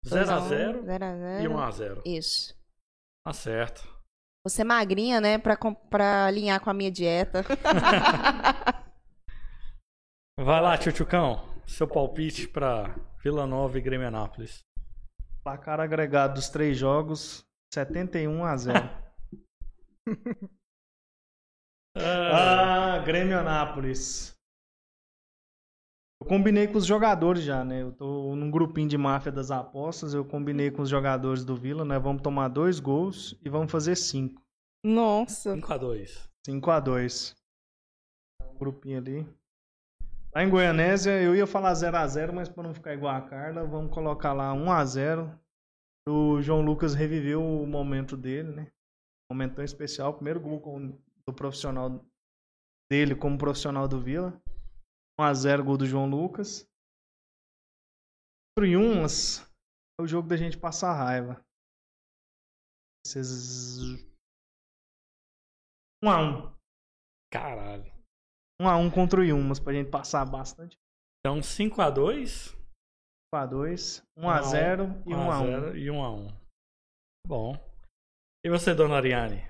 0x0 0.06 0.84
e 0.84 0.86
0x0. 0.86 1.48
1x0. 1.48 2.02
Isso. 2.06 2.56
Tá 3.26 3.34
certo. 3.34 3.93
Você 4.46 4.64
magrinha, 4.64 5.22
né? 5.22 5.38
Pra, 5.38 5.58
pra 5.90 6.26
alinhar 6.26 6.60
com 6.60 6.70
a 6.70 6.74
minha 6.74 6.92
dieta. 6.92 7.44
Vai 10.38 10.62
lá, 10.62 10.78
Tchutchucão. 10.78 11.50
Seu 11.66 11.88
palpite 11.88 12.48
para 12.48 12.94
Vila 13.24 13.48
Nova 13.48 13.78
e 13.78 13.82
Grêmio 13.82 14.08
Anápolis. 14.08 14.60
Placar 15.44 15.80
agregado 15.80 16.34
dos 16.36 16.50
três 16.50 16.78
jogos, 16.78 17.46
71 17.74 18.44
a 18.44 18.58
0. 18.58 18.90
Ah, 21.96 22.96
Ah, 22.96 23.00
Grêmio 23.06 23.38
Anápolis. 23.40 24.36
Eu 26.24 26.28
combinei 26.28 26.68
com 26.68 26.78
os 26.78 26.86
jogadores 26.86 27.44
já, 27.44 27.66
né? 27.66 27.82
Eu 27.82 27.92
tô 27.92 28.34
num 28.34 28.50
grupinho 28.50 28.88
de 28.88 28.98
máfia 28.98 29.30
das 29.30 29.52
apostas. 29.52 30.14
Eu 30.14 30.24
combinei 30.24 30.72
com 30.72 30.82
os 30.82 30.88
jogadores 30.88 31.44
do 31.44 31.54
Vila, 31.54 31.84
né? 31.84 32.00
Vamos 32.00 32.22
tomar 32.22 32.48
dois 32.48 32.80
gols 32.80 33.38
e 33.44 33.50
vamos 33.50 33.70
fazer 33.70 33.98
cinco. 33.98 34.42
Nossa. 34.86 35.54
5x2. 35.54 36.30
5 36.46 36.72
a 36.72 36.80
2 36.80 37.36
Um 38.42 38.58
grupinho 38.58 39.00
ali. 39.00 39.28
Lá 40.34 40.46
em 40.46 40.50
Goianésia, 40.50 41.22
eu 41.22 41.36
ia 41.36 41.46
falar 41.46 41.74
0 41.74 41.98
a 41.98 42.08
0 42.08 42.34
mas 42.34 42.48
para 42.48 42.64
não 42.64 42.74
ficar 42.74 42.94
igual 42.94 43.14
a 43.14 43.22
Carla, 43.22 43.66
vamos 43.66 43.94
colocar 43.94 44.32
lá 44.32 44.54
1 44.54 44.72
a 44.72 44.86
0 44.86 45.40
O 46.08 46.42
João 46.42 46.62
Lucas 46.62 46.94
reviveu 46.94 47.44
o 47.44 47.68
momento 47.68 48.16
dele, 48.16 48.50
né? 48.50 48.68
Um 49.30 49.36
momento 49.36 49.56
tão 49.56 49.66
especial. 49.66 50.14
Primeiro 50.14 50.40
gol 50.40 50.62
do 51.28 51.34
profissional 51.34 52.02
dele 52.90 53.14
como 53.14 53.38
profissional 53.38 53.90
do 53.90 54.00
Vila. 54.00 54.42
1 55.20 55.24
a 55.24 55.34
0 55.34 55.64
gol 55.64 55.78
do 55.78 55.86
João 55.86 56.10
Lucas. 56.10 56.66
Pro 58.56 58.66
Yumas, 58.66 59.40
é 60.00 60.04
o 60.04 60.08
jogo 60.08 60.28
da 60.28 60.38
gente 60.38 60.58
passar 60.58 60.94
raiva. 60.94 61.44
Esses 63.06 63.80
1 66.04 66.10
a 66.10 66.18
1 66.20 66.54
Caralho. 67.32 67.92
1 68.62 68.68
a 68.68 68.78
1 68.78 68.92
contra 68.92 69.20
o 69.20 69.24
Yumas 69.24 69.60
pra 69.60 69.74
gente 69.74 69.90
passar 69.90 70.26
bastante. 70.26 70.78
Então 71.20 71.40
5x2, 71.40 72.56
1 73.34 73.38
a 73.38 73.46
2, 73.46 74.04
1 74.18 74.30
a 74.30 74.42
0 74.42 74.84
e 75.08 75.14
1 75.14 75.32
a 75.32 75.40
1. 75.42 75.76
e 75.76 75.86
1x1. 75.88 76.44
Bom. 77.26 77.54
E 78.46 78.50
você, 78.50 78.76
dona 78.76 78.98
Ariane? 78.98 79.42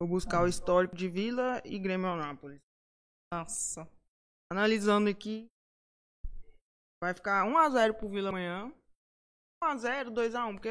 Vou 0.00 0.08
buscar 0.08 0.42
o 0.42 0.48
histórico 0.48 0.96
de 0.96 1.08
Vila 1.08 1.62
e 1.64 1.78
Grêmio 1.78 2.08
Anápolis. 2.08 2.58
Nossa. 3.32 3.88
Analisando 4.52 5.08
aqui, 5.08 5.46
vai 7.02 7.14
ficar 7.14 7.46
1x0 7.46 7.94
pro 7.94 8.08
Vila 8.08 8.28
amanhã. 8.28 8.70
1x0, 9.64 10.10
2x1, 10.10 10.52
porque 10.52 10.68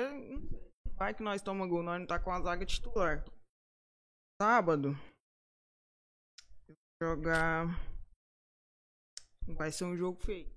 Vai 1.01 1.15
que 1.15 1.23
nós 1.23 1.41
toma 1.41 1.65
gol, 1.65 1.81
nós 1.81 1.99
não 1.99 2.05
tá 2.05 2.19
com 2.19 2.31
a 2.31 2.39
zaga 2.41 2.63
titular. 2.63 3.25
Sábado. 4.39 4.95
Jogar. 7.01 7.65
Vai 9.47 9.71
ser 9.71 9.85
um 9.85 9.97
jogo 9.97 10.19
feio. 10.19 10.47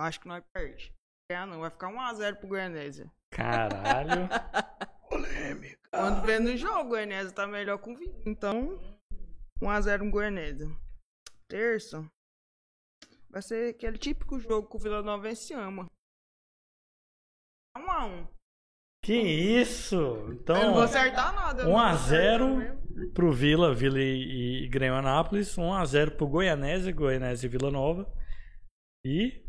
Acho 0.00 0.20
que 0.20 0.28
nós 0.28 0.44
perde. 0.54 0.94
Ganhar 1.28 1.48
não, 1.48 1.58
vai 1.58 1.70
ficar 1.70 1.88
1x0 1.88 2.36
pro 2.36 2.46
Goianésia. 2.46 3.10
Caralho. 3.32 4.28
Quando 5.90 6.24
vendo 6.24 6.50
o 6.50 6.56
jogo, 6.56 6.82
o 6.82 6.88
Goianésia 6.90 7.32
tá 7.32 7.44
melhor 7.44 7.78
com 7.78 7.94
o 7.94 7.96
Vila. 7.96 8.22
Então, 8.24 8.78
1x0 9.60 10.02
no 10.02 10.10
Goianésia. 10.12 10.68
Terça. 11.52 12.10
Vai 13.28 13.42
ser 13.42 13.74
aquele 13.74 13.98
típico 13.98 14.38
jogo 14.40 14.66
que 14.70 14.76
o 14.76 14.78
Vila 14.78 15.02
Nova 15.02 15.22
vence 15.22 15.52
e 15.52 15.56
ama. 15.56 15.86
1x1. 17.76 18.28
Que 19.04 19.12
isso? 19.20 19.94
Eu 19.96 20.24
não 20.28 20.32
Então, 20.32 20.72
vou 20.72 20.82
acertar 20.82 21.34
nada. 21.34 21.62
eu 21.62 21.64
não 21.66 21.72
1 21.72 21.74
vou 21.74 21.82
a 21.82 21.90
acertar 21.90 22.38
0 22.38 22.56
mesmo. 22.56 23.12
pro 23.12 23.32
Vila, 23.32 23.74
Vila 23.74 23.98
e, 24.00 24.64
e 24.64 24.68
Grêmio 24.68 24.96
Anápolis. 24.96 25.58
1 25.58 25.74
a 25.74 25.84
0 25.84 26.16
pro 26.16 26.26
Goianésia, 26.26 26.90
Goianésia 26.90 27.46
e 27.46 27.50
Vila 27.50 27.70
Nova. 27.70 28.10
E 29.04 29.44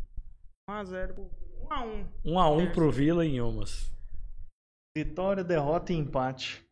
1x0. 0.68 1.30
1x1. 1.70 2.12
1 2.26 2.38
a 2.38 2.50
1 2.50 2.72
pro 2.72 2.90
Vila 2.92 3.24
em 3.24 3.40
Umas. 3.40 3.90
Vitória, 4.94 5.42
derrota 5.42 5.90
e 5.92 5.96
empate. 5.96 6.62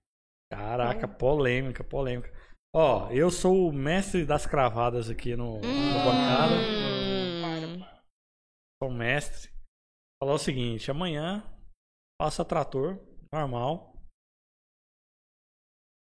Caraca, 0.52 1.08
polêmica, 1.08 1.82
polêmica. 1.82 2.30
Ó, 2.74 3.10
eu 3.10 3.30
sou 3.30 3.68
o 3.68 3.72
mestre 3.72 4.24
das 4.24 4.46
cravadas 4.46 5.10
aqui 5.10 5.36
no, 5.36 5.60
no 5.60 6.04
bancada. 6.04 6.54
Hum. 6.56 7.84
Sou 8.82 8.88
o 8.88 8.94
mestre. 8.94 9.50
Falar 10.18 10.34
o 10.34 10.38
seguinte, 10.38 10.90
amanhã 10.90 11.44
passa 12.18 12.44
trator, 12.44 12.98
normal. 13.30 13.94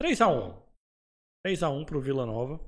3x1. 0.03 0.63
3x1 1.47 1.85
pro 1.85 2.01
Vila 2.01 2.25
Nova. 2.27 2.63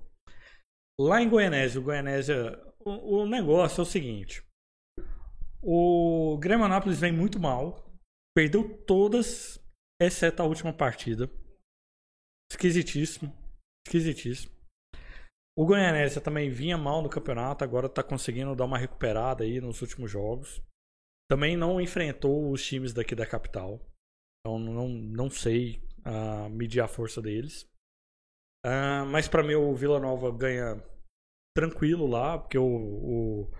Lá 1.00 1.22
em 1.22 1.30
Goianésia, 1.30 1.80
o 1.80 1.84
Goianésia. 1.84 2.60
O, 2.80 3.20
o 3.22 3.28
negócio 3.28 3.82
é 3.82 3.84
o 3.84 3.86
seguinte. 3.86 4.44
O 5.62 6.40
Grêmio 6.40 6.66
Anápolis 6.66 7.00
vem 7.00 7.12
muito 7.12 7.40
mal. 7.40 7.88
Perdeu 8.36 8.84
todas, 8.86 9.64
exceto 10.02 10.42
a 10.42 10.46
última 10.46 10.74
partida. 10.74 11.30
Esquisitíssimo. 12.52 13.41
Esquisitíssimo. 13.88 14.52
O 15.58 15.66
Goianésia 15.66 16.22
também 16.22 16.50
vinha 16.50 16.78
mal 16.78 17.02
no 17.02 17.10
campeonato, 17.10 17.64
agora 17.64 17.90
tá 17.90 18.02
conseguindo 18.02 18.56
dar 18.56 18.66
uma 18.66 18.78
recuperada 18.78 19.44
aí 19.44 19.60
nos 19.60 19.82
últimos 19.82 20.10
jogos. 20.10 20.62
Também 21.30 21.58
não 21.58 21.80
enfrentou 21.80 22.52
os 22.52 22.66
times 22.66 22.94
daqui 22.94 23.16
da 23.16 23.26
capital. 23.26 23.80
Então 24.40 24.58
não, 24.58 24.88
não 24.88 25.30
sei 25.30 25.82
ah, 26.06 26.50
medir 26.50 26.82
a 26.82 26.88
força 26.88 27.22
deles. 27.22 27.66
Ah, 28.66 29.06
mas 29.06 29.28
pra 29.28 29.44
mim 29.44 29.56
o 29.56 29.74
Vila 29.76 30.00
Nova 30.00 30.32
ganha 30.32 30.82
tranquilo 31.56 32.08
lá, 32.08 32.38
porque 32.38 32.58
o, 32.58 32.66
o 32.66 33.52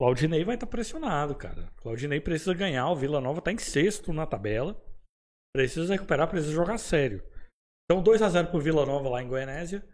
Claudinei 0.00 0.44
vai 0.44 0.54
estar 0.54 0.66
pressionado, 0.66 1.34
cara. 1.34 1.70
Claudinei 1.76 2.20
precisa 2.20 2.54
ganhar, 2.54 2.88
o 2.88 2.96
Vila 2.96 3.20
Nova 3.20 3.42
tá 3.42 3.52
em 3.52 3.58
sexto 3.58 4.12
na 4.12 4.26
tabela. 4.26 4.80
Precisa 5.54 5.92
recuperar, 5.92 6.28
precisa 6.28 6.52
jogar 6.52 6.78
sério. 6.78 7.22
Então 7.90 8.00
2 8.00 8.22
a 8.22 8.28
0 8.28 8.50
pro 8.52 8.60
Vila 8.60 8.86
Nova 8.86 9.08
lá 9.08 9.20
em 9.20 9.26
Goianésia. 9.26 9.84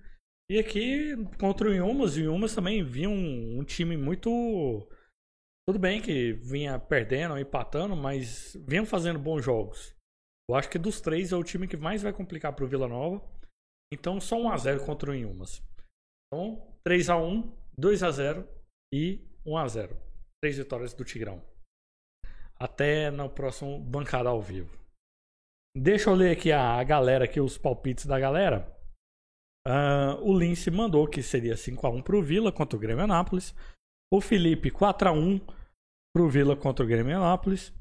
E 0.50 0.58
aqui 0.58 1.16
contra 1.40 1.70
o 1.70 1.74
Inhumas, 1.74 2.14
o 2.14 2.20
Inhumas 2.20 2.54
também 2.54 2.84
vinha 2.84 3.08
um, 3.08 3.58
um 3.58 3.64
time 3.64 3.96
muito. 3.96 4.86
Tudo 5.66 5.78
bem 5.78 6.02
que 6.02 6.34
vinha 6.34 6.78
perdendo, 6.78 7.38
empatando, 7.38 7.96
mas 7.96 8.54
vinham 8.68 8.84
fazendo 8.84 9.18
bons 9.18 9.42
jogos. 9.42 9.96
Eu 10.46 10.56
acho 10.56 10.68
que 10.68 10.78
dos 10.78 11.00
três 11.00 11.32
é 11.32 11.36
o 11.36 11.42
time 11.42 11.66
que 11.66 11.78
mais 11.78 12.02
vai 12.02 12.12
complicar 12.12 12.54
pro 12.54 12.68
Vila 12.68 12.86
Nova. 12.86 13.26
Então 13.90 14.20
só 14.20 14.36
1x0 14.36 14.84
contra 14.84 15.12
o 15.12 15.14
Inhumas. 15.14 15.62
Então 16.26 16.70
3x1, 16.86 17.50
2x0 17.80 18.46
e 18.92 19.26
1x0. 19.46 19.96
Três 20.42 20.58
vitórias 20.58 20.92
do 20.92 21.02
Tigrão. 21.02 21.42
Até 22.60 23.10
no 23.10 23.30
próximo 23.30 23.80
bancada 23.80 24.28
ao 24.28 24.42
vivo. 24.42 24.85
Deixa 25.78 26.08
eu 26.08 26.14
ler 26.14 26.30
aqui 26.30 26.50
a, 26.52 26.82
galera, 26.84 27.24
aqui, 27.24 27.38
os 27.40 27.58
palpites 27.58 28.06
da 28.06 28.18
galera. 28.18 28.74
Ah, 29.66 30.16
o 30.22 30.32
Lince 30.36 30.70
mandou 30.70 31.06
que 31.06 31.22
seria 31.22 31.54
5x1 31.54 32.02
pro 32.02 32.22
Vila 32.22 32.50
contra 32.50 32.76
o 32.76 32.80
Grêmio 32.80 33.04
Anápolis. 33.04 33.54
O 34.10 34.20
Felipe 34.20 34.70
4x1 34.70 35.42
pro 36.14 36.28
Vila 36.30 36.56
contra 36.56 36.84
o 36.84 36.88
Grêmio 36.88 37.16
Anápolis. 37.16 37.74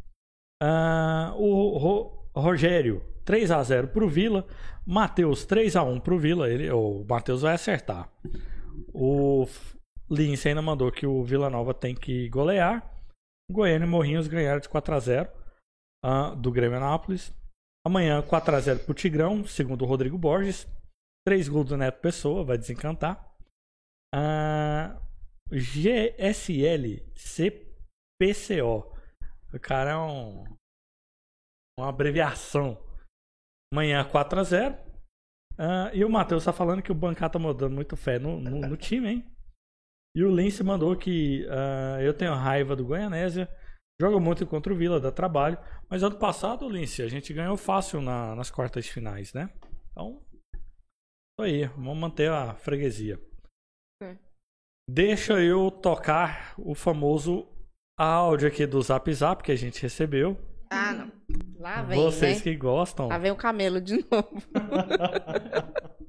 Ah, 0.62 1.34
o 1.38 1.78
Ro- 1.78 2.30
Rogério 2.36 3.02
3x0 3.24 3.88
pro 3.88 4.10
Vila. 4.10 4.46
Matheus 4.86 5.46
3x1 5.46 6.02
pro 6.02 6.20
Vila. 6.20 6.50
Ele, 6.50 6.70
o 6.72 7.06
Matheus 7.08 7.44
vai 7.44 7.54
acertar. 7.54 8.12
O 8.94 9.48
Lince 10.10 10.50
ainda 10.50 10.62
mandou 10.62 10.92
que 10.92 11.06
o 11.08 11.24
Vila 11.24 11.50
Nova 11.50 11.74
tem 11.74 11.96
que 11.96 12.28
golear. 12.30 12.92
Goiânia 13.50 13.86
e 13.86 13.90
Morrinhos 13.90 14.28
ganharam 14.28 14.60
de 14.60 14.68
4x0 14.68 15.30
ah, 16.04 16.32
do 16.36 16.52
Grêmio 16.52 16.78
Anápolis. 16.78 17.32
Amanhã 17.86 18.20
4x0 18.24 18.84
pro 18.84 18.96
Tigrão, 18.96 19.46
segundo 19.46 19.84
o 19.84 19.88
Rodrigo 19.88 20.18
Borges. 20.18 20.68
3 21.24 21.48
gols 21.48 21.70
do 21.70 21.78
Neto 21.78 22.02
Pessoa, 22.02 22.44
vai 22.44 22.58
desencantar. 22.58 23.32
Ah, 24.14 25.00
GSL 25.52 27.06
CPCO. 27.16 28.92
O 29.54 29.60
cara 29.60 29.92
é 29.92 29.98
um, 29.98 30.44
uma 31.80 31.90
abreviação. 31.90 32.84
Amanhã 33.72 34.04
4x0. 34.04 34.80
Ah, 35.58 35.92
e 35.94 36.04
o 36.04 36.10
Matheus 36.10 36.44
tá 36.44 36.52
falando 36.52 36.82
que 36.82 36.92
o 36.92 36.96
Bancá 36.96 37.30
tá 37.30 37.38
dando 37.38 37.70
muito 37.76 37.96
fé 37.96 38.18
no, 38.18 38.40
no, 38.40 38.62
no 38.62 38.78
time, 38.78 39.10
hein? 39.10 39.26
E 40.16 40.24
o 40.24 40.36
Lince 40.36 40.64
mandou 40.64 40.96
que 40.96 41.48
ah, 41.50 42.02
eu 42.02 42.16
tenho 42.16 42.34
raiva 42.34 42.76
do 42.76 42.84
Goianésia. 42.84 43.48
Joga 44.02 44.20
muito 44.20 44.46
contra 44.46 44.74
o 44.74 44.76
Vila, 44.76 45.00
dá 45.00 45.12
trabalho. 45.12 45.58
Mas 45.90 46.04
ano 46.04 46.18
passado, 46.20 46.68
Lince, 46.70 47.02
a 47.02 47.08
gente 47.08 47.34
ganhou 47.34 47.56
fácil 47.56 48.02
na- 48.02 48.36
nas 48.36 48.52
quartas 48.52 48.88
finais, 48.88 49.34
né? 49.34 49.50
Então, 49.92 50.22
isso 50.54 51.42
aí, 51.42 51.66
vamos 51.68 51.98
manter 51.98 52.30
a 52.30 52.54
freguesia. 52.56 53.18
É. 54.04 54.18
Deixa 54.90 55.42
eu 55.42 55.72
tocar 55.72 56.54
o 56.60 56.76
famoso 56.76 57.48
áudio 57.98 58.48
aqui 58.50 58.66
do 58.68 58.82
Zap 58.82 59.12
Zap 59.14 59.42
que 59.44 59.52
a 59.52 59.56
gente 59.56 59.82
recebeu. 59.82 60.38
Ah, 60.70 60.92
não. 60.94 61.12
Lá 61.58 61.82
vem, 61.84 61.98
Vocês 61.98 62.38
né? 62.40 62.44
que 62.44 62.56
gostam. 62.56 63.08
Lá 63.08 63.18
vem 63.18 63.32
o 63.32 63.38
camelo 63.38 63.80
de 63.80 63.98
novo. 64.12 64.30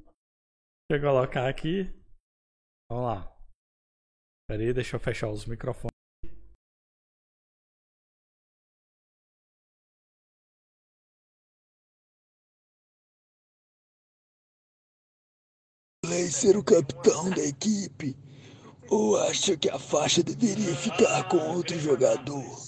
Deixa 0.89 0.91
eu 0.91 1.01
colocar 1.01 1.47
aqui. 1.49 1.83
Vamos 2.89 3.05
lá. 3.05 3.37
Pera 4.49 4.63
aí, 4.63 4.73
deixa 4.73 4.95
eu 4.95 4.99
fechar 4.99 5.29
os 5.29 5.45
microfones. 5.45 5.91
Ser 16.29 16.57
o 16.57 16.63
capitão 16.63 17.29
da 17.29 17.43
equipe? 17.43 18.15
Ou 18.89 19.17
acha 19.17 19.55
que 19.55 19.69
a 19.69 19.79
faixa 19.79 20.21
deveria 20.21 20.75
ficar 20.75 21.27
com 21.29 21.37
outro 21.55 21.79
jogador? 21.79 22.67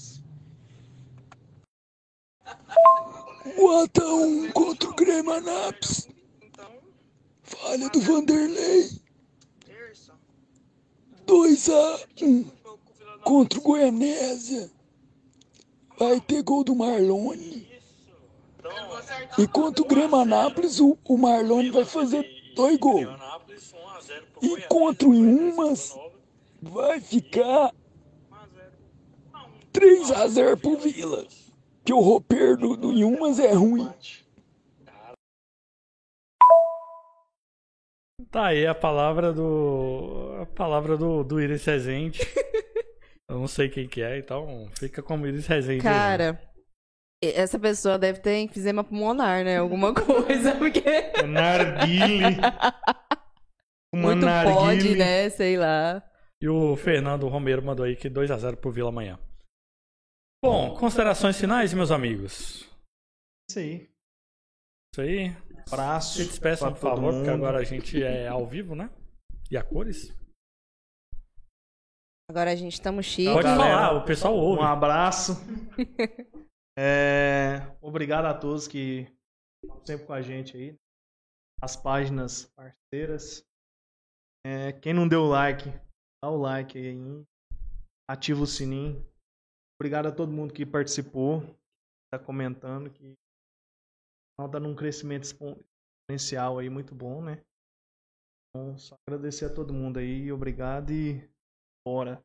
4 3.55 4.03
a 4.03 4.15
1 4.15 4.51
contra 4.51 4.89
o 4.89 4.95
Grêmio 4.95 5.31
Anápolis. 5.33 6.07
Falha 7.43 7.89
do 7.89 7.99
Vanderlei. 8.01 8.89
Terça. 9.65 10.13
2 11.25 11.69
a 11.69 11.99
1 12.21 12.43
Jogo 12.63 12.79
com 12.85 12.91
o 12.91 12.93
Vila 12.97 13.11
Nova. 13.11 13.23
contra 13.23 13.59
o 13.59 13.61
Goianésia. 13.61 14.71
Vai 15.97 16.19
ter 16.21 16.41
gol 16.43 16.63
do 16.63 16.75
Marlone. 16.75 17.67
E 19.37 19.47
contra 19.47 19.83
o 19.83 19.87
Grêmio 19.87 20.15
Anápolis, 20.15 20.79
o, 20.79 20.97
o 21.03 21.17
Marlone 21.17 21.71
vai 21.71 21.85
fazer 21.85 22.25
dois 22.55 22.77
gols. 22.77 23.07
E 24.41 24.61
contra 24.67 25.07
o 25.07 25.13
Inhumas, 25.13 25.97
vai 26.61 26.99
ficar 26.99 27.71
3 29.71 30.11
a 30.11 30.27
0 30.27 30.57
pro 30.57 30.77
Vila. 30.77 31.25
Que 31.83 31.93
o 31.93 31.99
roupeiro 31.99 32.57
do, 32.57 32.77
do 32.77 32.91
Inhumas 32.91 33.39
é 33.39 33.53
ruim. 33.53 33.89
Tá 38.31 38.47
aí 38.47 38.67
a 38.67 38.75
palavra 38.75 39.33
do. 39.33 40.37
A 40.41 40.45
palavra 40.45 40.95
do, 40.95 41.23
do 41.23 41.41
Iris 41.41 41.65
Rezende. 41.65 42.19
Eu 43.27 43.39
não 43.39 43.47
sei 43.47 43.69
quem 43.69 43.87
que 43.87 44.01
é, 44.01 44.17
então 44.17 44.67
fica 44.77 45.01
como 45.01 45.25
Iris 45.25 45.47
Rezende. 45.47 45.87
aí. 45.87 45.93
Cara, 45.93 46.41
essa 47.21 47.59
pessoa 47.59 47.97
deve 47.97 48.19
ter 48.19 48.39
enfisema 48.39 48.83
pulmonar, 48.83 49.43
né? 49.43 49.57
Alguma 49.57 49.93
coisa, 49.95 50.55
porque 50.55 50.81
Narguile. 51.27 52.37
Uma 53.93 54.07
muito 54.07 54.25
narguile. 54.25 54.55
pode, 54.55 54.95
né? 54.95 55.29
Sei 55.29 55.57
lá. 55.57 56.03
E 56.41 56.47
o 56.47 56.75
Fernando 56.75 57.27
Romero 57.27 57.63
mandou 57.63 57.85
aí 57.85 57.95
que 57.95 58.09
2x0 58.09 58.55
pro 58.57 58.71
Vila 58.71 58.89
amanhã. 58.89 59.19
Bom, 60.43 60.73
considerações 60.77 61.37
finais, 61.37 61.73
meus 61.73 61.91
amigos. 61.91 62.63
Isso 63.49 63.59
aí. 63.59 63.89
Isso 64.93 65.01
aí. 65.01 65.35
Abraço. 65.67 66.17
Se 66.17 66.25
despeçam, 66.25 66.71
por 66.71 66.79
favor, 66.79 67.13
porque 67.13 67.29
agora 67.29 67.59
a 67.59 67.63
gente 67.63 68.01
é 68.01 68.27
ao 68.27 68.47
vivo, 68.47 68.73
né? 68.73 68.89
E 69.51 69.57
a 69.57 69.63
cores? 69.63 70.15
Agora 72.29 72.51
a 72.51 72.55
gente 72.55 72.73
estamos 72.73 73.05
chique. 73.05 73.33
Pode 73.33 73.43
galera, 73.43 73.63
falar, 73.63 73.97
o 73.97 74.05
pessoal 74.05 74.35
ouve. 74.35 74.61
Um 74.61 74.65
abraço. 74.65 75.33
É, 76.81 77.75
obrigado 77.81 78.23
a 78.23 78.33
todos 78.33 78.65
que 78.65 79.05
estão 79.61 79.85
sempre 79.85 80.05
com 80.07 80.13
a 80.13 80.21
gente 80.21 80.55
aí. 80.55 80.75
As 81.61 81.75
páginas 81.75 82.45
parceiras. 82.55 83.43
É, 84.45 84.71
quem 84.71 84.93
não 84.93 85.07
deu 85.07 85.25
like, 85.25 85.65
dá 86.23 86.29
o 86.29 86.37
like 86.37 86.77
aí. 86.77 86.87
hein? 86.87 87.25
Ativa 88.09 88.41
o 88.41 88.47
sininho. 88.47 89.05
Obrigado 89.79 90.07
a 90.07 90.15
todo 90.15 90.31
mundo 90.31 90.53
que 90.53 90.65
participou, 90.65 91.41
está 92.05 92.23
comentando 92.23 92.89
que 92.91 93.13
tá 94.37 94.59
num 94.59 94.75
crescimento 94.75 95.23
expon- 95.23 95.57
exponencial 96.09 96.59
aí 96.59 96.69
muito 96.69 96.95
bom, 96.95 97.21
né? 97.23 97.43
Então, 98.49 98.77
só 98.77 98.95
agradecer 99.07 99.45
a 99.45 99.53
todo 99.53 99.73
mundo 99.73 99.99
aí, 99.99 100.31
obrigado 100.31 100.91
e 100.91 101.29
bora. 101.85 102.23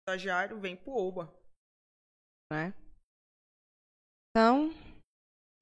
Estagiário 0.00 0.58
vem 0.58 0.76
pro 0.76 0.92
Oba. 0.92 1.32
né? 2.52 2.72
Então, 4.30 4.70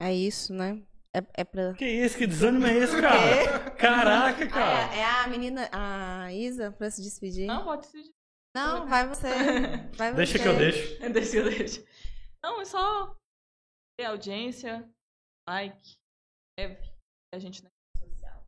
é 0.01 0.13
isso, 0.13 0.53
né? 0.53 0.85
É, 1.15 1.41
é 1.41 1.43
pra. 1.43 1.73
Que 1.75 1.85
isso, 1.85 2.17
que 2.17 2.25
desânimo 2.25 2.65
é 2.65 2.75
esse, 2.75 2.99
cara? 2.99 3.71
Caraca, 3.71 4.45
Ah, 4.45 4.49
cara. 4.49 4.95
é, 4.95 4.99
é 4.99 5.05
a 5.05 5.27
menina, 5.27 5.69
a 5.71 6.33
Isa, 6.33 6.71
pra 6.71 6.89
se 6.89 7.03
despedir? 7.03 7.45
Não, 7.45 7.63
pode 7.63 7.85
se 7.85 8.11
Não, 8.55 8.87
vai 8.87 9.07
você. 9.07 9.27
Vai 9.97 10.13
Deixa 10.15 10.37
você. 10.37 10.43
que 10.43 10.47
eu 10.49 10.57
deixo. 10.57 10.99
Deixa, 11.13 11.37
eu 11.37 11.43
deixo. 11.49 11.85
Não, 12.43 12.61
é 12.61 12.65
só 12.65 13.15
ter 13.97 14.05
audiência, 14.05 14.89
like, 15.47 15.93
inscreve, 16.59 16.81
a 17.33 17.39
gente 17.39 17.63
na 17.63 17.69
rede 17.99 18.15
social. 18.15 18.43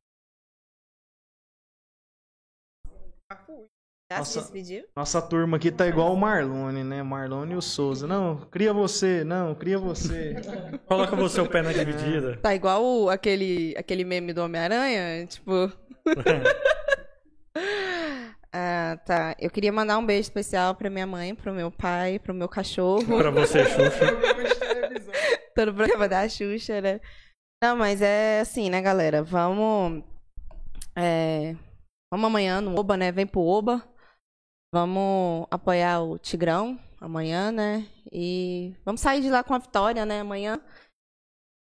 Já 4.11 4.19
Nossa. 4.19 4.31
se 4.33 4.39
despediu? 4.39 4.85
Nossa 4.95 5.19
turma 5.19 5.57
aqui 5.57 5.71
tá 5.71 5.87
igual 5.87 6.13
o 6.13 6.17
Marlone, 6.17 6.83
né? 6.83 7.01
Marlone 7.01 7.53
e 7.53 7.55
o 7.55 7.61
Souza. 7.61 8.05
Não, 8.05 8.37
cria 8.51 8.71
você, 8.71 9.23
não, 9.23 9.55
cria 9.55 9.79
você. 9.79 10.35
Coloca 10.85 11.15
você 11.15 11.41
o 11.41 11.49
pé 11.49 11.63
na 11.63 11.73
dividida. 11.73 12.37
Tá 12.37 12.53
igual 12.53 12.83
o- 12.83 13.09
aquele, 13.09 13.73
aquele 13.75 14.03
meme 14.03 14.31
do 14.31 14.43
Homem-Aranha, 14.43 15.25
tipo. 15.25 15.71
Ah, 18.57 18.97
tá. 19.05 19.35
Eu 19.37 19.49
queria 19.49 19.71
mandar 19.71 19.97
um 19.97 20.05
beijo 20.05 20.21
especial 20.21 20.75
pra 20.75 20.89
minha 20.89 21.05
mãe, 21.05 21.35
pro 21.35 21.53
meu 21.53 21.69
pai, 21.69 22.19
pro 22.19 22.33
meu 22.33 22.47
cachorro. 22.47 23.17
pra 23.17 23.29
você, 23.29 23.65
Xuxa. 23.67 24.15
Todo 25.53 25.73
programa 25.73 26.07
da 26.07 26.27
Xuxa, 26.29 26.79
né? 26.79 27.01
Não, 27.61 27.75
mas 27.75 28.01
é 28.01 28.39
assim, 28.39 28.69
né, 28.69 28.81
galera? 28.81 29.21
Vamos. 29.23 30.03
é, 30.95 31.53
vamos 32.09 32.27
amanhã 32.27 32.61
no 32.61 32.79
Oba, 32.79 32.95
né? 32.95 33.11
Vem 33.11 33.27
pro 33.27 33.41
Oba. 33.41 33.83
Vamos 34.75 35.47
apoiar 35.49 36.01
o 36.01 36.19
Tigrão 36.19 36.77
amanhã, 36.99 37.49
né? 37.49 37.87
E 38.11 38.75
vamos 38.83 38.99
sair 38.99 39.21
de 39.21 39.29
lá 39.29 39.41
com 39.41 39.53
a 39.53 39.57
vitória, 39.57 40.05
né? 40.05 40.19
Amanhã. 40.19 40.59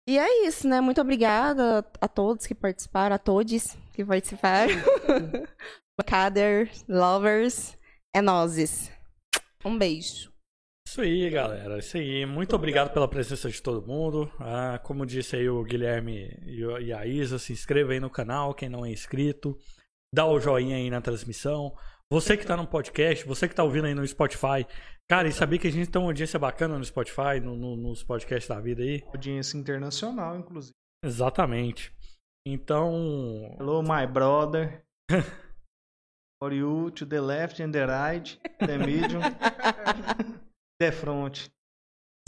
E 0.09 0.19
é 0.19 0.47
isso, 0.47 0.67
né? 0.67 0.81
Muito 0.81 0.99
obrigada 0.99 1.85
a 2.01 2.09
todos 2.09 2.47
que 2.47 2.55
participaram, 2.55 3.15
a 3.15 3.19
todos 3.19 3.77
que 3.93 4.03
participaram. 4.03 4.73
Bancaders, 6.01 6.87
lovers, 6.89 7.77
é 8.17 8.23
nozes. 8.23 8.91
Um 9.63 9.77
beijo. 9.77 10.33
Isso 10.89 11.03
aí, 11.03 11.29
galera. 11.29 11.81
Isso 11.81 11.99
aí. 11.99 12.25
Muito 12.25 12.57
obrigado 12.57 12.95
pela 12.95 13.07
presença 13.07 13.51
de 13.51 13.61
todo 13.61 13.87
mundo. 13.87 14.33
Ah, 14.41 14.81
como 14.83 15.05
disse 15.05 15.37
aí 15.37 15.51
o 15.51 15.63
Guilherme 15.63 16.35
e 16.47 16.95
a 16.95 17.05
Isa, 17.05 17.39
se 17.39 17.53
inscreva 17.53 17.93
aí 17.93 18.01
no 18.01 18.09
canal, 18.09 18.55
quem 18.55 18.71
não 18.71 18.87
é 18.87 18.91
inscrito. 18.91 19.55
Dá 20.15 20.25
o 20.25 20.41
joinha 20.41 20.77
aí 20.77 20.89
na 20.89 21.03
transmissão. 21.03 21.77
Você 22.13 22.37
que 22.37 22.45
tá 22.47 22.55
no 22.59 22.67
podcast, 22.67 23.27
você 23.27 23.49
que 23.49 23.55
tá 23.55 23.65
ouvindo 23.65 23.87
aí 23.87 23.95
no 23.95 24.07
Spotify. 24.07 24.67
Cara, 25.11 25.29
e 25.29 25.33
sabia 25.33 25.59
que 25.59 25.67
a 25.67 25.73
gente 25.73 25.91
tem 25.91 25.99
uma 25.99 26.11
audiência 26.11 26.39
bacana 26.39 26.77
no 26.77 26.85
Spotify, 26.85 27.41
no- 27.43 27.57
no- 27.57 27.75
nos 27.75 28.05
podcasts 28.05 28.47
da 28.47 28.61
vida 28.61 28.83
aí? 28.83 29.03
Audiência 29.07 29.57
internacional, 29.57 30.37
inclusive. 30.37 30.75
Exatamente. 31.03 31.91
Então, 32.47 33.57
Hello, 33.59 33.83
my 33.83 34.07
brother. 34.07 34.85
For 36.39 36.53
you, 36.53 36.91
to 36.91 37.07
the 37.07 37.19
left 37.19 37.63
and 37.63 37.71
the 37.73 37.87
right, 37.87 38.39
the 38.59 38.77
medium, 38.77 39.23
the 40.79 40.93
front. 40.93 41.49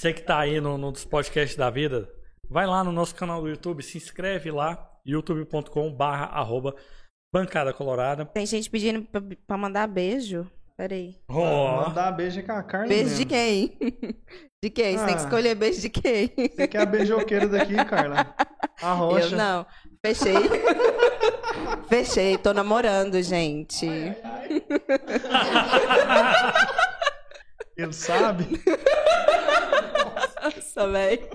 Você 0.01 0.15
que 0.15 0.23
tá 0.23 0.39
aí 0.39 0.62
no, 0.62 0.78
nos 0.78 1.05
podcasts 1.05 1.59
da 1.59 1.69
vida, 1.69 2.11
vai 2.48 2.66
lá 2.66 2.82
no 2.82 2.90
nosso 2.90 3.15
canal 3.15 3.43
do 3.43 3.48
YouTube, 3.51 3.82
se 3.82 3.98
inscreve 3.98 4.51
lá, 4.51 4.98
youtube.com 5.05 5.93
barra 5.93 6.24
arroba 6.24 6.74
bancada 7.35 7.73
colorada. 7.73 8.24
Tem 8.27 8.47
gente 8.47 8.70
pedindo 8.70 9.02
pra, 9.02 9.20
pra 9.47 9.56
mandar 9.59 9.86
beijo. 9.89 10.47
Peraí. 10.77 11.16
Ó, 11.28 11.86
Mandar 11.89 12.11
beijo 12.12 12.43
com 12.43 12.52
a 12.52 12.62
Carla 12.62 12.89
Beijo 12.89 13.05
mesmo. 13.11 13.19
de 13.19 13.24
quem? 13.27 13.77
De 14.62 14.70
quem? 14.70 14.97
Você 14.97 15.05
tem 15.05 15.15
que 15.15 15.20
Ah. 15.20 15.24
escolher 15.24 15.55
beijo 15.55 15.81
de 15.82 15.90
quem? 15.90 16.32
Você 16.36 16.66
que 16.66 16.74
é 16.77 16.81
a 16.81 16.86
beijoqueira 16.86 17.47
daqui, 17.47 17.74
Carla. 17.85 18.35
A 18.81 18.93
rocha. 18.94 19.35
Eu 19.35 19.39
não. 19.39 19.66
Fechei. 20.05 20.35
Fechei. 21.86 22.39
Tô 22.39 22.55
namorando, 22.55 23.23
gente. 23.23 23.86
Ele 27.77 27.93
sabe? 27.93 28.62
Nossa, 30.45 30.91
velho. 30.91 31.29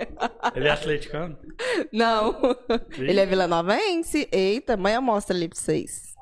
ele 0.56 0.68
é 0.68 0.72
atleticano? 0.72 1.38
Não. 1.92 2.40
Ele 2.98 3.20
é 3.20 3.26
vilanovense. 3.26 4.30
Eita, 4.32 4.78
mãe, 4.78 4.94
eu 4.94 5.02
mostro 5.02 5.36
ali 5.36 5.50
pra 5.50 5.58
vocês. 5.60 6.14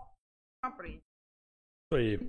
Isso 1.91 1.95
aí. 1.95 2.19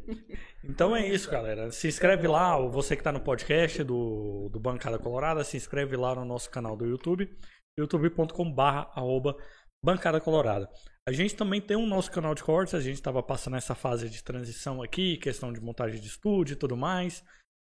Então 0.65 0.95
é 0.95 1.07
isso, 1.07 1.31
galera. 1.31 1.71
Se 1.71 1.87
inscreve 1.87 2.27
lá, 2.27 2.59
você 2.59 2.97
que 2.97 3.03
tá 3.03 3.13
no 3.13 3.21
podcast 3.21 3.83
do, 3.85 4.49
do 4.51 4.59
Bancada 4.59 4.99
Colorada, 4.99 5.45
se 5.45 5.57
inscreve 5.57 5.97
lá 5.97 6.15
no 6.15 6.25
nosso 6.25 6.51
canal 6.51 6.77
do 6.77 6.85
YouTube, 6.87 7.31
youtube.com 7.79 8.53
barra 8.53 8.91
arroba 8.95 9.37
Bancada 9.83 10.21
Colorada. 10.21 10.69
A 11.09 11.13
gente 11.13 11.35
também 11.35 11.61
tem 11.61 11.77
um 11.77 11.87
nosso 11.87 12.11
canal 12.11 12.35
de 12.35 12.43
cortes, 12.43 12.75
a 12.75 12.81
gente 12.81 12.97
estava 12.97 13.23
passando 13.23 13.57
essa 13.57 13.75
fase 13.75 14.11
de 14.11 14.23
transição 14.23 14.83
aqui, 14.83 15.17
questão 15.17 15.53
de 15.53 15.61
montagem 15.61 16.01
de 16.01 16.07
estúdio 16.07 16.55
e 16.55 16.59
tudo 16.59 16.77
mais. 16.77 17.25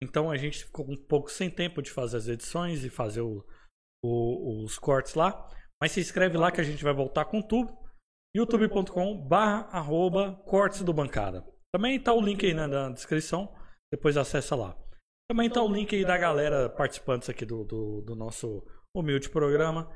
Então 0.03 0.29
a 0.29 0.37
gente 0.37 0.65
ficou 0.65 0.89
um 0.89 0.97
pouco 0.97 1.29
sem 1.31 1.49
tempo 1.49 1.81
de 1.81 1.89
fazer 1.91 2.17
as 2.17 2.27
edições 2.27 2.83
e 2.83 2.89
fazer 2.89 3.21
o- 3.21 3.43
o- 4.03 4.63
os 4.63 4.77
cortes 4.77 5.13
lá. 5.15 5.49
Mas 5.81 5.91
se 5.91 5.99
inscreve 5.99 6.37
lá 6.37 6.51
que 6.51 6.61
a 6.61 6.63
gente 6.63 6.83
vai 6.83 6.93
voltar 6.93 7.25
com 7.25 7.41
tudo. 7.41 7.75
youtube.com 8.35 9.17
barra 9.27 9.61
arroba 9.71 10.35
cortes 10.45 10.81
do 10.83 10.93
bancada. 10.93 11.45
Também 11.73 11.97
tá 11.99 12.13
o 12.13 12.19
link 12.21 12.45
aí 12.45 12.53
na, 12.53 12.67
na 12.67 12.89
descrição, 12.89 13.53
depois 13.91 14.17
acessa 14.17 14.55
lá. 14.55 14.77
Também 15.29 15.49
tá 15.49 15.61
o 15.61 15.71
link 15.71 15.95
aí 15.95 16.03
da 16.05 16.17
galera 16.17 16.69
participantes 16.69 17.29
aqui 17.29 17.45
do, 17.45 17.63
do, 17.63 18.01
do 18.01 18.15
nosso 18.15 18.61
humilde 18.95 19.29
programa. 19.29 19.89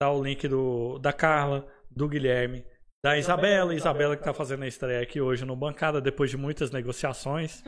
Tá 0.00 0.10
o 0.12 0.22
link 0.22 0.46
do, 0.46 0.98
da 0.98 1.12
Carla, 1.12 1.66
do 1.90 2.06
Guilherme, 2.08 2.64
da 3.04 3.16
Isabela. 3.18 3.74
Isabela 3.74 4.16
que 4.16 4.22
tá 4.22 4.32
fazendo 4.34 4.62
a 4.64 4.68
estreia 4.68 5.02
aqui 5.02 5.20
hoje 5.20 5.44
no 5.44 5.56
Bancada, 5.56 6.00
depois 6.00 6.30
de 6.30 6.36
muitas 6.36 6.70
negociações, 6.70 7.64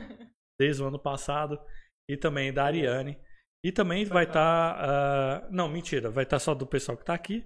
desde 0.60 0.82
o 0.82 0.86
ano 0.86 0.98
passado. 0.98 1.58
E 2.08 2.18
também 2.18 2.52
da 2.52 2.64
Ariane. 2.64 3.18
E 3.64 3.72
também 3.72 4.04
vai 4.04 4.24
estar. 4.24 5.50
não, 5.50 5.68
mentira, 5.68 6.10
vai 6.10 6.24
estar 6.24 6.38
só 6.38 6.54
do 6.54 6.66
pessoal 6.66 6.98
que 6.98 7.04
tá 7.04 7.14
aqui. 7.14 7.44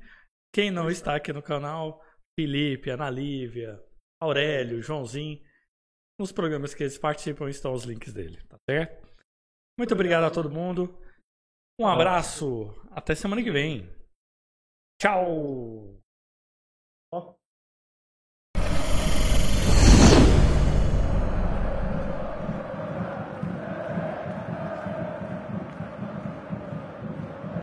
Quem 0.53 0.71
não 0.71 0.91
está 0.91 1.15
aqui 1.15 1.33
no 1.33 1.43
canal, 1.43 2.03
Felipe, 2.39 2.91
Ana 2.91 3.11
Lívia, 3.11 3.81
Aurélio, 4.21 4.83
Joãozinho. 4.83 5.41
Nos 6.19 6.33
programas 6.33 6.75
que 6.75 6.83
eles 6.83 6.99
participam 6.99 7.49
estão 7.49 7.73
os 7.73 7.85
links 7.85 8.13
dele, 8.13 8.41
tá 8.49 8.57
certo? 8.69 9.05
Muito 9.79 9.95
obrigado 9.95 10.25
a 10.25 10.31
todo 10.31 10.51
mundo. 10.51 10.97
Um 11.81 11.87
abraço. 11.87 12.73
Até 12.91 13.15
semana 13.15 13.43
que 13.43 13.51
vem. 13.51 13.89
Tchau. 15.01 16.04